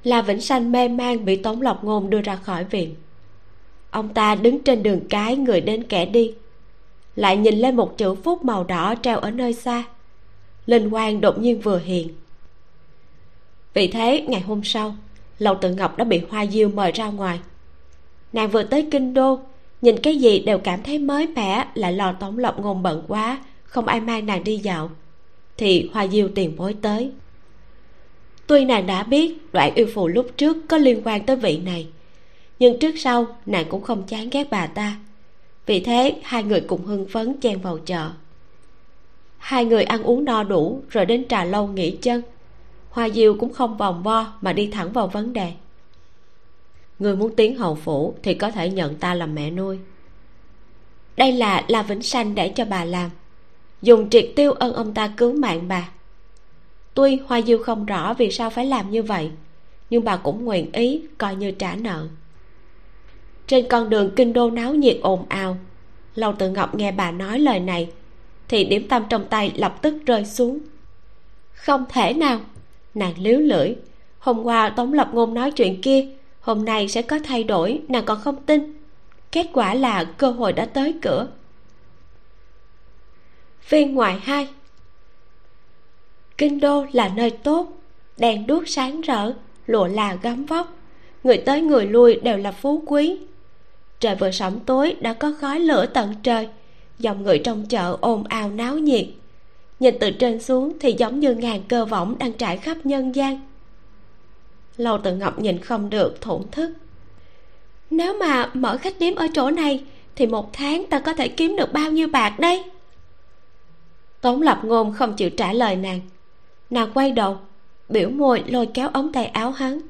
La 0.05 0.23
vĩnh 0.23 0.41
sanh 0.41 0.73
mê 0.73 0.89
man 0.89 1.25
bị 1.25 1.37
tống 1.37 1.63
lộc 1.63 1.85
ngôn 1.85 2.11
đưa 2.11 2.21
ra 2.21 2.37
khỏi 2.37 2.65
viện. 2.65 2.95
Ông 3.91 4.15
ta 4.15 4.35
đứng 4.35 4.63
trên 4.63 4.83
đường 4.83 5.01
cái 5.11 5.37
người 5.37 5.61
đến 5.61 5.83
kẻ 5.83 6.07
đi. 6.07 6.35
Lại 7.17 7.37
nhìn 7.37 7.55
lên 7.55 7.77
một 7.77 7.99
chữ 7.99 8.15
phúc 8.15 8.45
màu 8.45 8.65
đỏ 8.65 8.95
treo 9.03 9.19
ở 9.19 9.31
nơi 9.31 9.53
xa. 9.53 9.85
Linh 10.67 10.91
quang 10.91 11.21
đột 11.21 11.39
nhiên 11.39 11.61
vừa 11.61 11.79
hiện. 11.79 12.09
Vì 13.75 13.89
thế, 13.89 14.25
ngày 14.29 14.41
hôm 14.41 14.65
sau, 14.65 14.97
lầu 15.39 15.55
tự 15.55 15.75
ngọc 15.75 15.97
đã 15.97 16.05
bị 16.05 16.21
hoa 16.31 16.47
diêu 16.47 16.69
mời 16.69 16.93
ra 16.93 17.07
ngoài. 17.07 17.41
Nàng 18.33 18.51
vừa 18.51 18.63
tới 18.63 18.89
kinh 18.91 19.15
đô 19.15 19.41
nhìn 19.85 19.99
cái 19.99 20.17
gì 20.17 20.39
đều 20.41 20.59
cảm 20.59 20.83
thấy 20.83 20.99
mới 20.99 21.27
mẻ 21.27 21.67
lại 21.75 21.93
lo 21.93 22.13
tống 22.13 22.39
lộc 22.39 22.61
ngôn 22.61 22.83
bận 22.83 23.05
quá, 23.09 23.39
không 23.65 23.87
ai 23.87 24.01
mang 24.01 24.27
nàng 24.27 24.45
đi 24.45 24.57
dạo. 24.57 24.91
Thì 25.57 25.91
hoa 25.93 26.07
diêu 26.07 26.29
tiền 26.35 26.57
bối 26.57 26.77
tới. 26.83 27.11
Tuy 28.47 28.65
nàng 28.65 28.87
đã 28.87 29.03
biết 29.03 29.53
đoạn 29.53 29.75
yêu 29.75 29.87
phù 29.95 30.09
lúc 30.09 30.27
trước 30.37 30.57
có 30.69 30.77
liên 30.77 31.01
quan 31.05 31.27
tới 31.27 31.37
vị 31.37 31.59
này, 31.59 31.87
nhưng 32.59 32.79
trước 32.79 32.95
sau 32.99 33.27
nàng 33.47 33.67
cũng 33.69 33.83
không 33.83 34.03
chán 34.03 34.31
ghét 34.31 34.47
bà 34.51 34.67
ta. 34.67 34.97
Vì 35.67 35.81
thế, 35.81 36.17
hai 36.23 36.43
người 36.43 36.61
cùng 36.61 36.85
hưng 36.85 37.07
phấn 37.09 37.41
chen 37.41 37.59
vào 37.61 37.79
chợ. 37.79 38.11
Hai 39.39 39.65
người 39.65 39.85
ăn 39.85 40.03
uống 40.03 40.25
no 40.25 40.43
đủ, 40.43 40.83
rồi 40.91 41.07
đến 41.07 41.29
trà 41.29 41.45
lâu 41.45 41.67
nghỉ 41.67 41.91
chân. 41.91 42.23
Hoa 42.91 43.09
diêu 43.09 43.35
cũng 43.35 43.53
không 43.53 43.77
vòng 43.77 44.03
vo 44.03 44.33
mà 44.41 44.53
đi 44.53 44.67
thẳng 44.73 44.93
vào 44.93 45.07
vấn 45.07 45.33
đề 45.33 45.53
người 46.99 47.17
muốn 47.17 47.37
tiến 47.37 47.57
hầu 47.57 47.75
phủ 47.75 48.15
thì 48.23 48.35
có 48.35 48.51
thể 48.51 48.71
nhận 48.71 48.95
ta 48.95 49.15
làm 49.15 49.35
mẹ 49.35 49.51
nuôi. 49.51 49.79
Đây 51.17 51.33
là 51.33 51.65
la 51.69 51.83
vĩnh 51.83 52.03
sanh 52.03 52.35
để 52.35 52.49
cho 52.49 52.65
bà 52.65 52.85
làm. 52.85 53.11
Dùng 53.83 54.11
triệt 54.11 54.33
tiêu 54.37 54.53
ơn 54.53 54.75
ông 54.75 54.95
ta 54.95 55.09
cứu 55.17 55.33
mạng 55.33 55.69
bà. 55.69 55.89
Tuy 56.95 57.19
hoa 57.27 57.41
diêu 57.43 57.59
không 57.59 57.87
rõ 57.87 58.15
vì 58.15 58.31
sao 58.31 58.51
phải 58.51 58.67
làm 58.67 58.91
như 58.91 59.03
vậy, 59.03 59.31
nhưng 59.91 60.05
bà 60.05 60.17
cũng 60.17 60.45
nguyện 60.45 60.73
ý 60.73 61.03
coi 61.19 61.37
như 61.37 61.51
trả 61.51 61.75
nợ. 61.75 62.07
Trên 63.47 63.69
con 63.69 63.91
đường 63.91 64.11
kinh 64.17 64.33
đô 64.33 64.51
náo 64.51 64.75
nhiệt 64.75 64.99
ồn 65.03 65.25
ào 65.29 65.57
lâu 66.15 66.33
tự 66.33 66.51
ngọc 66.51 66.75
nghe 66.75 66.93
bà 66.93 67.11
nói 67.11 67.39
lời 67.39 67.61
này, 67.61 67.91
thì 68.49 68.65
điểm 68.65 68.89
tâm 68.89 69.03
trong 69.09 69.25
tay 69.31 69.53
lập 69.57 69.79
tức 69.83 69.95
rơi 70.07 70.25
xuống. 70.25 70.59
Không 71.53 71.85
thể 71.89 72.13
nào, 72.15 72.41
nàng 72.95 73.15
liếu 73.19 73.39
lưỡi, 73.39 73.75
hôm 74.19 74.43
qua 74.43 74.69
tống 74.69 74.93
lập 74.93 75.11
ngôn 75.13 75.35
nói 75.35 75.51
chuyện 75.51 75.81
kia 75.83 76.09
hôm 76.45 76.65
nay 76.65 76.89
sẽ 76.89 77.03
có 77.03 77.19
thay 77.25 77.45
đổi, 77.45 77.81
nàng 77.89 78.05
còn 78.05 78.21
không 78.21 78.43
tin. 78.43 78.79
Kết 79.33 79.47
quả 79.53 79.75
là 79.75 80.05
cơ 80.05 80.31
hội 80.31 80.53
đã 80.53 80.65
tới 80.65 80.95
cửa. 81.03 81.27
Phiên 83.61 83.95
ngoại 83.95 84.19
hai. 84.23 84.49
Kinh 86.39 86.61
đô 86.61 86.87
là 86.93 87.09
nơi 87.09 87.31
tốt, 87.31 87.73
đèn 88.17 88.47
đuốc 88.47 88.69
sáng 88.69 89.01
rỡ, 89.01 89.33
lụa 89.67 89.87
là 89.87 90.19
gấm 90.23 90.47
vóc. 90.47 90.77
Người 91.25 91.37
tới 91.37 91.61
người 91.61 91.87
lui 91.87 92.21
đều 92.21 92.37
là 92.37 92.53
phú 92.53 92.83
quý. 92.87 93.19
Trời 94.01 94.15
vừa 94.15 94.31
sẩm 94.31 94.61
tối, 94.61 94.97
đã 95.01 95.13
có 95.13 95.33
khói 95.41 95.61
lửa 95.61 95.87
tận 95.87 96.15
trời. 96.23 96.49
Dòng 96.99 97.23
người 97.23 97.39
trong 97.39 97.67
chợ 97.67 97.97
ồn 98.01 98.25
ào 98.25 98.51
náo 98.51 98.79
nhiệt. 98.79 99.07
Nhìn 99.81 99.95
từ 100.01 100.11
trên 100.11 100.43
xuống 100.43 100.73
thì 100.81 100.95
giống 100.99 101.21
như 101.21 101.35
ngàn 101.35 101.63
cơ 101.69 101.85
võng 101.85 102.19
đang 102.19 102.33
trải 102.33 102.57
khắp 102.57 102.77
nhân 102.85 103.15
gian 103.15 103.41
lâu 104.77 104.99
tự 104.99 105.15
ngọc 105.17 105.39
nhìn 105.39 105.59
không 105.59 105.91
được 105.91 106.21
thổn 106.21 106.43
thức. 106.53 106.73
Nếu 107.91 108.19
mà 108.19 108.51
mở 108.55 108.77
khách 108.77 108.99
điếm 108.99 109.15
ở 109.15 109.27
chỗ 109.35 109.51
này 109.51 109.85
thì 110.17 110.27
một 110.27 110.53
tháng 110.53 110.87
ta 110.91 110.99
có 110.99 111.15
thể 111.15 111.29
kiếm 111.29 111.57
được 111.57 111.73
bao 111.73 111.91
nhiêu 111.91 112.09
bạc 112.09 112.39
đây? 112.39 112.65
Tống 114.21 114.43
lập 114.43 114.61
ngôn 114.65 114.93
không 114.93 115.17
chịu 115.17 115.31
trả 115.31 115.53
lời 115.53 115.77
nàng. 115.77 116.01
Nàng 116.71 116.91
quay 116.95 117.11
đầu 117.11 117.39
biểu 117.89 118.11
môi 118.11 118.45
lôi 118.47 118.67
kéo 118.75 118.89
ống 118.93 119.13
tay 119.13 119.27
áo 119.27 119.51
hắn. 119.51 119.81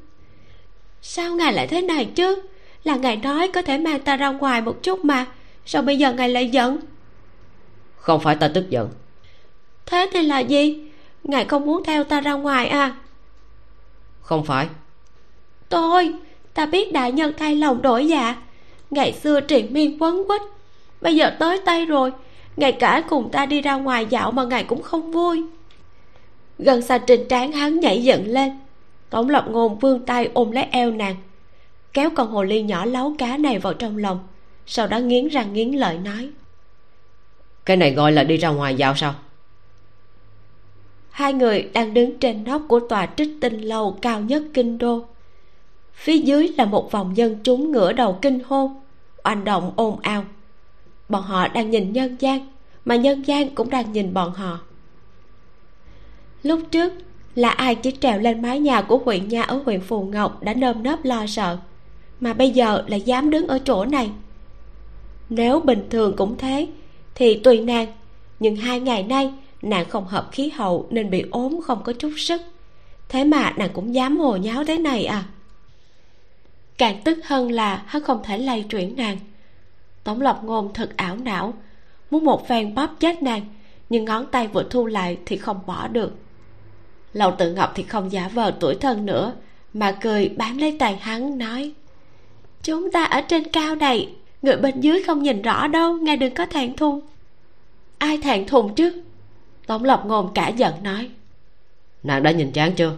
Sao 1.03 1.35
ngài 1.35 1.53
lại 1.53 1.66
thế 1.66 1.82
này 1.82 2.05
chứ? 2.05 2.43
Là 2.85 2.97
ngài 2.97 3.16
nói 3.16 3.51
có 3.55 3.62
thể 3.62 3.78
mang 3.78 4.01
ta 4.01 4.16
ra 4.16 4.28
ngoài 4.28 4.61
một 4.61 4.82
chút 4.82 5.05
mà 5.05 5.26
sao 5.66 5.82
bây 5.82 5.99
giờ 5.99 6.12
ngài 6.12 6.28
lại 6.28 6.49
giận? 6.49 6.78
Không 7.97 8.20
phải 8.20 8.37
ta 8.37 8.49
tức 8.49 8.70
giận. 8.70 8.89
Thế 9.87 10.11
thì 10.12 10.22
là 10.22 10.39
gì? 10.39 10.91
Ngài 11.24 11.45
không 11.45 11.66
muốn 11.66 11.85
theo 11.85 12.05
ta 12.05 12.20
ra 12.20 12.32
ngoài 12.32 12.68
à 12.68 12.95
không 14.24 14.44
phải. 14.44 14.66
Tôi 15.68 16.14
ta 16.54 16.66
biết 16.66 16.92
đại 16.92 17.12
nhân 17.12 17.32
thay 17.38 17.54
lòng 17.54 17.82
đổi 17.82 18.06
dạ. 18.06 18.36
Ngày 18.90 19.12
xưa 19.12 19.40
triền 19.40 19.72
miên 19.72 20.02
quấn 20.02 20.22
quýt 20.28 20.42
bây 21.00 21.16
giờ 21.16 21.30
tới 21.38 21.60
tay 21.64 21.86
rồi. 21.86 22.12
Ngày 22.56 22.72
cả 22.72 23.02
cùng 23.08 23.30
ta 23.30 23.46
đi 23.46 23.60
ra 23.60 23.74
ngoài 23.74 24.06
dạo 24.10 24.30
mà 24.30 24.44
ngài 24.44 24.64
cũng 24.64 24.82
không 24.82 25.12
vui. 25.12 25.42
Gần 26.58 26.82
xa 26.82 26.98
trên 26.98 27.28
trán 27.28 27.52
hắn 27.52 27.80
nhảy 27.80 28.02
dựng 28.02 28.26
lên. 28.26 28.52
Tổng 29.10 29.28
lập 29.28 29.44
ngôn 29.50 29.78
vươn 29.78 30.06
tay 30.06 30.30
ôm 30.34 30.50
lấy 30.50 30.64
eo 30.70 30.90
nàng 30.90 31.16
kéo 31.92 32.10
con 32.14 32.30
hồ 32.30 32.42
ly 32.42 32.62
nhỏ 32.62 32.84
láu 32.84 33.14
cá 33.18 33.36
này 33.36 33.58
vào 33.58 33.74
trong 33.74 33.96
lòng 33.96 34.18
sau 34.66 34.86
đó 34.86 34.98
nghiến 34.98 35.28
răng 35.28 35.52
nghiến 35.52 35.72
lợi 35.72 35.98
nói. 35.98 36.30
Cái 37.64 37.76
này 37.76 37.92
gọi 37.92 38.12
là 38.12 38.24
đi 38.24 38.36
ra 38.36 38.48
ngoài 38.48 38.74
dạo 38.74 38.94
sao 38.96 39.14
hai 41.14 41.32
người 41.32 41.62
đang 41.72 41.94
đứng 41.94 42.18
trên 42.18 42.44
nóc 42.44 42.62
của 42.68 42.80
tòa 42.80 43.06
trích 43.16 43.28
tinh 43.40 43.60
lâu 43.60 43.98
cao 44.02 44.20
nhất 44.20 44.42
kinh 44.54 44.78
đô. 44.78 45.04
Phía 45.94 46.18
dưới 46.18 46.48
là 46.48 46.64
một 46.64 46.92
vòng 46.92 47.16
dân 47.16 47.36
chúng 47.44 47.72
ngửa 47.72 47.92
đầu 47.92 48.18
kinh 48.22 48.38
hô 48.46 48.70
oanh 49.24 49.44
động 49.44 49.72
ồn 49.76 50.00
ào. 50.00 50.24
Bọn 51.08 51.22
họ 51.22 51.48
đang 51.48 51.70
nhìn 51.70 51.92
nhân 51.92 52.16
gian, 52.20 52.48
mà 52.84 52.96
nhân 52.96 53.22
gian 53.26 53.54
cũng 53.54 53.70
đang 53.70 53.92
nhìn 53.92 54.14
bọn 54.14 54.32
họ. 54.32 54.60
Lúc 56.42 56.60
trước 56.70 56.92
là 57.34 57.50
ai 57.50 57.74
chỉ 57.74 57.90
trèo 58.00 58.18
lên 58.18 58.42
mái 58.42 58.60
nhà 58.60 58.82
của 58.82 58.98
huyện 58.98 59.28
nha 59.28 59.42
ở 59.42 59.60
huyện 59.64 59.80
phù 59.80 60.02
ngọc 60.02 60.42
đã 60.42 60.54
nơm 60.54 60.82
nớp 60.82 61.04
lo 61.04 61.26
sợ, 61.26 61.58
mà 62.20 62.32
bây 62.32 62.50
giờ 62.50 62.84
lại 62.86 63.00
dám 63.00 63.30
đứng 63.30 63.48
ở 63.48 63.58
chỗ 63.64 63.84
này? 63.84 64.10
Nếu 65.28 65.60
bình 65.60 65.86
thường 65.90 66.16
cũng 66.16 66.36
thế, 66.38 66.66
thì 67.14 67.40
tùy 67.44 67.60
nàng, 67.60 67.86
nhưng 68.40 68.56
hai 68.56 68.80
ngày 68.80 69.02
nay 69.02 69.32
nàng 69.70 69.88
không 69.88 70.06
hợp 70.06 70.28
khí 70.32 70.48
hậu 70.48 70.86
nên 70.90 71.10
bị 71.10 71.24
ốm 71.30 71.60
không 71.64 71.82
có 71.84 71.92
chút 71.92 72.12
sức. 72.16 72.42
Thế 73.08 73.24
mà 73.24 73.52
nàng 73.56 73.70
cũng 73.72 73.94
dám 73.94 74.16
hồ 74.18 74.36
nháo 74.36 74.64
thế 74.64 74.78
này 74.78 75.04
à? 75.04 75.24
Càng 76.78 77.00
tức 77.04 77.18
hơn 77.24 77.52
là 77.52 77.82
hắn 77.86 78.02
không 78.02 78.22
thể 78.24 78.38
lay 78.38 78.62
chuyển 78.62 78.96
nàng. 78.96 79.18
Tổng 80.04 80.20
lộc 80.20 80.44
ngôn 80.44 80.72
thật 80.74 80.96
ảo 80.96 81.16
não, 81.16 81.54
muốn 82.10 82.24
một 82.24 82.48
phen 82.48 82.74
bóp 82.74 82.90
chết 83.00 83.22
nàng, 83.22 83.42
nhưng 83.88 84.04
ngón 84.04 84.26
tay 84.26 84.48
vừa 84.48 84.64
thu 84.70 84.86
lại 84.86 85.18
thì 85.26 85.36
không 85.36 85.60
bỏ 85.66 85.88
được. 85.88 86.12
Lầu 87.12 87.34
tự 87.38 87.52
ngọc 87.52 87.72
thì 87.74 87.82
không 87.82 88.12
giả 88.12 88.28
vờ 88.28 88.54
tuổi 88.60 88.74
thân 88.74 89.06
nữa, 89.06 89.32
mà 89.74 89.96
cười 90.00 90.28
bám 90.28 90.58
lấy 90.58 90.76
tay 90.78 90.96
hắn, 90.96 91.38
nói, 91.38 91.72
chúng 92.62 92.90
ta 92.90 93.04
ở 93.04 93.20
trên 93.20 93.44
cao 93.44 93.74
này, 93.74 94.14
người 94.42 94.56
bên 94.56 94.80
dưới 94.80 95.02
không 95.02 95.22
nhìn 95.22 95.42
rõ 95.42 95.68
đâu, 95.68 95.96
ngài 95.96 96.16
đừng 96.16 96.34
có 96.34 96.46
thẹn 96.46 96.76
thùng. 96.76 97.00
Ai 97.98 98.18
thẹn 98.18 98.46
thùng 98.46 98.74
chứ? 98.74 99.02
Tổng 99.66 99.84
lập 99.84 100.02
ngôn 100.06 100.34
cả 100.34 100.48
giận 100.48 100.74
nói. 100.82 101.10
Nàng 102.02 102.22
đã 102.22 102.30
nhìn 102.30 102.52
chán 102.52 102.72
chưa? 102.72 102.96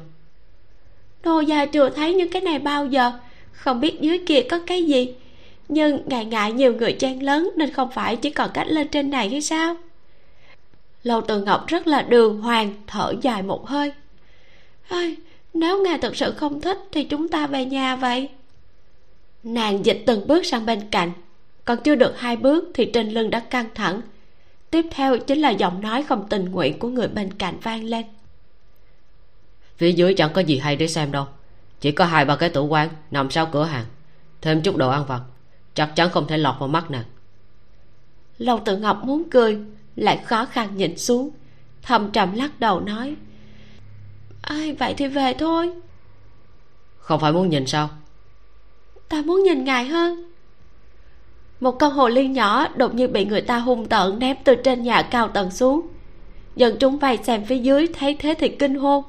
Nô 1.24 1.40
gia 1.40 1.66
chưa 1.66 1.90
thấy 1.90 2.14
những 2.14 2.30
cái 2.30 2.42
này 2.42 2.58
bao 2.58 2.86
giờ 2.86 3.12
không 3.52 3.80
biết 3.80 4.00
dưới 4.00 4.18
kia 4.26 4.40
có 4.50 4.60
cái 4.66 4.84
gì. 4.84 5.14
Nhưng 5.68 6.08
ngại 6.08 6.24
ngại 6.24 6.52
nhiều 6.52 6.74
người 6.74 6.92
chen 6.92 7.22
lớn 7.22 7.50
nên 7.56 7.72
không 7.72 7.90
phải 7.90 8.16
chỉ 8.16 8.30
còn 8.30 8.50
cách 8.54 8.66
lên 8.68 8.88
trên 8.88 9.10
này 9.10 9.28
hay 9.28 9.40
sao? 9.40 9.76
Lâu 11.02 11.20
từ 11.20 11.42
ngọc 11.42 11.66
rất 11.66 11.86
là 11.86 12.02
đường 12.02 12.40
hoàng 12.40 12.74
thở 12.86 13.14
dài 13.22 13.42
một 13.42 13.66
hơi. 13.66 13.92
Ơi 14.88 15.16
nếu 15.54 15.82
ngài 15.82 15.98
thật 15.98 16.16
sự 16.16 16.32
không 16.32 16.60
thích 16.60 16.78
thì 16.92 17.04
chúng 17.04 17.28
ta 17.28 17.46
về 17.46 17.64
nhà 17.64 17.96
vậy? 17.96 18.28
Nàng 19.42 19.86
dịch 19.86 20.02
từng 20.06 20.26
bước 20.26 20.46
sang 20.46 20.66
bên 20.66 20.80
cạnh 20.90 21.12
còn 21.64 21.78
chưa 21.84 21.94
được 21.94 22.18
hai 22.18 22.36
bước 22.36 22.70
thì 22.74 22.84
trên 22.84 23.10
lưng 23.10 23.30
đã 23.30 23.40
căng 23.40 23.66
thẳng 23.74 24.00
tiếp 24.70 24.86
theo 24.90 25.18
chính 25.18 25.38
là 25.38 25.50
giọng 25.50 25.80
nói 25.80 26.02
không 26.02 26.28
tình 26.28 26.44
nguyện 26.44 26.78
của 26.78 26.88
người 26.88 27.08
bên 27.08 27.32
cạnh 27.32 27.58
vang 27.62 27.84
lên. 27.84 28.06
Phía 29.76 29.92
dưới 29.92 30.14
chẳng 30.14 30.32
có 30.32 30.40
gì 30.40 30.58
hay 30.58 30.76
để 30.76 30.88
xem 30.88 31.12
đâu. 31.12 31.26
Chỉ 31.80 31.92
có 31.92 32.04
hai 32.04 32.24
ba 32.24 32.36
cái 32.36 32.48
tủ 32.48 32.66
quán 32.66 32.88
nằm 33.10 33.30
sau 33.30 33.46
cửa 33.46 33.64
hàng. 33.64 33.84
Thêm 34.40 34.62
chút 34.62 34.76
đồ 34.76 34.88
ăn 34.90 35.04
vặt 35.06 35.20
chắc 35.74 35.92
chắn 35.96 36.10
không 36.10 36.26
thể 36.26 36.38
lọt 36.38 36.54
vào 36.58 36.68
mắt 36.68 36.90
nàng. 36.90 37.04
Lâu 38.38 38.60
tự 38.64 38.76
ngọc 38.76 39.04
muốn 39.04 39.30
cười 39.30 39.58
lại 39.96 40.16
khó 40.24 40.44
khăn 40.44 40.76
nhìn 40.76 40.98
xuống. 40.98 41.30
Thầm 41.82 42.10
trầm 42.12 42.32
lắc 42.32 42.60
đầu 42.60 42.80
nói 42.80 43.16
ai 44.46 44.72
vậy 44.72 44.94
thì 44.96 45.06
về 45.06 45.34
thôi. 45.38 45.72
Không 46.98 47.20
phải 47.20 47.32
muốn 47.32 47.48
nhìn 47.48 47.66
sao? 47.66 47.90
Ta 49.08 49.22
muốn 49.22 49.42
nhìn 49.42 49.64
ngài 49.64 49.84
hơn 49.84 50.32
một 51.60 51.78
con 51.78 51.92
hồ 51.92 52.08
ly 52.08 52.28
nhỏ 52.28 52.68
đột 52.76 52.94
nhiên 52.94 53.12
bị 53.12 53.24
người 53.24 53.40
ta 53.40 53.58
hung 53.58 53.86
tợn 53.86 54.18
ném 54.18 54.36
từ 54.44 54.54
trên 54.54 54.82
nhà 54.82 55.02
cao 55.02 55.28
tầng 55.28 55.50
xuống. 55.50 55.80
Dân 56.56 56.76
chúng 56.80 56.98
vây 56.98 57.18
xem 57.22 57.44
phía 57.44 57.58
dưới 57.58 57.86
thấy 57.86 58.14
thế 58.14 58.34
thì 58.38 58.48
kinh 58.48 58.74
hô. 58.74 59.04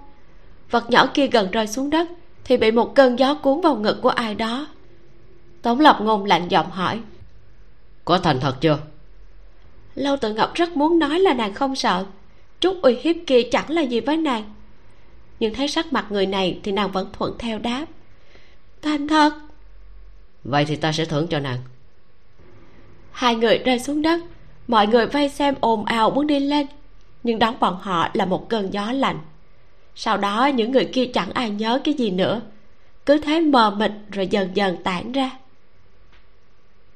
Vật 0.72 0.90
nhỏ 0.90 1.08
kia 1.14 1.28
gần 1.28 1.52
rơi 1.52 1.68
xuống 1.68 1.90
đất 1.90 2.08
thì 2.44 2.58
bị 2.58 2.72
một 2.72 2.96
cơn 2.96 3.20
gió 3.20 3.34
cuốn 3.34 3.62
vào 3.62 3.76
ngực 3.76 4.00
của 4.02 4.10
ai 4.10 4.36
đó. 4.36 4.68
Tống 5.62 5.80
lập 5.80 5.98
ngôn 6.02 6.26
lạnh 6.26 6.48
giọng 6.48 6.72
hỏi 6.72 7.00
có 8.08 8.18
thành 8.18 8.40
thật 8.40 8.56
chưa? 8.62 8.80
Lâu 9.96 10.18
tự 10.18 10.34
ngọc 10.34 10.54
rất 10.54 10.78
muốn 10.78 11.00
nói 11.00 11.20
là 11.20 11.34
nàng 11.34 11.54
không 11.54 11.76
sợ. 11.76 12.06
Chút 12.60 12.82
uy 12.82 12.98
hiếp 13.02 13.16
kia 13.28 13.42
chẳng 13.52 13.70
là 13.70 13.82
gì 13.82 14.00
với 14.00 14.18
nàng. 14.18 14.54
Nhưng 15.40 15.54
thấy 15.54 15.68
sắc 15.68 15.94
mặt 15.94 16.06
người 16.10 16.26
này 16.26 16.60
thì 16.64 16.72
nàng 16.72 16.92
vẫn 16.92 17.10
thuận 17.14 17.34
theo 17.40 17.60
đáp 17.60 17.86
thành 18.82 19.08
thật. 19.08 19.34
Vậy 20.44 20.66
thì 20.66 20.76
ta 20.76 20.92
sẽ 20.92 21.06
thưởng 21.06 21.28
cho 21.28 21.40
nàng 21.40 21.58
hai 23.18 23.36
người 23.36 23.58
rơi 23.58 23.80
xuống 23.80 24.02
đất. 24.02 24.22
Mọi 24.68 24.88
người 24.88 25.06
vây 25.06 25.30
xem 25.30 25.56
ồn 25.60 25.86
ào 25.86 26.10
muốn 26.10 26.28
đi 26.28 26.40
lên 26.40 26.68
nhưng 27.24 27.40
đón 27.40 27.56
bọn 27.60 27.78
họ 27.82 28.10
là 28.14 28.26
một 28.26 28.50
cơn 28.50 28.74
gió 28.74 28.92
lạnh. 28.92 29.20
Sau 29.96 30.18
đó 30.18 30.46
những 30.46 30.72
người 30.72 30.86
kia 30.86 31.06
chẳng 31.14 31.32
ai 31.32 31.50
nhớ 31.50 31.82
cái 31.84 31.94
gì 31.94 32.12
nữa. 32.12 32.42
Cứ 33.06 33.18
thế 33.18 33.40
mờ 33.40 33.76
mịt 33.78 33.92
rồi 34.12 34.28
dần 34.28 34.50
dần 34.54 34.84
tản 34.84 35.12
ra. 35.12 35.32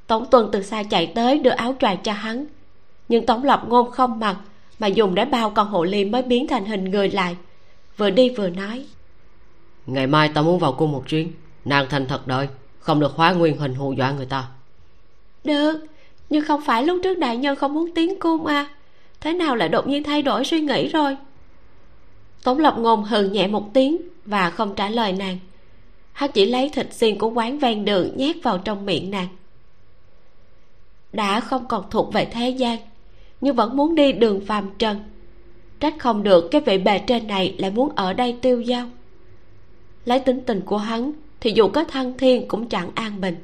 Tống 0.08 0.26
tuần 0.32 0.50
từ 0.52 0.64
xa 0.64 0.84
chạy 0.84 1.12
tới 1.16 1.40
đưa 1.40 1.50
áo 1.50 1.76
choàng 1.80 1.98
cho 2.04 2.14
hắn. 2.14 2.46
Nhưng 3.10 3.26
tống 3.26 3.44
lập 3.44 3.64
ngôn 3.68 3.92
không 3.92 4.20
mặc 4.20 4.36
mà 4.80 4.88
dùng 4.88 5.16
để 5.16 5.26
bao 5.26 5.50
con 5.50 5.68
hộ 5.68 5.84
ly 5.84 6.06
mới 6.06 6.22
biến 6.22 6.48
thành 6.48 6.66
hình 6.66 6.92
người 6.92 7.10
lại. 7.10 7.38
Vừa 7.98 8.10
đi 8.10 8.30
vừa 8.30 8.50
nói. 8.50 8.86
Ngày 9.86 10.08
mai 10.08 10.30
ta 10.30 10.42
muốn 10.42 10.60
vào 10.60 10.74
cung 10.74 10.92
một 10.92 11.04
chuyến. 11.08 11.32
Nàng 11.66 11.86
thành 11.90 12.06
thật 12.08 12.28
đợi 12.28 12.48
không 12.80 13.00
được 13.00 13.12
hóa 13.16 13.32
nguyên 13.32 13.58
hình 13.58 13.76
hù 13.76 13.94
dọa 13.94 14.12
người 14.12 14.26
ta. 14.26 14.48
Được 15.44 15.91
nhưng 16.32 16.46
không 16.46 16.62
phải 16.62 16.84
lúc 16.84 17.00
trước 17.04 17.20
đại 17.20 17.38
nhân 17.38 17.56
không 17.56 17.74
muốn 17.74 17.94
tiến 17.96 18.20
cung 18.20 18.46
à. 18.46 18.68
Thế 19.22 19.34
nào 19.34 19.56
lại 19.56 19.70
đột 19.70 19.88
nhiên 19.88 20.04
thay 20.04 20.22
đổi 20.22 20.46
suy 20.46 20.62
nghĩ 20.62 20.88
rồi? 20.88 21.18
Tống 22.44 22.60
lộc 22.60 22.80
ngôn 22.80 23.04
hừ 23.04 23.30
nhẹ 23.30 23.48
một 23.48 23.74
tiếng 23.74 23.98
và 24.26 24.50
không 24.50 24.76
trả 24.76 24.90
lời 24.90 25.14
nàng. 25.14 25.38
Hắn 26.14 26.32
chỉ 26.32 26.46
lấy 26.46 26.70
thịt 26.70 26.94
xiên 26.94 27.18
của 27.18 27.30
quán 27.30 27.60
ven 27.60 27.86
đường 27.86 28.12
nhét 28.16 28.36
vào 28.44 28.58
trong 28.58 28.86
miệng 28.86 29.12
nàng. 29.12 29.28
Đã 31.14 31.40
không 31.40 31.68
còn 31.68 31.84
thuộc 31.90 32.14
về 32.14 32.26
thế 32.26 32.50
gian, 32.50 32.80
nhưng 33.42 33.56
vẫn 33.56 33.78
muốn 33.78 33.96
đi 33.96 34.12
đường 34.12 34.46
phàm 34.46 34.70
trần. 34.80 35.00
Trách 35.80 35.96
không 36.00 36.24
được 36.24 36.48
cái 36.52 36.62
vị 36.62 36.78
bề 36.78 37.00
trên 37.00 37.28
này 37.28 37.56
lại 37.58 37.72
muốn 37.72 37.96
ở 37.96 38.14
đây 38.14 38.38
tiêu 38.42 38.64
dao. 38.64 38.86
Lấy 40.06 40.20
tính 40.20 40.42
tình 40.46 40.62
của 40.62 40.78
hắn 40.78 41.12
thì 41.40 41.52
dù 41.56 41.68
có 41.68 41.84
thăng 41.84 42.18
thiên 42.18 42.48
cũng 42.48 42.70
chẳng 42.70 42.90
an 42.96 43.22
bình. 43.22 43.36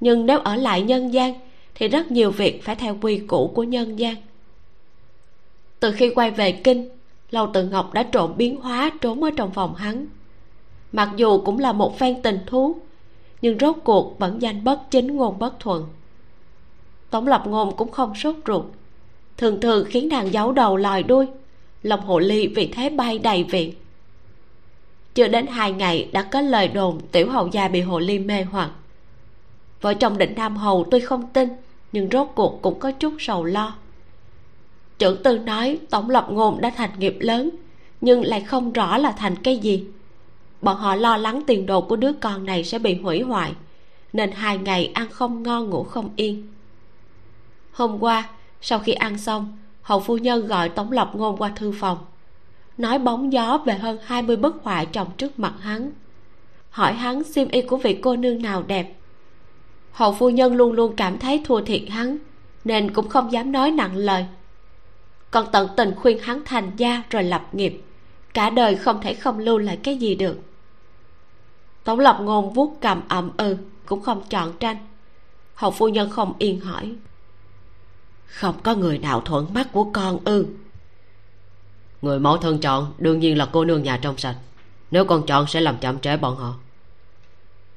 Nhưng 0.00 0.26
nếu 0.26 0.38
ở 0.38 0.56
lại 0.56 0.82
nhân 0.82 1.12
gian 1.12 1.34
thì 1.74 1.88
rất 1.88 2.10
nhiều 2.10 2.30
việc 2.30 2.64
phải 2.64 2.76
theo 2.76 2.96
quy 3.00 3.18
củ 3.18 3.52
của 3.54 3.62
nhân 3.62 3.98
gian. 3.98 4.16
Từ 5.80 5.92
khi 5.92 6.10
quay 6.14 6.30
về 6.30 6.52
kinh, 6.52 6.88
lâu 7.30 7.50
tự 7.52 7.68
ngọc 7.68 7.92
đã 7.92 8.06
trộn 8.12 8.36
biến 8.36 8.56
hóa 8.56 8.90
trốn 9.00 9.22
ở 9.22 9.30
trong 9.36 9.50
phòng 9.50 9.74
hắn. 9.74 10.06
Mặc 10.92 11.10
dù 11.16 11.40
cũng 11.40 11.58
là 11.58 11.72
một 11.72 11.98
phen 11.98 12.22
tình 12.22 12.38
thú, 12.46 12.76
nhưng 13.42 13.58
rốt 13.58 13.76
cuộc 13.84 14.18
vẫn 14.18 14.42
danh 14.42 14.64
bất 14.64 14.80
chính 14.90 15.16
ngôn 15.16 15.38
bất 15.38 15.60
thuận. 15.60 15.84
Tổng 17.10 17.26
lập 17.26 17.42
ngôn 17.46 17.76
cũng 17.76 17.90
không 17.90 18.14
sốt 18.14 18.36
ruột. 18.46 18.64
Thường 19.36 19.60
thường 19.60 19.86
khiến 19.90 20.08
nàng 20.08 20.32
giấu 20.32 20.52
đầu 20.52 20.76
lòi 20.76 21.02
đuôi, 21.02 21.26
lòng 21.82 22.00
hồ 22.00 22.18
ly 22.18 22.46
vì 22.46 22.66
thế 22.66 22.90
bay 22.90 23.18
đầy 23.18 23.44
viện. 23.44 23.74
Chưa 25.14 25.28
đến 25.28 25.46
hai 25.46 25.72
ngày 25.72 26.08
đã 26.12 26.22
có 26.22 26.40
lời 26.40 26.68
đồn 26.68 27.00
tiểu 27.12 27.30
hậu 27.30 27.48
gia 27.52 27.68
bị 27.68 27.80
hồ 27.80 27.98
ly 27.98 28.18
mê 28.18 28.42
hoặc 28.42 28.70
vợ 29.82 29.94
chồng 29.94 30.18
định 30.18 30.32
nam 30.36 30.56
hầu 30.56 30.86
tôi 30.90 31.00
không 31.00 31.26
tin, 31.32 31.48
nhưng 31.92 32.08
rốt 32.10 32.28
cuộc 32.34 32.62
cũng 32.62 32.78
có 32.78 32.92
chút 32.92 33.14
sầu 33.18 33.44
lo. 33.44 33.74
Trưởng 34.98 35.22
tư 35.22 35.38
nói 35.38 35.78
tổng 35.90 36.10
lập 36.10 36.26
ngôn 36.30 36.60
đã 36.60 36.70
thành 36.70 36.90
nghiệp 36.98 37.16
lớn, 37.20 37.50
nhưng 38.00 38.24
lại 38.24 38.40
không 38.40 38.72
rõ 38.72 38.98
là 38.98 39.12
thành 39.12 39.36
cái 39.36 39.56
gì. 39.56 39.84
Bọn 40.60 40.76
họ 40.76 40.96
lo 40.96 41.16
lắng 41.16 41.42
tiền 41.46 41.66
đồ 41.66 41.80
của 41.80 41.96
đứa 41.96 42.12
con 42.12 42.46
này 42.46 42.64
sẽ 42.64 42.78
bị 42.78 42.94
hủy 42.94 43.20
hoại, 43.20 43.52
nên 44.12 44.30
hai 44.32 44.58
ngày 44.58 44.90
ăn 44.94 45.08
không 45.10 45.42
ngon 45.42 45.70
ngủ 45.70 45.82
không 45.84 46.10
yên. 46.16 46.48
Hôm 47.72 47.98
qua, 48.02 48.28
sau 48.60 48.78
khi 48.78 48.92
ăn 48.92 49.18
xong 49.18 49.56
hầu 49.82 50.00
phu 50.00 50.16
nhân 50.16 50.46
gọi 50.46 50.68
tống 50.68 50.92
lập 50.92 51.10
ngôn 51.14 51.36
qua 51.36 51.52
thư 51.56 51.72
phòng. 51.80 51.98
Nói 52.78 52.98
bóng 52.98 53.32
gió 53.32 53.58
về 53.66 53.74
hơn 53.74 53.98
20 54.04 54.36
bức 54.36 54.56
họa 54.62 54.84
trồng 54.84 55.08
trước 55.16 55.38
mặt 55.38 55.54
hắn. 55.60 55.92
Hỏi 56.70 56.92
hắn 56.92 57.24
xiêm 57.24 57.48
y 57.48 57.62
của 57.62 57.76
vị 57.76 57.98
cô 58.02 58.16
nương 58.16 58.42
nào 58.42 58.62
đẹp 58.62 58.94
hầu 59.92 60.14
phu 60.14 60.30
nhân 60.30 60.54
luôn 60.54 60.72
luôn 60.72 60.96
cảm 60.96 61.18
thấy 61.18 61.42
thua 61.44 61.60
thiệt 61.60 61.82
hắn, 61.90 62.18
nên 62.64 62.92
cũng 62.92 63.08
không 63.08 63.32
dám 63.32 63.52
nói 63.52 63.70
nặng 63.70 63.96
lời. 63.96 64.26
Còn 65.30 65.46
tận 65.52 65.68
tình 65.76 65.94
khuyên 65.94 66.18
hắn 66.18 66.42
thành 66.44 66.70
gia 66.76 67.02
rồi 67.10 67.24
lập 67.24 67.48
nghiệp, 67.52 67.82
cả 68.34 68.50
đời 68.50 68.76
không 68.76 69.00
thể 69.02 69.14
không 69.14 69.38
lưu 69.38 69.58
lại 69.58 69.78
cái 69.82 69.96
gì 69.96 70.14
được. 70.14 70.38
Tổng 71.84 71.98
lập 71.98 72.18
ngôn 72.20 72.52
vuốt 72.52 72.78
cầm 72.80 73.00
ậm 73.08 73.30
ừ 73.36 73.56
cũng 73.86 74.00
không 74.00 74.22
chọn 74.30 74.52
tranh. 74.60 74.76
Hầu 75.54 75.70
phu 75.70 75.88
nhân 75.88 76.10
không 76.10 76.34
yên 76.38 76.60
hỏi. 76.60 76.94
Không 78.26 78.54
có 78.62 78.74
người 78.74 78.98
nào 78.98 79.20
thuận 79.20 79.54
mắt 79.54 79.72
của 79.72 79.84
con 79.92 80.18
ư. 80.24 80.46
Người 82.02 82.18
mẫu 82.18 82.36
thân 82.36 82.60
chọn 82.60 82.92
đương 82.98 83.20
nhiên 83.20 83.38
là 83.38 83.48
cô 83.52 83.64
nương 83.64 83.82
nhà 83.82 83.98
trong 84.02 84.18
sạch. 84.18 84.36
Nếu 84.90 85.04
con 85.04 85.26
chọn 85.26 85.46
sẽ 85.46 85.60
làm 85.60 85.78
chậm 85.78 85.98
trễ 85.98 86.16
bọn 86.16 86.36
họ 86.36 86.54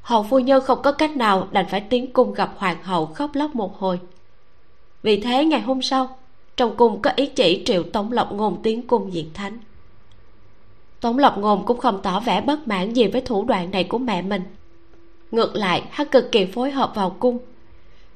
hầu 0.05 0.23
phu 0.23 0.39
nhân 0.39 0.63
không 0.63 0.81
có 0.81 0.91
cách 0.91 1.17
nào 1.17 1.47
đành 1.51 1.65
phải 1.69 1.81
tiến 1.81 2.13
cung 2.13 2.33
gặp 2.33 2.53
hoàng 2.57 2.83
hậu 2.83 3.05
khóc 3.05 3.31
lóc 3.33 3.55
một 3.55 3.79
hồi. 3.79 3.99
Vì 5.03 5.19
thế 5.19 5.45
ngày 5.45 5.61
hôm 5.61 5.81
sau, 5.81 6.17
trong 6.57 6.77
cung 6.77 7.01
có 7.01 7.11
ý 7.15 7.25
chỉ 7.25 7.63
triệu 7.65 7.83
tống 7.83 8.11
lộc 8.11 8.31
ngôn 8.31 8.59
tiến 8.63 8.87
cung 8.87 9.13
diện 9.13 9.29
thánh. 9.33 9.57
Tống 11.01 11.17
lộc 11.17 11.37
ngôn 11.37 11.65
cũng 11.65 11.79
không 11.79 12.01
tỏ 12.01 12.19
vẻ 12.19 12.41
bất 12.41 12.67
mãn 12.67 12.93
gì 12.93 13.07
với 13.07 13.21
thủ 13.21 13.45
đoạn 13.45 13.71
này 13.71 13.83
của 13.83 13.97
mẹ 13.97 14.21
mình. 14.21 14.43
Ngược 15.31 15.55
lại, 15.55 15.83
hắn 15.91 16.07
cực 16.07 16.31
kỳ 16.31 16.45
phối 16.45 16.71
hợp 16.71 16.91
vào 16.95 17.09
cung. 17.09 17.37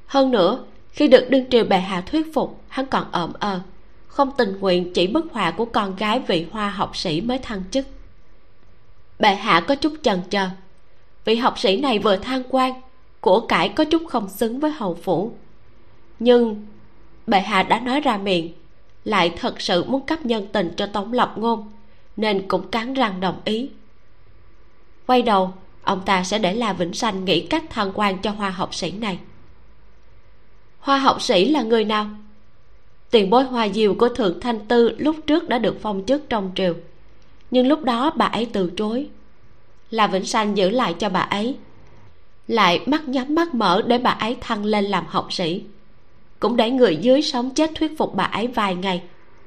Hơn 0.05 0.31
nữa, 0.31 0.65
khi 0.91 1.07
được 1.07 1.27
đương 1.29 1.49
triều 1.49 1.63
bệ 1.63 1.77
hạ 1.77 2.01
thuyết 2.01 2.33
phục, 2.33 2.61
hắn 2.67 2.85
còn 2.85 3.11
ậm 3.11 3.33
ờ 3.39 3.59
không 4.07 4.31
tình 4.37 4.59
nguyện 4.59 4.93
chỉ 4.93 5.07
bức 5.07 5.25
họa 5.31 5.51
của 5.51 5.65
con 5.65 5.95
gái 5.95 6.19
vị 6.19 6.45
hoa 6.51 6.69
học 6.69 6.97
sĩ 6.97 7.21
mới 7.21 7.37
thăng 7.37 7.63
chức. 7.71 7.85
Bệ 9.19 9.35
hạ 9.35 9.59
có 9.67 9.75
chút 9.75 9.93
chần 10.01 10.21
chờ 10.29 10.49
vị 11.25 11.35
học 11.35 11.59
sĩ 11.59 11.81
này 11.81 11.99
vừa 11.99 12.15
thăng 12.15 12.43
quan, 12.49 12.73
của 13.19 13.39
cải 13.39 13.69
có 13.69 13.85
chút 13.85 14.03
không 14.07 14.29
xứng 14.29 14.59
với 14.59 14.71
hầu 14.71 14.95
phủ. 14.95 15.31
Nhưng 16.19 16.65
bệ 17.27 17.39
hạ 17.39 17.63
đã 17.63 17.79
nói 17.79 18.01
ra 18.01 18.17
miệng, 18.17 18.53
lại 19.03 19.33
thật 19.37 19.61
sự 19.61 19.83
muốn 19.83 20.05
cấp 20.05 20.25
nhân 20.25 20.47
tình 20.51 20.73
cho 20.77 20.85
tống 20.85 21.13
lập 21.13 21.33
ngôn, 21.35 21.71
nên 22.17 22.47
cũng 22.47 22.67
cắn 22.67 22.93
răng 22.93 23.19
đồng 23.19 23.41
ý. 23.45 23.69
Quay 25.07 25.21
đầu, 25.21 25.53
ông 25.83 26.01
ta 26.05 26.23
sẽ 26.23 26.39
để 26.39 26.53
la 26.53 26.73
vĩnh 26.73 26.93
sanh 26.93 27.25
nghĩ 27.25 27.41
cách 27.41 27.63
thăng 27.69 27.91
quan 27.93 28.17
cho 28.17 28.31
hoa 28.31 28.49
học 28.49 28.75
sĩ 28.75 28.91
này. 28.91 29.19
Hoa 30.79 30.97
học 30.97 31.21
sĩ 31.21 31.49
là 31.49 31.61
người 31.61 31.85
nào? 31.85 32.05
Tiền 33.11 33.29
bối 33.29 33.43
hoa 33.43 33.69
diều 33.69 33.93
của 33.93 34.09
thượng 34.09 34.39
thanh 34.39 34.67
tư 34.67 34.95
lúc 34.97 35.15
trước 35.27 35.49
đã 35.49 35.57
được 35.57 35.77
phong 35.81 36.05
chức 36.05 36.29
trong 36.29 36.51
triều, 36.55 36.73
nhưng 37.51 37.67
lúc 37.67 37.83
đó 37.83 38.11
bà 38.15 38.25
ấy 38.25 38.45
từ 38.53 38.71
chối 38.77 39.09
là 39.91 40.07
vĩnh 40.07 40.25
sanh 40.25 40.57
giữ 40.57 40.69
lại 40.69 40.95
cho 40.99 41.09
bà 41.09 41.19
ấy. 41.19 41.55
Lại 42.47 42.81
mắt 42.85 43.07
nhắm 43.07 43.35
mắt 43.35 43.53
mở 43.53 43.81
để 43.87 43.97
bà 43.97 44.11
ấy 44.11 44.37
thăng 44.41 44.65
lên 44.65 44.85
làm 44.85 45.05
học 45.07 45.33
sĩ. 45.33 45.63
Cũng 46.39 46.57
để 46.57 46.71
người 46.71 46.95
dưới 46.95 47.21
sống 47.21 47.49
chết 47.49 47.71
thuyết 47.75 47.97
phục 47.97 48.15
bà 48.15 48.23
ấy 48.23 48.47
vài 48.47 48.75
ngày, 48.75 49.01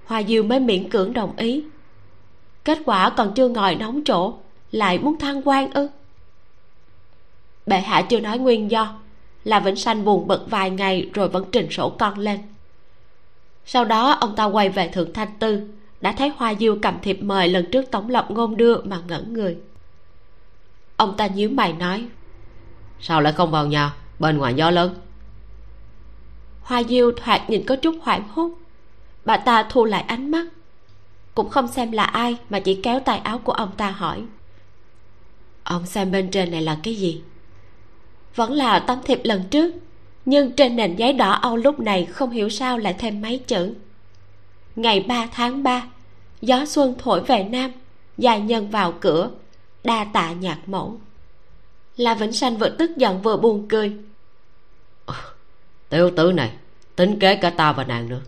hoa 0.04 0.22
diêu 0.22 0.42
mới 0.42 0.60
miễn 0.60 0.88
cưỡng 0.88 1.12
đồng 1.12 1.36
ý. 1.36 1.64
Kết 2.64 2.78
quả 2.84 3.10
còn 3.10 3.34
chưa 3.34 3.48
ngồi 3.48 3.74
nóng 3.74 4.04
chỗ, 4.04 4.34
lại 4.70 4.98
muốn 4.98 5.18
thăng 5.18 5.48
quan 5.48 5.72
ư? 5.72 5.88
Bệ 7.66 7.80
hạ 7.80 8.02
chưa 8.02 8.20
nói 8.20 8.38
nguyên 8.38 8.70
do, 8.70 8.94
là 9.44 9.60
vĩnh 9.60 9.76
sanh 9.76 10.04
buồn 10.04 10.28
bực 10.28 10.50
vài 10.50 10.70
ngày 10.70 11.10
rồi 11.14 11.28
vẫn 11.28 11.44
trình 11.52 11.70
sổ 11.70 11.90
con 11.90 12.18
lên. 12.18 12.38
Sau 13.66 13.84
đó, 13.84 14.10
ông 14.10 14.36
ta 14.36 14.44
quay 14.44 14.68
về 14.68 14.88
thượng 14.88 15.12
thanh 15.12 15.28
tư, 15.38 15.60
đã 16.00 16.12
thấy 16.12 16.32
hoa 16.36 16.54
diêu 16.54 16.78
cầm 16.82 16.94
thiệp 17.02 17.18
mời 17.22 17.48
lần 17.48 17.70
trước 17.70 17.90
tổng 17.90 18.10
lập 18.10 18.26
ngôn 18.30 18.56
đưa 18.56 18.82
mà 18.82 18.98
ngẩn 19.08 19.32
người 19.32 19.56
ông 20.96 21.16
ta 21.16 21.26
nhíu 21.26 21.50
mày 21.50 21.72
nói, 21.72 22.06
sao 23.00 23.20
lại 23.20 23.32
không 23.32 23.50
vào 23.50 23.66
nhà? 23.66 23.94
Bên 24.18 24.38
ngoài 24.38 24.54
gió 24.54 24.70
lớn. 24.70 24.94
Hoa 26.62 26.82
diêu 26.82 27.12
thoạt 27.16 27.50
nhìn 27.50 27.66
có 27.66 27.76
chút 27.76 27.94
hoảng 28.02 28.28
hốt. 28.28 28.50
Bà 29.24 29.36
ta 29.36 29.66
thu 29.70 29.84
lại 29.84 30.02
ánh 30.02 30.30
mắt, 30.30 30.46
cũng 31.34 31.50
không 31.50 31.68
xem 31.68 31.92
là 31.92 32.04
ai 32.04 32.36
mà 32.50 32.60
chỉ 32.60 32.80
kéo 32.82 33.00
tay 33.00 33.18
áo 33.18 33.38
của 33.38 33.52
ông 33.52 33.70
ta 33.76 33.90
hỏi, 33.90 34.22
ông 35.64 35.86
xem 35.86 36.10
bên 36.10 36.30
trên 36.30 36.50
này 36.50 36.62
là 36.62 36.78
cái 36.82 36.94
gì? 36.94 37.22
Vẫn 38.34 38.52
là 38.52 38.78
tấm 38.78 38.98
thiệp 39.04 39.20
lần 39.24 39.42
trước, 39.50 39.74
nhưng 40.24 40.52
trên 40.52 40.76
nền 40.76 40.96
giấy 40.96 41.12
đỏ 41.12 41.32
âu 41.32 41.56
lúc 41.56 41.80
này 41.80 42.04
không 42.04 42.30
hiểu 42.30 42.48
sao 42.48 42.78
lại 42.78 42.94
thêm 42.98 43.22
mấy 43.22 43.38
chữ. 43.38 43.74
Ngày 44.76 45.00
3 45.00 45.26
tháng 45.32 45.62
3 45.62 45.86
gió 46.40 46.64
xuân 46.64 46.94
thổi 46.98 47.22
về 47.22 47.44
nam, 47.44 47.70
dài 48.18 48.40
nhân 48.40 48.70
vào 48.70 48.92
cửa 49.00 49.30
đa 49.84 50.06
tạ 50.12 50.32
nhạc 50.32 50.68
mẫu. 50.68 51.00
La 51.96 52.14
vĩnh 52.14 52.32
sanh 52.32 52.56
vừa 52.56 52.68
tức 52.68 52.96
giận 52.96 53.22
vừa 53.22 53.36
buồn 53.36 53.66
cười. 53.68 53.92
Tiểu 55.88 56.10
tử 56.16 56.32
này 56.32 56.52
tính 56.96 57.18
kế 57.18 57.36
cả 57.36 57.50
ta 57.50 57.72
và 57.72 57.84
nàng 57.84 58.08
nữa. 58.08 58.20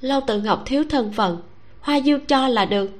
Lâu 0.00 0.20
tự 0.26 0.40
ngọc 0.40 0.62
thiếu 0.66 0.84
thân 0.90 1.12
phận 1.12 1.42
hoa 1.80 2.00
diêu 2.00 2.18
cho 2.28 2.48
là 2.48 2.64
được. 2.64 2.90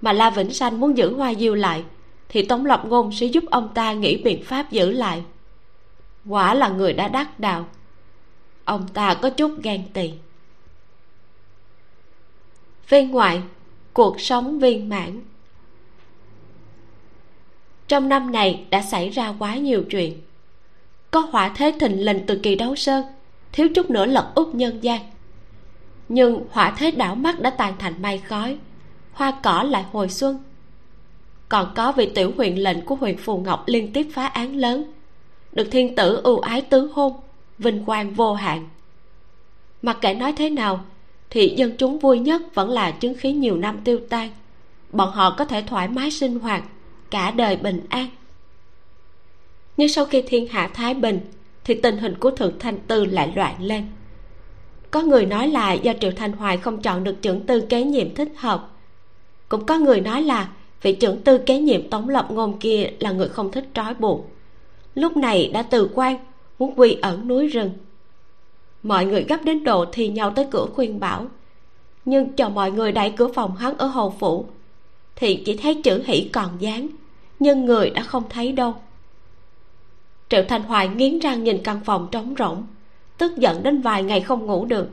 Mà 0.00 0.12
la 0.12 0.30
vĩnh 0.30 0.50
sanh 0.50 0.80
muốn 0.80 0.96
giữ 0.96 1.14
hoa 1.14 1.34
diêu 1.34 1.54
lại 1.54 1.84
thì 2.28 2.42
tống 2.42 2.66
lập 2.66 2.82
ngôn 2.86 3.12
sẽ 3.12 3.26
giúp 3.26 3.44
ông 3.50 3.74
ta 3.74 3.92
nghĩ 3.92 4.22
biện 4.22 4.44
pháp 4.44 4.70
giữ 4.70 4.90
lại. 4.90 5.22
Quả 6.28 6.54
là 6.54 6.68
người 6.68 6.92
đã 6.92 7.08
đắc 7.08 7.40
đạo. 7.40 7.66
Ông 8.64 8.88
ta 8.88 9.14
có 9.14 9.30
chút 9.30 9.52
ghen 9.62 9.82
tị. 9.92 10.12
Viên 12.88 13.10
ngoại 13.10 13.42
cuộc 13.92 14.20
sống 14.20 14.58
viên 14.58 14.88
mãn 14.88 15.22
trong 17.88 18.08
năm 18.08 18.32
này 18.32 18.64
đã 18.70 18.82
xảy 18.82 19.08
ra 19.08 19.34
quá 19.38 19.56
nhiều 19.56 19.84
chuyện. 19.90 20.20
Có 21.10 21.20
hỏa 21.20 21.48
thế 21.48 21.72
thình 21.80 22.04
lình 22.04 22.26
từ 22.26 22.40
kỳ 22.42 22.54
đấu 22.54 22.76
sơn, 22.76 23.04
thiếu 23.52 23.68
chút 23.74 23.90
nữa 23.90 24.06
lật 24.06 24.32
úp 24.34 24.54
nhân 24.54 24.78
gian. 24.82 25.00
Nhưng 26.08 26.44
hỏa 26.50 26.74
thế 26.78 26.90
đảo 26.90 27.14
mắt 27.14 27.40
đã 27.40 27.50
tàn 27.50 27.74
thành 27.78 28.02
mây 28.02 28.18
khói, 28.18 28.58
hoa 29.12 29.30
cỏ 29.42 29.62
lại 29.62 29.84
hồi 29.92 30.08
xuân. 30.08 30.38
Còn 31.48 31.72
có 31.74 31.92
vị 31.92 32.10
tiểu 32.14 32.32
huyện 32.36 32.56
lệnh 32.56 32.80
của 32.80 32.94
huyện 32.94 33.16
phù 33.16 33.38
ngọc 33.38 33.64
liên 33.66 33.92
tiếp 33.92 34.06
phá 34.12 34.26
án 34.26 34.56
lớn, 34.56 34.92
được 35.52 35.68
thiên 35.70 35.94
tử 35.94 36.20
ưu 36.24 36.38
ái 36.38 36.60
tứ 36.60 36.90
hôn, 36.94 37.12
vinh 37.58 37.84
quang 37.84 38.14
vô 38.14 38.34
hạn. 38.34 38.68
Mặc 39.82 39.98
kệ 40.00 40.14
nói 40.14 40.32
thế 40.32 40.50
nào 40.50 40.84
thì 41.30 41.54
dân 41.56 41.76
chúng 41.78 41.98
vui 41.98 42.18
nhất 42.18 42.54
vẫn 42.54 42.70
là 42.70 42.90
chứng 42.90 43.14
khí 43.14 43.32
nhiều 43.32 43.56
năm 43.56 43.80
tiêu 43.84 44.00
tan, 44.08 44.30
bọn 44.92 45.10
họ 45.10 45.34
có 45.38 45.44
thể 45.44 45.62
thoải 45.62 45.88
mái 45.88 46.10
sinh 46.10 46.38
hoạt 46.38 46.64
cả 47.10 47.30
đời 47.30 47.56
bình 47.56 47.86
an. 47.88 48.08
Nhưng 49.76 49.88
sau 49.88 50.04
khi 50.04 50.22
thiên 50.22 50.46
hạ 50.46 50.70
thái 50.74 50.94
bình, 50.94 51.20
thì 51.64 51.74
tình 51.74 51.98
hình 51.98 52.14
của 52.18 52.30
thượng 52.30 52.58
thanh 52.58 52.78
tư 52.78 53.04
lại 53.04 53.32
loạn 53.36 53.54
lên. 53.62 53.86
Có 54.90 55.02
người 55.02 55.26
nói 55.26 55.48
là 55.48 55.72
do 55.72 55.92
triệu 56.00 56.10
thanh 56.16 56.32
hoài 56.32 56.56
không 56.56 56.82
chọn 56.82 57.04
được 57.04 57.22
trưởng 57.22 57.46
tư 57.46 57.60
kế 57.60 57.84
nhiệm 57.84 58.14
thích 58.14 58.32
hợp. 58.36 58.70
Cũng 59.48 59.66
có 59.66 59.78
người 59.78 60.00
nói 60.00 60.22
là 60.22 60.48
vị 60.82 60.92
trưởng 60.92 61.20
tư 61.22 61.38
kế 61.38 61.58
nhiệm 61.58 61.90
tống 61.90 62.08
lập 62.08 62.26
ngôn 62.30 62.58
kia 62.58 62.90
là 63.00 63.12
người 63.12 63.28
không 63.28 63.50
thích 63.50 63.68
trói 63.74 63.94
buộc. 63.94 64.30
Lúc 64.94 65.16
này 65.16 65.50
đã 65.54 65.62
từ 65.62 65.90
quan, 65.94 66.16
muốn 66.58 66.74
quy 66.76 66.98
ẩn 67.02 67.28
núi 67.28 67.46
rừng. 67.46 67.70
Mọi 68.82 69.06
người 69.06 69.22
gấp 69.22 69.44
đến 69.44 69.64
độ 69.64 69.84
thì 69.92 70.08
nhau 70.08 70.30
tới 70.30 70.46
cửa 70.50 70.66
khuyên 70.74 71.00
bảo. 71.00 71.26
Nhưng 72.04 72.32
chờ 72.32 72.48
mọi 72.48 72.70
người 72.70 72.92
đẩy 72.92 73.10
cửa 73.10 73.28
phòng 73.34 73.56
hắn 73.56 73.78
ở 73.78 73.86
hầu 73.86 74.14
phủ 74.20 74.46
thì 75.16 75.42
chỉ 75.44 75.56
thấy 75.56 75.80
chữ 75.84 76.02
hỷ 76.06 76.30
còn 76.32 76.50
dán, 76.58 76.88
nhưng 77.38 77.64
người 77.64 77.90
đã 77.90 78.02
không 78.02 78.22
thấy 78.30 78.52
đâu. 78.52 78.74
Triệu 80.28 80.42
thanh 80.48 80.62
hoài 80.62 80.88
nghiến 80.88 81.18
răng 81.18 81.44
nhìn 81.44 81.62
căn 81.64 81.80
phòng 81.84 82.08
trống 82.10 82.34
rỗng, 82.38 82.66
tức 83.18 83.36
giận 83.36 83.62
đến 83.62 83.80
vài 83.80 84.02
ngày 84.02 84.20
không 84.20 84.46
ngủ 84.46 84.64
được. 84.64 84.88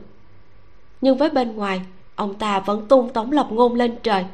Nhưng 1.00 1.16
với 1.16 1.30
bên 1.30 1.56
ngoài, 1.56 1.80
ông 2.14 2.34
ta 2.34 2.60
vẫn 2.60 2.86
tung 2.88 3.12
tống 3.12 3.32
lập 3.32 3.48
ngôn 3.50 3.74
lên 3.74 3.96
trời. 4.02 4.24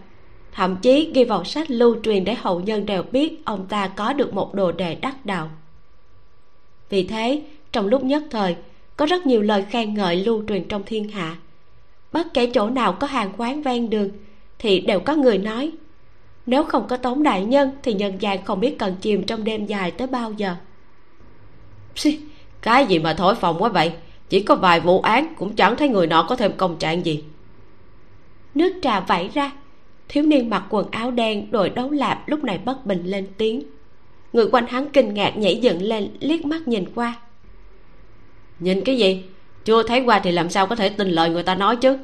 Thậm 0.53 0.77
chí 0.77 1.11
ghi 1.15 1.25
vào 1.25 1.45
sách 1.45 1.71
lưu 1.71 1.97
truyền 2.03 2.25
để 2.25 2.35
hậu 2.35 2.61
nhân 2.61 2.87
đều 2.87 3.03
biết 3.03 3.43
ông 3.45 3.67
ta 3.67 3.89
có 3.89 4.12
được 4.12 4.35
một 4.35 4.55
đồ 4.55 4.73
đề 4.73 4.95
đắc 4.95 5.27
đạo. 5.27 5.51
Vì 6.89 7.07
thế, 7.07 7.43
trong 7.73 7.87
lúc 7.87 8.05
nhất 8.05 8.23
thời, 8.31 8.57
có 8.97 9.07
rất 9.07 9.27
nhiều 9.27 9.43
lời 9.43 9.65
khen 9.71 9.95
ngợi 9.95 10.17
lưu 10.17 10.43
truyền 10.49 10.69
trong 10.69 10.83
thiên 10.87 11.09
hạ. 11.09 11.37
Bất 12.12 12.35
kể 12.35 12.47
chỗ 12.47 12.71
nào 12.71 12.93
có 12.93 13.07
hàng 13.07 13.33
quán 13.37 13.62
ven 13.62 13.91
đường 13.91 14.11
thì 14.61 14.81
đều 14.81 15.01
có 15.01 15.15
người 15.15 15.39
nói. 15.39 15.73
Nếu 16.47 16.65
không 16.65 16.89
có 16.89 16.97
tống 16.97 17.23
đại 17.23 17.45
nhân 17.45 17.70
thì 17.82 17.93
nhân 17.93 18.23
gian 18.23 18.45
không 18.45 18.61
biết 18.61 18.78
cần 18.78 18.97
chìm 19.01 19.23
trong 19.23 19.45
đêm 19.45 19.66
dài 19.66 19.91
tới 19.91 20.07
bao 20.07 20.32
giờ. 20.32 20.57
Xì, 21.97 22.20
cái 22.62 22.87
gì 22.87 22.99
mà 22.99 23.15
thổi 23.15 23.35
phòng 23.35 23.62
quá 23.62 23.69
vậy? 23.69 23.93
Chỉ 24.28 24.43
có 24.43 24.55
vài 24.55 24.81
vụ 24.81 25.01
án 25.01 25.35
cũng 25.39 25.57
chẳng 25.57 25.77
thấy 25.77 25.89
người 25.89 26.07
nọ 26.07 26.27
có 26.28 26.37
thêm 26.37 26.53
công 26.57 26.77
trạng 26.78 27.07
gì. 27.07 27.24
Nước 28.55 28.73
trà 28.82 29.01
vẩy 29.01 29.31
ra 29.35 29.53
thiếu 30.09 30.24
niên 30.24 30.51
mặc 30.51 30.62
quần 30.70 30.91
áo 30.91 31.11
đen 31.11 31.51
đội 31.51 31.70
đấu 31.70 31.91
lạp 31.91 32.28
lúc 32.28 32.45
này 32.45 32.59
bất 32.59 32.87
bình 32.87 33.03
lên 33.05 33.27
tiếng. 33.39 33.62
Người 34.32 34.47
quanh 34.53 34.66
hắn 34.66 34.89
kinh 34.91 35.15
ngạc 35.15 35.37
nhảy 35.37 35.57
dựng 35.57 35.82
lên 35.82 36.11
liếc 36.20 36.45
mắt 36.45 36.69
nhìn 36.69 36.85
qua. 36.95 37.15
Nhìn 38.61 38.85
cái 38.85 38.97
gì? 38.97 39.24
Chưa 39.65 39.82
thấy 39.82 40.01
qua 40.01 40.19
thì 40.19 40.32
làm 40.32 40.51
sao 40.51 40.66
có 40.66 40.77
thể 40.77 40.89
tin 40.89 41.09
lời 41.09 41.31
người 41.31 41.43
ta 41.43 41.55
nói 41.55 41.77
chứ? 41.77 41.99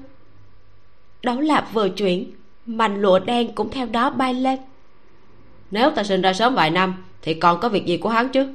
Đấu 1.22 1.40
lạp 1.40 1.72
vừa 1.72 1.88
chuyển 1.88 2.30
mành 2.66 3.02
lụa 3.02 3.18
đen 3.18 3.54
cũng 3.54 3.70
theo 3.70 3.86
đó 3.86 4.10
bay 4.10 4.34
lên. 4.34 4.58
Nếu 5.70 5.90
ta 5.90 6.04
sinh 6.04 6.22
ra 6.22 6.32
sớm 6.32 6.54
vài 6.54 6.70
năm 6.70 7.04
thì 7.22 7.34
còn 7.34 7.60
có 7.60 7.68
việc 7.68 7.86
gì 7.86 7.96
của 7.96 8.08
hắn 8.08 8.28
chứ? 8.28 8.48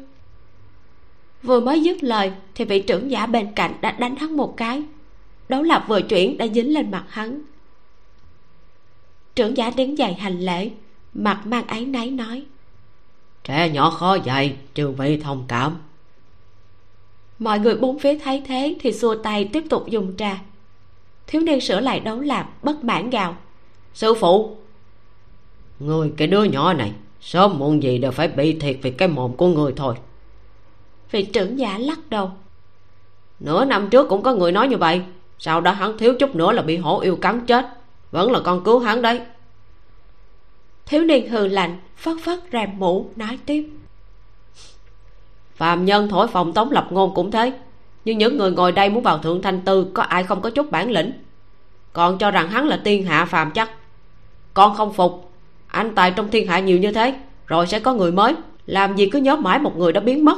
Vừa 1.43 1.59
mới 1.59 1.81
dứt 1.81 2.03
lời 2.03 2.31
thì 2.55 2.65
vị 2.65 2.81
trưởng 2.81 3.11
giả 3.11 3.25
bên 3.25 3.51
cạnh 3.55 3.73
đã 3.81 3.91
đánh 3.91 4.15
hắn 4.15 4.37
một 4.37 4.57
cái. 4.57 4.83
Đấu 5.49 5.63
lạp 5.63 5.87
vừa 5.87 6.01
chuyển 6.01 6.37
đã 6.37 6.47
dính 6.47 6.73
lên 6.73 6.91
mặt 6.91 7.03
hắn. 7.09 7.41
Trưởng 9.35 9.57
giả 9.57 9.71
đứng 9.77 9.97
dậy 9.97 10.13
hành 10.13 10.39
lễ 10.39 10.71
mặt 11.13 11.41
mang 11.45 11.67
áy 11.67 11.85
náy 11.85 12.09
nói 12.09 12.45
trẻ 13.43 13.69
nhỏ 13.69 13.89
khó 13.89 14.17
dạy 14.23 14.57
trừ 14.73 14.91
vị 14.91 15.17
thông 15.23 15.45
cảm. 15.47 15.77
Mọi 17.39 17.59
người 17.59 17.75
bốn 17.75 17.99
phía 17.99 18.17
thấy 18.17 18.43
thế 18.47 18.75
thì 18.79 18.91
xua 18.91 19.15
tay 19.15 19.49
tiếp 19.53 19.63
tục 19.69 19.87
dùng 19.87 20.17
trà. 20.17 20.39
Thiếu 21.27 21.41
niên 21.41 21.61
sửa 21.61 21.79
lại 21.79 21.99
đấu 21.99 22.19
lạp 22.19 22.63
bất 22.63 22.83
mãn 22.83 23.09
gào 23.09 23.37
sư 23.93 24.13
phụ 24.13 24.57
người 25.79 26.13
cái 26.17 26.27
đứa 26.27 26.43
nhỏ 26.43 26.73
này 26.73 26.91
sớm 27.21 27.59
muộn 27.59 27.83
gì 27.83 27.97
đều 27.97 28.11
phải 28.11 28.27
bị 28.27 28.59
thiệt 28.59 28.77
vì 28.81 28.91
cái 28.91 29.07
mồm 29.07 29.33
của 29.37 29.47
người 29.47 29.73
thôi. 29.75 29.95
Vị 31.11 31.23
trưởng 31.23 31.59
giả 31.59 31.77
lắc 31.77 31.99
đầu. 32.09 32.31
Nửa 33.39 33.65
năm 33.65 33.89
trước 33.89 34.09
cũng 34.09 34.23
có 34.23 34.33
người 34.33 34.51
nói 34.51 34.67
như 34.67 34.77
vậy 34.77 35.01
sau 35.39 35.61
đó 35.61 35.71
hắn 35.71 35.97
thiếu 35.97 36.13
chút 36.19 36.35
nữa 36.35 36.51
là 36.51 36.61
bị 36.61 36.77
hổ 36.77 36.99
yêu 36.99 37.15
cắn 37.15 37.45
chết 37.45 37.65
vẫn 38.11 38.31
là 38.31 38.39
con 38.39 38.63
cứu 38.63 38.79
hắn 38.79 39.01
đấy. 39.01 39.21
Thiếu 40.85 41.03
niên 41.03 41.29
hừ 41.29 41.47
lạnh 41.47 41.77
phất 41.97 42.17
phất 42.23 42.39
rèm 42.51 42.69
mũ 42.77 43.09
nói 43.15 43.39
tiếp. 43.45 43.69
Phàm 45.55 45.85
nhân 45.85 46.09
thổi 46.09 46.27
phòng 46.27 46.53
tống 46.53 46.71
lập 46.71 46.87
ngôn 46.89 47.15
cũng 47.15 47.31
thế 47.31 47.53
nhưng 48.05 48.17
những 48.17 48.37
người 48.37 48.51
ngồi 48.51 48.71
đây 48.71 48.89
muốn 48.89 49.03
vào 49.03 49.17
thượng 49.17 49.41
thanh 49.41 49.61
tư 49.61 49.87
có 49.93 50.03
ai 50.03 50.23
không 50.23 50.41
có 50.41 50.49
chút 50.49 50.71
bản 50.71 50.91
lĩnh? 50.91 51.11
Còn 51.93 52.17
cho 52.17 52.31
rằng 52.31 52.49
hắn 52.49 52.67
là 52.67 52.81
tiên 52.83 53.05
hạ 53.05 53.25
phàm 53.25 53.51
chắc 53.51 53.69
con 54.53 54.75
không 54.75 54.93
phục. 54.93 55.31
Anh 55.67 55.95
tài 55.95 56.11
trong 56.11 56.31
thiên 56.31 56.47
hạ 56.47 56.59
nhiều 56.59 56.77
như 56.77 56.91
thế, 56.91 57.15
rồi 57.47 57.67
sẽ 57.67 57.79
có 57.79 57.93
người 57.93 58.11
mới. 58.11 58.35
Làm 58.65 58.95
gì 58.95 59.09
cứ 59.09 59.19
nhớ 59.19 59.35
mãi 59.35 59.59
một 59.59 59.77
người 59.77 59.93
đã 59.93 60.01
biến 60.01 60.25
mất. 60.25 60.37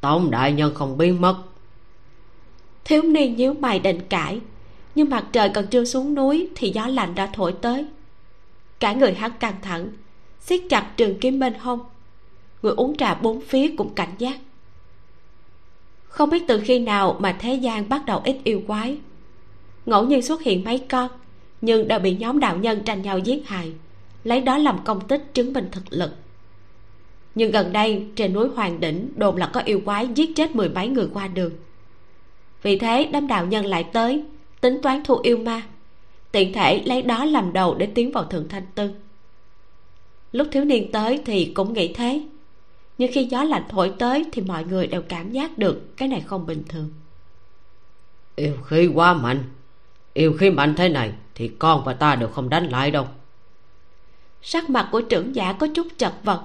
Tổng 0.00 0.30
đại 0.30 0.52
nhân 0.52 0.74
không 0.74 0.98
biến 0.98 1.20
mất. 1.20 1.36
Thiếu 2.84 3.02
niên 3.02 3.36
nhíu 3.36 3.54
mày 3.54 3.78
định 3.78 4.00
cãi. 4.08 4.40
Nhưng 4.94 5.10
mặt 5.10 5.24
trời 5.32 5.48
còn 5.48 5.66
chưa 5.66 5.84
xuống 5.84 6.14
núi 6.14 6.48
thì 6.54 6.70
gió 6.70 6.86
lạnh 6.86 7.14
đã 7.14 7.26
thổi 7.32 7.52
tới. 7.52 7.86
Cả 8.80 8.92
người 8.92 9.14
hắn 9.14 9.32
căng 9.40 9.54
thẳng, 9.62 9.88
siết 10.40 10.62
chặt 10.70 10.96
trường 10.96 11.18
kiếm 11.20 11.38
bên 11.38 11.54
hông. 11.54 11.80
Người 12.62 12.72
uống 12.76 12.96
trà 12.96 13.14
bốn 13.14 13.40
phía 13.40 13.74
cũng 13.76 13.94
cảnh 13.94 14.12
giác. 14.18 14.38
Không 16.08 16.30
biết 16.30 16.42
từ 16.48 16.60
khi 16.64 16.78
nào 16.78 17.16
mà 17.18 17.36
thế 17.40 17.54
gian 17.54 17.88
bắt 17.88 18.06
đầu 18.06 18.20
ít 18.24 18.36
yêu 18.44 18.62
quái. 18.66 18.98
Ngẫu 19.86 20.06
nhiên 20.06 20.22
xuất 20.22 20.42
hiện 20.42 20.64
mấy 20.64 20.78
con 20.78 21.10
nhưng 21.60 21.88
đã 21.88 21.98
bị 21.98 22.16
nhóm 22.16 22.40
đạo 22.40 22.56
nhân 22.56 22.82
tranh 22.84 23.02
nhau 23.02 23.18
giết 23.18 23.48
hại, 23.48 23.72
lấy 24.24 24.40
đó 24.40 24.58
làm 24.58 24.78
công 24.84 25.08
tích 25.08 25.34
chứng 25.34 25.52
minh 25.52 25.68
thực 25.72 25.84
lực. 25.90 26.10
Nhưng 27.34 27.50
gần 27.50 27.72
đây, 27.72 28.06
trên 28.16 28.32
núi 28.32 28.48
hoàng 28.48 28.80
đỉnh 28.80 29.08
đồn 29.16 29.36
là 29.36 29.46
có 29.46 29.60
yêu 29.60 29.80
quái 29.84 30.08
giết 30.14 30.30
chết 30.36 30.56
mười 30.56 30.68
mấy 30.68 30.88
người 30.88 31.08
qua 31.12 31.28
đường. 31.28 31.52
Vì 32.62 32.78
thế, 32.78 33.08
đám 33.12 33.26
đạo 33.26 33.46
nhân 33.46 33.66
lại 33.66 33.84
tới, 33.92 34.24
tính 34.60 34.78
toán 34.82 35.04
thu 35.04 35.18
yêu 35.22 35.38
ma, 35.38 35.62
tiện 36.32 36.52
thể 36.52 36.82
lấy 36.84 37.02
đó 37.02 37.24
làm 37.24 37.52
đầu 37.52 37.74
để 37.74 37.86
tiến 37.86 38.12
vào 38.12 38.24
thượng 38.24 38.48
thanh 38.48 38.66
tư 38.74 38.90
lúc 40.32 40.48
thiếu 40.52 40.64
niên 40.64 40.92
tới 40.92 41.22
thì 41.24 41.52
cũng 41.54 41.72
nghĩ 41.72 41.92
thế, 41.92 42.22
nhưng 42.98 43.12
khi 43.12 43.24
gió 43.24 43.44
lạnh 43.44 43.62
thổi 43.68 43.92
tới 43.98 44.24
thì 44.32 44.42
mọi 44.42 44.64
người 44.64 44.86
đều 44.86 45.02
cảm 45.02 45.30
giác 45.30 45.58
được 45.58 45.96
cái 45.96 46.08
này 46.08 46.20
không 46.20 46.46
bình 46.46 46.62
thường. 46.68 46.90
Yêu 48.36 48.56
khí 48.66 48.86
quá 48.94 49.14
mạnh, 49.14 49.44
yêu 50.14 50.32
khí 50.32 50.50
mạnh 50.50 50.74
thế 50.76 50.88
này 50.88 51.12
thì 51.38 51.48
con 51.58 51.84
và 51.84 51.92
ta 51.92 52.14
đều 52.14 52.28
không 52.28 52.48
đánh 52.48 52.64
lại 52.64 52.90
đâu. 52.90 53.06
Sắc 54.42 54.70
mặt 54.70 54.88
của 54.92 55.00
trưởng 55.00 55.34
giả 55.34 55.52
có 55.52 55.68
chút 55.74 55.86
chật 55.98 56.12
vật 56.22 56.42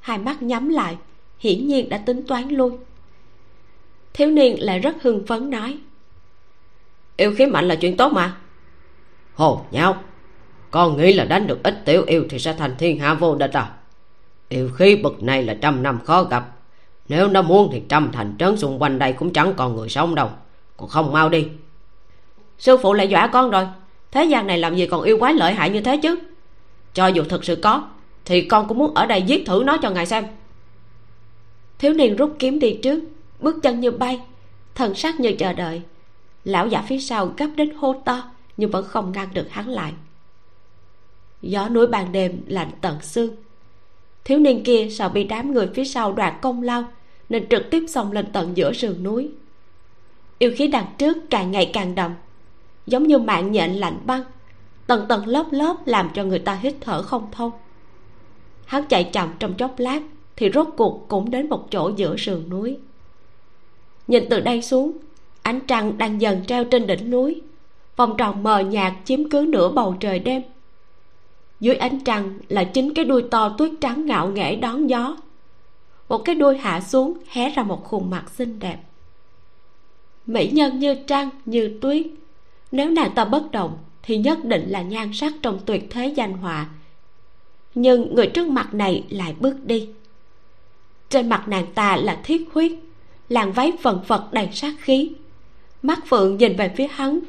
hai 0.00 0.18
mắt 0.18 0.42
nhắm 0.42 0.68
lại 0.68 0.96
hiển 1.38 1.66
nhiên 1.66 1.88
đã 1.88 1.98
tính 1.98 2.26
toán 2.26 2.48
luôn. 2.48 2.78
Thiếu 4.12 4.30
niên 4.30 4.56
lại 4.64 4.78
rất 4.78 5.02
hưng 5.02 5.26
phấn 5.26 5.50
nói 5.50 5.78
yêu 7.16 7.34
khí 7.34 7.46
mạnh 7.46 7.68
là 7.68 7.74
chuyện 7.74 7.96
tốt 7.96 8.12
mà. 8.12 8.36
Hồ 9.34 9.64
nhau. 9.70 9.96
Con 10.70 10.96
nghĩ 10.96 11.12
là 11.12 11.24
đánh 11.24 11.46
được 11.46 11.62
ít 11.62 11.82
tiểu 11.84 12.04
yêu 12.06 12.26
thì 12.30 12.38
sẽ 12.38 12.52
thành 12.52 12.74
thiên 12.78 12.98
hạ 12.98 13.14
vô 13.14 13.34
địch 13.34 13.52
à? 13.52 13.72
Yêu 14.48 14.70
khí 14.74 14.96
bậc 14.96 15.22
này 15.22 15.42
là 15.42 15.54
trăm 15.54 15.82
năm 15.82 16.00
khó 16.04 16.24
gặp. 16.24 16.56
Nếu 17.08 17.28
nó 17.28 17.42
muốn 17.42 17.68
thì 17.72 17.82
trăm 17.88 18.12
thành 18.12 18.36
trấn 18.38 18.56
xung 18.56 18.82
quanh 18.82 18.98
đây 18.98 19.12
cũng 19.12 19.32
chẳng 19.32 19.54
còn 19.56 19.76
người 19.76 19.88
sống 19.88 20.14
đâu. 20.14 20.30
Còn 20.76 20.88
không 20.88 21.12
mau 21.12 21.28
đi. 21.28 21.48
Sư 22.58 22.76
phụ 22.82 22.92
lại 22.92 23.08
dọa 23.08 23.26
con 23.26 23.50
rồi 23.50 23.66
thế 24.14 24.24
gian 24.24 24.46
này 24.46 24.58
làm 24.58 24.76
gì 24.76 24.86
còn 24.86 25.02
yêu 25.02 25.18
quái 25.18 25.34
lợi 25.34 25.54
hại 25.54 25.70
như 25.70 25.80
thế 25.80 25.96
chứ? 25.96 26.18
Cho 26.94 27.06
dù 27.06 27.22
thực 27.28 27.44
sự 27.44 27.56
có, 27.56 27.88
thì 28.24 28.40
con 28.40 28.68
cũng 28.68 28.78
muốn 28.78 28.94
ở 28.94 29.06
đây 29.06 29.22
giết 29.22 29.46
thử 29.46 29.62
nó 29.66 29.76
cho 29.76 29.90
ngài 29.90 30.06
xem. 30.06 30.24
Thiếu 31.78 31.92
niên 31.92 32.16
rút 32.16 32.36
kiếm 32.38 32.58
đi 32.58 32.78
trước, 32.82 33.04
bước 33.40 33.56
chân 33.62 33.80
như 33.80 33.90
bay, 33.90 34.20
thần 34.74 34.94
sắc 34.94 35.20
như 35.20 35.32
chờ 35.38 35.52
đợi. 35.52 35.82
Lão 36.44 36.66
giả 36.66 36.84
phía 36.88 36.98
sau 36.98 37.32
gấp 37.36 37.48
đến 37.56 37.74
hô 37.74 38.02
to, 38.04 38.30
nhưng 38.56 38.70
vẫn 38.70 38.86
không 38.86 39.12
ngăn 39.12 39.28
được 39.34 39.50
hắn 39.50 39.68
lại. 39.68 39.92
Gió 41.42 41.68
núi 41.68 41.86
ban 41.86 42.12
đêm 42.12 42.40
lạnh 42.46 42.70
tận 42.80 43.00
xương. 43.02 43.36
Thiếu 44.24 44.38
niên 44.38 44.64
kia 44.64 44.88
sợ 44.90 45.08
bị 45.08 45.24
đám 45.24 45.54
người 45.54 45.68
phía 45.74 45.84
sau 45.84 46.12
đoạt 46.12 46.34
công 46.42 46.62
lao, 46.62 46.84
nên 47.28 47.48
trực 47.48 47.70
tiếp 47.70 47.84
xông 47.88 48.12
lên 48.12 48.26
tận 48.32 48.56
giữa 48.56 48.72
sườn 48.72 49.02
núi. 49.02 49.30
Yêu 50.38 50.52
khí 50.56 50.66
đằng 50.66 50.86
trước 50.98 51.16
càng 51.30 51.50
ngày 51.50 51.70
càng 51.72 51.94
đậm 51.94 52.14
giống 52.86 53.06
như 53.06 53.18
mạng 53.18 53.52
nhện 53.52 53.72
lạnh 53.72 53.98
băng. 54.06 54.22
Tầng 54.86 55.06
tầng 55.08 55.26
lớp 55.26 55.46
lớp 55.50 55.76
làm 55.84 56.10
cho 56.14 56.24
người 56.24 56.38
ta 56.38 56.54
hít 56.54 56.74
thở 56.80 57.02
không 57.02 57.28
thông. 57.32 57.50
Hắn 58.66 58.84
chạy 58.86 59.04
chậm 59.04 59.28
trong 59.38 59.54
chốc 59.54 59.78
lát 59.78 60.02
thì 60.36 60.50
rốt 60.54 60.68
cuộc 60.76 61.08
cũng 61.08 61.30
đến 61.30 61.48
một 61.48 61.70
chỗ 61.70 61.92
giữa 61.96 62.16
sườn 62.16 62.48
núi. 62.48 62.78
Nhìn 64.06 64.24
từ 64.30 64.40
đây 64.40 64.62
xuống, 64.62 64.92
ánh 65.42 65.60
trăng 65.60 65.98
đang 65.98 66.20
dần 66.20 66.44
treo 66.46 66.64
trên 66.64 66.86
đỉnh 66.86 67.10
núi. 67.10 67.42
Vòng 67.96 68.14
tròn 68.18 68.42
mờ 68.42 68.60
nhạt 68.60 68.92
chiếm 69.04 69.30
cứ 69.30 69.46
nửa 69.48 69.68
bầu 69.68 69.96
trời 70.00 70.18
đêm. 70.18 70.42
Dưới 71.60 71.76
ánh 71.76 72.04
trăng 72.04 72.38
là 72.48 72.64
chính 72.64 72.94
cái 72.94 73.04
đuôi 73.04 73.24
to 73.30 73.54
tuyết 73.58 73.70
trắng 73.80 74.06
ngạo 74.06 74.28
nghễ 74.28 74.56
đón 74.56 74.90
gió. 74.90 75.16
Một 76.08 76.18
cái 76.18 76.34
đuôi 76.34 76.58
hạ 76.58 76.80
xuống 76.80 77.18
hé 77.28 77.50
ra 77.50 77.62
một 77.62 77.84
khuôn 77.84 78.10
mặt 78.10 78.30
xinh 78.30 78.58
đẹp. 78.58 78.78
Mỹ 80.26 80.50
nhân 80.52 80.78
như 80.78 80.94
trăng, 80.94 81.30
như 81.44 81.78
tuyết 81.82 82.06
nếu 82.74 82.90
nàng 82.90 83.14
ta 83.14 83.24
bất 83.24 83.50
động, 83.50 83.78
thì 84.02 84.16
nhất 84.16 84.44
định 84.44 84.64
là 84.68 84.82
nhan 84.82 85.12
sắc 85.12 85.32
trong 85.42 85.58
tuyệt 85.66 85.86
thế 85.90 86.06
danh 86.06 86.32
họa. 86.32 86.66
Nhưng 87.74 88.14
người 88.14 88.26
trước 88.26 88.48
mặt 88.48 88.74
này 88.74 89.04
lại 89.08 89.34
bước 89.40 89.64
đi. 89.64 89.88
Trên 91.08 91.28
mặt 91.28 91.48
nàng 91.48 91.66
ta 91.74 91.96
là 91.96 92.20
thiết 92.24 92.48
huyết, 92.52 92.72
làn 93.28 93.52
váy 93.52 93.72
phần 93.82 94.00
phật 94.06 94.32
đầy 94.32 94.48
sát 94.52 94.74
khí. 94.78 95.12
Mắt 95.82 95.98
phượng 96.06 96.36
nhìn 96.36 96.56
về 96.56 96.72
phía 96.76 96.86
hắn, 96.86 97.20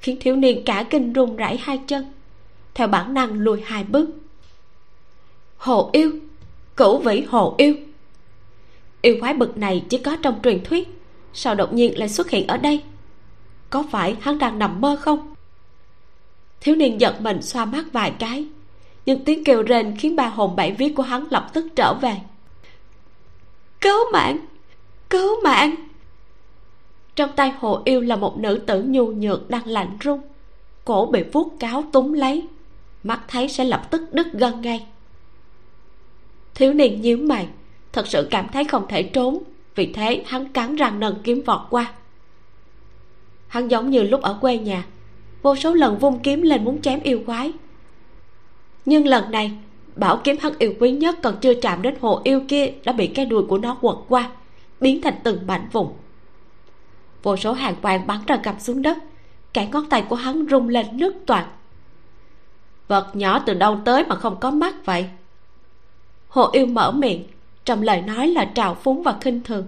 khiến 0.00 0.16
thiếu 0.20 0.36
niên 0.36 0.64
cả 0.64 0.84
kinh 0.90 1.12
run 1.12 1.36
rẩy 1.36 1.56
hai 1.56 1.80
chân. 1.86 2.04
Theo 2.74 2.88
bản 2.88 3.14
năng 3.14 3.32
lùi 3.32 3.60
hai 3.60 3.84
bước. 3.84 4.10
Hồ 5.56 5.90
yêu, 5.92 6.10
cửu 6.76 6.98
vĩ 6.98 7.20
hồ 7.20 7.54
yêu. 7.58 7.74
Yêu 9.02 9.16
quái 9.20 9.34
bực 9.34 9.58
này 9.58 9.84
chỉ 9.88 9.98
có 9.98 10.16
trong 10.22 10.40
truyền 10.42 10.64
thuyết, 10.64 10.88
sao 11.32 11.54
đột 11.54 11.72
nhiên 11.72 11.98
lại 11.98 12.08
xuất 12.08 12.30
hiện 12.30 12.46
ở 12.46 12.56
đây? 12.56 12.82
Có 13.74 13.84
phải 13.90 14.16
hắn 14.20 14.38
đang 14.38 14.58
nằm 14.58 14.80
mơ 14.80 14.96
không? 15.00 15.34
Thiếu 16.60 16.76
niên 16.76 17.00
giật 17.00 17.20
mình 17.20 17.42
xoa 17.42 17.64
mắt 17.64 17.84
vài 17.92 18.12
cái, 18.18 18.46
nhưng 19.06 19.24
tiếng 19.24 19.44
kêu 19.44 19.62
rên 19.62 19.96
khiến 19.98 20.16
ba 20.16 20.26
hồn 20.26 20.56
bảy 20.56 20.72
vía 20.72 20.88
của 20.96 21.02
hắn 21.02 21.26
lập 21.30 21.50
tức 21.52 21.66
trở 21.76 21.94
về. 21.94 22.16
Cứu 23.80 24.12
mạng! 24.12 24.38
Cứu 25.10 25.42
mạng! 25.44 25.74
Trong 27.16 27.30
tay 27.36 27.52
hồ 27.58 27.82
yêu 27.84 28.00
là 28.00 28.16
một 28.16 28.38
nữ 28.38 28.60
tử 28.66 28.82
nhu 28.82 29.06
nhược 29.06 29.50
đang 29.50 29.66
lạnh 29.66 29.96
run, 30.00 30.20
cổ 30.84 31.06
bị 31.06 31.22
vuốt 31.32 31.56
cáo 31.60 31.84
túng 31.92 32.14
lấy, 32.14 32.46
mắt 33.02 33.20
thấy 33.28 33.48
sẽ 33.48 33.64
lập 33.64 33.90
tức 33.90 34.02
đứt 34.12 34.26
gân 34.32 34.60
ngay. 34.60 34.86
Thiếu 36.54 36.72
niên 36.72 37.00
nhíu 37.00 37.18
mày, 37.18 37.48
thật 37.92 38.06
sự 38.06 38.28
cảm 38.30 38.48
thấy 38.48 38.64
không 38.64 38.86
thể 38.88 39.02
trốn, 39.02 39.42
vì 39.74 39.92
thế 39.92 40.24
hắn 40.26 40.52
cắn 40.52 40.76
răng 40.76 41.00
nâng 41.00 41.20
kiếm 41.24 41.42
vọt 41.46 41.60
qua 41.70 41.92
hắn 43.54 43.68
giống 43.68 43.90
như 43.90 44.02
lúc 44.02 44.22
ở 44.22 44.38
quê 44.40 44.58
nhà. 44.58 44.84
Vô 45.42 45.56
số 45.56 45.74
lần 45.74 45.98
vung 45.98 46.18
kiếm 46.18 46.42
lên 46.42 46.64
muốn 46.64 46.82
chém 46.82 47.00
yêu 47.00 47.20
quái. 47.26 47.52
Nhưng 48.84 49.06
lần 49.06 49.30
này, 49.30 49.52
bảo 49.96 50.20
kiếm 50.24 50.36
hắn 50.40 50.52
yêu 50.58 50.74
quý 50.80 50.90
nhất 50.90 51.18
còn 51.22 51.36
chưa 51.40 51.54
chạm 51.54 51.82
đến 51.82 51.94
hồ 52.00 52.20
yêu 52.24 52.40
kia 52.48 52.72
đã 52.84 52.92
bị 52.92 53.06
cái 53.06 53.26
đuôi 53.26 53.42
của 53.48 53.58
nó 53.58 53.74
quật 53.80 53.96
qua, 54.08 54.30
biến 54.80 55.02
thành 55.02 55.14
từng 55.24 55.46
mảnh 55.46 55.68
vụn. 55.72 55.88
vô 57.22 57.36
số 57.36 57.52
hàng 57.52 57.74
quang 57.82 58.06
bắn 58.06 58.18
ra 58.26 58.36
gặp 58.36 58.56
xuống 58.58 58.82
đất, 58.82 58.98
cả 59.52 59.64
ngón 59.64 59.88
tay 59.88 60.02
của 60.02 60.16
hắn 60.16 60.46
rung 60.50 60.68
lên 60.68 60.86
nước 60.92 61.14
toạc. 61.26 61.46
Vật 62.88 63.16
nhỏ 63.16 63.38
từ 63.38 63.54
đâu 63.54 63.78
tới 63.84 64.04
mà 64.04 64.16
không 64.16 64.40
có 64.40 64.50
mắt 64.50 64.74
vậy? 64.84 65.06
Hồ 66.28 66.50
yêu 66.52 66.66
mở 66.66 66.92
miệng, 66.92 67.24
trong 67.64 67.82
lời 67.82 68.02
nói 68.02 68.28
là 68.28 68.44
trào 68.44 68.74
phúng 68.74 69.02
và 69.02 69.16
khinh 69.20 69.42
thường. 69.42 69.66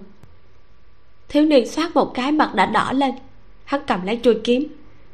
Thiếu 1.29 1.45
niên 1.45 1.67
xoát 1.67 1.95
một 1.95 2.13
cái 2.13 2.31
mặt 2.31 2.55
đã 2.55 2.65
đỏ 2.65 2.91
lên 2.91 3.15
hắn 3.67 3.81
cầm 3.87 4.05
lấy 4.05 4.19
chuôi 4.23 4.37
kiếm, 4.43 4.67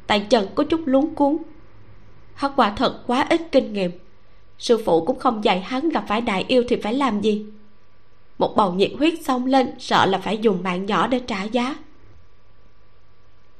tay 0.06 0.26
chân 0.30 0.48
có 0.54 0.64
chút 0.64 0.80
luống 0.84 1.14
cuốn. 1.14 1.36
Hắn 2.34 2.52
quả 2.56 2.70
thật 2.76 3.02
quá 3.06 3.26
ít 3.30 3.40
kinh 3.52 3.72
nghiệm. 3.72 3.90
Sư 4.58 4.82
phụ 4.84 5.04
cũng 5.04 5.18
không 5.18 5.44
dạy 5.44 5.60
hắn 5.60 5.88
gặp 5.88 6.04
phải 6.08 6.20
đại 6.20 6.44
yêu 6.48 6.64
thì 6.68 6.76
phải 6.76 6.94
làm 6.94 7.20
gì? 7.20 7.46
Một 8.38 8.56
bầu 8.56 8.72
nhiệt 8.72 8.90
huyết 8.98 9.14
xông 9.24 9.46
lên, 9.46 9.70
sợ 9.78 10.06
là 10.06 10.18
phải 10.18 10.38
dùng 10.38 10.62
mạng 10.62 10.86
nhỏ 10.86 11.06
để 11.06 11.20
trả 11.26 11.42
giá. 11.42 11.76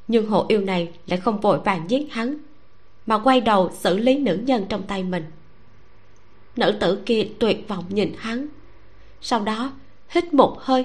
Nhưng 0.08 0.26
hộ 0.26 0.46
yêu 0.48 0.60
này 0.60 0.92
lại 1.06 1.20
không 1.20 1.40
vội 1.40 1.58
vàng 1.58 1.90
giết 1.90 2.12
hắn, 2.12 2.36
mà 3.06 3.18
quay 3.18 3.40
đầu 3.40 3.70
xử 3.72 3.98
lý 3.98 4.18
nữ 4.18 4.38
nhân 4.46 4.66
trong 4.68 4.82
tay 4.82 5.02
mình. 5.02 5.24
Nữ 6.56 6.76
tử 6.80 7.02
kia 7.06 7.28
tuyệt 7.38 7.68
vọng 7.68 7.84
nhìn 7.88 8.12
hắn, 8.18 8.46
sau 9.20 9.40
đó 9.40 9.72
hít 10.08 10.34
một 10.34 10.56
hơi, 10.60 10.84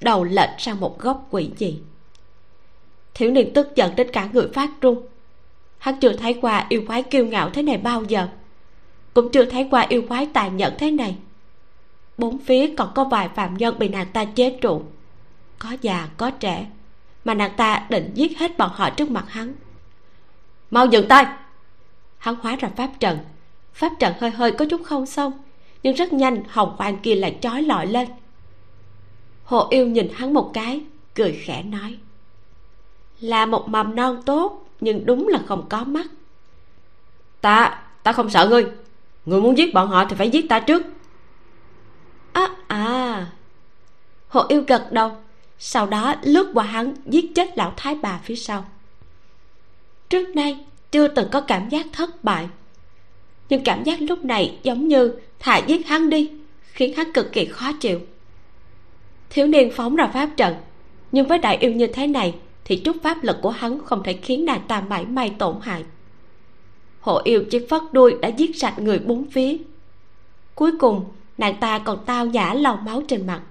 đầu 0.00 0.24
lệch 0.24 0.50
sang 0.58 0.80
một 0.80 0.98
góc 0.98 1.26
quỷ 1.30 1.50
dị 1.56 1.80
thiếu 3.20 3.30
niên 3.30 3.52
tức 3.54 3.76
giận 3.76 3.96
đến 3.96 4.10
cả 4.12 4.28
người 4.32 4.48
phát 4.54 4.70
run. 4.80 5.06
Hắn 5.78 6.00
chưa 6.00 6.12
thấy 6.12 6.34
qua 6.34 6.66
yêu 6.68 6.82
quái 6.86 7.02
kiêu 7.02 7.26
ngạo 7.26 7.50
thế 7.50 7.62
này 7.62 7.78
bao 7.78 8.04
giờ, 8.04 8.28
cũng 9.14 9.32
chưa 9.32 9.44
thấy 9.44 9.68
qua 9.70 9.86
yêu 9.88 10.02
quái 10.08 10.26
tàn 10.26 10.56
nhẫn 10.56 10.74
thế 10.78 10.90
này. 10.90 11.16
Bốn 12.18 12.38
phía 12.38 12.74
còn 12.76 12.92
có 12.94 13.04
vài 13.04 13.28
phạm 13.28 13.56
nhân 13.56 13.78
bị 13.78 13.88
nàng 13.88 14.06
ta 14.12 14.24
chế 14.24 14.58
trụ. 14.60 14.82
Có 15.58 15.76
già, 15.80 16.08
có 16.16 16.30
trẻ, 16.30 16.66
mà 17.24 17.34
nàng 17.34 17.52
ta 17.56 17.86
định 17.90 18.10
giết 18.14 18.38
hết 18.38 18.58
bọn 18.58 18.70
họ 18.74 18.90
trước 18.90 19.10
mặt 19.10 19.24
hắn. 19.28 19.54
Mau 20.70 20.86
dừng 20.86 21.08
tay! 21.08 21.26
Hắn 22.18 22.34
hóa 22.42 22.56
ra 22.56 22.68
pháp 22.76 22.90
trận. 23.00 23.18
Pháp 23.72 23.92
trận 23.98 24.14
hơi 24.20 24.30
hơi 24.30 24.52
có 24.52 24.64
chút 24.64 24.80
không 24.84 25.06
xong, 25.06 25.32
nhưng 25.82 25.94
rất 25.94 26.12
nhanh 26.12 26.42
hồng 26.48 26.74
quang 26.78 26.98
kia 26.98 27.14
lại 27.14 27.38
chói 27.40 27.62
lọi 27.62 27.86
lên. 27.86 28.08
Hồ 29.44 29.66
yêu 29.70 29.86
nhìn 29.86 30.08
hắn 30.14 30.34
một 30.34 30.50
cái, 30.54 30.80
cười 31.14 31.32
khẽ 31.32 31.62
nói 31.62 31.98
là 33.20 33.46
một 33.46 33.68
mầm 33.68 33.96
non 33.96 34.22
tốt, 34.26 34.66
nhưng 34.80 35.06
đúng 35.06 35.28
là 35.28 35.40
không 35.46 35.66
có 35.68 35.84
mắt. 35.84 36.06
Ta 37.40 37.82
ta 38.02 38.12
không 38.12 38.30
sợ 38.30 38.48
ngươi. 38.48 38.66
Ngươi 39.26 39.40
muốn 39.40 39.58
giết 39.58 39.74
bọn 39.74 39.88
họ 39.88 40.04
thì 40.04 40.16
phải 40.16 40.30
giết 40.30 40.48
ta 40.48 40.60
trước. 40.60 40.82
À 42.32 42.48
à. 42.66 43.26
Hồ 44.28 44.44
yêu 44.48 44.64
gật 44.66 44.92
đầu. 44.92 45.12
Sau 45.58 45.86
đó 45.86 46.14
lướt 46.22 46.50
qua 46.54 46.64
hắn, 46.64 46.94
giết 47.06 47.34
chết 47.34 47.58
lão 47.58 47.72
thái 47.76 47.94
bà 47.94 48.20
phía 48.24 48.36
sau. 48.36 48.64
Trước 50.08 50.28
nay, 50.36 50.64
chưa 50.90 51.08
từng 51.08 51.28
có 51.32 51.40
cảm 51.40 51.68
giác 51.68 51.86
thất 51.92 52.24
bại. 52.24 52.48
Nhưng 53.48 53.64
cảm 53.64 53.84
giác 53.84 54.02
lúc 54.02 54.24
này 54.24 54.58
giống 54.62 54.88
như 54.88 55.14
thà 55.38 55.58
giết 55.58 55.86
hắn 55.86 56.10
đi, 56.10 56.30
khiến 56.62 56.96
hắn 56.96 57.12
cực 57.12 57.32
kỳ 57.32 57.44
khó 57.44 57.72
chịu. 57.72 58.00
Thiếu 59.30 59.46
niên 59.46 59.70
phóng 59.72 59.96
ra 59.96 60.06
pháp 60.06 60.28
trận, 60.36 60.54
nhưng 61.12 61.26
với 61.26 61.38
đại 61.38 61.56
yêu 61.56 61.72
như 61.72 61.86
thế 61.86 62.06
này 62.06 62.34
thì 62.64 62.76
chút 62.76 62.96
pháp 63.02 63.24
lực 63.24 63.36
của 63.42 63.50
hắn 63.50 63.84
không 63.84 64.02
thể 64.02 64.12
khiến 64.12 64.44
nàng 64.44 64.60
ta 64.68 64.80
mảy 64.80 65.06
may 65.06 65.30
tổn 65.38 65.56
hại. 65.62 65.84
Hộ 67.00 67.20
yêu 67.24 67.44
chỉ 67.50 67.66
phất 67.70 67.82
đuôi 67.92 68.14
đã 68.22 68.28
giết 68.28 68.56
sạch 68.56 68.78
người 68.78 68.98
bốn 68.98 69.30
phía. 69.30 69.56
Cuối 70.54 70.72
cùng, 70.80 71.04
nàng 71.38 71.56
ta 71.60 71.78
còn 71.78 72.04
tao 72.06 72.26
nhã 72.26 72.54
lau 72.54 72.76
máu 72.76 73.02
trên 73.08 73.26
mặt. 73.26 73.42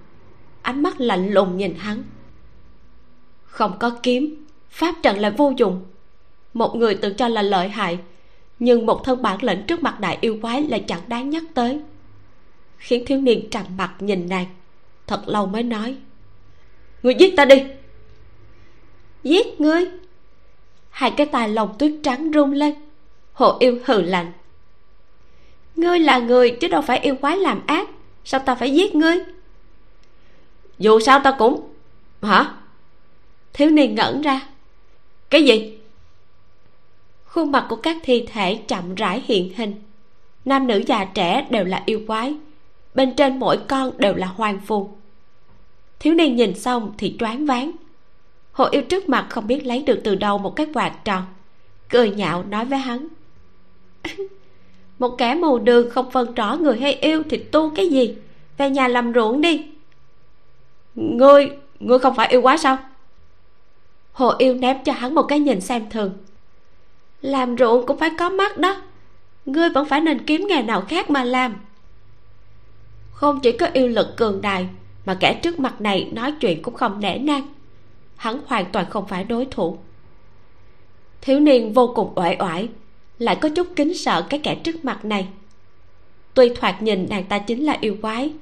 Ánh 0.62 0.82
mắt 0.82 1.00
lạnh 1.00 1.32
lùng 1.32 1.56
nhìn 1.56 1.74
hắn. 1.78 2.02
Không 3.44 3.76
có 3.80 3.90
kiếm, 4.02 4.46
pháp 4.70 4.94
trận 5.02 5.18
là 5.18 5.30
vô 5.30 5.52
dụng. 5.56 5.84
Một 6.54 6.76
người 6.76 6.94
tự 6.94 7.12
cho 7.12 7.28
là 7.28 7.42
lợi 7.42 7.68
hại, 7.68 7.98
nhưng 8.58 8.86
một 8.86 9.04
thân 9.04 9.22
bản 9.22 9.42
lĩnh 9.42 9.66
trước 9.66 9.82
mặt 9.82 10.00
đại 10.00 10.18
yêu 10.20 10.38
quái 10.42 10.62
lại 10.62 10.84
chẳng 10.88 11.00
đáng 11.08 11.30
nhắc 11.30 11.42
tới. 11.54 11.80
Khiến 12.76 13.04
thiếu 13.06 13.20
niên 13.20 13.50
trầm 13.50 13.64
mặt 13.76 13.94
nhìn 14.00 14.28
nàng, 14.28 14.46
thật 15.06 15.22
lâu 15.26 15.46
mới 15.46 15.62
nói, 15.62 15.96
người 17.02 17.14
giết 17.14 17.34
ta 17.36 17.44
đi! 17.44 17.64
Giết 19.22 19.60
ngươi. 19.60 19.84
Hai 20.90 21.10
cái 21.10 21.26
tài 21.26 21.48
lồng 21.48 21.78
tuyết 21.78 21.92
trắng 22.02 22.30
rung 22.34 22.52
lên. 22.52 22.74
Hồ 23.32 23.56
yêu 23.60 23.78
hừ 23.84 24.02
lạnh. 24.02 24.32
Ngươi 25.76 25.98
là 25.98 26.18
người 26.18 26.50
chứ 26.50 26.68
đâu 26.68 26.82
phải 26.82 26.98
yêu 26.98 27.14
quái 27.14 27.36
làm 27.36 27.66
ác. 27.66 27.88
Sao 28.24 28.40
ta 28.40 28.54
phải 28.54 28.74
giết 28.74 28.94
ngươi? 28.94 29.18
Dù 30.78 31.00
sao 31.00 31.20
ta 31.20 31.36
cũng 31.38 31.68
hả? 32.22 32.54
Thiếu 33.52 33.70
niên 33.70 33.94
ngẩn 33.94 34.22
ra. 34.22 34.40
Cái 35.30 35.44
gì? 35.44 35.78
Khuôn 37.24 37.52
mặt 37.52 37.66
của 37.68 37.76
các 37.76 37.96
thi 38.02 38.26
thể 38.32 38.60
chậm 38.68 38.94
rãi 38.94 39.22
hiện 39.26 39.52
hình. 39.56 39.74
Nam 40.44 40.66
nữ 40.66 40.82
già 40.86 41.04
trẻ 41.04 41.46
đều 41.50 41.64
là 41.64 41.82
yêu 41.86 42.00
quái. 42.06 42.34
Bên 42.94 43.14
trên 43.16 43.38
mỗi 43.38 43.58
con 43.68 43.98
đều 43.98 44.14
là 44.14 44.26
hoàng 44.26 44.60
phù 44.66 44.90
thiếu 46.00 46.14
niên 46.14 46.36
nhìn 46.36 46.54
xong 46.54 46.92
thì 46.98 47.16
choáng 47.18 47.46
váng 47.46 47.70
hồ 48.60 48.68
yêu 48.70 48.82
trước 48.82 49.08
mặt 49.08 49.26
không 49.30 49.46
biết 49.46 49.66
lấy 49.66 49.82
được 49.82 50.00
từ 50.04 50.14
đâu 50.14 50.38
một 50.38 50.56
cái 50.56 50.66
quạt 50.74 50.92
tròn. 51.04 51.22
Cười 51.88 52.10
nhạo 52.10 52.42
nói 52.42 52.64
với 52.64 52.78
hắn. 52.78 53.08
Một 54.98 55.14
kẻ 55.18 55.34
mù 55.34 55.58
đường 55.58 55.90
không 55.90 56.10
phân 56.10 56.34
rõ 56.34 56.56
người 56.60 56.78
hay 56.78 56.94
yêu 56.94 57.22
thì 57.30 57.38
tu 57.38 57.70
cái 57.70 57.88
gì? 57.88 58.14
Về 58.58 58.70
nhà 58.70 58.88
làm 58.88 59.12
ruộng 59.14 59.40
đi. 59.40 59.66
Ngươi 60.94 61.50
ngươi 61.80 61.98
không 61.98 62.14
phải 62.16 62.28
yêu 62.28 62.42
quá 62.42 62.56
sao? 62.56 62.78
Hồ 64.12 64.32
yêu 64.38 64.54
ném 64.54 64.84
cho 64.84 64.92
hắn 64.92 65.14
một 65.14 65.22
cái 65.22 65.40
nhìn 65.40 65.60
xem 65.60 65.90
thường. 65.90 66.12
Làm 67.20 67.56
ruộng 67.58 67.86
cũng 67.86 67.98
phải 67.98 68.10
có 68.18 68.30
mắt 68.30 68.58
đó. 68.58 68.82
Ngươi 69.46 69.70
vẫn 69.70 69.86
phải 69.86 70.00
nên 70.00 70.26
kiếm 70.26 70.46
nghề 70.48 70.62
nào 70.62 70.84
khác 70.88 71.10
mà 71.10 71.24
làm. 71.24 71.54
Không 73.12 73.40
chỉ 73.40 73.52
có 73.52 73.66
yêu 73.72 73.88
lực 73.88 74.16
cường 74.16 74.40
đại, 74.40 74.68
mà 75.04 75.16
kẻ 75.20 75.40
trước 75.42 75.60
mặt 75.60 75.80
này 75.80 76.10
nói 76.12 76.34
chuyện 76.40 76.62
cũng 76.62 76.74
không 76.74 77.00
nể 77.00 77.18
nang 77.18 77.46
hắn 78.20 78.40
hoàn 78.46 78.64
toàn 78.72 78.90
không 78.90 79.06
phải 79.08 79.24
đối 79.24 79.46
thủ. 79.46 79.78
Thiếu 81.20 81.40
niên 81.40 81.72
vô 81.72 81.92
cùng 81.94 82.12
uể 82.14 82.36
oải, 82.38 82.68
lại 83.18 83.36
có 83.40 83.48
chút 83.48 83.66
kính 83.76 83.94
sợ 83.94 84.26
cái 84.30 84.40
kẻ 84.42 84.54
trước 84.54 84.84
mặt 84.84 85.04
này. 85.04 85.28
Tuy 86.34 86.48
thoạt 86.54 86.82
nhìn 86.82 87.06
nàng 87.10 87.24
ta 87.24 87.38
chính 87.38 87.64
là 87.64 87.78
yêu 87.80 87.96
quái, 88.02 88.32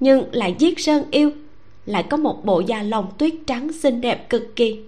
nhưng 0.00 0.24
lại 0.32 0.54
giết 0.58 0.80
sơn 0.80 1.04
yêu, 1.10 1.30
lại 1.86 2.02
có 2.10 2.16
một 2.16 2.44
bộ 2.44 2.60
da 2.60 2.82
lông 2.82 3.06
tuyết 3.18 3.34
trắng 3.46 3.72
xinh 3.72 4.00
đẹp 4.00 4.30
cực 4.30 4.56
kỳ. 4.56 4.80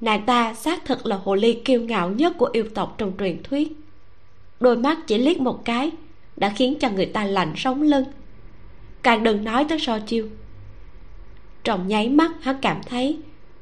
Nàng 0.00 0.26
ta 0.26 0.54
xác 0.54 0.84
thực 0.84 1.06
là 1.06 1.16
hồ 1.16 1.34
ly 1.34 1.52
kiêu 1.64 1.80
ngạo 1.80 2.10
nhất 2.10 2.32
của 2.38 2.50
yêu 2.52 2.64
tộc 2.74 2.94
trong 2.98 3.12
truyền 3.18 3.42
thuyết. 3.42 3.72
Đôi 4.60 4.76
mắt 4.76 4.98
chỉ 5.06 5.18
liếc 5.18 5.40
một 5.40 5.64
cái, 5.64 5.90
đã 6.36 6.52
khiến 6.56 6.74
cho 6.80 6.90
người 6.90 7.06
ta 7.06 7.24
lạnh 7.24 7.52
sống 7.56 7.82
lưng. 7.82 8.04
Càng 9.02 9.22
đừng 9.22 9.44
nói 9.44 9.66
tới 9.68 9.78
so 9.78 9.98
chiêu. 9.98 10.28
Trong 11.64 11.88
nháy 11.88 12.08
mắt, 12.08 12.30
hắn 12.40 12.56
cảm 12.62 12.80
thấy 12.86 13.18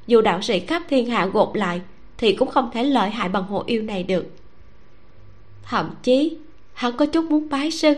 dù 0.06 0.20
đạo 0.20 0.42
sĩ 0.42 0.60
khắp 0.60 0.82
thiên 0.88 1.10
hạ 1.10 1.26
gộp 1.26 1.54
lại, 1.54 1.80
thì 2.18 2.36
cũng 2.36 2.50
không 2.50 2.70
thể 2.72 2.84
lợi 2.84 3.10
hại 3.10 3.28
bằng 3.28 3.42
hồ 3.42 3.62
yêu 3.66 3.82
này 3.82 4.02
được. 4.02 4.26
Thậm 5.62 5.90
chí, 6.02 6.36
hắn 6.72 6.96
có 6.96 7.06
chút 7.06 7.24
muốn 7.24 7.48
bái 7.48 7.70
sư. 7.70 7.94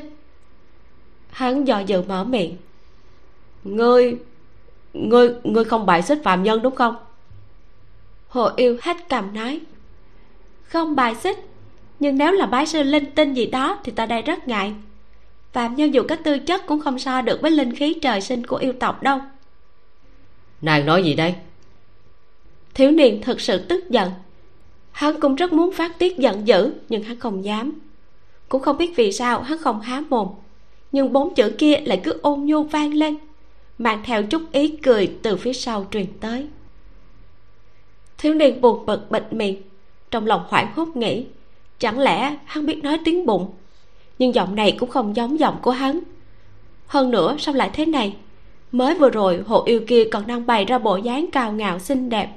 Hắn 1.31 1.65
dò 1.65 1.79
dự 1.79 2.03
mở 2.03 2.25
miệng. 2.25 2.57
Ngươi 3.65 4.17
ngươi 4.95 5.35
ngươi 5.45 5.65
không 5.65 5.87
bài 5.87 6.03
xích 6.03 6.19
phạm 6.25 6.43
nhân 6.43 6.63
đúng 6.63 6.75
không? 6.75 6.97
Hồ 8.29 8.51
yêu 8.57 8.79
hết 8.83 8.97
cầm 9.09 9.35
nói. 9.35 9.61
Không 10.63 10.97
bài 10.97 11.15
xích, 11.15 11.39
nhưng 12.01 12.19
nếu 12.19 12.33
là 12.33 12.47
bái 12.47 12.67
sư 12.67 12.83
linh 12.83 13.11
tinh 13.11 13.35
gì 13.35 13.47
đó 13.47 13.79
thì 13.85 13.93
ta 13.93 14.07
đây 14.07 14.23
rất 14.23 14.49
ngại. 14.49 14.73
Phạm 15.53 15.75
nhân 15.75 15.95
dù 15.95 16.03
các 16.09 16.25
tư 16.25 16.39
chất 16.39 16.67
cũng 16.67 16.81
không 16.81 16.99
so 16.99 17.23
được 17.23 17.43
với 17.43 17.51
linh 17.51 17.75
khí 17.75 17.95
trời 18.03 18.21
sinh 18.21 18.47
của 18.47 18.57
yêu 18.57 18.73
tộc 18.73 19.03
đâu. 19.03 19.19
Nàng 20.63 20.87
nói 20.87 21.05
gì 21.05 21.15
đây? 21.15 21.35
Thiếu 22.75 22.91
niên 22.91 23.21
thật 23.23 23.41
sự 23.41 23.59
tức 23.59 23.91
giận. 23.91 24.11
Hắn 24.93 25.21
cũng 25.21 25.35
rất 25.35 25.53
muốn 25.53 25.73
phát 25.73 25.99
tiết 25.99 26.19
giận 26.19 26.47
dữ, 26.49 26.73
nhưng 26.89 27.03
hắn 27.03 27.21
không 27.21 27.45
dám. 27.45 27.73
Cũng 28.49 28.63
không 28.63 28.77
biết 28.77 28.97
vì 28.97 29.13
sao 29.13 29.43
hắn 29.43 29.59
không 29.59 29.81
há 29.81 30.03
mồm. 30.11 30.29
Nhưng 30.93 31.13
bốn 31.13 31.35
chữ 31.35 31.53
kia 31.59 31.77
lại 31.85 32.01
cứ 32.05 32.19
ôn 32.23 32.41
nhu 32.41 32.63
vang 32.63 32.95
lên, 32.95 33.17
mang 33.79 34.03
theo 34.05 34.23
chút 34.23 34.43
ý 34.53 34.69
cười 34.69 35.13
từ 35.23 35.37
phía 35.37 35.53
sau 35.53 35.87
truyền 35.91 36.07
tới. 36.21 36.47
Thiếu 38.19 38.35
niên 38.35 38.61
buồn 38.61 38.87
bực 38.87 39.11
bịt 39.11 39.23
miệng, 39.31 39.63
trong 40.11 40.27
lòng 40.27 40.45
hoảng 40.49 40.73
hốt 40.77 40.97
nghĩ, 40.97 41.27
chẳng 41.79 41.99
lẽ 41.99 42.37
hắn 42.45 42.67
biết 42.67 42.83
nói 42.83 42.99
tiếng 43.05 43.27
bụng? 43.27 43.51
Nhưng 44.19 44.35
giọng 44.35 44.55
này 44.55 44.77
cũng 44.79 44.91
không 44.91 45.17
giống 45.17 45.39
giọng 45.39 45.57
của 45.63 45.71
hắn. 45.71 46.01
Hơn 46.87 47.11
nữa, 47.11 47.37
sao 47.39 47.55
lại 47.55 47.71
thế 47.73 47.87
này? 47.87 48.17
Mới 48.73 48.95
vừa 48.95 49.11
rồi, 49.11 49.43
hồ 49.47 49.63
yêu 49.65 49.81
kia 49.87 50.05
còn 50.13 50.27
đang 50.27 50.47
bày 50.47 50.65
ra 50.65 50.79
bộ 50.79 50.97
dáng 50.97 51.27
cao 51.33 51.53
ngạo 51.53 51.79
xinh 51.79 52.09
đẹp 52.09 52.29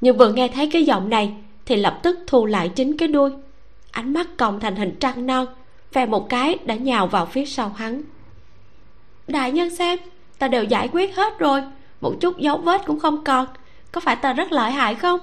nhưng 0.00 0.16
vừa 0.16 0.32
nghe 0.32 0.48
thấy 0.48 0.70
cái 0.72 0.84
giọng 0.84 1.10
này, 1.10 1.34
thì 1.66 1.76
lập 1.76 1.98
tức 2.02 2.18
thu 2.26 2.46
lại 2.46 2.68
chính 2.68 2.96
cái 2.96 3.08
đuôi. 3.08 3.30
Ánh 3.90 4.12
mắt 4.12 4.36
còng 4.36 4.60
thành 4.60 4.76
hình 4.76 4.96
trăng 5.00 5.26
non 5.26 5.46
về 5.92 6.06
một 6.06 6.28
cái 6.28 6.58
đã 6.64 6.74
nhào 6.74 7.06
vào 7.06 7.26
phía 7.26 7.46
sau 7.46 7.68
hắn. 7.68 8.02
Đại 9.28 9.52
nhân 9.52 9.70
xem, 9.70 9.98
ta 10.38 10.48
đều 10.48 10.64
giải 10.64 10.88
quyết 10.92 11.16
hết 11.16 11.38
rồi, 11.38 11.62
một 12.00 12.14
chút 12.20 12.38
dấu 12.38 12.58
vết 12.58 12.80
cũng 12.86 13.00
không 13.00 13.24
còn, 13.24 13.46
có 13.92 14.00
phải 14.00 14.16
ta 14.16 14.32
rất 14.32 14.52
lợi 14.52 14.70
hại 14.70 14.94
không? 14.94 15.20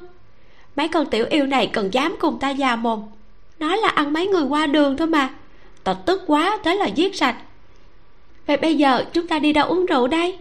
Mấy 0.75 0.87
con 0.87 1.05
tiểu 1.05 1.25
yêu 1.29 1.45
này 1.45 1.67
cần 1.67 1.93
dám 1.93 2.15
cùng 2.19 2.39
ta 2.39 2.49
già 2.49 2.75
mồm. 2.75 3.03
Nói 3.59 3.77
là 3.77 3.89
ăn 3.89 4.13
mấy 4.13 4.27
người 4.27 4.43
qua 4.43 4.67
đường 4.67 4.97
thôi 4.97 5.07
mà, 5.07 5.29
ta 5.83 5.93
tức 5.93 6.23
quá 6.27 6.59
thế 6.63 6.75
là 6.75 6.85
giết 6.85 7.15
sạch. 7.15 7.35
Vậy 8.47 8.57
bây 8.57 8.75
giờ 8.75 9.05
chúng 9.13 9.27
ta 9.27 9.39
đi 9.39 9.53
đâu 9.53 9.67
uống 9.67 9.85
rượu 9.85 10.07
đây? 10.07 10.37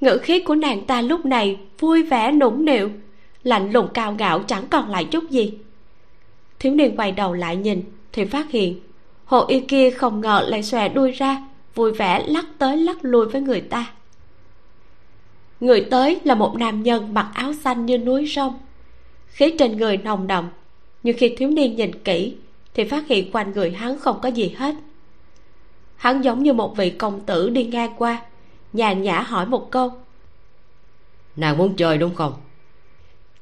Ngữ 0.00 0.18
khí 0.22 0.40
của 0.40 0.54
nàng 0.54 0.84
ta 0.86 1.00
lúc 1.00 1.26
này 1.26 1.58
vui 1.78 2.02
vẻ 2.02 2.32
nũng 2.32 2.64
nịu, 2.64 2.90
lạnh 3.42 3.72
lùng 3.72 3.88
cao 3.94 4.12
ngạo 4.12 4.38
chẳng 4.38 4.68
còn 4.70 4.90
lại 4.90 5.04
chút 5.04 5.30
gì. 5.30 5.52
Thiếu 6.58 6.74
niên 6.74 6.96
quay 6.96 7.12
đầu 7.12 7.32
lại 7.32 7.56
nhìn 7.56 7.82
thì 8.12 8.24
phát 8.24 8.50
hiện 8.50 8.80
hồ 9.24 9.46
y 9.46 9.60
kia 9.60 9.90
không 9.90 10.20
ngờ 10.20 10.46
lại 10.48 10.62
xòe 10.62 10.88
đuôi 10.88 11.10
ra, 11.10 11.42
vui 11.74 11.92
vẻ 11.92 12.24
lắc 12.26 12.46
tới 12.58 12.76
lắc 12.76 12.96
lui 13.00 13.26
với 13.26 13.40
người 13.40 13.60
ta. 13.60 13.92
Người 15.60 15.86
tới 15.90 16.20
là 16.24 16.34
một 16.34 16.54
nam 16.58 16.82
nhân 16.82 17.14
mặc 17.14 17.30
áo 17.34 17.52
xanh 17.52 17.86
như 17.86 17.98
núi 17.98 18.26
sông 18.26 18.58
khí 19.26 19.54
trên 19.58 19.76
người 19.76 19.96
nồng 19.96 20.26
đậm, 20.26 20.48
nhưng 21.02 21.16
khi 21.16 21.34
thiếu 21.38 21.50
niên 21.50 21.76
nhìn 21.76 22.04
kỹ 22.04 22.36
thì 22.74 22.84
phát 22.84 23.06
hiện 23.06 23.32
quanh 23.32 23.52
người 23.52 23.70
hắn 23.70 23.98
không 23.98 24.20
có 24.22 24.28
gì 24.28 24.54
hết. 24.56 24.74
Hắn 25.96 26.24
giống 26.24 26.42
như 26.42 26.52
một 26.52 26.76
vị 26.76 26.90
công 26.90 27.20
tử 27.20 27.50
đi 27.50 27.64
ngang 27.64 27.92
qua 27.98 28.22
nhàn 28.72 29.02
nhã 29.02 29.20
hỏi 29.20 29.46
một 29.46 29.70
câu. 29.70 29.92
Nàng 31.36 31.58
muốn 31.58 31.76
chơi 31.76 31.98
đúng 31.98 32.14
không? 32.14 32.34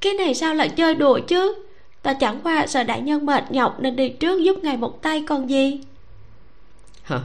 Cái 0.01 0.15
này 0.15 0.35
sao 0.35 0.55
lại 0.55 0.69
chơi 0.69 0.95
đùa 0.95 1.19
chứ? 1.19 1.55
Ta 2.03 2.13
chẳng 2.13 2.41
qua 2.43 2.67
sợ 2.67 2.83
đại 2.83 3.01
nhân 3.01 3.27
mệt 3.27 3.51
nhọc 3.51 3.81
nên 3.81 3.97
đi 3.97 4.09
trước 4.09 4.43
giúp 4.43 4.57
ngài 4.63 4.77
một 4.77 5.03
tay 5.03 5.25
còn 5.27 5.51
gì. 5.51 5.81
Hả? 7.03 7.21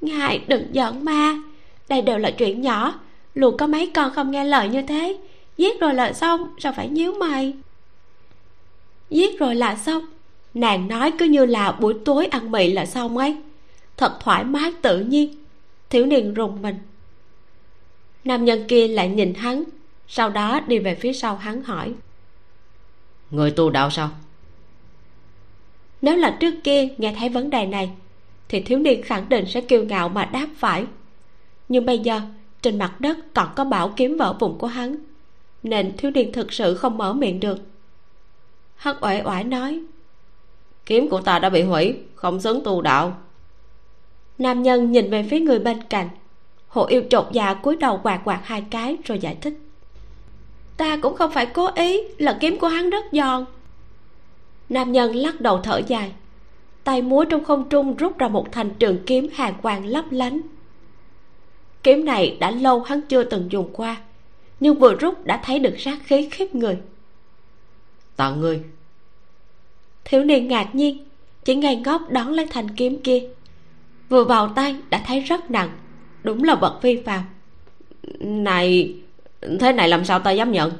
Ngài 0.00 0.38
đừng 0.46 0.66
giận 0.72 1.04
ma. 1.04 1.36
Đây 1.88 2.02
đều 2.02 2.18
là 2.18 2.30
chuyện 2.30 2.60
nhỏ. 2.60 3.00
Luộc 3.34 3.54
có 3.58 3.66
mấy 3.66 3.90
con 3.94 4.14
không 4.14 4.30
nghe 4.30 4.44
lời 4.44 4.68
như 4.68 4.82
thế. 4.82 5.18
Giết 5.56 5.80
rồi 5.80 5.94
là 5.94 6.12
xong 6.12 6.54
sao 6.58 6.72
phải 6.76 6.88
nhíu 6.88 7.12
mày? 7.12 7.54
Giết 9.10 9.38
rồi 9.38 9.54
là 9.54 9.76
xong. 9.76 10.06
Nàng 10.54 10.88
nói 10.88 11.12
cứ 11.18 11.24
như 11.24 11.46
là 11.46 11.72
buổi 11.72 11.94
tối 12.04 12.26
ăn 12.26 12.52
mì 12.52 12.72
là 12.72 12.86
xong 12.86 13.18
ấy. 13.18 13.36
Thật 13.96 14.12
thoải 14.20 14.44
mái 14.44 14.72
tự 14.82 15.00
nhiên 15.00 15.34
thiếu 15.90 16.06
niên 16.06 16.34
rùng 16.34 16.62
mình. 16.62 16.76
Nam 18.24 18.44
nhân 18.44 18.64
kia 18.68 18.88
lại 18.88 19.08
nhìn 19.08 19.34
hắn 19.34 19.64
sau 20.08 20.30
đó 20.30 20.60
đi 20.66 20.78
về 20.78 20.94
phía 20.94 21.12
sau 21.12 21.36
hắn 21.36 21.62
hỏi. 21.62 21.94
Người 23.30 23.50
tu 23.50 23.70
đạo 23.70 23.90
sao? 23.90 24.10
Nếu 26.02 26.16
là 26.16 26.36
trước 26.40 26.54
kia 26.64 26.88
nghe 26.98 27.14
thấy 27.18 27.28
vấn 27.28 27.50
đề 27.50 27.66
này 27.66 27.90
thì 28.48 28.60
thiếu 28.60 28.78
niên 28.78 29.02
khẳng 29.02 29.28
định 29.28 29.44
sẽ 29.46 29.60
kiêu 29.60 29.84
ngạo 29.84 30.08
mà 30.08 30.24
đáp 30.24 30.46
phải. 30.56 30.86
Nhưng 31.68 31.86
bây 31.86 31.98
giờ 31.98 32.20
trên 32.62 32.78
mặt 32.78 33.00
đất 33.00 33.16
còn 33.34 33.48
có 33.56 33.64
bảo 33.64 33.92
kiếm 33.96 34.16
vỡ 34.16 34.36
vùng 34.40 34.58
của 34.58 34.66
hắn 34.66 34.96
nên 35.62 35.96
thiếu 35.96 36.10
niên 36.10 36.32
thực 36.32 36.52
sự 36.52 36.74
không 36.74 36.98
mở 36.98 37.12
miệng 37.12 37.40
được. 37.40 37.58
Hắn 38.76 38.96
uể 39.00 39.22
oải 39.24 39.44
nói 39.44 39.82
kiếm 40.86 41.08
của 41.08 41.20
ta 41.20 41.38
đã 41.38 41.48
bị 41.48 41.62
hủy 41.62 41.94
không 42.14 42.40
xứng 42.40 42.64
tu 42.64 42.82
đạo 42.82 43.18
nam 44.38 44.62
nhân 44.62 44.92
nhìn 44.92 45.10
về 45.10 45.22
phía 45.30 45.40
người 45.40 45.58
bên 45.58 45.82
cạnh. 45.82 46.08
Hộ 46.68 46.86
yêu 46.86 47.02
trột 47.10 47.26
dạ 47.32 47.54
cúi 47.54 47.76
đầu 47.76 48.00
quạt 48.02 48.20
quạt 48.24 48.40
hai 48.44 48.64
cái 48.70 48.96
rồi 49.04 49.18
giải 49.18 49.36
thích. 49.40 49.54
Ta 50.76 50.96
cũng 50.96 51.16
không 51.16 51.32
phải 51.32 51.46
cố 51.46 51.68
ý 51.74 52.00
là 52.18 52.38
kiếm 52.40 52.58
của 52.58 52.68
hắn 52.68 52.90
rất 52.90 53.04
giòn. 53.12 53.44
Nam 54.68 54.92
nhân 54.92 55.16
lắc 55.16 55.40
đầu 55.40 55.60
thở 55.62 55.80
dài. 55.86 56.12
Tay 56.84 57.02
múa 57.02 57.24
trong 57.24 57.44
không 57.44 57.68
trung 57.68 57.96
rút 57.96 58.18
ra 58.18 58.28
một 58.28 58.52
thành 58.52 58.70
trường 58.78 58.98
kiếm 59.06 59.28
hàng 59.34 59.54
quang 59.62 59.86
lấp 59.86 60.04
lánh. 60.10 60.40
Kiếm 61.82 62.04
này 62.04 62.36
đã 62.40 62.50
lâu 62.50 62.80
hắn 62.80 63.00
chưa 63.00 63.24
từng 63.24 63.52
dùng 63.52 63.68
qua 63.72 63.96
nhưng 64.60 64.78
vừa 64.78 64.94
rút 64.94 65.24
đã 65.24 65.40
thấy 65.44 65.58
được 65.58 65.74
sát 65.78 65.98
khí 66.04 66.28
khiếp 66.30 66.54
người. 66.54 66.78
Tặng 68.16 68.40
ngươi. 68.40 68.60
Thiếu 70.04 70.24
niên 70.24 70.48
ngạc 70.48 70.74
nhiên 70.74 71.04
chỉ 71.44 71.54
ngây 71.54 71.76
ngốc 71.76 72.10
đón 72.10 72.32
lấy 72.32 72.46
thanh 72.46 72.68
kiếm 72.76 73.00
kia 73.04 73.28
vừa 74.08 74.24
vào 74.24 74.48
tay 74.48 74.76
đã 74.90 75.02
thấy 75.06 75.20
rất 75.20 75.50
nặng. 75.50 75.70
Đúng 76.22 76.44
là 76.44 76.54
vật 76.54 76.78
vi 76.82 77.02
phạm 77.06 77.22
này 78.20 78.94
thế 79.60 79.72
này 79.72 79.88
làm 79.88 80.04
sao 80.04 80.18
ta 80.18 80.30
dám 80.30 80.52
nhận? 80.52 80.72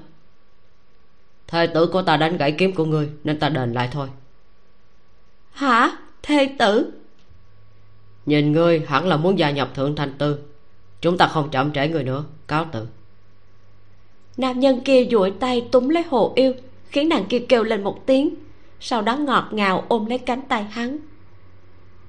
Thê 1.47 1.67
tử 1.67 1.87
của 1.87 2.03
ta 2.03 2.17
đánh 2.17 2.37
gãy 2.37 2.53
kiếm 2.53 2.75
của 2.75 2.85
ngươi 2.85 3.11
nên 3.25 3.39
ta 3.39 3.49
đền 3.49 3.73
lại 3.73 3.89
thôi. 3.93 4.09
Hả? 5.53 5.97
Thê 6.23 6.49
tử? 6.59 6.93
Nhìn 8.27 8.53
ngươi 8.53 8.83
hẳn 8.87 9.07
là 9.09 9.17
muốn 9.17 9.39
gia 9.39 9.51
nhập 9.51 9.71
thượng 9.75 9.97
thành 9.97 10.13
tư. 10.19 10.39
Chúng 11.01 11.19
ta 11.19 11.27
không 11.27 11.51
chậm 11.51 11.73
trễ 11.73 11.89
người 11.89 12.05
nữa 12.05 12.25
cáo 12.49 12.67
từ. 12.73 12.87
Nam 14.37 14.61
nhân 14.61 14.81
kia 14.85 15.05
duỗi 15.11 15.31
tay 15.31 15.69
túm 15.73 15.89
lấy 15.89 16.03
hồ 16.03 16.33
yêu 16.37 16.53
khiến 16.89 17.09
nàng 17.09 17.25
kia 17.25 17.45
kêu 17.49 17.63
lên 17.63 17.85
một 17.85 18.07
tiếng 18.07 18.35
sau 18.81 19.03
đó 19.03 19.17
ngọt 19.17 19.49
ngào 19.51 19.85
ôm 19.89 20.07
lấy 20.07 20.19
cánh 20.19 20.43
tay 20.49 20.65
hắn. 20.65 20.99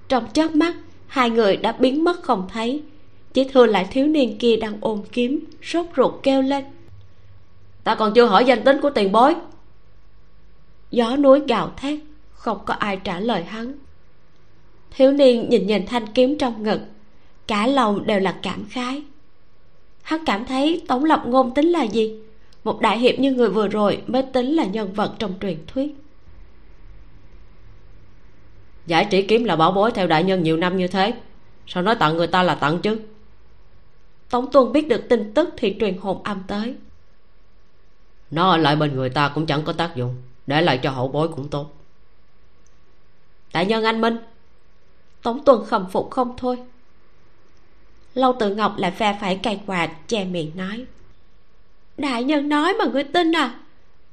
Trong 0.07 0.27
chớp 0.34 0.56
mắt 0.56 0.76
hai 1.08 1.30
người 1.30 1.58
đã 1.58 1.72
biến 1.72 2.04
mất 2.04 2.24
không 2.24 2.48
thấy. 2.54 2.84
Chỉ 3.34 3.44
thừa 3.44 3.66
lại 3.66 3.88
thiếu 3.92 4.08
niên 4.08 4.38
kia 4.38 4.56
đang 4.56 4.78
ôm 4.82 5.02
kiếm, 5.12 5.40
sốt 5.62 5.86
ruột 5.98 6.14
kêu 6.24 6.42
lên. 6.42 6.66
Ta 7.84 7.96
còn 7.96 8.14
chưa 8.14 8.26
hỏi 8.26 8.46
danh 8.46 8.64
tính 8.64 8.78
của 8.82 8.90
tiền 8.90 9.12
bối. 9.12 9.36
Gió 10.92 11.16
núi 11.16 11.42
gào 11.48 11.72
thét, 11.78 12.00
không 12.34 12.60
có 12.66 12.74
ai 12.74 13.00
trả 13.04 13.20
lời 13.20 13.44
hắn. 13.44 13.74
Thiếu 14.92 15.12
niên 15.12 15.50
nhìn 15.50 15.68
nhìn 15.68 15.86
thanh 15.86 16.08
kiếm 16.08 16.38
trong 16.38 16.64
ngực, 16.64 16.80
cả 17.48 17.68
lòng 17.68 18.08
đều 18.08 18.20
là 18.20 18.40
cảm 18.42 18.66
khái. 18.70 19.04
Hắn 20.02 20.26
cảm 20.26 20.46
thấy 20.46 20.82
tống 20.88 21.04
lập 21.04 21.24
ngôn 21.26 21.54
tính 21.54 21.68
là 21.68 21.84
gì? 21.84 22.20
Một 22.64 22.82
đại 22.82 23.00
hiệp 23.00 23.20
như 23.20 23.32
người 23.32 23.50
vừa 23.50 23.68
rồi 23.68 24.02
mới 24.08 24.24
tính 24.24 24.54
là 24.54 24.66
nhân 24.66 24.94
vật 24.94 25.16
trong 25.20 25.34
truyền 25.42 25.58
thuyết 25.68 25.96
giải 28.88 29.08
trí 29.12 29.22
kiếm 29.22 29.44
là 29.44 29.56
bảo 29.56 29.72
bối 29.72 29.92
theo 29.92 30.08
đại 30.08 30.24
nhân 30.24 30.44
nhiều 30.44 30.58
năm 30.58 30.78
như 30.78 30.88
thế. 30.88 31.14
Sao 31.68 31.84
nói 31.84 31.96
tặng 31.96 32.18
người 32.18 32.28
ta 32.28 32.44
là 32.44 32.56
tặng 32.56 32.80
chứ? 32.82 33.00
Tống 34.30 34.52
tuân 34.52 34.72
biết 34.72 34.88
được 34.88 35.10
tin 35.10 35.34
tức 35.34 35.50
thì 35.58 35.76
truyền 35.80 35.98
hồn 35.98 36.24
âm 36.24 36.44
tới. 36.48 36.76
Nó 38.32 38.50
ở 38.50 38.58
lại 38.58 38.76
bên 38.76 38.96
người 38.96 39.10
ta 39.10 39.32
cũng 39.36 39.46
chẳng 39.46 39.62
có 39.64 39.74
tác 39.74 39.96
dụng, 39.96 40.16
để 40.48 40.62
lại 40.62 40.78
cho 40.84 40.92
hậu 40.92 41.08
bối 41.08 41.28
cũng 41.28 41.48
tốt. 41.48 41.74
Đại 43.54 43.66
nhân 43.66 43.84
anh 43.84 44.02
minh, 44.02 44.18
tống 45.22 45.44
tuân 45.46 45.66
khâm 45.68 45.90
phục 45.90 46.12
không 46.12 46.34
thôi. 46.38 46.58
Lâu 48.14 48.36
tự 48.40 48.56
ngọc 48.56 48.78
lại 48.78 48.92
phe 48.92 49.18
phải 49.22 49.40
cây 49.44 49.60
quạt, 49.66 50.08
che 50.08 50.26
miệng 50.26 50.52
nói. 50.56 50.86
Đại 51.98 52.24
nhân 52.24 52.50
nói 52.50 52.74
mà 52.80 52.86
người 52.86 53.04
tin 53.04 53.36
à. 53.36 53.60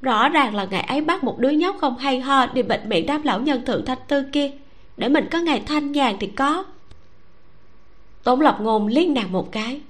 Rõ 0.01 0.29
ràng 0.29 0.55
là 0.55 0.65
ngày 0.65 0.83
ấy 0.83 1.01
bắt 1.01 1.25
một 1.25 1.39
đứa 1.39 1.51
nhóc 1.51 1.77
không 1.81 1.99
hay 1.99 2.21
ho 2.21 2.47
đi 2.47 2.63
bệnh 2.63 2.89
miệng 2.89 3.07
đám 3.07 3.23
lão 3.23 3.41
nhân 3.41 3.65
thượng 3.65 3.85
thanh 3.85 3.99
tư 4.09 4.25
kia 4.33 4.51
để 4.97 5.09
mình 5.09 5.29
có 5.31 5.39
ngày 5.39 5.62
thanh 5.66 5.93
nhàn 5.93 6.16
thì 6.21 6.27
có. 6.27 6.65
Tống 8.23 8.41
lập 8.41 8.59
ngôn 8.61 8.87
liếc 8.87 9.09
nàng 9.09 9.33
một 9.33 9.53
cái. 9.53 9.81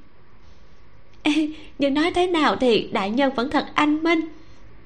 Ê, 1.23 1.49
nhưng 1.79 1.95
nói 1.95 2.11
thế 2.15 2.27
nào 2.27 2.57
thì 2.57 2.89
đại 2.93 3.11
nhân 3.11 3.35
vẫn 3.35 3.51
thật 3.51 3.67
anh 3.75 4.03
minh. 4.03 4.21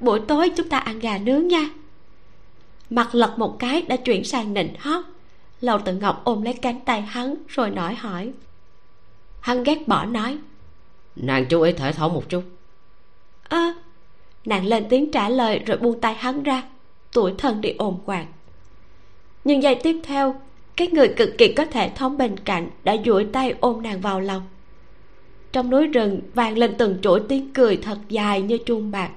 Buổi 0.00 0.20
tối 0.20 0.50
chúng 0.56 0.68
ta 0.68 0.78
ăn 0.78 0.98
gà 0.98 1.18
nướng 1.18 1.48
nha. 1.48 1.70
Mặt 2.90 3.14
lật 3.14 3.38
một 3.38 3.58
cái 3.58 3.82
đã 3.82 3.96
chuyển 3.96 4.24
sang 4.24 4.54
nịnh 4.54 4.74
hót. 4.78 5.04
Lầu 5.60 5.78
tự 5.78 5.94
ngọc 5.94 6.20
ôm 6.24 6.42
lấy 6.42 6.54
cánh 6.54 6.80
tay 6.80 7.02
hắn 7.02 7.34
rồi 7.48 7.70
nói 7.70 7.94
hỏi. 7.94 8.32
Hắn 9.40 9.62
ghét 9.64 9.88
bỏ 9.88 10.04
nói. 10.04 10.38
Nàng 11.16 11.46
chú 11.46 11.62
ý 11.62 11.72
thể 11.72 11.92
thống 11.92 12.14
một 12.14 12.28
chút. 12.28 12.42
Ơ 13.48 13.58
à, 13.58 13.74
nàng 14.44 14.66
lên 14.66 14.86
tiếng 14.90 15.10
trả 15.10 15.28
lời 15.28 15.58
rồi 15.66 15.78
buông 15.78 16.00
tay 16.00 16.14
hắn 16.14 16.42
ra. 16.42 16.62
Tuổi 17.12 17.34
thân 17.38 17.60
đi 17.60 17.74
ôm 17.78 17.98
quạt 18.04 18.26
nhưng 19.48 19.62
giây 19.62 19.74
tiếp 19.74 19.96
theo, 20.02 20.34
cái 20.76 20.88
người 20.88 21.08
cực 21.08 21.38
kỳ 21.38 21.52
có 21.52 21.64
thể 21.64 21.88
thống 21.88 22.18
bên 22.18 22.36
cạnh 22.36 22.70
đã 22.84 22.96
duỗi 23.04 23.24
tay 23.24 23.54
ôm 23.60 23.82
nàng 23.82 24.00
vào 24.00 24.20
lòng. 24.20 24.42
Trong 25.52 25.70
núi 25.70 25.86
rừng, 25.86 26.20
vang 26.34 26.58
lên 26.58 26.74
từng 26.78 26.98
chuỗi 27.02 27.20
tiếng 27.28 27.52
cười 27.54 27.76
thật 27.76 27.98
dài 28.08 28.42
như 28.42 28.58
chuông 28.58 28.90
bạc. 28.90 29.10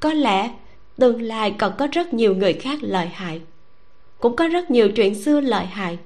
Có 0.00 0.12
lẽ, 0.12 0.50
tương 0.96 1.22
lai 1.22 1.54
còn 1.58 1.72
có 1.78 1.88
rất 1.92 2.14
nhiều 2.14 2.34
người 2.34 2.52
khác 2.52 2.78
lợi 2.82 3.06
hại. 3.06 3.40
Cũng 4.20 4.36
có 4.36 4.48
rất 4.48 4.70
nhiều 4.70 4.88
chuyện 4.90 5.14
xưa 5.14 5.40
lợi 5.40 5.66
hại. 5.66 5.98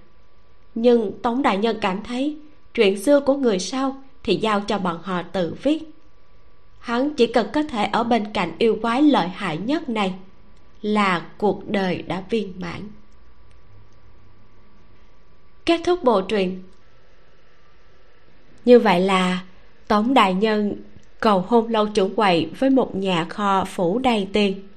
Nhưng 0.75 1.13
tống 1.23 1.43
đại 1.43 1.59
nhân 1.59 1.77
cảm 1.81 2.03
thấy, 2.03 2.37
chuyện 2.75 3.03
xưa 3.03 3.21
của 3.21 3.37
người 3.37 3.59
sau 3.59 4.03
thì 4.23 4.37
giao 4.37 4.61
cho 4.61 4.79
bọn 4.79 4.99
họ 5.03 5.23
tự 5.23 5.55
viết. 5.63 5.83
Hắn 6.79 7.15
chỉ 7.15 7.27
cần 7.27 7.47
có 7.53 7.63
thể 7.63 7.85
ở 7.85 8.05
bên 8.05 8.33
cạnh 8.33 8.53
yêu 8.59 8.79
quái 8.83 9.03
lợi 9.03 9.29
hại 9.29 9.59
nhất 9.59 9.89
này 9.89 10.15
là 10.83 11.27
cuộc 11.39 11.69
đời 11.69 12.03
đã 12.03 12.23
viên 12.31 12.53
mãn. 12.59 12.81
Kết 15.67 15.81
thúc 15.85 16.05
bộ 16.05 16.21
truyện. 16.21 16.63
Như 18.65 18.79
vậy 18.79 19.01
là 19.01 19.43
tổng 19.89 20.15
đại 20.15 20.35
nhân 20.35 20.77
cầu 21.21 21.45
hôn 21.49 21.69
lâu 21.69 21.87
chủ 21.87 22.11
quầy 22.17 22.49
với 22.59 22.71
một 22.71 22.95
nhà 22.95 23.25
kho 23.25 23.65
phủ 23.65 23.99
đầy 23.99 24.29
tiền. 24.33 24.69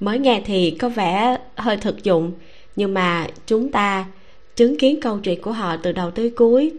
Mới 0.00 0.18
nghe 0.18 0.42
thì 0.44 0.70
có 0.70 0.88
vẻ 0.88 1.38
hơi 1.56 1.76
thực 1.76 2.04
dụng, 2.04 2.32
nhưng 2.76 2.94
mà 2.94 3.26
chúng 3.46 3.72
ta 3.72 4.06
chứng 4.56 4.78
kiến 4.78 5.00
câu 5.00 5.18
chuyện 5.18 5.42
của 5.42 5.52
họ 5.52 5.76
từ 5.76 5.92
đầu 5.92 6.10
tới 6.10 6.30
cuối 6.30 6.72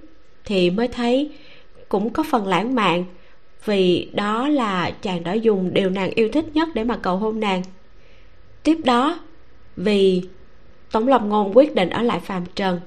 thì 0.46 0.70
mới 0.70 0.88
thấy 0.88 1.32
cũng 1.90 2.10
có 2.10 2.24
phần 2.24 2.48
lãng 2.48 2.76
mạn, 2.76 3.06
vì 3.66 4.10
đó 4.14 4.48
là 4.48 4.92
chàng 4.92 5.24
đã 5.24 5.34
dùng 5.34 5.74
điều 5.74 5.90
nàng 5.90 6.12
yêu 6.16 6.30
thích 6.34 6.46
nhất 6.54 6.70
để 6.74 6.84
mà 6.84 6.98
cầu 6.98 7.18
hôn 7.18 7.40
nàng 7.40 7.64
tiếp 8.64 8.78
đó, 8.84 9.20
vì 9.76 10.22
tống 10.92 11.08
lập 11.08 11.22
ngôn 11.26 11.58
quyết 11.58 11.76
định 11.76 11.90
ở 11.90 12.02
lại 12.02 12.20
phàm 12.20 12.46
trần, 12.56 12.80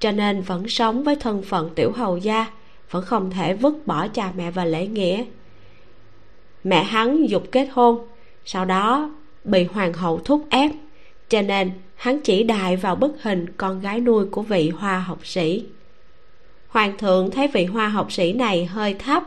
cho 0.00 0.12
nên 0.12 0.42
vẫn 0.42 0.68
sống 0.68 1.04
với 1.04 1.16
thân 1.16 1.42
phận 1.42 1.70
tiểu 1.74 1.92
hầu 1.92 2.16
gia, 2.16 2.46
vẫn 2.90 3.04
không 3.04 3.30
thể 3.30 3.54
vứt 3.54 3.86
bỏ 3.86 4.08
cha 4.08 4.32
mẹ 4.36 4.50
và 4.50 4.64
lễ 4.64 4.86
nghĩa. 4.86 5.24
Mẹ 6.64 6.82
hắn 6.82 7.26
dục 7.26 7.44
kết 7.52 7.68
hôn, 7.72 8.06
sau 8.44 8.64
đó 8.64 9.10
bị 9.44 9.64
hoàng 9.64 9.92
hậu 9.92 10.18
thúc 10.18 10.46
ép, 10.50 10.70
cho 11.28 11.42
nên 11.42 11.70
hắn 11.94 12.20
chỉ 12.20 12.42
đại 12.42 12.76
vào 12.76 12.96
bức 12.96 13.22
hình 13.22 13.46
con 13.56 13.80
gái 13.80 14.00
nuôi 14.00 14.26
của 14.26 14.42
vị 14.42 14.68
hoa 14.68 14.98
học 14.98 15.26
sĩ. 15.26 15.64
Hoàng 16.68 16.98
thượng 16.98 17.30
thấy 17.30 17.48
vị 17.48 17.64
hoa 17.64 17.88
học 17.88 18.12
sĩ 18.12 18.32
này 18.32 18.64
hơi 18.64 18.94
thấp, 18.94 19.22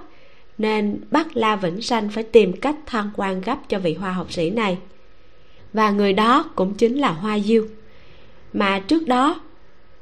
nên 0.57 0.99
bắt 1.11 1.37
la 1.37 1.55
vĩnh 1.55 1.81
sanh 1.81 2.09
phải 2.09 2.23
tìm 2.23 2.53
cách 2.53 2.75
thăng 2.85 3.09
quan 3.15 3.41
gấp 3.41 3.57
cho 3.69 3.79
vị 3.79 3.93
hoa 3.93 4.11
học 4.11 4.33
sĩ 4.33 4.49
này 4.49 4.77
và 5.75 5.91
người 5.91 6.13
đó 6.13 6.45
cũng 6.55 6.73
chính 6.73 6.97
là 6.97 7.11
hoa 7.11 7.39
diêu. 7.39 7.65
Mà 8.53 8.79
trước 8.79 9.07
đó 9.07 9.41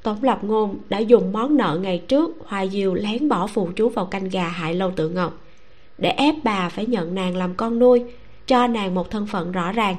tống 0.03 0.23
lập 0.23 0.43
ngôn 0.43 0.77
đã 0.89 0.99
dùng 0.99 1.31
món 1.31 1.57
nợ 1.57 1.79
ngày 1.81 1.97
trước 2.07 2.31
hoa 2.45 2.65
diêu 2.65 2.93
lén 2.93 3.29
bỏ 3.29 3.47
phù 3.47 3.69
chú 3.75 3.89
vào 3.89 4.05
canh 4.05 4.29
gà 4.29 4.47
hại 4.47 4.73
lâu 4.73 4.91
tự 4.95 5.09
ngọc 5.09 5.39
để 5.97 6.09
ép 6.09 6.35
bà 6.43 6.69
phải 6.69 6.85
nhận 6.85 7.15
nàng 7.15 7.37
làm 7.37 7.55
con 7.55 7.79
nuôi, 7.79 8.03
cho 8.47 8.67
nàng 8.67 8.95
một 8.95 9.11
thân 9.11 9.27
phận 9.27 9.51
rõ 9.51 9.71
ràng. 9.71 9.95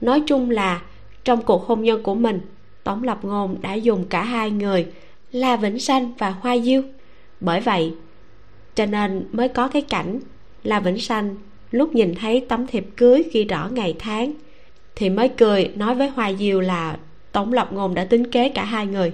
Nói 0.00 0.22
chung 0.26 0.50
là, 0.50 0.82
trong 1.24 1.42
cuộc 1.42 1.66
hôn 1.66 1.82
nhân 1.82 2.02
của 2.02 2.14
mình 2.14 2.40
tống 2.84 3.04
lập 3.04 3.18
ngôn 3.22 3.56
đã 3.60 3.74
dùng 3.74 4.04
cả 4.04 4.22
hai 4.22 4.50
người 4.50 4.86
là 5.32 5.56
vĩnh 5.56 5.78
sanh 5.78 6.12
và 6.18 6.30
hoa 6.30 6.58
diêu. 6.58 6.82
Bởi 7.40 7.60
vậy, 7.60 7.94
cho 8.74 8.86
nên 8.86 9.28
mới 9.32 9.48
có 9.48 9.68
cái 9.68 9.82
cảnh 9.82 10.20
là 10.64 10.80
vĩnh 10.80 11.00
sanh 11.00 11.36
lúc 11.70 11.94
nhìn 11.94 12.14
thấy 12.14 12.46
tấm 12.48 12.66
thiệp 12.66 12.86
cưới 12.96 13.22
ghi 13.32 13.44
rõ 13.44 13.68
ngày 13.72 13.96
tháng 13.98 14.32
thì 14.98 15.10
mới 15.10 15.28
cười, 15.28 15.70
nói 15.74 15.94
với 15.94 16.08
hoa 16.08 16.32
diêu 16.32 16.60
là 16.60 16.98
tống 17.32 17.52
lập 17.52 17.72
ngôn 17.72 17.94
đã 17.94 18.04
tính 18.04 18.30
kế 18.30 18.48
cả 18.48 18.64
hai 18.64 18.86
người. 18.86 19.12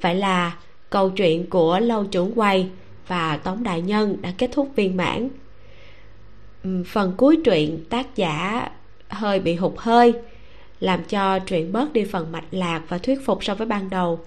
Vậy 0.00 0.14
là 0.14 0.56
câu 0.90 1.10
chuyện 1.10 1.50
của 1.50 1.78
lâu 1.78 2.04
trưởng 2.04 2.32
quay 2.34 2.68
và 3.06 3.36
tống 3.36 3.62
đại 3.62 3.82
nhân 3.82 4.16
đã 4.22 4.32
kết 4.38 4.50
thúc 4.52 4.70
viên 4.76 4.96
mãn. 4.96 5.28
Phần 6.86 7.14
cuối 7.16 7.38
truyện 7.44 7.84
tác 7.90 8.16
giả 8.16 8.68
hơi 9.08 9.40
bị 9.40 9.54
hụt 9.54 9.72
hơi, 9.76 10.12
làm 10.80 11.04
cho 11.04 11.38
truyện 11.38 11.72
bớt 11.72 11.92
đi 11.92 12.04
phần 12.04 12.32
mạch 12.32 12.44
lạc 12.50 12.82
và 12.88 12.98
thuyết 12.98 13.18
phục 13.24 13.44
so 13.44 13.54
với 13.54 13.66
ban 13.66 13.90
đầu. 13.90 14.20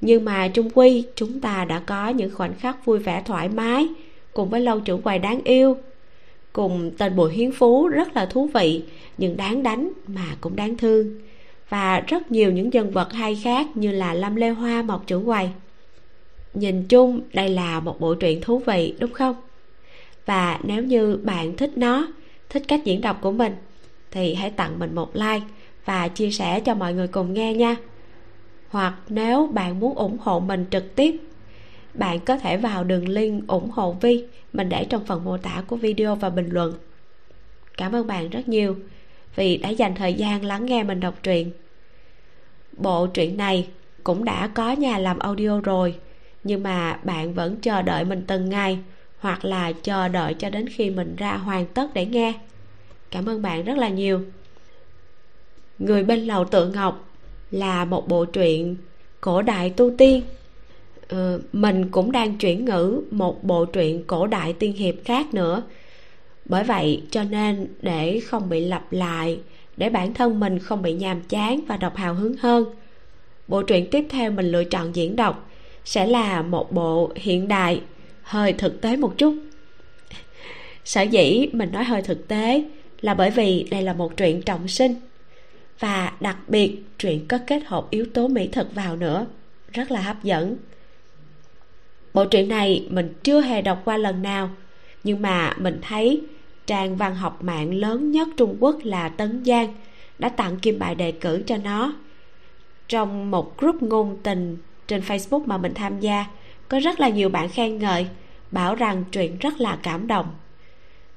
Nhưng 0.00 0.24
mà 0.24 0.48
trung 0.48 0.70
quy, 0.74 1.04
chúng 1.16 1.40
ta 1.40 1.64
đã 1.64 1.82
có 1.86 2.08
những 2.08 2.34
khoảnh 2.34 2.54
khắc 2.54 2.84
vui 2.84 2.98
vẻ 2.98 3.22
thoải 3.26 3.48
mái 3.48 3.88
cùng 4.32 4.48
với 4.48 4.60
lâu 4.60 4.80
trưởng 4.80 5.02
quầy 5.02 5.18
đáng 5.18 5.40
yêu 5.44 5.76
cùng 6.56 6.90
tên 6.98 7.16
bùi 7.16 7.32
hiến 7.32 7.52
phú 7.52 7.88
rất 7.88 8.16
là 8.16 8.26
thú 8.26 8.48
vị, 8.54 8.82
nhưng 9.18 9.36
đáng 9.36 9.62
đánh 9.62 9.92
mà 10.06 10.36
cũng 10.40 10.56
đáng 10.56 10.76
thương. 10.76 11.20
Và 11.68 12.00
rất 12.00 12.32
nhiều 12.32 12.52
những 12.52 12.70
nhân 12.70 12.90
vật 12.90 13.12
hay 13.12 13.40
khác 13.42 13.66
như 13.76 13.90
là 13.90 14.14
lâm 14.14 14.36
lê 14.36 14.48
hoa, 14.48 14.82
mộc 14.82 15.06
trưởng 15.06 15.24
quầy 15.24 15.48
nhìn 16.54 16.84
chung, 16.84 17.20
đây 17.32 17.48
là 17.48 17.80
một 17.80 18.00
bộ 18.00 18.14
truyện 18.14 18.40
thú 18.40 18.58
vị, 18.58 18.94
đúng 18.98 19.12
không? 19.12 19.36
Và 20.26 20.60
nếu 20.62 20.82
như 20.84 21.18
bạn 21.22 21.56
thích 21.56 21.70
nó, 21.76 22.08
thích 22.50 22.62
cách 22.68 22.84
diễn 22.84 23.00
đọc 23.00 23.18
của 23.20 23.32
mình, 23.32 23.54
thì 24.10 24.34
hãy 24.34 24.50
tặng 24.50 24.78
mình 24.78 24.94
một 24.94 25.16
like 25.16 25.46
và 25.84 26.08
chia 26.08 26.30
sẻ 26.30 26.60
cho 26.60 26.74
mọi 26.74 26.94
người 26.94 27.08
cùng 27.08 27.34
nghe 27.34 27.54
nha. 27.54 27.76
Hoặc 28.68 28.94
nếu 29.08 29.46
bạn 29.46 29.80
muốn 29.80 29.94
ủng 29.94 30.16
hộ 30.20 30.40
mình 30.40 30.64
trực 30.70 30.96
tiếp 30.96 31.16
bạn 31.98 32.20
có 32.20 32.38
thể 32.38 32.56
vào 32.56 32.84
đường 32.84 33.08
link 33.08 33.48
ủng 33.48 33.70
hộ 33.70 33.92
vi 33.92 34.24
mình 34.52 34.68
để 34.68 34.84
trong 34.84 35.04
phần 35.06 35.24
mô 35.24 35.38
tả 35.38 35.62
của 35.66 35.76
video 35.76 36.14
và 36.14 36.30
bình 36.30 36.48
luận. 36.50 36.74
Cảm 37.76 37.94
ơn 37.94 38.06
bạn 38.06 38.30
rất 38.30 38.48
nhiều 38.48 38.76
vì 39.36 39.56
đã 39.56 39.68
dành 39.68 39.94
thời 39.94 40.14
gian 40.14 40.44
lắng 40.44 40.66
nghe 40.66 40.82
mình 40.82 41.00
đọc 41.00 41.14
truyện. 41.22 41.50
Bộ 42.76 43.06
truyện 43.06 43.36
này 43.36 43.68
cũng 44.04 44.24
đã 44.24 44.48
có 44.54 44.72
nhà 44.72 44.98
làm 44.98 45.18
audio 45.18 45.60
rồi, 45.60 45.94
nhưng 46.44 46.62
mà 46.62 47.00
bạn 47.04 47.34
vẫn 47.34 47.56
chờ 47.56 47.82
đợi 47.82 48.04
mình 48.04 48.24
từng 48.26 48.48
ngày 48.48 48.78
hoặc 49.18 49.44
là 49.44 49.72
chờ 49.72 50.08
đợi 50.08 50.34
cho 50.34 50.50
đến 50.50 50.68
khi 50.68 50.90
mình 50.90 51.16
ra 51.16 51.36
hoàn 51.36 51.66
tất 51.66 51.94
để 51.94 52.06
nghe. 52.06 52.34
Cảm 53.10 53.28
ơn 53.28 53.42
bạn 53.42 53.64
rất 53.64 53.78
là 53.78 53.88
nhiều. 53.88 54.20
Người 55.78 56.02
bên 56.02 56.20
lầu 56.20 56.44
tự 56.44 56.72
ngọc 56.72 57.08
là 57.50 57.84
một 57.84 58.08
bộ 58.08 58.24
truyện 58.24 58.76
cổ 59.20 59.42
đại 59.42 59.70
tu 59.70 59.90
tiên. 59.98 60.22
Ờ, 61.08 61.40
mình 61.52 61.90
cũng 61.90 62.12
đang 62.12 62.38
chuyển 62.38 62.64
ngữ 62.64 63.02
một 63.10 63.44
bộ 63.44 63.64
truyện 63.64 64.04
cổ 64.06 64.26
đại 64.26 64.52
tiên 64.52 64.72
hiệp 64.72 64.94
khác 65.04 65.34
nữa. 65.34 65.62
Bởi 66.44 66.64
vậy, 66.64 67.02
cho 67.10 67.24
nên 67.24 67.66
để 67.82 68.20
không 68.20 68.48
bị 68.48 68.60
lặp 68.60 68.92
lại, 68.92 69.40
để 69.76 69.90
bản 69.90 70.14
thân 70.14 70.40
mình 70.40 70.58
không 70.58 70.82
bị 70.82 70.92
nhàm 70.92 71.20
chán 71.22 71.60
và 71.68 71.76
đọc 71.76 71.96
hào 71.96 72.14
hứng 72.14 72.36
hơn, 72.36 72.64
bộ 73.48 73.62
truyện 73.62 73.86
tiếp 73.90 74.06
theo 74.10 74.30
mình 74.30 74.46
lựa 74.46 74.64
chọn 74.64 74.96
diễn 74.96 75.16
đọc 75.16 75.50
sẽ 75.84 76.06
là 76.06 76.42
một 76.42 76.72
bộ 76.72 77.12
hiện 77.16 77.48
đại, 77.48 77.80
hơi 78.22 78.52
thực 78.52 78.80
tế 78.80 78.96
một 78.96 79.18
chút. 79.18 79.34
Sở 80.84 81.02
dĩ 81.02 81.48
mình 81.52 81.72
nói 81.72 81.84
hơi 81.84 82.02
thực 82.02 82.28
tế 82.28 82.64
là 83.00 83.14
bởi 83.14 83.30
vì 83.30 83.66
đây 83.70 83.82
là 83.82 83.92
một 83.92 84.16
truyện 84.16 84.42
trọng 84.42 84.68
sinh 84.68 84.94
và 85.78 86.12
đặc 86.20 86.36
biệt 86.48 86.76
truyện 86.98 87.26
có 87.28 87.38
kết 87.46 87.62
hợp 87.66 87.86
yếu 87.90 88.06
tố 88.14 88.28
mỹ 88.28 88.48
thực 88.52 88.74
vào 88.74 88.96
nữa, 88.96 89.26
rất 89.72 89.90
là 89.90 90.00
hấp 90.00 90.24
dẫn 90.24 90.56
bộ 92.16 92.24
truyện 92.24 92.48
này 92.48 92.86
mình 92.90 93.14
chưa 93.22 93.40
hề 93.40 93.62
đọc 93.62 93.82
qua 93.84 93.96
lần 93.96 94.22
nào. 94.22 94.50
Nhưng 95.04 95.22
mà 95.22 95.54
mình 95.58 95.78
thấy 95.82 96.20
trang 96.66 96.96
văn 96.96 97.14
học 97.14 97.44
mạng 97.44 97.74
lớn 97.74 98.10
nhất 98.10 98.28
trung 98.36 98.56
quốc 98.60 98.76
là 98.82 99.08
tấn 99.08 99.44
giang, 99.44 99.74
đã 100.18 100.28
tặng 100.28 100.56
kim 100.56 100.78
bài 100.78 100.94
đề 100.94 101.12
cử 101.12 101.42
cho 101.46 101.56
nó. 101.56 101.94
Trong 102.88 103.30
một 103.30 103.58
group 103.58 103.82
ngôn 103.82 104.16
tình 104.22 104.56
trên 104.88 105.00
facebook 105.00 105.46
mà 105.46 105.58
mình 105.58 105.74
tham 105.74 106.00
gia, 106.00 106.26
có 106.68 106.80
rất 106.80 107.00
là 107.00 107.08
nhiều 107.08 107.28
bạn 107.28 107.48
khen 107.48 107.78
ngợi, 107.78 108.06
bảo 108.50 108.74
rằng 108.74 109.04
truyện 109.12 109.36
rất 109.40 109.60
là 109.60 109.78
cảm 109.82 110.06
động. 110.06 110.26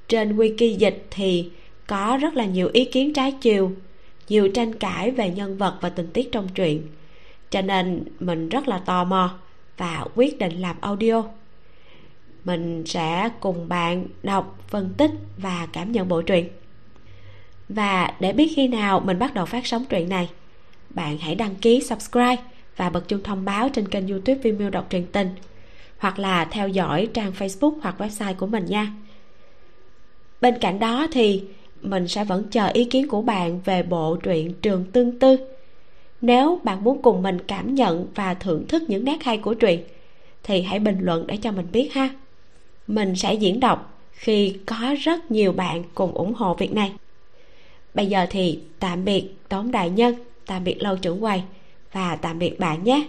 Trên 0.08 0.36
wiki 0.36 0.76
dịch 0.76 1.06
thì 1.10 1.50
có 1.86 2.18
rất 2.20 2.34
là 2.34 2.44
nhiều 2.44 2.70
ý 2.72 2.84
kiến 2.84 3.12
trái 3.12 3.32
chiều, 3.40 3.72
nhiều 4.28 4.48
tranh 4.54 4.72
cãi 4.72 5.10
về 5.10 5.30
nhân 5.30 5.58
vật 5.58 5.74
và 5.80 5.88
tình 5.88 6.06
tiết 6.12 6.32
trong 6.32 6.48
truyện. 6.54 6.82
Cho 7.50 7.62
nên 7.62 8.04
mình 8.20 8.48
rất 8.48 8.68
là 8.68 8.78
tò 8.78 9.04
mò 9.04 9.38
và 9.80 10.04
quyết 10.14 10.38
định 10.38 10.60
làm 10.60 10.76
audio. 10.80 11.24
Mình 12.44 12.82
sẽ 12.86 13.30
cùng 13.40 13.68
bạn 13.68 14.06
đọc, 14.22 14.58
phân 14.68 14.94
tích 14.96 15.10
và 15.36 15.68
cảm 15.72 15.92
nhận 15.92 16.08
bộ 16.08 16.22
truyện. 16.22 16.48
Và 17.68 18.14
để 18.20 18.32
biết 18.32 18.52
khi 18.56 18.68
nào 18.68 19.00
mình 19.00 19.18
bắt 19.18 19.34
đầu 19.34 19.46
phát 19.46 19.66
sóng 19.66 19.84
truyện 19.84 20.08
này, 20.08 20.30
bạn 20.90 21.18
hãy 21.18 21.34
đăng 21.34 21.54
ký, 21.54 21.80
subscribe 21.80 22.42
và 22.76 22.90
bật 22.90 23.08
chuông 23.08 23.22
thông 23.22 23.44
báo 23.44 23.68
trên 23.68 23.88
kênh 23.88 24.08
youtube 24.08 24.40
Vimeo 24.42 24.70
đọc 24.70 24.86
truyện 24.90 25.06
tình, 25.12 25.28
hoặc 25.98 26.18
là 26.18 26.44
theo 26.44 26.68
dõi 26.68 27.08
trang 27.14 27.32
facebook 27.38 27.78
hoặc 27.82 27.94
website 27.98 28.34
của 28.34 28.46
mình 28.46 28.66
nha. 28.66 28.92
Bên 30.40 30.54
cạnh 30.60 30.78
đó 30.78 31.06
thì 31.12 31.44
mình 31.80 32.08
sẽ 32.08 32.24
vẫn 32.24 32.44
chờ 32.50 32.66
ý 32.66 32.84
kiến 32.84 33.08
của 33.08 33.22
bạn 33.22 33.60
về 33.64 33.82
bộ 33.82 34.16
truyện 34.16 34.52
trường 34.62 34.84
tương 34.84 35.18
tư 35.18 35.36
nếu 36.20 36.60
bạn 36.64 36.84
muốn 36.84 37.02
cùng 37.02 37.22
mình 37.22 37.38
cảm 37.46 37.74
nhận 37.74 38.06
và 38.14 38.34
thưởng 38.34 38.66
thức 38.68 38.82
những 38.88 39.04
nét 39.04 39.22
hay 39.22 39.38
của 39.38 39.54
truyện 39.54 39.80
thì 40.42 40.62
hãy 40.62 40.78
bình 40.78 40.98
luận 41.00 41.26
để 41.26 41.36
cho 41.36 41.52
mình 41.52 41.66
biết 41.72 41.92
ha. 41.92 42.08
Mình 42.86 43.16
sẽ 43.16 43.34
diễn 43.34 43.60
đọc 43.60 43.98
khi 44.12 44.56
có 44.66 44.94
rất 45.00 45.30
nhiều 45.30 45.52
bạn 45.52 45.82
cùng 45.94 46.12
ủng 46.12 46.34
hộ 46.34 46.54
việc 46.54 46.72
này. 46.72 46.92
Bây 47.94 48.06
giờ 48.06 48.26
thì 48.30 48.58
tạm 48.78 49.04
biệt 49.04 49.34
tống 49.48 49.70
đại 49.70 49.90
nhân, 49.90 50.14
tạm 50.46 50.64
biệt 50.64 50.82
lâu 50.82 50.96
trưởng 50.96 51.20
quầy 51.20 51.42
và 51.92 52.16
tạm 52.16 52.38
biệt 52.38 52.58
bạn 52.58 52.84
nhé. 52.84 53.08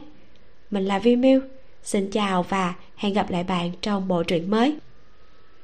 Mình 0.72 0.86
là 0.86 1.00
vi 1.00 1.16
miu 1.16 1.42
xin 1.84 2.12
chào 2.12 2.44
và 2.44 2.74
hẹn 2.96 3.14
gặp 3.14 3.32
lại 3.32 3.44
bạn 3.44 3.72
trong 3.82 4.08
bộ 4.08 4.24
truyện 4.24 4.52
mới. 4.52 4.76